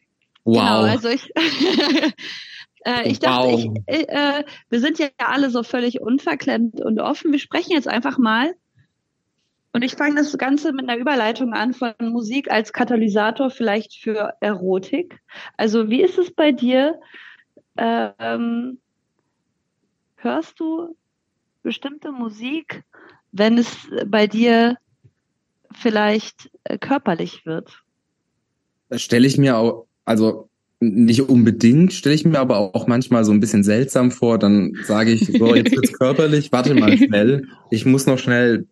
[0.47, 0.55] Wow.
[0.55, 1.29] Genau, also ich,
[2.85, 3.75] äh, ich dachte, Wow.
[3.85, 7.33] ich, äh, wir sind ja alle so völlig unverklemmt und offen.
[7.33, 8.55] Wir sprechen jetzt einfach mal.
[9.77, 14.33] Und ich fange das Ganze mit einer Überleitung an von Musik als Katalysator vielleicht für
[14.39, 15.19] Erotik.
[15.55, 16.99] Also wie ist es bei dir?
[17.77, 18.79] Ähm,
[20.15, 20.95] hörst du
[21.61, 22.85] bestimmte Musik,
[23.31, 23.67] wenn es
[24.07, 24.77] bei dir
[25.75, 27.83] vielleicht äh, körperlich wird?
[28.89, 30.49] Das stelle ich mir auch, also
[30.79, 34.39] nicht unbedingt, stelle ich mir aber auch manchmal so ein bisschen seltsam vor.
[34.39, 37.47] Dann sage ich, so, jetzt wird's körperlich, warte mal schnell.
[37.69, 38.65] Ich muss noch schnell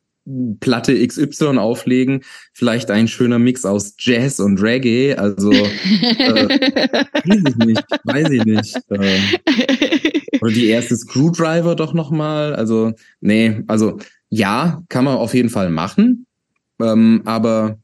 [0.60, 2.22] Platte XY auflegen.
[2.54, 5.16] Vielleicht ein schöner Mix aus Jazz und Reggae.
[5.16, 8.78] Also weiß ich nicht, weiß ich nicht.
[8.90, 9.20] Äh,
[10.42, 12.56] oder die erste Screwdriver doch nochmal.
[12.56, 13.98] Also, nee, also
[14.30, 16.26] ja, kann man auf jeden Fall machen.
[16.82, 17.78] Ähm, aber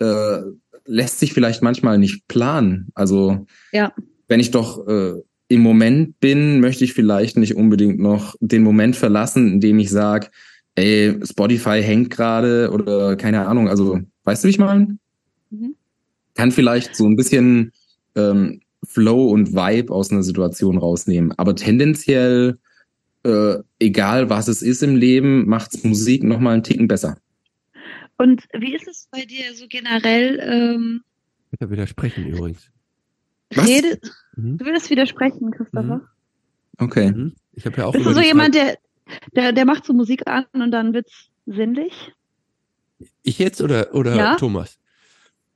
[0.00, 0.38] äh,
[0.86, 2.88] lässt sich vielleicht manchmal nicht planen.
[2.94, 3.92] Also Ja.
[4.28, 5.14] wenn ich doch äh,
[5.48, 9.90] im Moment bin, möchte ich vielleicht nicht unbedingt noch den Moment verlassen, in dem ich
[9.90, 10.28] sage,
[10.76, 13.68] ey, Spotify hängt gerade oder keine Ahnung.
[13.68, 14.98] Also, weißt du, wie ich meine?
[15.50, 15.74] Mhm.
[16.34, 17.72] Kann vielleicht so ein bisschen
[18.16, 21.32] ähm, Flow und Vibe aus einer Situation rausnehmen.
[21.38, 22.58] Aber tendenziell,
[23.24, 27.16] äh, egal was es ist im Leben, macht's Musik noch mal einen Ticken besser.
[28.16, 30.38] Und wie ist es bei dir so generell?
[30.40, 31.02] Ähm,
[31.52, 32.70] Ich kann widersprechen übrigens.
[33.54, 33.68] Was?
[33.68, 33.98] Rede,
[34.36, 34.58] Mhm.
[34.58, 36.00] du würdest widersprechen, Christopher.
[36.78, 37.12] Okay.
[37.12, 37.32] Mhm.
[37.52, 38.76] Ich habe ja auch Bist du so jemand, der,
[39.34, 42.12] der, der macht so Musik an und dann wird's sinnlich?
[43.22, 44.36] Ich jetzt oder, oder Ja.
[44.36, 44.78] Thomas?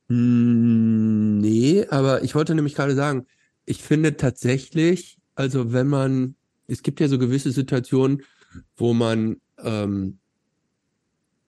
[0.08, 3.26] Hm, nee, aber ich wollte nämlich gerade sagen,
[3.66, 6.34] ich finde tatsächlich, also wenn man,
[6.66, 8.22] es gibt ja so gewisse Situationen,
[8.76, 10.18] wo man, ähm,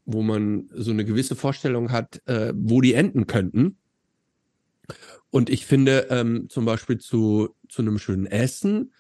[0.04, 3.76] wo man so eine gewisse Vorstellung hat, äh, wo die enden könnten.
[5.30, 8.92] Und ich finde, ähm, zum Beispiel zu, zu einem schönen Essen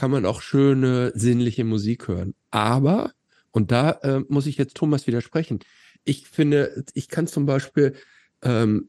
[0.00, 2.32] kann man auch schöne sinnliche Musik hören.
[2.50, 3.12] Aber,
[3.50, 5.58] und da äh, muss ich jetzt Thomas widersprechen,
[6.04, 7.92] ich finde, ich kann zum Beispiel
[8.40, 8.88] ähm,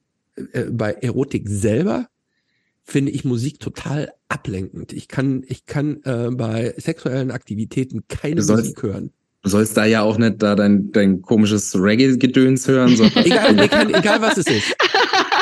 [0.53, 2.07] äh, bei Erotik selber
[2.85, 4.93] finde ich Musik total ablenkend.
[4.93, 9.11] Ich kann, ich kann äh, bei sexuellen Aktivitäten keine sollst- Musik hören.
[9.41, 13.95] Du sollst da ja auch nicht da dein, dein komisches Reggae-Gedöns hören, sondern Egal, egal,
[13.95, 14.75] egal was es ist.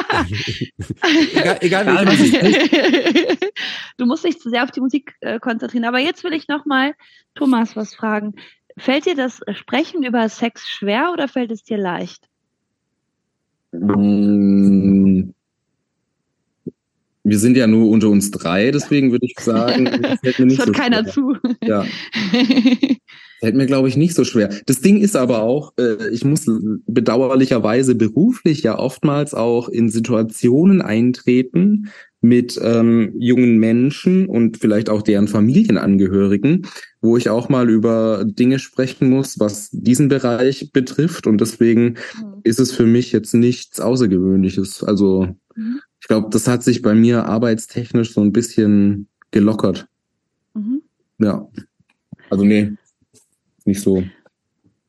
[1.31, 3.51] egal, egal was es Musik.
[3.97, 5.85] du musst dich zu sehr auf die Musik äh, konzentrieren.
[5.85, 6.93] Aber jetzt will ich noch mal
[7.35, 8.35] Thomas was fragen.
[8.77, 12.27] Fällt dir das Sprechen über Sex schwer oder fällt es dir leicht?
[13.71, 15.29] Mm,
[17.23, 20.57] Wir sind ja nur unter uns drei, deswegen würde ich sagen, das fällt mir Das
[20.57, 21.13] nicht hört so keiner schwer.
[21.13, 21.37] zu.
[21.61, 21.85] Ja,
[23.39, 24.49] fällt mir, glaube ich, nicht so schwer.
[24.65, 26.45] Das Ding ist aber auch, äh, ich muss
[26.85, 31.89] bedauerlicherweise beruflich ja oftmals auch in Situationen eintreten,
[32.21, 36.67] mit ähm, jungen Menschen und vielleicht auch deren Familienangehörigen,
[37.01, 41.27] wo ich auch mal über Dinge sprechen muss, was diesen Bereich betrifft.
[41.27, 42.41] Und deswegen mhm.
[42.43, 44.83] ist es für mich jetzt nichts Außergewöhnliches.
[44.83, 45.79] Also mhm.
[46.01, 49.87] ich glaube, das hat sich bei mir arbeitstechnisch so ein bisschen gelockert.
[50.53, 50.81] Mhm.
[51.19, 51.47] Ja.
[52.29, 52.73] Also nee,
[53.69, 54.03] nicht so.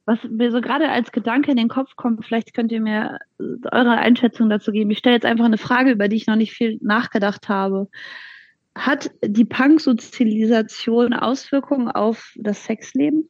[0.07, 3.44] Was mir so gerade als Gedanke in den Kopf kommt, vielleicht könnt ihr mir äh,
[3.70, 4.91] eure Einschätzung dazu geben.
[4.91, 7.89] Ich stelle jetzt einfach eine Frage, über die ich noch nicht viel nachgedacht habe.
[8.75, 13.28] Hat die Punk-Sozialisation Auswirkungen auf das Sexleben?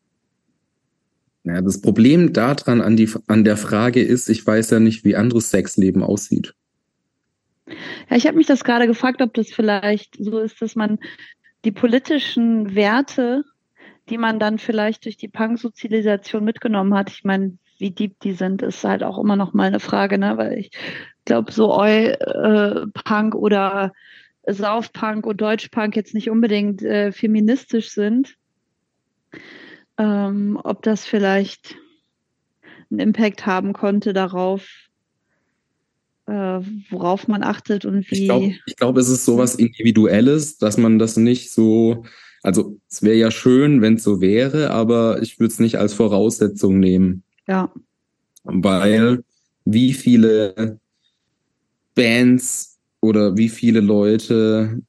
[1.45, 5.17] Ja, das Problem daran an, die, an der Frage ist, ich weiß ja nicht, wie
[5.17, 6.55] anderes Sexleben aussieht.
[8.09, 10.99] Ja, ich habe mich das gerade gefragt, ob das vielleicht so ist, dass man
[11.65, 13.45] die politischen Werte
[14.11, 17.11] die man dann vielleicht durch die Punk-Sozialisation mitgenommen hat.
[17.11, 20.37] Ich meine, wie deep die sind, ist halt auch immer noch mal eine Frage, ne?
[20.37, 20.71] Weil ich
[21.25, 23.93] glaube, so Eu-Punk äh, oder
[24.47, 28.37] Sauf-Punk und Deutsch-Punk jetzt nicht unbedingt äh, feministisch sind.
[29.97, 31.77] Ähm, ob das vielleicht
[32.91, 34.67] einen Impact haben konnte darauf,
[36.27, 38.23] äh, worauf man achtet und wie.
[38.23, 42.05] Ich glaube, glaub, es ist sowas Individuelles, dass man das nicht so
[42.43, 45.95] also es wäre ja schön, wenn es so wäre, aber ich würde es nicht als
[45.95, 47.23] Voraussetzung nehmen.
[47.47, 47.71] Ja.
[48.45, 49.23] Weil
[49.65, 50.79] wie viele
[51.95, 54.81] Bands oder wie viele Leute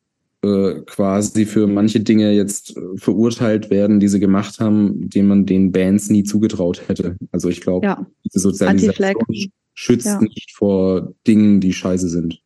[0.43, 5.45] äh, quasi für manche Dinge jetzt äh, verurteilt werden, die sie gemacht haben, die man
[5.45, 7.15] den Bands nie zugetraut hätte.
[7.31, 8.05] Also ich glaube, ja.
[8.25, 10.19] diese Sozialisation schützt ja.
[10.19, 12.41] nicht vor Dingen, die scheiße sind.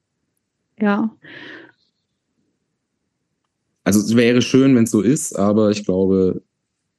[0.79, 1.15] Ja.
[3.85, 6.41] Also es wäre schön, wenn es so ist, aber ich glaube,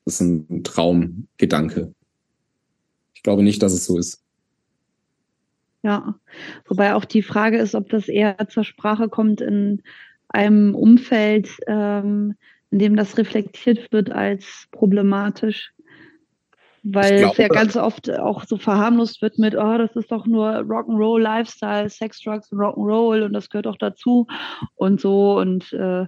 [0.04, 1.92] das ist ein Traumgedanke.
[3.12, 4.22] Ich glaube nicht, dass es so ist.
[5.82, 6.14] Ja,
[6.66, 9.82] wobei auch die Frage ist, ob das eher zur Sprache kommt in
[10.28, 12.36] einem Umfeld, ähm,
[12.70, 15.72] in dem das reflektiert wird als problematisch.
[16.84, 20.26] Weil glaube, es ja ganz oft auch so verharmlost wird mit, oh, das ist doch
[20.26, 24.28] nur Rock'n'Roll Lifestyle, Sex, Drugs und Rock'n'Roll und das gehört auch dazu
[24.76, 26.06] und so und äh,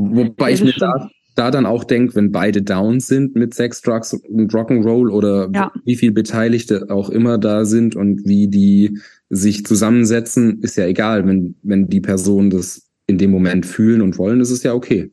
[0.00, 4.14] Wobei ich mir da, da dann auch denke, wenn beide down sind mit Sex, Drugs
[4.14, 5.70] und Rock'n'Roll oder ja.
[5.84, 8.98] wie viel Beteiligte auch immer da sind und wie die
[9.28, 11.26] sich zusammensetzen, ist ja egal.
[11.26, 15.12] Wenn, wenn die Personen das in dem Moment fühlen und wollen, ist es ja okay.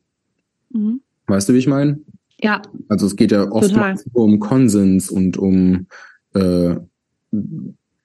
[0.70, 1.02] Mhm.
[1.28, 2.00] Weißt du, wie ich meine?
[2.40, 2.62] Ja.
[2.88, 5.88] Also es geht ja oftmals um Konsens und um,
[6.34, 6.76] äh,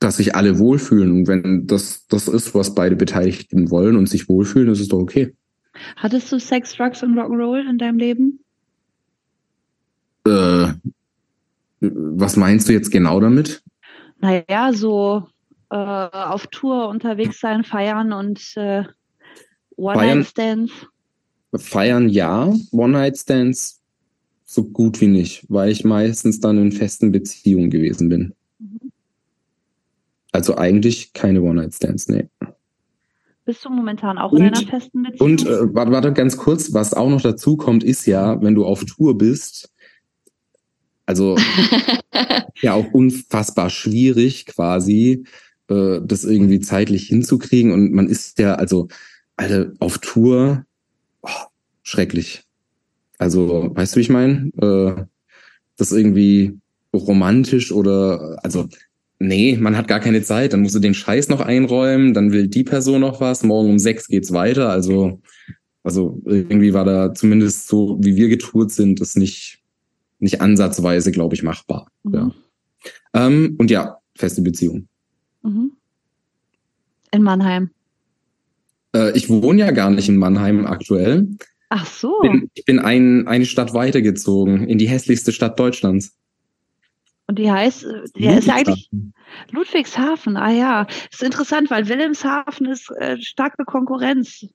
[0.01, 1.13] dass sich alle wohlfühlen.
[1.13, 4.99] Und wenn das das ist, was beide Beteiligten wollen und sich wohlfühlen, ist es doch
[4.99, 5.33] okay.
[5.97, 8.41] Hattest du Sex, Drugs und Rock'n'Roll in deinem Leben?
[10.27, 10.73] Äh,
[11.81, 13.63] was meinst du jetzt genau damit?
[14.21, 15.27] Naja, so
[15.71, 18.85] äh, auf Tour unterwegs sein, feiern und äh,
[19.77, 20.73] One-Night-Stands.
[21.55, 23.81] Feiern ja, One-Night-Stands
[24.45, 28.35] so gut wie nicht, weil ich meistens dann in festen Beziehungen gewesen bin.
[28.59, 28.93] Mhm.
[30.31, 32.29] Also eigentlich keine One-Night-Stands, nee.
[33.45, 35.31] Bist du momentan auch und, in einer festen Beziehung?
[35.31, 38.65] Und äh, warte, warte ganz kurz, was auch noch dazu kommt, ist ja, wenn du
[38.65, 39.73] auf Tour bist,
[41.07, 41.37] also
[42.63, 45.25] ja auch unfassbar schwierig quasi,
[45.69, 47.73] äh, das irgendwie zeitlich hinzukriegen.
[47.73, 48.89] Und man ist ja, also,
[49.37, 50.65] Alter, auf Tour,
[51.23, 51.29] oh,
[51.83, 52.45] schrecklich.
[53.19, 54.51] Also, weißt du, wie ich meine?
[54.61, 55.05] Äh,
[55.77, 56.59] das irgendwie
[56.95, 58.69] romantisch oder, also
[59.23, 62.49] nee, man hat gar keine Zeit, dann musst du den Scheiß noch einräumen, dann will
[62.49, 64.71] die Person noch was, morgen um sechs geht's weiter.
[64.71, 65.21] Also,
[65.83, 69.61] also irgendwie war da zumindest so, wie wir getourt sind, das nicht,
[70.19, 71.89] nicht ansatzweise, glaube ich, machbar.
[72.03, 72.15] Mhm.
[72.15, 72.31] Ja.
[73.15, 74.89] Ähm, und ja, feste Beziehung.
[75.43, 75.73] Mhm.
[77.13, 77.71] In Mannheim.
[78.95, 81.29] Äh, ich wohne ja gar nicht in Mannheim aktuell.
[81.69, 82.19] Ach so.
[82.21, 86.15] Bin, ich bin ein, eine Stadt weitergezogen, in die hässlichste Stadt Deutschlands.
[87.27, 88.91] Und die heißt, äh, der ist ja eigentlich
[89.51, 90.37] Ludwigshafen.
[90.37, 94.47] Ah ja, das ist interessant, weil Wilhelmshaven ist äh, starke Konkurrenz.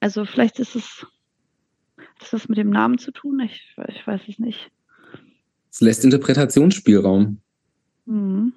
[0.00, 1.06] Also vielleicht ist es,
[1.98, 3.40] hat das mit dem Namen zu tun?
[3.40, 4.70] Ich, ich weiß es nicht.
[5.70, 7.38] Es lässt Interpretationsspielraum.
[8.06, 8.52] Mhm.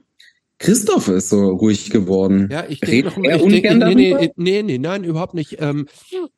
[0.60, 2.48] Christoph ist so ruhig geworden.
[2.50, 5.58] Ja, ich denke noch, ich denke, nee, nee, nee, nee, nein, überhaupt nicht.
[5.60, 5.88] Ähm,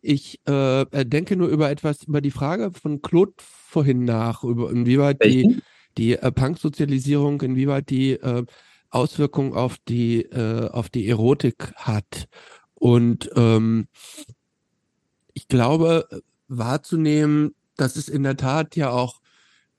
[0.02, 5.20] ich äh, denke nur über etwas, über die Frage von Claude vorhin nach, über inwieweit
[5.20, 5.56] Welchen?
[5.58, 5.62] die
[5.98, 8.46] die äh, Punk-Sozialisierung, inwieweit die äh,
[8.90, 12.28] Auswirkungen auf die, äh, auf die Erotik hat.
[12.74, 13.88] Und ähm,
[15.34, 16.08] ich glaube,
[16.48, 19.22] wahrzunehmen, dass es in der Tat ja auch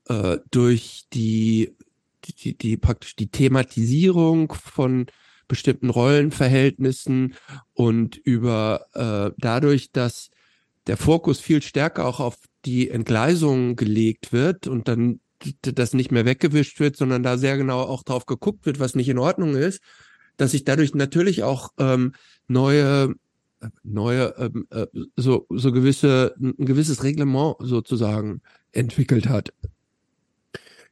[0.07, 1.75] äh, durch die,
[2.23, 5.07] die, die praktisch die Thematisierung von
[5.47, 7.35] bestimmten Rollenverhältnissen
[7.73, 10.29] und über äh, dadurch, dass
[10.87, 15.19] der Fokus viel stärker auch auf die Entgleisung gelegt wird und dann
[15.61, 19.09] das nicht mehr weggewischt wird, sondern da sehr genau auch drauf geguckt wird, was nicht
[19.09, 19.81] in Ordnung ist,
[20.37, 22.13] dass sich dadurch natürlich auch ähm,
[22.47, 23.15] neue
[23.83, 24.85] neue ähm, äh,
[25.15, 28.41] so so gewisse ein gewisses Reglement sozusagen
[28.71, 29.51] entwickelt hat.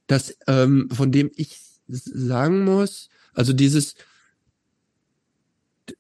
[0.08, 3.96] Das ähm, von dem ich sagen muss, also dieses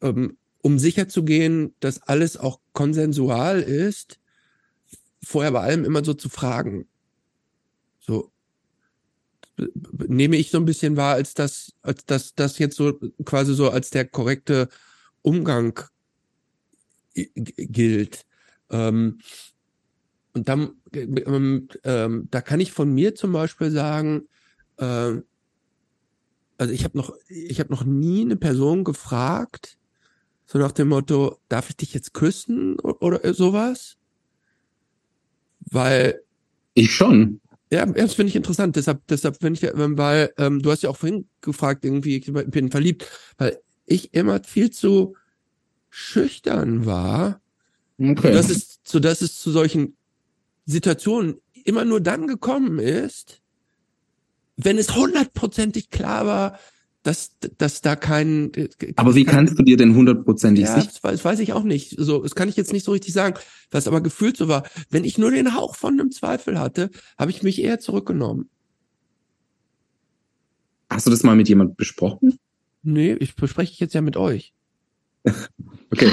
[0.01, 4.19] ähm, um sicher zu gehen, dass alles auch konsensual ist,
[5.21, 6.87] vorher bei allem immer so zu fragen.
[7.99, 8.31] So
[10.07, 13.69] nehme ich so ein bisschen wahr, als das, als das, das jetzt so quasi so
[13.69, 14.69] als der korrekte
[15.21, 15.79] Umgang
[17.13, 18.25] gilt.
[18.69, 19.19] Ähm,
[20.33, 24.27] und dann, ähm, ähm, da kann ich von mir zum Beispiel sagen,
[24.77, 25.21] äh,
[26.57, 29.77] also ich habe noch, ich habe noch nie eine Person gefragt,
[30.45, 33.97] so nach dem Motto, darf ich dich jetzt küssen oder, sowas?
[35.59, 36.21] Weil.
[36.73, 37.39] Ich schon.
[37.71, 38.75] Ja, das finde ich interessant.
[38.75, 42.69] Deshalb, deshalb finde ich, weil ähm, du hast ja auch vorhin gefragt, irgendwie, ich bin
[42.69, 45.15] verliebt, weil ich immer viel zu
[45.89, 47.41] schüchtern war,
[47.99, 48.31] okay.
[48.31, 49.95] dass es, so dass es zu solchen
[50.65, 53.41] Situationen immer nur dann gekommen ist,
[54.57, 56.59] wenn es hundertprozentig klar war,
[57.05, 58.51] dass, dass da kein.
[58.55, 60.91] Äh, aber wie kein, kannst du dir denn hundertprozentig ja, sicher?
[61.03, 61.95] Das weiß ich auch nicht.
[61.99, 63.37] So, das kann ich jetzt nicht so richtig sagen.
[63.69, 67.29] Was aber gefühlt so war, wenn ich nur den Hauch von einem Zweifel hatte, habe
[67.29, 68.49] ich mich eher zurückgenommen.
[70.89, 72.39] Hast du das mal mit jemand besprochen?
[72.81, 74.53] Nee, ich bespreche ich jetzt ja mit euch.
[75.91, 76.09] okay.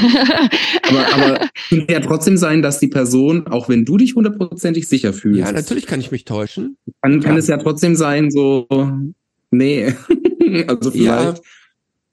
[0.89, 5.12] aber, aber kann ja trotzdem sein, dass die Person, auch wenn du dich hundertprozentig sicher
[5.15, 5.41] fühlst.
[5.41, 6.77] Ja, natürlich kann ich mich täuschen.
[7.01, 7.39] Kann, kann ja.
[7.39, 8.67] es ja trotzdem sein, so,
[9.51, 9.95] nee.
[10.69, 11.39] also vielleicht.
[11.39, 11.43] Ja,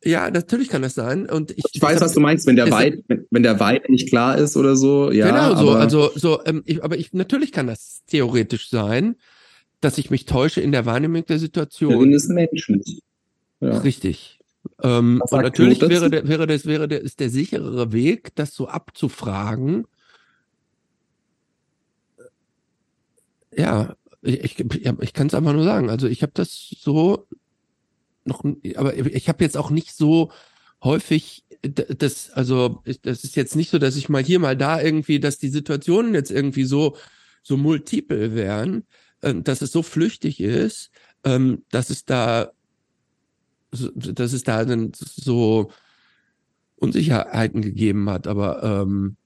[0.03, 1.29] ja, natürlich kann das sein.
[1.29, 4.07] Und ich, ich weiß, was du meinst, wenn der Weit, wenn, wenn der Weit nicht
[4.07, 5.11] klar ist oder so.
[5.11, 5.71] Ja, genau so.
[5.71, 9.17] Also so, ähm, ich, aber ich natürlich kann das theoretisch sein,
[9.81, 12.07] dass ich mich täusche in der Wahrnehmung der Situation.
[12.07, 12.81] Der ist Menschen.
[13.59, 13.77] Ja.
[13.79, 14.39] Richtig.
[14.81, 18.67] Ähm, und natürlich wäre der, wäre das wäre der ist der sicherere Weg, das so
[18.69, 19.85] abzufragen.
[23.53, 24.59] Ja, ich, ich,
[25.01, 25.89] ich kann es einfach nur sagen.
[25.89, 27.27] Also ich habe das so
[28.29, 28.43] noch,
[28.75, 30.31] aber ich habe jetzt auch nicht so
[30.81, 35.19] häufig das, also das ist jetzt nicht so, dass ich mal hier, mal da irgendwie,
[35.19, 36.95] dass die Situationen jetzt irgendwie so,
[37.43, 38.85] so multiple wären,
[39.21, 40.91] äh, dass es so flüchtig ist,
[41.23, 42.51] ähm, dass es da,
[43.71, 45.71] dass es da dann so
[46.77, 49.17] Unsicherheiten gegeben hat, aber ähm,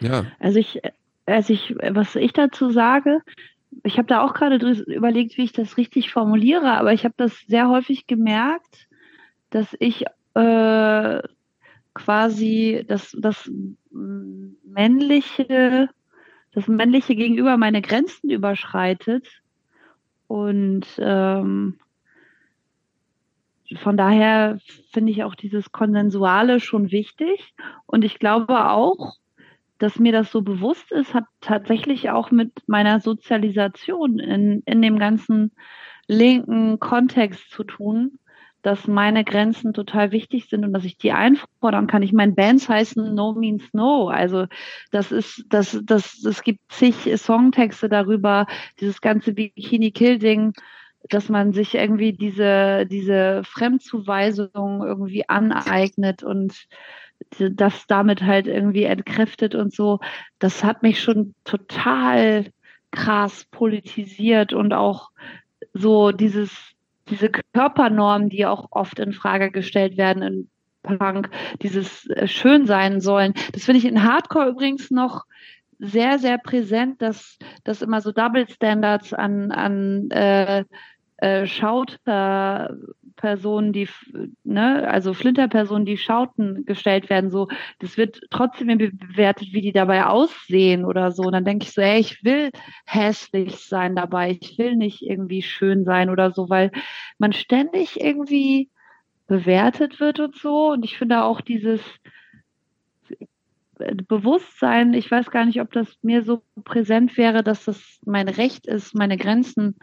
[0.00, 0.26] ja.
[0.40, 0.80] Also ich,
[1.26, 3.20] also ich, was ich dazu sage,
[3.82, 7.38] ich habe da auch gerade überlegt, wie ich das richtig formuliere, aber ich habe das
[7.46, 8.88] sehr häufig gemerkt,
[9.50, 11.22] dass ich äh,
[11.94, 13.50] quasi das, das
[13.90, 15.88] männliche,
[16.52, 19.26] das männliche Gegenüber meine Grenzen überschreitet
[20.26, 21.78] und ähm,
[23.82, 24.58] von daher
[24.92, 27.54] finde ich auch dieses Konsensuale schon wichtig
[27.86, 29.16] und ich glaube auch,
[29.78, 34.98] dass mir das so bewusst ist, hat tatsächlich auch mit meiner Sozialisation in, in dem
[34.98, 35.52] ganzen
[36.08, 38.18] linken Kontext zu tun,
[38.62, 42.02] dass meine Grenzen total wichtig sind und dass ich die einfordern kann.
[42.02, 44.08] Ich meine, Bands heißen No Means No.
[44.08, 44.46] Also
[44.90, 48.46] das ist, das, das, es gibt zig Songtexte darüber,
[48.80, 50.52] dieses ganze Bikini Kill Ding,
[51.10, 56.66] dass man sich irgendwie diese, diese Fremdzuweisung irgendwie aneignet und
[57.38, 60.00] das damit halt irgendwie entkräftet und so,
[60.38, 62.46] das hat mich schon total
[62.90, 65.10] krass politisiert und auch
[65.72, 66.50] so dieses,
[67.08, 70.50] diese Körpernormen, die auch oft in Frage gestellt werden in
[70.82, 71.30] Punk,
[71.62, 73.34] dieses äh, schön sein sollen.
[73.52, 75.24] Das finde ich in Hardcore übrigens noch
[75.78, 80.64] sehr, sehr präsent, dass, dass immer so Double Standards an, an äh,
[81.18, 81.46] äh,
[83.16, 83.88] Schauterpersonen, die,
[84.44, 90.06] ne, also Flinterpersonen, die schauten, gestellt werden, so, das wird trotzdem bewertet, wie die dabei
[90.06, 91.24] aussehen oder so.
[91.24, 92.50] Und dann denke ich so, ey, ich will
[92.84, 96.70] hässlich sein dabei, ich will nicht irgendwie schön sein oder so, weil
[97.18, 98.70] man ständig irgendwie
[99.26, 100.72] bewertet wird und so.
[100.72, 101.80] Und ich finde auch dieses,
[104.08, 108.66] Bewusstsein, ich weiß gar nicht, ob das mir so präsent wäre, dass das mein Recht
[108.66, 109.76] ist, meine Grenzen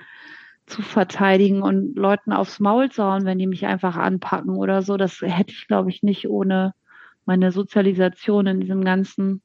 [0.65, 4.97] zu verteidigen und Leuten aufs Maul zu hauen, wenn die mich einfach anpacken oder so.
[4.97, 6.73] Das hätte ich, glaube ich, nicht ohne
[7.25, 9.41] meine Sozialisation in diesem ganzen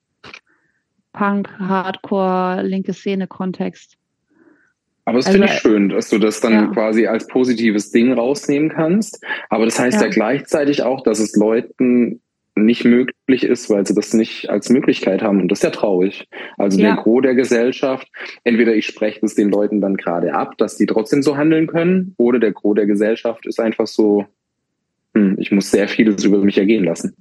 [1.13, 3.97] Punk, Hardcore, linke Szene-Kontext.
[5.05, 6.67] Aber das also, finde ich schön, dass du das dann ja.
[6.67, 9.25] quasi als positives Ding rausnehmen kannst.
[9.49, 10.07] Aber das heißt ja.
[10.07, 12.21] ja gleichzeitig auch, dass es Leuten
[12.65, 15.41] nicht möglich ist, weil sie das nicht als Möglichkeit haben.
[15.41, 16.29] Und das ist ja traurig.
[16.57, 16.95] Also ja.
[16.95, 18.09] der Gros der Gesellschaft,
[18.45, 22.15] entweder ich spreche es den Leuten dann gerade ab, dass die trotzdem so handeln können,
[22.17, 24.27] oder der Gros der Gesellschaft ist einfach so,
[25.15, 27.17] hm, ich muss sehr vieles über mich ergehen lassen.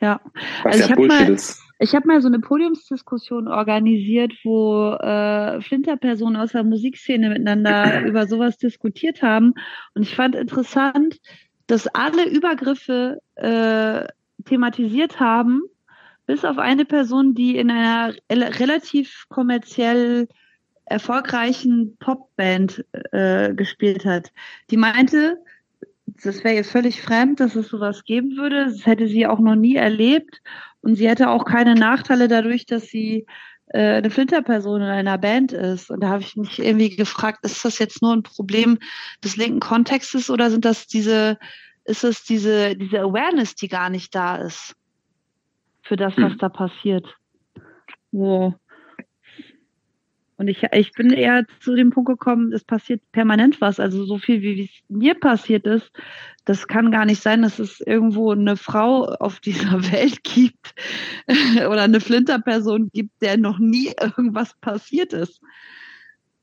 [0.00, 0.20] Ja.
[0.62, 1.60] Was also ja Bullshit mal, ist.
[1.78, 8.26] Ich habe mal so eine Podiumsdiskussion organisiert, wo äh, Flinterpersonen aus der Musikszene miteinander über
[8.26, 9.54] sowas diskutiert haben.
[9.94, 11.20] Und ich fand interessant,
[11.66, 14.06] dass alle Übergriffe äh,
[14.44, 15.62] thematisiert haben,
[16.26, 20.28] bis auf eine Person, die in einer relativ kommerziell
[20.86, 24.32] erfolgreichen Popband äh, gespielt hat.
[24.70, 25.38] Die meinte,
[26.06, 28.66] das wäre ihr völlig fremd, dass es sowas geben würde.
[28.66, 30.40] Das hätte sie auch noch nie erlebt.
[30.80, 33.26] Und sie hätte auch keine Nachteile dadurch, dass sie
[33.68, 35.90] äh, eine Flinterperson in einer Band ist.
[35.90, 38.78] Und da habe ich mich irgendwie gefragt, ist das jetzt nur ein Problem
[39.22, 41.38] des linken Kontextes oder sind das diese,
[41.84, 44.74] ist es diese, diese Awareness, die gar nicht da ist
[45.82, 46.38] für das, was hm.
[46.38, 47.16] da passiert?
[48.10, 48.54] Wo
[50.36, 53.78] und ich, ich bin eher zu dem Punkt gekommen, es passiert permanent was.
[53.78, 55.92] Also so viel, wie es mir passiert ist,
[56.44, 60.74] das kann gar nicht sein, dass es irgendwo eine Frau auf dieser Welt gibt
[61.56, 65.40] oder eine Flinterperson gibt, der noch nie irgendwas passiert ist.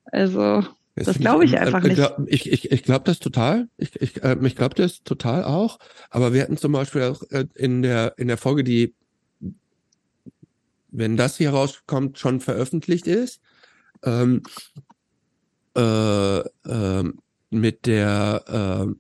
[0.05, 0.63] Also,
[0.95, 2.01] das, das glaube ich einfach nicht.
[2.27, 3.69] Ich, ich, ich glaube das total.
[3.77, 5.79] Ich, ich, äh, ich glaube das total auch.
[6.09, 8.93] Aber wir hatten zum Beispiel auch äh, in der, in der Folge, die,
[10.89, 13.39] wenn das hier rauskommt, schon veröffentlicht ist,
[14.03, 14.43] ähm,
[15.77, 17.13] äh, äh,
[17.49, 18.95] mit der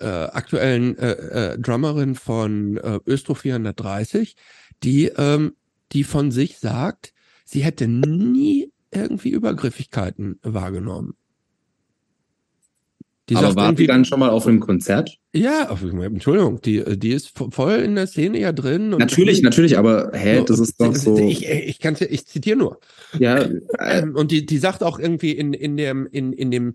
[0.00, 1.12] äh, äh, aktuellen äh,
[1.52, 4.36] äh, Drummerin von äh, Östro 430,
[4.82, 5.54] die, ähm,
[5.92, 7.12] die von sich sagt,
[7.44, 11.14] sie hätte nie irgendwie Übergriffigkeiten wahrgenommen.
[13.28, 15.16] Die Aber war die dann schon mal auf einem Konzert?
[15.32, 18.90] Ja, auf, Entschuldigung, die, die ist voll in der Szene ja drin.
[18.90, 21.16] natürlich, und, natürlich, aber hä, das ist doch so.
[21.18, 22.80] Ich, ich, kann ich zitiere nur.
[23.18, 23.48] Ja.
[23.78, 26.74] Ähm, und die, die sagt auch irgendwie in, in, dem, in, in dem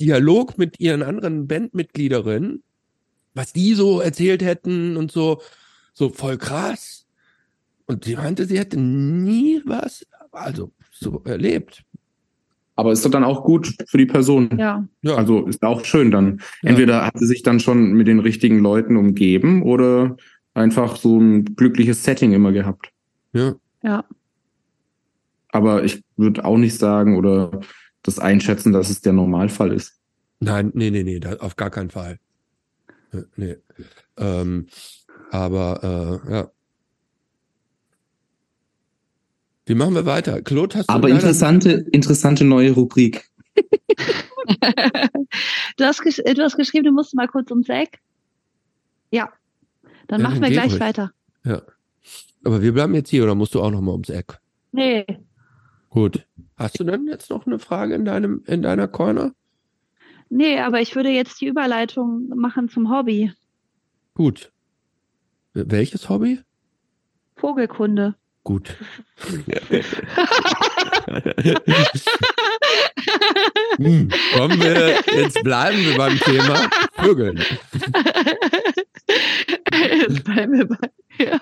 [0.00, 2.62] Dialog mit ihren anderen Bandmitgliederinnen,
[3.34, 5.42] was die so erzählt hätten und so,
[5.92, 7.06] so voll krass.
[7.86, 11.84] Und sie meinte, sie hätte nie was, also so erlebt.
[12.76, 14.56] Aber ist doch dann auch gut für die Person.
[14.56, 14.86] Ja.
[15.02, 15.16] ja.
[15.16, 16.40] Also ist auch schön dann.
[16.62, 16.70] Ja.
[16.70, 20.16] Entweder hat sie sich dann schon mit den richtigen Leuten umgeben oder
[20.54, 22.92] einfach so ein glückliches Setting immer gehabt.
[23.32, 23.56] Ja.
[23.82, 24.04] Ja.
[25.50, 27.60] Aber ich würde auch nicht sagen oder
[28.02, 29.98] das einschätzen, dass es der Normalfall ist.
[30.40, 32.18] Nein, nee, nee, nee, auf gar keinen Fall.
[33.36, 33.56] Nee.
[34.18, 34.66] Ähm,
[35.30, 36.50] aber äh, ja.
[39.68, 40.40] Wie machen wir weiter?
[40.40, 43.28] Claude, hast du Aber interessante, interessante neue Rubrik.
[45.76, 47.98] du, hast du hast geschrieben, du musst mal kurz ums Eck.
[49.10, 49.30] Ja.
[50.06, 50.80] Dann ja, machen wir gleich ruhig.
[50.80, 51.12] weiter.
[51.44, 51.60] Ja.
[52.44, 54.38] Aber wir bleiben jetzt hier oder musst du auch noch mal ums Eck?
[54.72, 55.04] Nee.
[55.90, 56.26] Gut.
[56.56, 59.32] Hast du denn jetzt noch eine Frage in deinem, in deiner Corner?
[60.30, 63.34] Nee, aber ich würde jetzt die Überleitung machen zum Hobby.
[64.14, 64.50] Gut.
[65.52, 66.40] Welches Hobby?
[67.36, 68.14] Vogelkunde.
[68.44, 68.76] Gut.
[73.76, 77.44] hm, kommen wir, jetzt bleiben wir beim Thema Vögeln.
[79.72, 80.76] Jetzt bleiben wir bei.
[81.18, 81.40] Ja.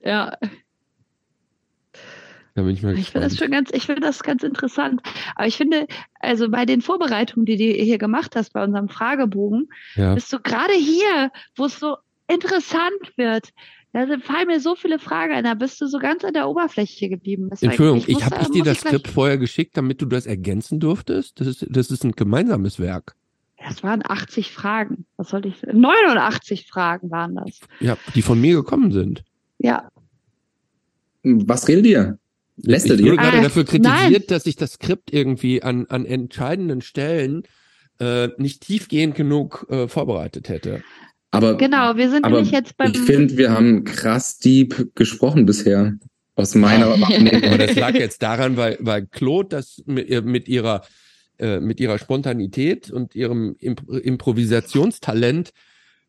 [0.00, 0.38] ja.
[2.56, 5.02] Da bin ich mal ich finde das schon ganz, ich finde das ganz interessant.
[5.34, 5.86] Aber ich finde,
[6.20, 10.14] also bei den Vorbereitungen, die du hier gemacht hast bei unserem Fragebogen, ja.
[10.14, 11.96] bist du gerade hier, wo es so
[12.28, 13.50] interessant wird.
[13.92, 17.10] Da fallen mir so viele Fragen ein, da bist du so ganz an der Oberfläche
[17.10, 17.50] geblieben.
[17.50, 20.80] Das Entschuldigung, ich, ich habe ich dir das Skript vorher geschickt, damit du das ergänzen
[20.80, 21.38] durftest.
[21.38, 23.16] Das ist, das ist ein gemeinsames Werk.
[23.58, 25.04] Das waren 80 Fragen.
[25.18, 25.60] Was sollte ich?
[25.62, 27.60] 89 Fragen waren das.
[27.80, 29.24] Ja, die von mir gekommen sind.
[29.58, 29.90] Ja.
[31.22, 32.18] Was redet ihr?
[32.56, 33.06] Lästert ihr?
[33.06, 34.22] Ich wurde gerade ah, dafür kritisiert, nein.
[34.28, 37.42] dass ich das Skript irgendwie an, an entscheidenden Stellen
[38.00, 40.82] äh, nicht tiefgehend genug äh, vorbereitet hätte.
[41.30, 42.92] Aber, genau, wir sind aber nämlich jetzt beim.
[42.92, 45.94] Ich finde, wir haben krass deep gesprochen bisher.
[46.34, 50.82] Aus meiner Aber das lag jetzt daran, weil, weil Claude das mit, mit ihrer
[51.38, 55.50] äh, mit ihrer Spontanität und ihrem Imp Improvisationstalent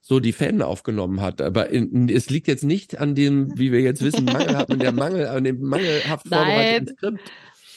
[0.01, 1.41] so die Fäden aufgenommen hat.
[1.41, 5.27] Aber in, es liegt jetzt nicht an dem, wie wir jetzt wissen, mangelhaften, der Mangel,
[5.27, 7.31] an dem mangelhaft vorbereiteten Skript.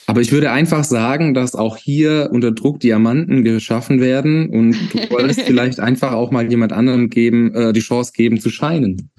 [0.07, 4.99] Aber ich würde einfach sagen, dass auch hier unter Druck Diamanten geschaffen werden und du
[5.11, 9.11] wolltest vielleicht einfach auch mal jemand anderem geben, äh, die Chance geben zu scheinen.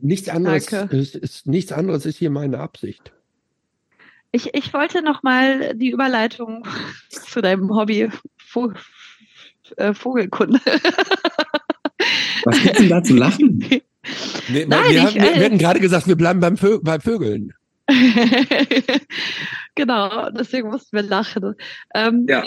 [0.00, 3.12] Nichts anderes, ist, ist, nichts anderes ist hier meine Absicht.
[4.30, 6.64] Ich, ich wollte noch mal die Überleitung
[7.08, 8.10] zu deinem Hobby
[9.78, 10.60] äh, Vogelkunde.
[12.44, 13.64] Was gibt's denn da zu lachen?
[14.48, 17.52] Nee, Nein, wir, haben, wir, wir hatten gerade gesagt, wir bleiben beim Vö bei Vögeln.
[19.74, 21.54] genau, deswegen mussten wir lachen.
[21.94, 22.42] Ähm, ja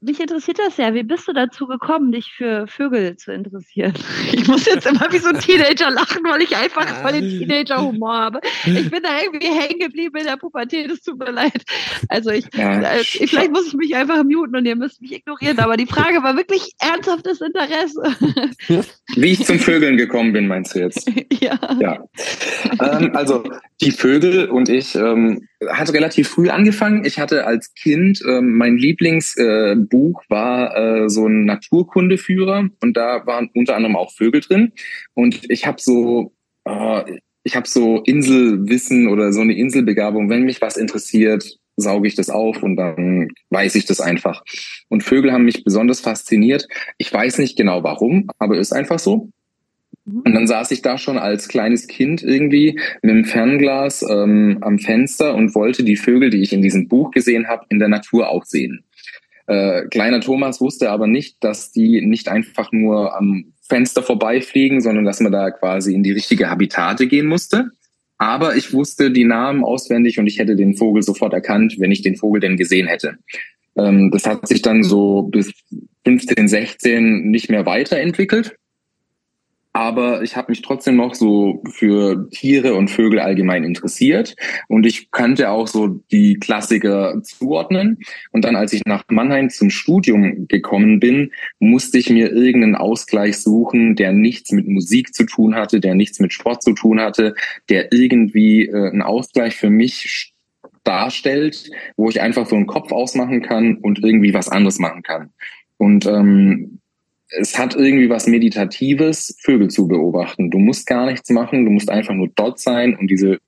[0.00, 0.94] mich interessiert das ja.
[0.94, 3.94] Wie bist du dazu gekommen, dich für Vögel zu interessieren?
[4.32, 8.12] Ich muss jetzt immer wie so ein Teenager lachen, weil ich einfach voll den Teenager-Humor
[8.12, 8.40] habe.
[8.64, 10.90] Ich bin da irgendwie hängen geblieben in der Pubertät.
[10.90, 11.62] Es tut mir leid.
[12.08, 12.80] Also ich, ja.
[12.80, 15.58] äh, vielleicht muss ich mich einfach muten und ihr müsst mich ignorieren.
[15.58, 18.02] Aber die Frage war wirklich ernsthaftes Interesse.
[19.16, 21.10] Wie ich zum Vögeln gekommen bin, meinst du jetzt?
[21.40, 21.58] Ja.
[21.80, 21.98] ja.
[22.80, 23.44] Ähm, also
[23.80, 27.04] die Vögel und ich ähm, hat relativ früh angefangen.
[27.04, 33.26] Ich hatte als Kind ähm, mein Lieblingsbuch äh, war äh, so ein Naturkundeführer und da
[33.26, 34.72] waren unter anderem auch Vögel drin.
[35.14, 36.32] Und ich habe so
[36.64, 40.28] äh, ich habe so Inselwissen oder so eine Inselbegabung.
[40.28, 44.42] Wenn mich was interessiert, sauge ich das auf und dann weiß ich das einfach.
[44.88, 46.68] Und Vögel haben mich besonders fasziniert.
[46.98, 49.30] Ich weiß nicht genau warum, aber ist einfach so.
[50.10, 50.22] Mhm.
[50.24, 54.78] Und dann saß ich da schon als kleines Kind irgendwie mit dem Fernglas ähm, am
[54.78, 58.28] Fenster und wollte die Vögel, die ich in diesem Buch gesehen habe, in der Natur
[58.28, 58.84] auch sehen.
[59.46, 65.04] Äh, kleiner Thomas wusste aber nicht, dass die nicht einfach nur am Fenster vorbeifliegen, sondern
[65.04, 67.70] dass man da quasi in die richtige Habitate gehen musste.
[68.18, 72.02] Aber ich wusste die Namen auswendig und ich hätte den Vogel sofort erkannt, wenn ich
[72.02, 73.16] den Vogel denn gesehen hätte.
[73.76, 75.52] Ähm, das hat sich dann so bis
[76.04, 78.56] 15, 16 nicht mehr weiterentwickelt
[79.72, 84.34] aber ich habe mich trotzdem noch so für Tiere und Vögel allgemein interessiert
[84.66, 87.98] und ich kannte auch so die Klassiker zuordnen.
[88.32, 93.38] Und dann, als ich nach Mannheim zum Studium gekommen bin, musste ich mir irgendeinen Ausgleich
[93.38, 97.34] suchen, der nichts mit Musik zu tun hatte, der nichts mit Sport zu tun hatte,
[97.68, 100.34] der irgendwie äh, einen Ausgleich für mich
[100.82, 105.30] darstellt, wo ich einfach so einen Kopf ausmachen kann und irgendwie was anderes machen kann.
[105.76, 106.79] Und ähm,
[107.38, 110.50] es hat irgendwie was Meditatives, Vögel zu beobachten.
[110.50, 113.38] Du musst gar nichts machen, du musst einfach nur dort sein und diese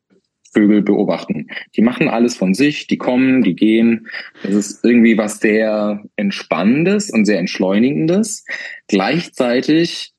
[0.52, 1.48] Vögel beobachten.
[1.76, 4.08] Die machen alles von sich, die kommen, die gehen.
[4.42, 8.44] Das ist irgendwie was sehr Entspannendes und sehr Entschleunigendes.
[8.86, 10.11] Gleichzeitig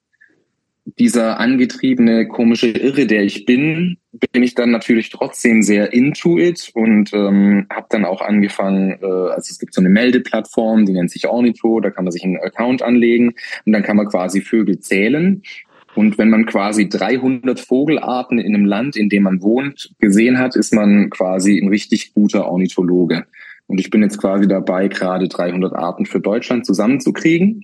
[0.86, 3.98] dieser angetriebene, komische Irre, der ich bin,
[4.32, 9.06] bin ich dann natürlich trotzdem sehr into it und ähm, habe dann auch angefangen, äh,
[9.06, 12.38] also es gibt so eine Meldeplattform, die nennt sich Ornitho, da kann man sich einen
[12.38, 13.34] Account anlegen
[13.66, 15.42] und dann kann man quasi Vögel zählen.
[15.96, 20.56] Und wenn man quasi 300 Vogelarten in einem Land, in dem man wohnt, gesehen hat,
[20.56, 23.26] ist man quasi ein richtig guter Ornithologe.
[23.68, 27.64] Und ich bin jetzt quasi dabei, gerade 300 Arten für Deutschland zusammenzukriegen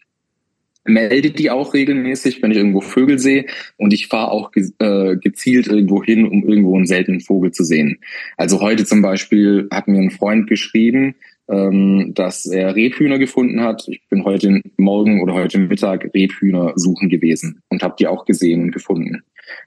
[0.89, 3.45] melde die auch regelmäßig, wenn ich irgendwo Vögel sehe
[3.77, 7.63] und ich fahre auch ge äh, gezielt irgendwo hin, um irgendwo einen seltenen Vogel zu
[7.63, 7.99] sehen.
[8.37, 11.15] Also heute zum Beispiel hat mir ein Freund geschrieben,
[11.47, 13.87] ähm, dass er Rebhühner gefunden hat.
[13.87, 18.61] Ich bin heute Morgen oder heute Mittag Rebhühner suchen gewesen und habe die auch gesehen
[18.61, 19.23] und gefunden.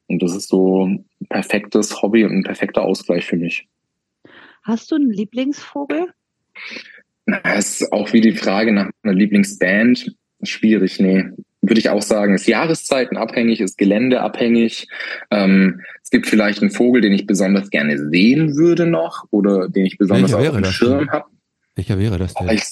[0.07, 3.67] Und das ist so ein perfektes Hobby und ein perfekter Ausgleich für mich.
[4.63, 6.13] Hast du einen Lieblingsvogel?
[7.27, 10.15] Das ist auch wie die Frage nach einer Lieblingsband.
[10.43, 11.25] Schwierig, nee.
[11.61, 14.89] Würde ich auch sagen, ist jahreszeitenabhängig, ist geländeabhängig.
[15.31, 19.87] Ähm, es gibt vielleicht einen Vogel, den ich besonders gerne sehen würde noch oder den
[19.87, 21.27] ich besonders auf dem Schirm habe.
[21.77, 22.49] Welcher wäre das denn?
[22.49, 22.65] Ich,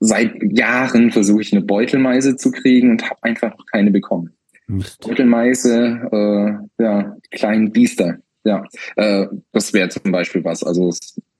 [0.00, 4.32] seit Jahren versuche ich eine Beutelmeise zu kriegen und habe einfach noch keine bekommen.
[4.66, 5.00] Mist.
[5.00, 8.16] Beutelmeise, äh, ja, kleinen Biester.
[8.44, 8.64] Ja,
[8.96, 10.64] äh, das wäre zum Beispiel was.
[10.64, 10.92] Also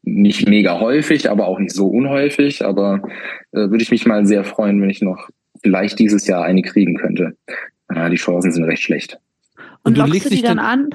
[0.03, 2.65] nicht mega häufig, aber auch nicht so unhäufig.
[2.65, 3.03] Aber
[3.53, 5.28] äh, würde ich mich mal sehr freuen, wenn ich noch
[5.67, 7.36] vielleicht dieses Jahr eine kriegen könnte.
[7.93, 9.19] Ja, die Chancen sind recht schlecht.
[9.83, 10.91] Und, Und lockst du die dann an?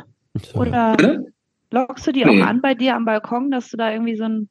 [0.53, 1.25] Oder Bitte?
[1.72, 2.41] lockst du die nee.
[2.41, 4.50] auch an bei dir am Balkon, dass du da irgendwie so ein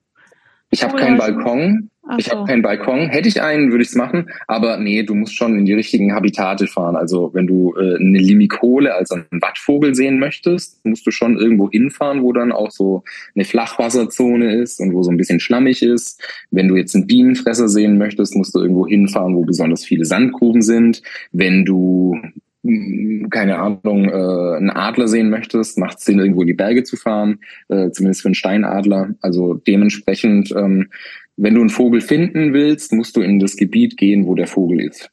[0.71, 1.91] ich habe keinen Balkon.
[2.09, 2.33] Ach ich so.
[2.33, 3.09] habe keinen Balkon.
[3.09, 4.31] Hätte ich einen, würde ich es machen.
[4.49, 6.97] Aber nee, du musst schon in die richtigen Habitate fahren.
[6.97, 11.71] Also wenn du äh, eine Limikole, also einen Wattvogel sehen möchtest, musst du schon irgendwo
[11.71, 16.21] hinfahren, wo dann auch so eine Flachwasserzone ist und wo so ein bisschen schlammig ist.
[16.51, 20.63] Wenn du jetzt einen Bienenfresser sehen möchtest, musst du irgendwo hinfahren, wo besonders viele Sandgruben
[20.63, 21.03] sind.
[21.33, 22.21] Wenn du
[22.63, 26.97] keine Ahnung, äh, einen Adler sehen möchtest, macht es Sinn, irgendwo in die Berge zu
[26.97, 29.15] fahren, äh, zumindest für einen Steinadler.
[29.21, 30.91] Also dementsprechend, ähm,
[31.37, 34.81] wenn du einen Vogel finden willst, musst du in das Gebiet gehen, wo der Vogel
[34.81, 35.11] ist.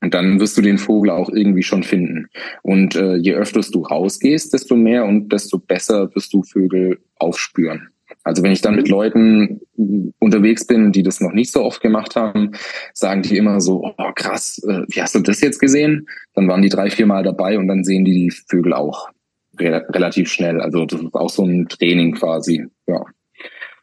[0.00, 2.26] Und dann wirst du den Vogel auch irgendwie schon finden.
[2.62, 7.88] Und äh, je öfter du rausgehst, desto mehr und desto besser wirst du Vögel aufspüren.
[8.24, 9.60] Also wenn ich dann mit Leuten
[10.18, 12.52] unterwegs bin, die das noch nicht so oft gemacht haben,
[12.94, 16.08] sagen die immer so, oh krass, äh, wie hast du das jetzt gesehen?
[16.34, 19.10] Dann waren die drei, vier Mal dabei und dann sehen die die Vögel auch
[19.60, 20.60] re relativ schnell.
[20.60, 23.04] Also das ist auch so ein Training quasi, ja.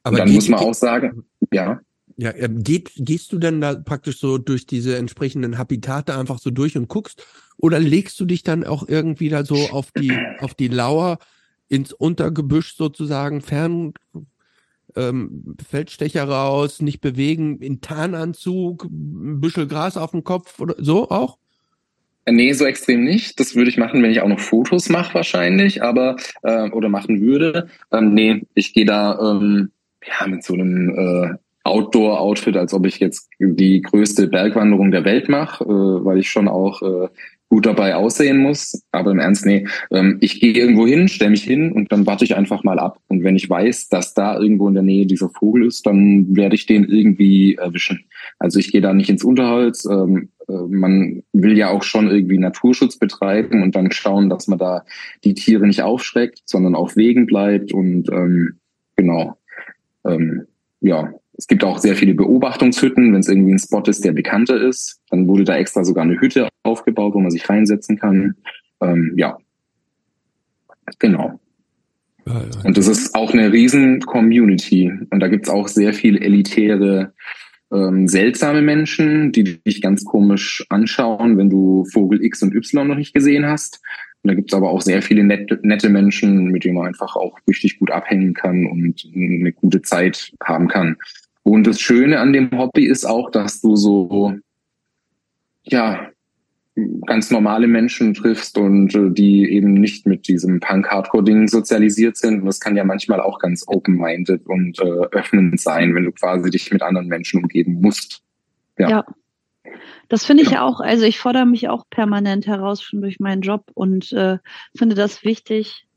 [0.03, 1.79] Aber und dann geht, muss man auch sagen, ja.
[2.17, 6.77] Ja, geht, gehst du denn da praktisch so durch diese entsprechenden Habitate einfach so durch
[6.77, 7.25] und guckst?
[7.57, 11.19] Oder legst du dich dann auch irgendwie da so auf die, auf die Lauer
[11.67, 13.93] ins Untergebüsch sozusagen, fern,
[14.95, 21.09] ähm, Feldstecher raus, nicht bewegen, in Tarnanzug, ein Büschel Gras auf dem Kopf oder so
[21.09, 21.37] auch?
[22.29, 23.39] Nee, so extrem nicht.
[23.39, 27.19] Das würde ich machen, wenn ich auch noch Fotos mache wahrscheinlich, aber äh, oder machen
[27.21, 27.67] würde.
[27.91, 29.71] Ähm, nee, ich gehe da ähm,
[30.05, 35.29] ja mit so einem äh, Outdoor-Outfit, als ob ich jetzt die größte Bergwanderung der Welt
[35.29, 37.07] mache, äh, weil ich schon auch äh,
[37.51, 38.81] gut dabei aussehen muss.
[38.91, 42.23] Aber im Ernst, nee, ähm, ich gehe irgendwo hin, stelle mich hin und dann warte
[42.23, 42.99] ich einfach mal ab.
[43.09, 46.55] Und wenn ich weiß, dass da irgendwo in der Nähe dieser Vogel ist, dann werde
[46.55, 48.05] ich den irgendwie erwischen.
[48.39, 49.85] Also ich gehe da nicht ins Unterholz.
[49.85, 54.57] Ähm, äh, man will ja auch schon irgendwie Naturschutz betreiben und dann schauen, dass man
[54.57, 54.85] da
[55.25, 58.59] die Tiere nicht aufschreckt, sondern auf Wegen bleibt und ähm,
[58.95, 59.37] genau.
[60.05, 60.47] Ähm,
[60.79, 64.61] ja, es gibt auch sehr viele Beobachtungshütten, wenn es irgendwie ein Spot ist, der bekannter
[64.61, 64.99] ist.
[65.09, 68.35] Dann wurde da extra sogar eine Hütte aufgebaut, wo man sich reinsetzen kann.
[68.81, 69.37] Ähm, ja,
[70.99, 71.39] genau.
[72.63, 74.91] Und das ist auch eine riesen Community.
[75.09, 77.13] Und da gibt es auch sehr viel elitäre,
[77.71, 82.95] ähm, seltsame Menschen, die dich ganz komisch anschauen, wenn du Vogel X und Y noch
[82.97, 83.81] nicht gesehen hast.
[84.23, 87.15] Und da gibt es aber auch sehr viele nette, nette Menschen, mit denen man einfach
[87.15, 90.97] auch richtig gut abhängen kann und eine gute Zeit haben kann.
[91.43, 94.33] Und das Schöne an dem Hobby ist auch, dass du so,
[95.63, 96.11] ja,
[97.05, 102.41] ganz normale Menschen triffst und äh, die eben nicht mit diesem Punk-Hardcore-Ding sozialisiert sind.
[102.41, 106.49] Und das kann ja manchmal auch ganz open-minded und äh, öffnend sein, wenn du quasi
[106.49, 108.21] dich mit anderen Menschen umgeben musst.
[108.77, 108.89] Ja.
[108.89, 109.05] ja.
[110.07, 110.63] Das finde ich ja.
[110.63, 114.37] auch, also ich fordere mich auch permanent heraus schon durch meinen Job und äh,
[114.75, 115.87] finde das wichtig,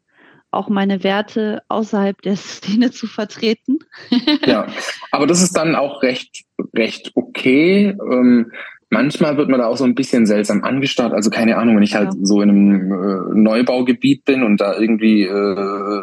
[0.54, 3.78] auch meine Werte außerhalb der Szene zu vertreten.
[4.46, 4.66] ja,
[5.10, 7.96] aber das ist dann auch recht, recht okay.
[8.10, 8.52] Ähm,
[8.90, 11.12] manchmal wird man da auch so ein bisschen seltsam angestarrt.
[11.12, 12.20] Also keine Ahnung, wenn ich halt ja.
[12.22, 16.02] so in einem äh, Neubaugebiet bin und da irgendwie äh,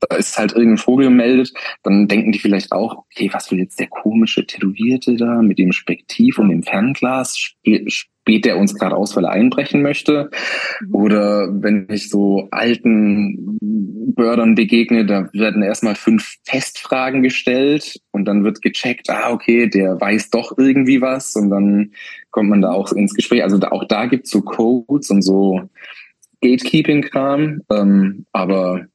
[0.00, 3.80] da ist halt irgendein Vogel gemeldet, dann denken die vielleicht auch, okay, was will jetzt
[3.80, 7.38] der komische Tätowierte da mit dem Spektiv und dem Fernglas?
[7.86, 10.30] Späht der uns gerade aus, weil er einbrechen möchte?
[10.80, 10.94] Mhm.
[10.94, 18.44] Oder wenn ich so alten Bördern begegne, da werden erstmal fünf Testfragen gestellt und dann
[18.44, 21.92] wird gecheckt, ah, okay, der weiß doch irgendwie was und dann
[22.30, 23.42] kommt man da auch ins Gespräch.
[23.42, 25.62] Also auch da gibt's so Codes und so
[26.42, 28.86] Gatekeeping-Kram, ähm, aber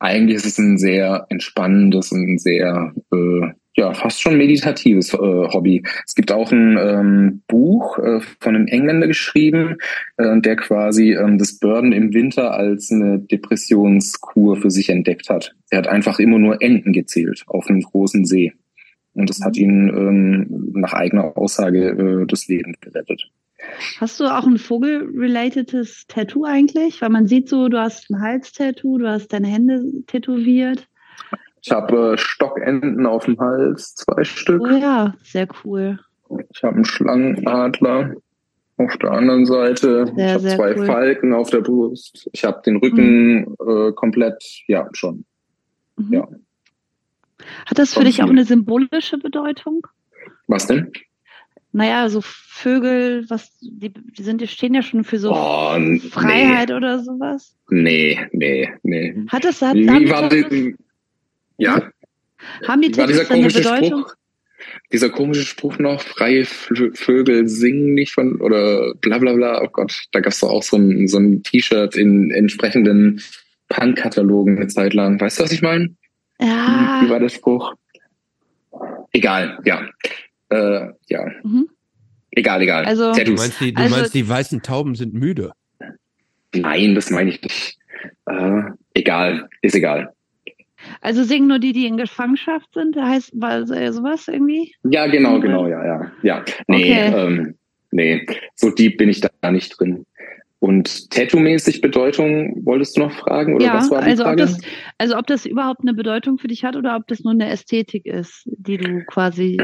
[0.00, 5.16] eigentlich ist es ein sehr entspannendes und ein sehr, äh, ja, fast schon meditatives äh,
[5.16, 5.82] Hobby.
[6.06, 9.76] Es gibt auch ein ähm, Buch äh, von einem Engländer geschrieben,
[10.16, 15.54] äh, der quasi ähm, das Burden im Winter als eine Depressionskur für sich entdeckt hat.
[15.70, 18.52] Er hat einfach immer nur Enten gezählt auf einem großen See.
[19.12, 23.30] Und das hat ihn ähm, nach eigener Aussage äh, das Leben gerettet.
[23.98, 27.00] Hast du auch ein Vogel-relatedes Tattoo eigentlich?
[27.02, 30.88] Weil man sieht so, du hast ein Hals-Tattoo, du hast deine Hände tätowiert.
[31.62, 34.62] Ich habe äh, Stockenten auf dem Hals, zwei Stück.
[34.62, 35.98] Oh ja, sehr cool.
[36.50, 38.14] Ich habe einen Schlangenadler
[38.78, 40.06] auf der anderen Seite.
[40.14, 40.86] Sehr, ich habe zwei cool.
[40.86, 42.30] Falken auf der Brust.
[42.32, 43.56] Ich habe den Rücken mhm.
[43.66, 45.24] äh, komplett, ja, schon.
[45.96, 46.12] Mhm.
[46.12, 46.28] Ja.
[47.66, 49.86] Hat das für dich auch eine symbolische Bedeutung?
[50.46, 50.92] Was denn?
[51.72, 55.76] Naja, so Vögel, was, die, die sind, die stehen ja schon für so oh,
[56.10, 56.74] Freiheit nee.
[56.74, 57.54] oder sowas.
[57.70, 59.14] Nee, nee, nee.
[59.28, 60.74] Hat das, hat, Wie war die,
[61.58, 61.90] ja?
[62.66, 64.00] Haben die Texte eine Bedeutung?
[64.00, 64.14] Spruch,
[64.92, 69.94] dieser komische Spruch noch, freie Vögel singen nicht von, oder bla bla bla, oh Gott,
[70.12, 73.22] da gab es doch auch so ein, so ein T-Shirt in entsprechenden
[73.68, 75.20] Punk-Katalogen eine Zeit lang.
[75.20, 75.94] Weißt du, was ich meine?
[76.40, 77.00] Ja.
[77.02, 77.74] Wie war der Spruch?
[79.12, 79.88] Egal, ja.
[80.50, 81.24] Äh, ja.
[81.42, 81.68] Mhm.
[82.32, 82.84] Egal, egal.
[82.84, 85.52] Also, du meinst, die, du also, meinst, die weißen Tauben sind müde?
[86.54, 87.78] Nein, das meine ich nicht.
[88.26, 88.62] Äh,
[88.94, 90.12] egal, ist egal.
[91.00, 94.72] Also singen nur die, die in Gefangenschaft sind, heißt äh, sowas irgendwie?
[94.84, 96.12] Ja, genau, genau, ja, ja.
[96.22, 97.14] Ja, nee, okay.
[97.14, 97.54] ähm,
[97.90, 100.06] nee, so deep bin ich da nicht drin.
[100.58, 103.54] Und Tattoo-mäßig Bedeutung wolltest du noch fragen?
[103.54, 104.42] Oder ja, was war die also, Frage?
[104.42, 104.60] Ob das,
[104.98, 108.04] also ob das überhaupt eine Bedeutung für dich hat oder ob das nur eine Ästhetik
[108.04, 109.58] ist, die du quasi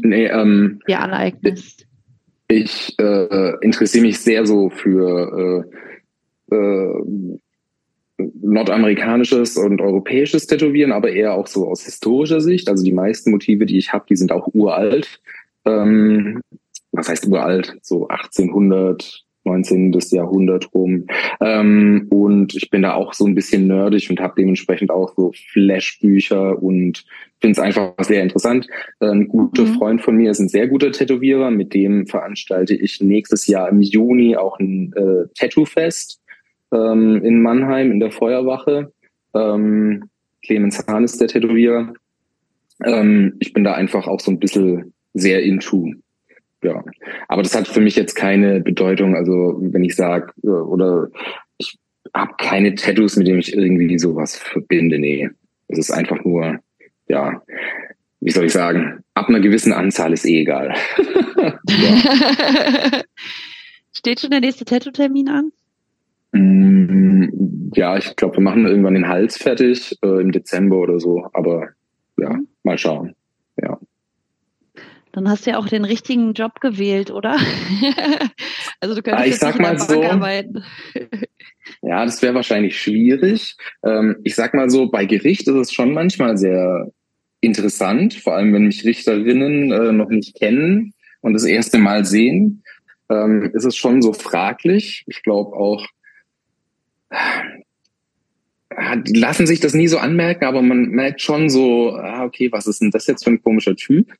[0.00, 1.86] Nee, ähm, dir aneignest?
[2.48, 5.66] Ich äh, interessiere mich sehr so für
[6.50, 7.38] äh, äh,
[8.18, 12.68] nordamerikanisches und europäisches Tätowieren, aber eher auch so aus historischer Sicht.
[12.68, 15.20] Also die meisten Motive, die ich habe, die sind auch uralt.
[15.64, 16.40] Ähm,
[16.92, 17.76] was heißt uralt?
[17.82, 19.92] So 1800, 19.
[20.10, 21.06] Jahrhundert rum.
[21.40, 25.32] Ähm, und ich bin da auch so ein bisschen nerdig und habe dementsprechend auch so
[25.52, 27.04] Flashbücher und
[27.40, 28.66] finde es einfach sehr interessant.
[29.00, 29.74] Ein guter mhm.
[29.74, 33.80] Freund von mir ist ein sehr guter Tätowierer, mit dem veranstalte ich nächstes Jahr im
[33.80, 36.20] Juni auch ein äh, Tattoo-Fest
[36.72, 38.92] ähm, in Mannheim in der Feuerwache.
[39.34, 40.04] Ähm,
[40.44, 41.92] Clemens Hahn ist der Tätowierer.
[42.84, 45.92] Ähm, ich bin da einfach auch so ein bisschen sehr into
[46.66, 46.84] ja.
[47.28, 49.14] Aber das hat für mich jetzt keine Bedeutung.
[49.14, 51.08] Also wenn ich sage, äh, oder
[51.58, 51.78] ich
[52.12, 54.98] habe keine Tattoos, mit denen ich irgendwie sowas verbinde.
[54.98, 55.30] Nee.
[55.68, 56.58] Es ist einfach nur,
[57.08, 57.42] ja,
[58.20, 60.74] wie soll ich sagen, ab einer gewissen Anzahl ist eh egal.
[63.92, 65.52] Steht schon der nächste Tattoo-Termin an?
[66.32, 71.28] Mm, ja, ich glaube, wir machen irgendwann den Hals fertig äh, im Dezember oder so.
[71.32, 71.68] Aber
[72.18, 72.48] ja, mhm.
[72.62, 73.15] mal schauen.
[75.16, 75.22] Ja.
[75.22, 77.36] Dann hast du ja auch den richtigen Job gewählt, oder?
[78.80, 80.62] also du könntest ah, ich sag mal so, arbeiten.
[81.82, 83.56] ja, das wäre wahrscheinlich schwierig.
[83.82, 86.90] Ähm, ich sag mal so, bei Gericht ist es schon manchmal sehr
[87.40, 92.62] interessant, vor allem wenn mich Richterinnen äh, noch nicht kennen und das erste Mal sehen,
[93.08, 95.04] ähm, ist es schon so fraglich.
[95.06, 95.86] Ich glaube auch,
[98.96, 102.66] die lassen sich das nie so anmerken, aber man merkt schon so, ah, okay, was
[102.66, 104.12] ist denn das jetzt für ein komischer Typ?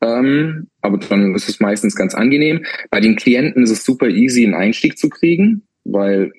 [0.00, 2.64] Ähm, aber dann ist es meistens ganz angenehm.
[2.90, 6.32] Bei den Klienten ist es super easy, einen Einstieg zu kriegen, weil,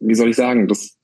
[0.00, 0.98] wie soll ich sagen, das,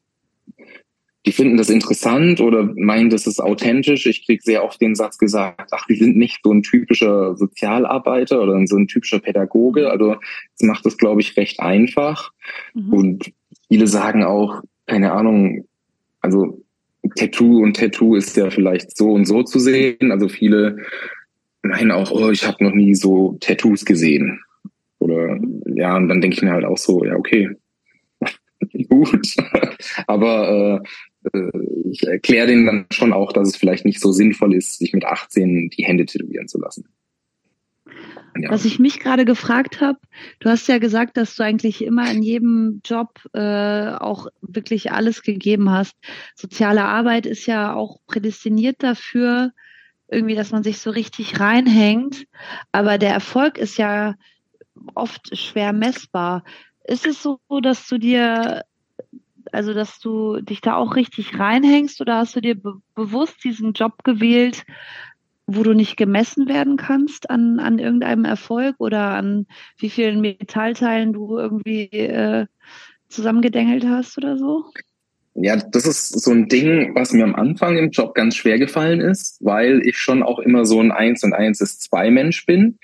[1.26, 4.06] die finden das interessant oder meinen, das ist authentisch.
[4.06, 8.42] Ich kriege sehr oft den Satz gesagt, ach, die sind nicht so ein typischer Sozialarbeiter
[8.42, 9.90] oder so ein typischer Pädagoge.
[9.90, 10.16] Also
[10.58, 12.32] das macht es, glaube ich, recht einfach.
[12.74, 12.92] Mhm.
[12.92, 13.32] Und
[13.68, 15.66] viele sagen auch, keine Ahnung,
[16.20, 16.62] also
[17.16, 20.12] Tattoo und Tattoo ist ja vielleicht so und so zu sehen.
[20.12, 20.78] Also viele
[21.62, 24.40] meinen auch, oh, ich habe noch nie so Tattoos gesehen.
[24.98, 25.38] Oder
[25.74, 27.50] ja, und dann denke ich mir halt auch so, ja, okay,
[28.88, 29.34] gut.
[30.06, 30.82] Aber
[31.24, 31.50] äh, äh,
[31.90, 35.04] ich erkläre denen dann schon auch, dass es vielleicht nicht so sinnvoll ist, sich mit
[35.04, 36.84] 18 die Hände tätowieren zu lassen.
[38.36, 38.50] Ja.
[38.50, 39.98] Was ich mich gerade gefragt habe,
[40.38, 45.22] du hast ja gesagt, dass du eigentlich immer in jedem Job äh, auch wirklich alles
[45.22, 45.96] gegeben hast.
[46.36, 49.52] Soziale Arbeit ist ja auch prädestiniert dafür,
[50.08, 52.26] irgendwie, dass man sich so richtig reinhängt.
[52.72, 54.14] Aber der Erfolg ist ja
[54.94, 56.44] oft schwer messbar.
[56.84, 58.64] Ist es so, dass du dir,
[59.52, 63.72] also dass du dich da auch richtig reinhängst oder hast du dir be bewusst diesen
[63.72, 64.64] Job gewählt,
[65.52, 69.46] wo du nicht gemessen werden kannst an, an irgendeinem Erfolg oder an
[69.78, 72.46] wie vielen Metallteilen du irgendwie äh,
[73.08, 74.64] zusammengedengelt hast oder so?
[75.34, 79.00] Ja, das ist so ein Ding, was mir am Anfang im Job ganz schwer gefallen
[79.00, 82.78] ist, weil ich schon auch immer so ein Eins und Eins ist zwei Mensch bin.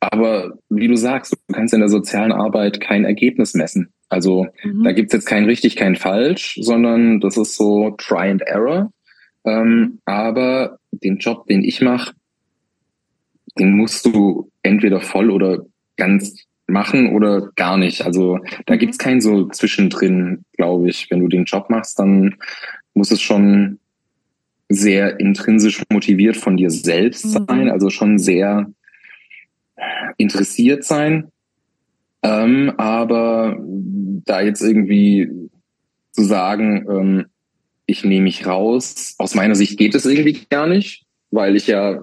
[0.00, 3.92] Aber wie du sagst, du kannst in der sozialen Arbeit kein Ergebnis messen.
[4.08, 4.84] Also mhm.
[4.84, 8.92] da gibt's jetzt kein richtig, kein falsch, sondern das ist so Try and Error.
[9.44, 12.14] Ähm, aber den Job, den ich mache,
[13.58, 15.64] den musst du entweder voll oder
[15.96, 18.04] ganz machen oder gar nicht.
[18.04, 18.78] Also da mhm.
[18.78, 21.10] gibt's kein so zwischendrin, glaube ich.
[21.10, 22.36] Wenn du den Job machst, dann
[22.94, 23.78] muss es schon
[24.68, 27.46] sehr intrinsisch motiviert von dir selbst mhm.
[27.48, 28.66] sein, also schon sehr
[30.16, 31.30] interessiert sein.
[32.22, 33.56] Ähm, aber
[34.24, 35.30] da jetzt irgendwie
[36.10, 37.26] zu sagen, ähm,
[37.86, 39.14] ich nehme mich raus.
[39.18, 42.00] Aus meiner Sicht geht es irgendwie gar nicht, weil ich ja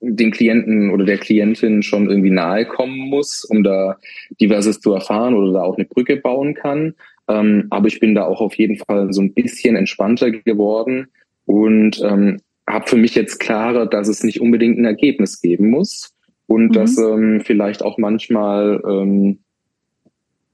[0.00, 3.96] den Klienten oder der Klientin schon irgendwie nahe kommen muss, um da
[4.40, 6.94] diverses zu erfahren oder da auch eine Brücke bauen kann.
[7.28, 11.06] Ähm, aber ich bin da auch auf jeden Fall so ein bisschen entspannter geworden
[11.46, 16.14] und ähm, habe für mich jetzt klarer, dass es nicht unbedingt ein Ergebnis geben muss
[16.46, 16.72] und mhm.
[16.72, 19.38] dass ähm, vielleicht auch manchmal ähm,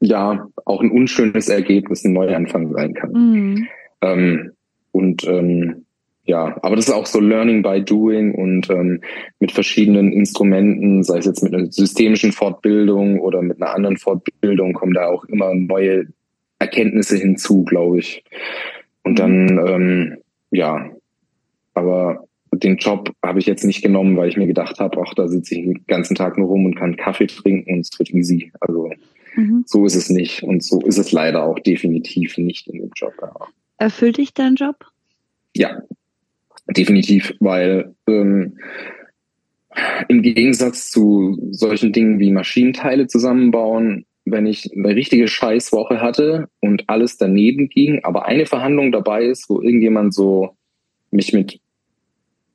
[0.00, 3.12] ja auch ein unschönes Ergebnis ein Neuanfang sein kann.
[3.12, 3.68] Mhm.
[4.02, 4.52] Ähm,
[4.92, 5.86] und ähm,
[6.24, 9.00] ja, aber das ist auch so Learning by Doing und ähm,
[9.40, 14.72] mit verschiedenen Instrumenten, sei es jetzt mit einer systemischen Fortbildung oder mit einer anderen Fortbildung,
[14.72, 16.06] kommen da auch immer neue
[16.58, 18.22] Erkenntnisse hinzu, glaube ich.
[19.02, 20.18] Und dann, ähm,
[20.50, 20.90] ja,
[21.74, 25.26] aber den Job habe ich jetzt nicht genommen, weil ich mir gedacht habe, ach, da
[25.26, 28.52] sitze ich den ganzen Tag nur rum und kann Kaffee trinken und es wird easy.
[28.60, 28.90] Also
[29.36, 29.64] mhm.
[29.66, 33.14] so ist es nicht und so ist es leider auch definitiv nicht in dem Job.
[33.20, 33.32] Ja.
[33.80, 34.76] Erfüllt dich dein Job?
[35.56, 35.80] Ja,
[36.68, 38.58] definitiv, weil ähm,
[40.08, 46.90] im Gegensatz zu solchen Dingen wie Maschinenteile zusammenbauen, wenn ich eine richtige Scheißwoche hatte und
[46.90, 50.50] alles daneben ging, aber eine Verhandlung dabei ist, wo irgendjemand so
[51.10, 51.58] mich mit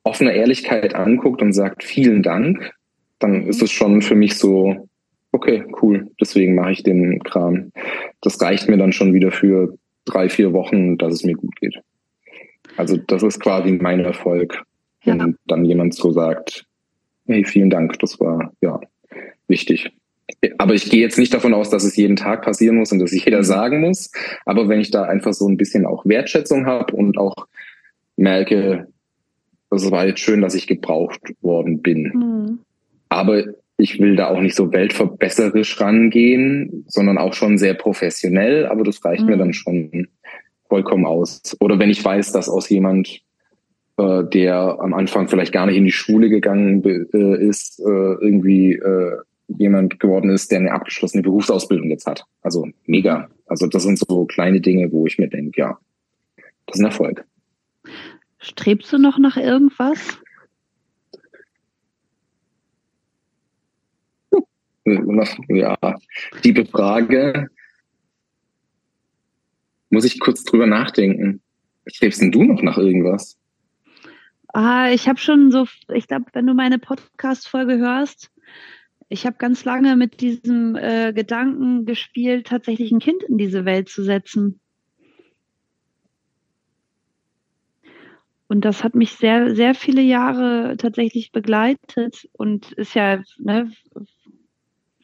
[0.04, 2.72] offener Ehrlichkeit anguckt und sagt, vielen Dank,
[3.18, 4.88] dann ist es schon für mich so,
[5.32, 7.72] okay, cool, deswegen mache ich den Kram.
[8.20, 11.78] Das reicht mir dann schon wieder für drei, vier Wochen, dass es mir gut geht.
[12.76, 14.62] Also das ist quasi mein Erfolg,
[15.04, 15.28] wenn ja.
[15.46, 16.64] dann jemand so sagt,
[17.26, 18.80] hey, vielen Dank, das war ja
[19.48, 19.92] wichtig.
[20.58, 23.12] Aber ich gehe jetzt nicht davon aus, dass es jeden Tag passieren muss und dass
[23.12, 24.10] ich jeder sagen muss.
[24.44, 27.46] Aber wenn ich da einfach so ein bisschen auch Wertschätzung habe und auch
[28.16, 28.88] merke,
[29.70, 32.02] das war jetzt schön, dass ich gebraucht worden bin.
[32.14, 32.58] Mhm.
[33.08, 33.44] Aber
[33.78, 38.66] ich will da auch nicht so weltverbesserisch rangehen, sondern auch schon sehr professionell.
[38.66, 39.30] Aber das reicht mhm.
[39.30, 40.08] mir dann schon
[40.68, 41.42] vollkommen aus.
[41.60, 43.20] Oder wenn ich weiß, dass aus jemand,
[43.98, 48.72] äh, der am Anfang vielleicht gar nicht in die Schule gegangen äh, ist, äh, irgendwie
[48.74, 52.24] äh, jemand geworden ist, der eine abgeschlossene Berufsausbildung jetzt hat.
[52.42, 53.28] Also mega.
[53.46, 55.78] Also das sind so kleine Dinge, wo ich mir denke, ja,
[56.66, 57.24] das ist ein Erfolg.
[58.38, 60.18] Strebst du noch nach irgendwas?
[65.48, 65.76] Ja,
[66.44, 67.48] die Frage.
[69.90, 71.40] Muss ich kurz drüber nachdenken.
[71.86, 73.38] Strebst denn du noch nach irgendwas?
[74.48, 78.30] Ah, ich habe schon so, ich glaube, wenn du meine Podcast-Folge hörst,
[79.08, 83.88] ich habe ganz lange mit diesem äh, Gedanken gespielt, tatsächlich ein Kind in diese Welt
[83.88, 84.60] zu setzen.
[88.48, 93.72] Und das hat mich sehr, sehr viele Jahre tatsächlich begleitet und ist ja, ne,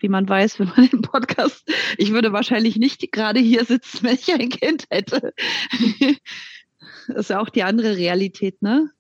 [0.03, 4.15] wie man weiß, wenn man den Podcast, ich würde wahrscheinlich nicht gerade hier sitzen, wenn
[4.15, 5.33] ich ein Kind hätte.
[7.09, 8.91] das ist ja auch die andere Realität, ne?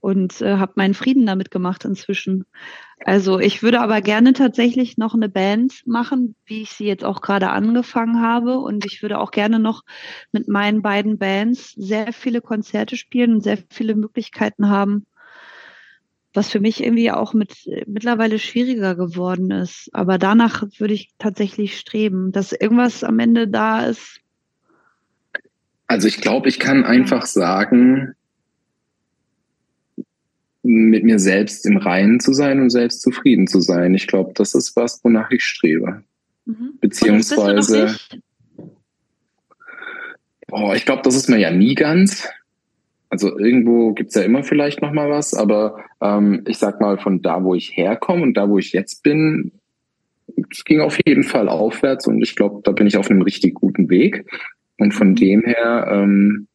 [0.00, 2.46] Und äh, habe meinen Frieden damit gemacht inzwischen.
[3.04, 7.20] Also ich würde aber gerne tatsächlich noch eine Band machen, wie ich sie jetzt auch
[7.20, 8.58] gerade angefangen habe.
[8.58, 9.82] Und ich würde auch gerne noch
[10.32, 15.06] mit meinen beiden Bands sehr viele Konzerte spielen und sehr viele Möglichkeiten haben,
[16.32, 19.90] was für mich irgendwie auch mit mittlerweile schwieriger geworden ist.
[19.92, 24.20] Aber danach würde ich tatsächlich streben, dass irgendwas am Ende da ist.
[25.86, 28.14] Also ich glaube, ich kann einfach sagen,
[30.62, 33.94] mit mir selbst im Reinen zu sein und selbst zufrieden zu sein.
[33.94, 36.04] Ich glaube, das ist was, wonach ich strebe.
[36.44, 36.74] Mhm.
[36.80, 37.96] Beziehungsweise,
[40.50, 42.28] oh, ich glaube, das ist mir ja nie ganz.
[43.10, 47.22] Also irgendwo gibt's ja immer vielleicht noch mal was, aber ähm, ich sag mal, von
[47.22, 49.52] da, wo ich herkomme und da, wo ich jetzt bin,
[50.50, 53.54] es ging auf jeden Fall aufwärts und ich glaube, da bin ich auf einem richtig
[53.54, 54.24] guten Weg.
[54.78, 55.16] Und von mhm.
[55.16, 56.46] dem her, ähm,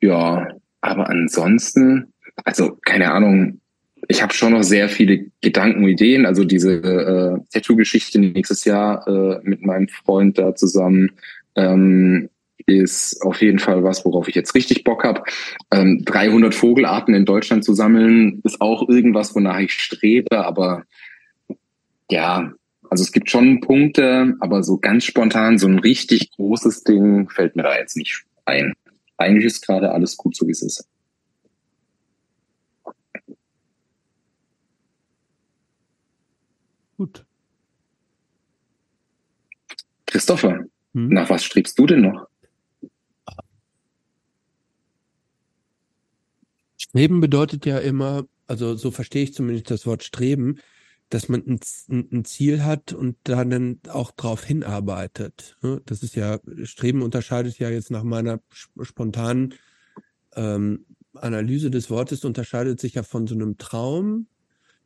[0.00, 0.48] ja,
[0.80, 2.12] aber ansonsten,
[2.44, 3.60] also keine Ahnung,
[4.08, 6.26] ich habe schon noch sehr viele Gedanken und Ideen.
[6.26, 11.10] Also diese äh, Tattoo-Geschichte nächstes Jahr äh, mit meinem Freund da zusammen
[11.54, 12.28] ähm,
[12.66, 15.22] ist auf jeden Fall was, worauf ich jetzt richtig Bock habe.
[15.70, 20.44] Ähm, 300 Vogelarten in Deutschland zu sammeln, ist auch irgendwas, wonach ich strebe.
[20.44, 20.84] Aber
[22.10, 22.52] ja,
[22.90, 27.56] also es gibt schon Punkte, aber so ganz spontan so ein richtig großes Ding fällt
[27.56, 28.74] mir da jetzt nicht ein.
[29.16, 30.86] Eigentlich ist gerade alles gut, so wie es ist.
[36.98, 37.24] Gut.
[40.06, 41.08] Christopher, hm?
[41.08, 42.28] nach was strebst du denn noch?
[46.92, 50.58] Streben bedeutet ja immer, also so verstehe ich zumindest das Wort Streben,
[51.08, 51.60] dass man ein,
[52.12, 55.56] ein Ziel hat und dann auch darauf hinarbeitet.
[55.62, 55.80] Ne?
[55.86, 58.40] Das ist ja, Streben unterscheidet ja jetzt nach meiner
[58.82, 59.54] spontanen
[60.36, 64.26] ähm, Analyse des Wortes, unterscheidet sich ja von so einem Traum,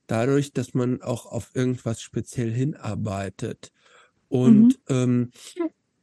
[0.07, 3.73] dadurch, dass man auch auf irgendwas speziell hinarbeitet.
[4.28, 4.94] Und mhm.
[4.94, 5.31] ähm,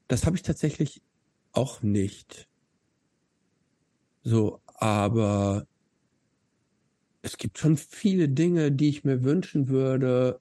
[0.09, 1.01] das habe ich tatsächlich
[1.53, 2.49] auch nicht.
[4.23, 5.65] So, aber
[7.23, 10.39] es gibt schon viele Dinge, die ich mir wünschen würde,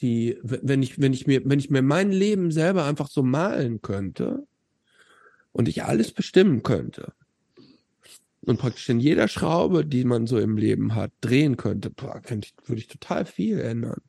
[0.00, 3.82] die, wenn ich, wenn ich mir, wenn ich mir mein Leben selber einfach so malen
[3.82, 4.46] könnte
[5.52, 7.12] und ich alles bestimmen könnte,
[8.48, 12.48] und praktisch in jeder Schraube, die man so im Lem hat, drehen könnte, boah, könnte
[12.48, 14.00] ich, würde ich total viel ändern.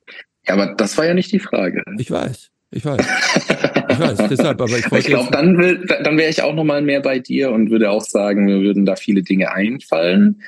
[0.47, 1.83] Ja, aber das war ja nicht die Frage.
[1.97, 3.01] Ich weiß, ich weiß.
[3.89, 5.07] ich weiß, deshalb, aber ich wollte.
[5.07, 8.01] Ich glaube, dann, will, dann wäre ich auch nochmal mehr bei dir und würde auch
[8.01, 10.41] sagen, mir würden da viele Dinge einfallen.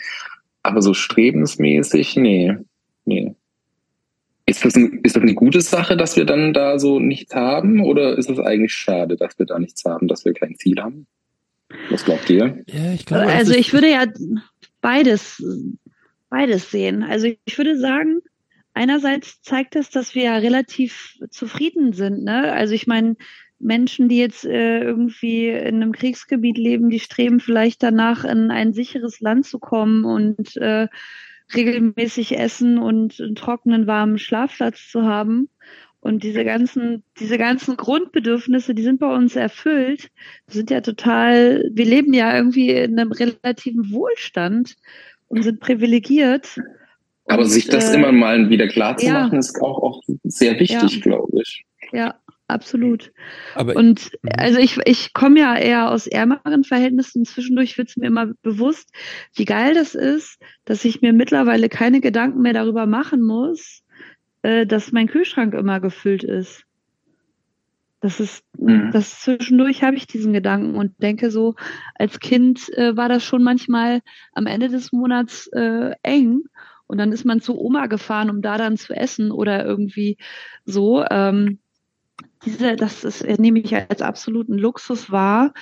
[0.64, 2.56] Aber so strebensmäßig, nee,
[3.06, 3.36] nee.
[4.46, 7.84] Ist das, ein, ist das eine gute Sache, dass wir dann da so nichts haben?
[7.84, 11.08] Oder ist es eigentlich schade, dass wir da nichts haben, dass wir kein Ziel haben?
[11.90, 12.64] Was glaubt ihr?
[12.68, 14.06] Ja, ich glaube, also ich würde ja
[14.82, 15.42] beides,
[16.30, 17.04] beides sehen.
[17.04, 18.20] Also ich würde sagen,
[18.74, 22.24] einerseits zeigt es, dass wir ja relativ zufrieden sind.
[22.24, 22.52] Ne?
[22.52, 23.16] Also ich meine,
[23.62, 28.74] Menschen, die jetzt äh, irgendwie in einem Kriegsgebiet leben, die streben vielleicht danach, in ein
[28.74, 30.88] sicheres Land zu kommen und äh,
[31.54, 35.50] regelmäßig essen und einen trockenen, warmen Schlafplatz zu haben.
[36.00, 40.10] Und diese ganzen, diese ganzen Grundbedürfnisse, die sind bei uns erfüllt.
[40.48, 44.76] Wir sind ja total, wir leben ja irgendwie in einem relativen Wohlstand
[45.28, 46.60] und sind privilegiert.
[47.28, 49.14] Aber und, sich das äh, immer mal wieder klar zu ja.
[49.14, 51.02] machen, ist auch, auch sehr wichtig, ja.
[51.02, 51.66] glaube ich.
[51.92, 52.16] Ja,
[52.52, 53.12] absolut.
[53.56, 54.30] Aber und mhm.
[54.38, 57.26] also ich, ich komme ja eher aus ärmeren Verhältnissen.
[57.26, 58.90] Zwischendurch wird es mir immer bewusst,
[59.36, 63.84] wie geil das ist, dass ich mir mittlerweile keine Gedanken mehr darüber machen muss,
[64.42, 66.66] äh, dass mein Kühlschrank immer gefüllt ist.
[68.02, 68.90] Das ist, mhm.
[68.92, 71.54] das zwischendurch habe ich diesen Gedanken und denke so,
[71.96, 74.02] als Kind äh, war das schon manchmal
[74.34, 76.42] am Ende des Monats äh, eng.
[76.88, 80.18] Und dann ist man zu Oma gefahren, um da dann zu essen oder irgendwie
[80.66, 81.06] so.
[81.10, 81.60] Ähm,
[82.46, 85.54] diese, das ist, nehme ich als absoluten Luxus wahr,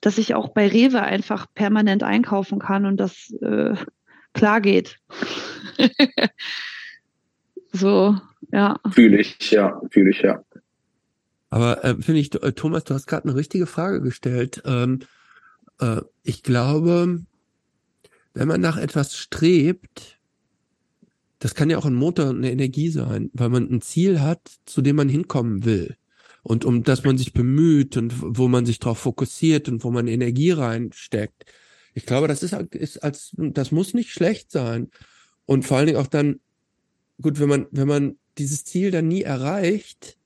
[0.00, 3.74] dass ich auch bei Rewe einfach permanent einkaufen kann und das äh,
[4.32, 4.98] klar geht.
[7.72, 8.18] so,
[8.50, 8.80] ja.
[8.90, 10.42] Fühle ich, ja, fühle ich, ja.
[11.50, 14.62] Aber äh, finde ich, äh, Thomas, du hast gerade eine richtige Frage gestellt.
[14.64, 15.00] Ähm,
[15.80, 17.20] äh, ich glaube,
[18.34, 20.18] wenn man nach etwas strebt,
[21.38, 24.40] das kann ja auch ein Motor und eine Energie sein, weil man ein Ziel hat,
[24.64, 25.96] zu dem man hinkommen will
[26.42, 30.08] und um das man sich bemüht und wo man sich darauf fokussiert und wo man
[30.08, 31.44] Energie reinsteckt.
[31.94, 34.90] Ich glaube, das ist, ist als das muss nicht schlecht sein
[35.46, 36.40] und vor allen Dingen auch dann
[37.20, 40.18] gut, wenn man wenn man dieses Ziel dann nie erreicht,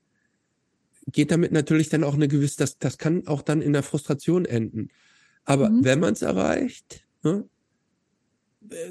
[1.11, 4.45] geht damit natürlich dann auch eine gewisse, das das kann auch dann in der Frustration
[4.45, 4.89] enden.
[5.45, 5.83] Aber mhm.
[5.83, 7.47] wenn man es erreicht, ne,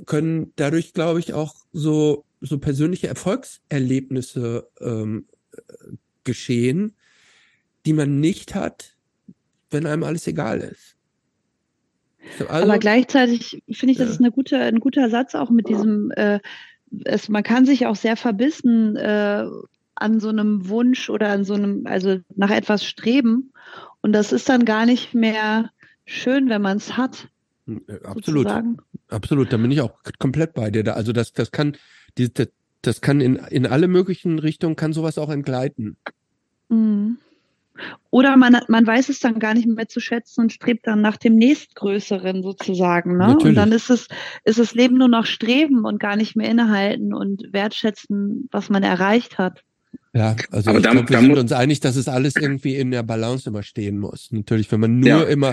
[0.07, 5.27] können dadurch, glaube ich, auch so so persönliche Erfolgserlebnisse ähm,
[6.25, 6.95] geschehen,
[7.86, 8.97] die man nicht hat,
[9.70, 10.97] wenn einem alles egal ist.
[12.48, 16.10] Also, Aber gleichzeitig finde ich, das ist eine gute, ein guter Satz auch mit diesem,
[16.10, 16.40] äh,
[17.05, 19.47] es, man kann sich auch sehr verbissen äh,
[19.94, 23.52] an so einem Wunsch oder an so einem, also nach etwas streben.
[24.02, 25.70] Und das ist dann gar nicht mehr
[26.05, 27.28] schön, wenn man es hat.
[27.66, 28.42] Hm, äh, absolut.
[28.42, 28.78] Sozusagen.
[29.08, 30.97] Absolut, da bin ich auch komplett bei dir.
[30.97, 31.76] Also das, das kann,
[32.16, 32.48] das,
[32.82, 35.97] das kann in, in alle möglichen Richtungen kann sowas auch entgleiten.
[36.68, 37.18] Mhm.
[38.11, 41.17] Oder man, man weiß es dann gar nicht mehr zu schätzen und strebt dann nach
[41.17, 43.17] dem nächstgrößeren sozusagen.
[43.19, 43.37] Ne?
[43.37, 44.09] Und dann ist es,
[44.45, 48.83] ist das Leben nur noch Streben und gar nicht mehr innehalten und wertschätzen, was man
[48.83, 49.63] erreicht hat.
[50.13, 53.03] Ja, also Aber ich glaube, wir sind uns einig, dass es alles irgendwie in der
[53.03, 54.29] Balance immer stehen muss.
[54.31, 55.23] Natürlich, wenn man nur ja.
[55.25, 55.53] immer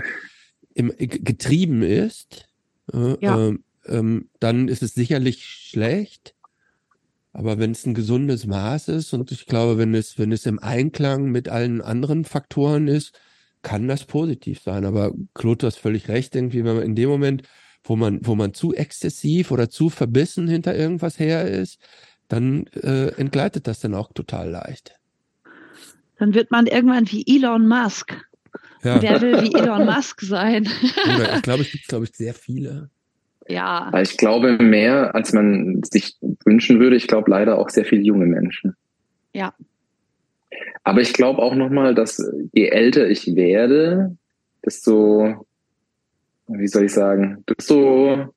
[0.74, 2.48] im, getrieben ist,
[2.94, 3.50] äh, ja.
[3.50, 6.34] äh, ähm, dann ist es sicherlich schlecht.
[7.34, 10.60] Aber wenn es ein gesundes Maß ist und ich glaube, wenn es, wenn es im
[10.60, 13.20] Einklang mit allen anderen Faktoren ist,
[13.64, 14.86] kann das positiv sein.
[14.86, 17.44] Aber Claude, hast völlig recht, irgendwie, wenn man in dem Moment,
[17.84, 21.80] wo man, wo man zu exzessiv oder zu verbissen hinter irgendwas her ist,
[22.28, 24.96] dann äh, entgleitet das dann auch total leicht.
[26.20, 28.14] Dann wird man irgendwann wie Elon Musk.
[28.84, 29.02] Ja.
[29.02, 30.70] Wer will wie Elon Musk sein?
[31.36, 32.92] Ich glaube, es gibt, glaube ich, sehr viele.
[33.48, 33.90] Ja.
[33.92, 38.02] Weil ich glaube, mehr als man sich wünschen würde, ich glaube leider auch sehr viele
[38.02, 38.76] junge Menschen.
[39.34, 39.54] Ja.
[40.84, 42.22] Aber ich glaube auch nochmal, dass
[42.54, 44.18] je älter ich werde,
[44.66, 45.46] desto,
[46.48, 48.34] wie soll ich sagen, desto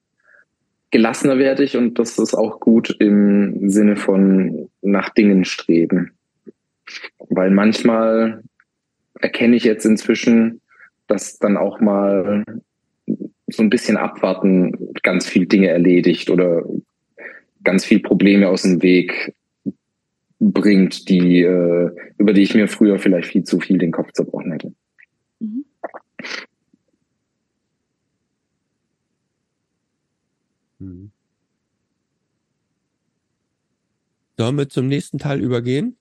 [0.91, 6.13] gelassener werde ich und das ist auch gut im Sinne von nach Dingen streben.
[7.29, 8.43] Weil manchmal
[9.21, 10.61] erkenne ich jetzt inzwischen,
[11.09, 12.45] dass dann auch mal
[13.49, 16.65] so ein bisschen abwarten ganz viel Dinge erledigt oder
[17.63, 19.35] ganz viel Probleme aus dem Weg
[20.39, 24.53] bringt, die, äh, über die ich mir früher vielleicht viel zu viel den Kopf zerbrochen
[24.53, 24.75] hätte.
[25.41, 25.65] Mhm.
[30.79, 31.11] Mhm.
[34.39, 35.97] Sollen wir zum nächsten Teil übergehen?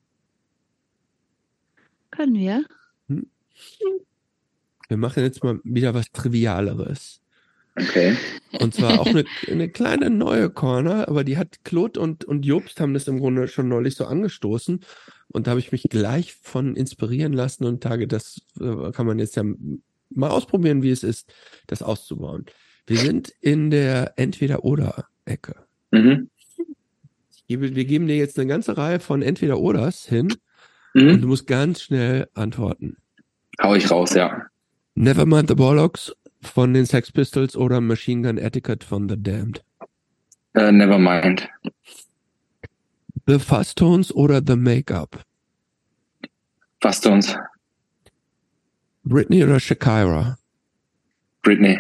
[2.11, 2.65] Können wir.
[3.07, 3.27] Hm.
[4.88, 7.22] Wir machen jetzt mal wieder was Trivialeres.
[7.78, 8.16] Okay.
[8.60, 12.80] Und zwar auch eine, eine kleine neue Corner, aber die hat Claude und, und Jobst
[12.80, 14.80] haben das im Grunde schon neulich so angestoßen.
[15.28, 19.20] Und da habe ich mich gleich von inspirieren lassen und tage, das äh, kann man
[19.20, 19.44] jetzt ja
[20.10, 21.34] mal ausprobieren, wie es ist,
[21.68, 22.45] das auszubauen.
[22.88, 25.56] Wir sind in der Entweder-Oder-Ecke.
[25.92, 26.30] Mhm.
[27.48, 30.34] Wir geben dir jetzt eine ganze Reihe von Entweder-Oders hin
[30.94, 31.10] mhm.
[31.10, 32.98] und du musst ganz schnell antworten.
[33.62, 34.45] Hau ich raus, ja.
[34.95, 36.14] Nevermind the Bollocks
[36.45, 39.64] von den Sex Pistols oder Machine Gun Etiquette von The Damned?
[40.57, 41.48] Uh, Nevermind.
[43.27, 45.24] The Fuzz-Tones oder The Make-up?
[46.82, 47.35] Fuzz-Tones.
[49.03, 50.38] Britney oder Shakira?
[51.41, 51.80] Britney.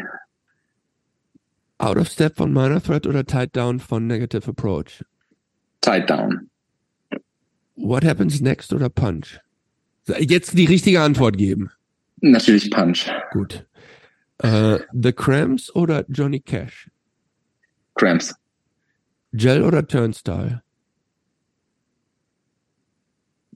[1.77, 5.03] Out of Step von Minor Threat oder Tied Down von Negative Approach?
[5.81, 6.49] Tied Down.
[7.75, 9.39] What Happens Next oder Punch?
[10.19, 11.71] Jetzt die richtige Antwort geben.
[12.21, 13.11] Natürlich Punch.
[13.31, 13.65] Gut.
[14.43, 16.89] Uh, The Cramps oder Johnny Cash?
[17.95, 18.33] Cramps.
[19.33, 20.61] Gel oder Turnstile?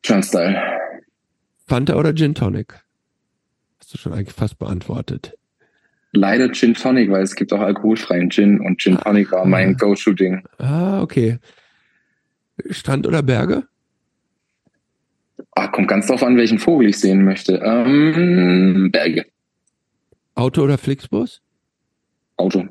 [0.01, 0.61] Turnstile.
[1.67, 2.73] Fanta oder Gin Tonic?
[3.79, 5.37] Hast du schon eigentlich fast beantwortet.
[6.11, 10.43] Leider Gin Tonic, weil es gibt auch alkoholfreien Gin und Gin Tonic war mein Go-To-Ding.
[10.57, 11.37] Ah, okay.
[12.71, 13.67] Strand oder Berge?
[15.51, 17.55] Ah, kommt ganz drauf an, welchen Vogel ich sehen möchte.
[17.57, 19.25] Ähm, Berge.
[20.39, 21.41] Auto oder Flixbus?
[22.37, 22.63] Auto.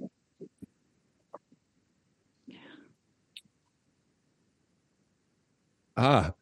[5.95, 6.33] Ah,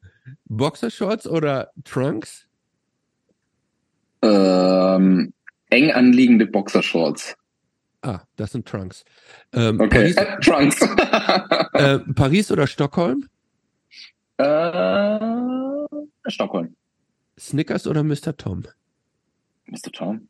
[0.44, 2.46] Boxershorts oder Trunks?
[4.22, 5.32] Ähm,
[5.70, 7.34] eng anliegende Boxershorts.
[8.02, 9.04] Ah, das sind Trunks.
[9.52, 10.80] Ähm, Okay, Paris, äh, Trunks.
[11.72, 13.28] äh, Paris oder Stockholm?
[14.36, 15.18] äh,
[16.28, 16.76] Stockholm.
[17.36, 18.36] Snickers oder Mr.
[18.36, 18.62] Tom?
[19.66, 19.90] Mr.
[19.92, 20.28] Tom.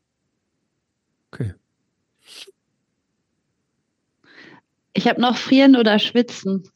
[1.39, 1.53] Okay.
[4.93, 6.67] Ich habe noch frieren oder schwitzen.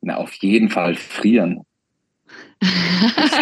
[0.00, 1.64] Na, auf jeden Fall frieren.
[2.60, 2.68] Ich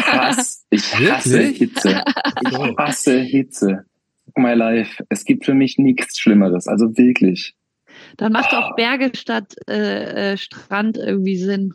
[0.06, 1.40] hasse, ich hasse?
[1.42, 2.02] Hitze.
[2.42, 3.84] Ich hasse Hitze.
[4.36, 5.04] My life.
[5.08, 6.68] Es gibt für mich nichts Schlimmeres.
[6.68, 7.54] Also wirklich.
[8.16, 11.74] Dann macht auch Berge statt äh, äh, Strand irgendwie Sinn.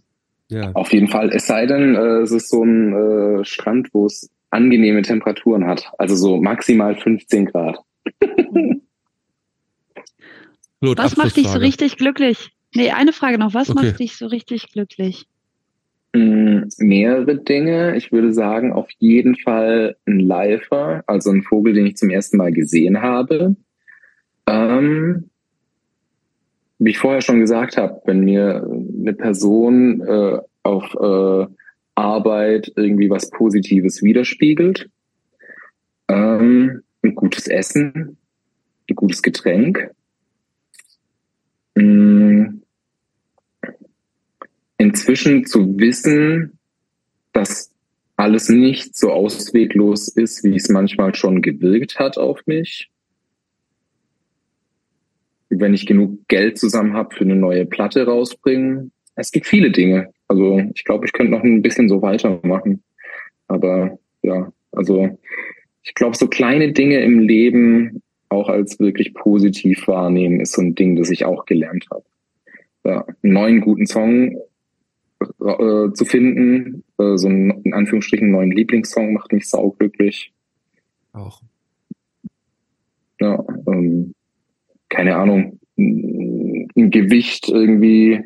[0.49, 0.71] Ja.
[0.73, 1.29] Auf jeden Fall.
[1.29, 5.91] Es sei denn, äh, es ist so ein äh, Strand, wo es angenehme Temperaturen hat.
[5.97, 7.77] Also so maximal 15 Grad.
[10.81, 12.51] Lot, Was macht dich so richtig glücklich?
[12.75, 13.53] Nee, eine Frage noch.
[13.53, 13.85] Was Okay.
[13.85, 15.27] macht dich so richtig glücklich?
[16.13, 17.95] Mm, mehrere Dinge.
[17.95, 22.37] Ich würde sagen, auf jeden Fall ein Lifer, also ein Vogel, den ich zum ersten
[22.37, 23.55] Mal gesehen habe.
[24.45, 25.29] Ähm,
[26.79, 31.47] wie ich vorher schon gesagt habe, wenn mir eine Person äh, auf äh,
[31.95, 34.89] Arbeit irgendwie was Positives widerspiegelt,
[36.09, 36.82] ähm,
[37.33, 38.17] gutes Essen,
[38.89, 39.91] ein gutes Getränk,
[41.75, 42.61] mm,
[44.77, 46.59] inzwischen zu wissen,
[47.31, 47.71] dass
[48.17, 52.91] alles nicht so ausweglos ist, wie es manchmal schon gewirkt hat auf mich.
[55.49, 58.91] Wenn ich genug Geld zusammen habe für eine neue Platte rausbringen.
[59.15, 60.11] Es gibt viele Dinge.
[60.27, 62.83] Also ich glaube, ich könnte noch ein bisschen so weitermachen.
[63.47, 65.17] Aber ja, also
[65.83, 70.75] ich glaube, so kleine Dinge im Leben auch als wirklich positiv wahrnehmen, ist so ein
[70.75, 72.05] Ding, das ich auch gelernt habe.
[72.83, 74.37] Ja, einen neuen guten Song
[75.21, 80.33] äh, zu finden, äh, so einen in Anführungsstrichen neuen Lieblingssong macht mich sauglücklich.
[81.13, 81.41] Auch.
[83.19, 84.13] Ja, ähm,
[84.89, 88.21] keine Ahnung, ein Gewicht irgendwie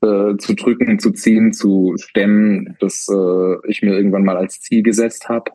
[0.00, 4.82] äh, zu drücken, zu ziehen, zu stemmen, das äh, ich mir irgendwann mal als Ziel
[4.82, 5.50] gesetzt habe.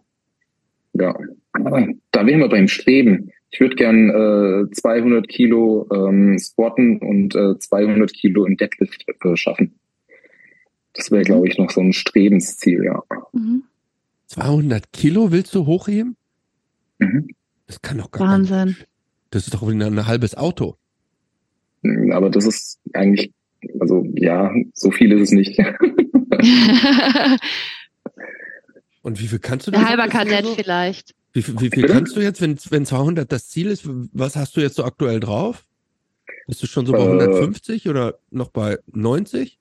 [0.97, 1.13] Ja,
[1.53, 3.31] da wären wir beim Streben.
[3.51, 9.35] Ich würde gern äh, 200 Kilo ähm, squatten und äh, 200 Kilo im Deadlift äh,
[9.35, 9.75] schaffen.
[10.93, 13.03] Das wäre, glaube ich, noch so ein Strebensziel, ja.
[13.33, 13.63] Mhm.
[14.27, 16.15] 200 Kilo willst du hochheben?
[16.99, 17.27] Mhm.
[17.67, 18.49] Das kann doch gar nicht.
[18.51, 18.77] Wahnsinn.
[19.31, 20.77] Das ist doch ein, ein halbes Auto.
[22.11, 23.31] Aber das ist eigentlich,
[23.79, 25.57] also ja, so viel ist es nicht.
[29.05, 31.13] Und wie viel kannst du Der das- halber Kadett vielleicht.
[31.33, 33.87] Wie, viel- wie viel kannst du jetzt, wenn, wenn 200 das Ziel ist?
[34.13, 35.63] Was hast du jetzt so aktuell drauf?
[36.47, 37.03] Bist du schon so bei Äh.
[37.07, 39.59] 150 oder noch bei 90?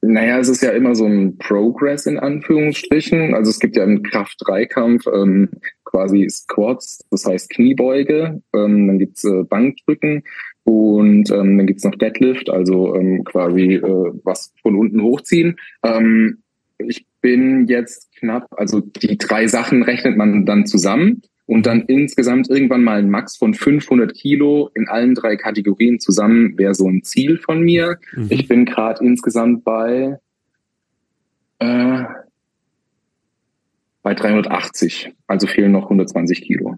[0.00, 3.34] Naja, es ist ja immer so ein Progress in Anführungsstrichen.
[3.34, 5.50] Also es gibt ja im Kraft-3-Kampf ähm,
[5.84, 10.22] quasi Squats, das heißt Kniebeuge, ähm, dann gibt's äh, Bankdrücken
[10.64, 15.56] und ähm, dann gibt's noch Deadlift, also ähm, quasi äh, was von unten hochziehen.
[15.82, 16.38] Ähm,
[16.78, 22.50] ich bin jetzt knapp, also die drei Sachen rechnet man dann zusammen und dann insgesamt
[22.50, 27.02] irgendwann mal ein Max von 500 Kilo in allen drei Kategorien zusammen wäre so ein
[27.02, 27.98] Ziel von mir.
[28.14, 28.26] Mhm.
[28.30, 30.18] Ich bin gerade insgesamt bei
[31.58, 32.04] äh,
[34.02, 35.12] bei 380.
[35.26, 36.76] Also fehlen noch 120 Kilo.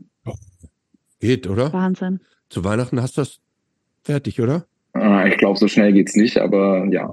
[1.21, 1.73] Geht, oder?
[1.73, 2.21] Wahnsinn.
[2.49, 3.41] Zu Weihnachten hast du das
[4.03, 4.67] fertig, oder?
[4.95, 7.11] Äh, ich glaube, so schnell geht's nicht, aber ja.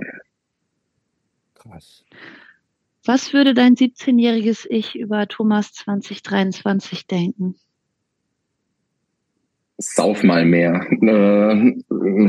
[1.55, 2.05] Krass.
[3.05, 7.55] Was würde dein 17-jähriges Ich über Thomas 2023 denken?
[9.77, 10.73] Sauf mal mehr.
[10.89, 11.75] Äh,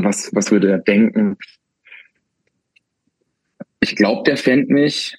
[0.03, 1.37] was, was würde er denken?
[3.79, 5.17] Ich glaube, der fände mich.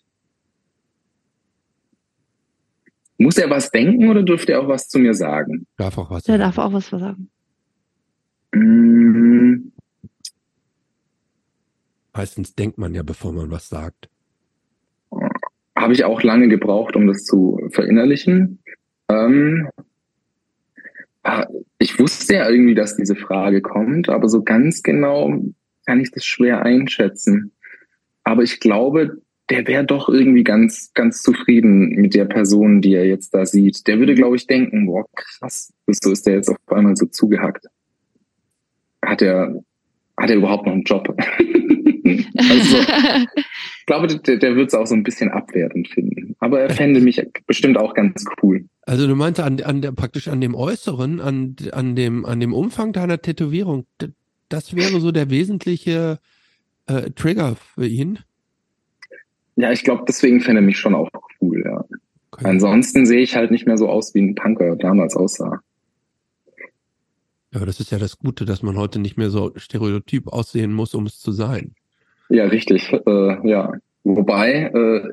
[3.16, 5.66] Muss er was denken oder dürfte er auch was zu mir sagen?
[5.76, 6.42] Darf auch was Der sagen.
[6.54, 7.30] darf auch was sagen.
[8.52, 9.72] Mm,
[12.12, 14.08] Meistens denkt man ja, bevor man was sagt.
[15.78, 18.58] Habe ich auch lange gebraucht, um das zu verinnerlichen.
[19.08, 19.68] Ähm,
[21.22, 21.46] ah,
[21.78, 25.40] ich wusste ja irgendwie, dass diese Frage kommt, aber so ganz genau
[25.86, 27.52] kann ich das schwer einschätzen.
[28.24, 33.06] Aber ich glaube, der wäre doch irgendwie ganz, ganz zufrieden mit der Person, die er
[33.06, 33.86] jetzt da sieht.
[33.86, 37.66] Der würde, glaube ich, denken, boah, krass, so ist der jetzt auf einmal so zugehackt.
[39.02, 39.62] Hat er,
[40.16, 41.16] hat er überhaupt noch einen Job?
[42.36, 42.76] also,
[43.36, 46.36] ich glaube, der, der wird es auch so ein bisschen abwertend finden.
[46.40, 48.64] Aber er fände mich bestimmt auch ganz cool.
[48.82, 52.52] Also du meinst an, an der, praktisch an dem Äußeren, an, an dem, an dem
[52.52, 53.86] Umfang deiner Tätowierung,
[54.48, 56.18] das wäre so der wesentliche
[56.86, 58.20] äh, Trigger für ihn.
[59.56, 61.84] Ja, ich glaube, deswegen fände er mich schon auch cool, ja.
[62.30, 62.44] Okay.
[62.46, 65.60] Ansonsten sehe ich halt nicht mehr so aus, wie ein Punker damals aussah.
[67.50, 70.72] Ja, aber das ist ja das Gute, dass man heute nicht mehr so stereotyp aussehen
[70.72, 71.74] muss, um es zu sein.
[72.28, 72.92] Ja, richtig.
[72.92, 73.72] Äh, ja.
[74.04, 75.08] Wobei, äh,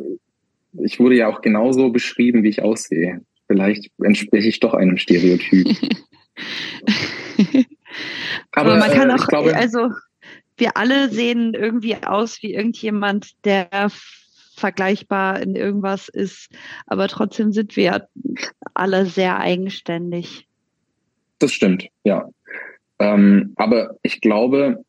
[0.84, 3.22] ich wurde ja auch genauso beschrieben, wie ich aussehe.
[3.48, 5.68] Vielleicht entspreche ich doch einem Stereotyp.
[8.52, 9.90] Aber, man kann äh, auch, glaube, also
[10.58, 13.90] wir alle sehen irgendwie aus wie irgendjemand, der
[14.56, 16.50] vergleichbar in irgendwas ist,
[16.88, 18.08] aber trotzdem sind wir
[18.74, 20.48] alle sehr eigenständig.
[21.40, 22.30] das stimmt, ja.
[23.00, 24.86] Ähm, aber ich glaube,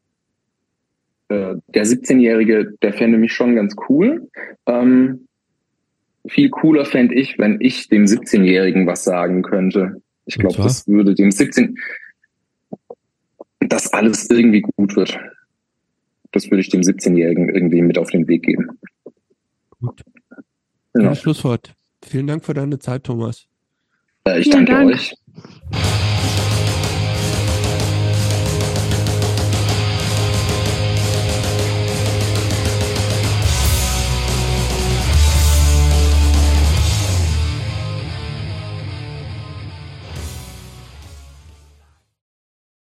[1.28, 4.28] äh, der 17-Jährige, der fände mich schon ganz cool.
[4.66, 5.26] Ähm,
[6.28, 10.02] viel cooler fände ich, wenn ich dem 17-Jährigen was sagen könnte.
[10.24, 11.76] Ich glaube, das würde dem 17,
[13.60, 15.18] dass alles irgendwie gut wird.
[16.32, 18.68] Das würde ich dem 17-Jährigen irgendwie mit auf den Weg geben.
[19.80, 20.02] Gut.
[20.94, 21.02] Ja.
[21.02, 21.74] Schönes Schlusswort.
[22.04, 23.46] Vielen Dank für deine Zeit, Thomas.
[24.24, 24.94] Äh, Ich Vielen danke Dank.
[24.94, 25.14] euch.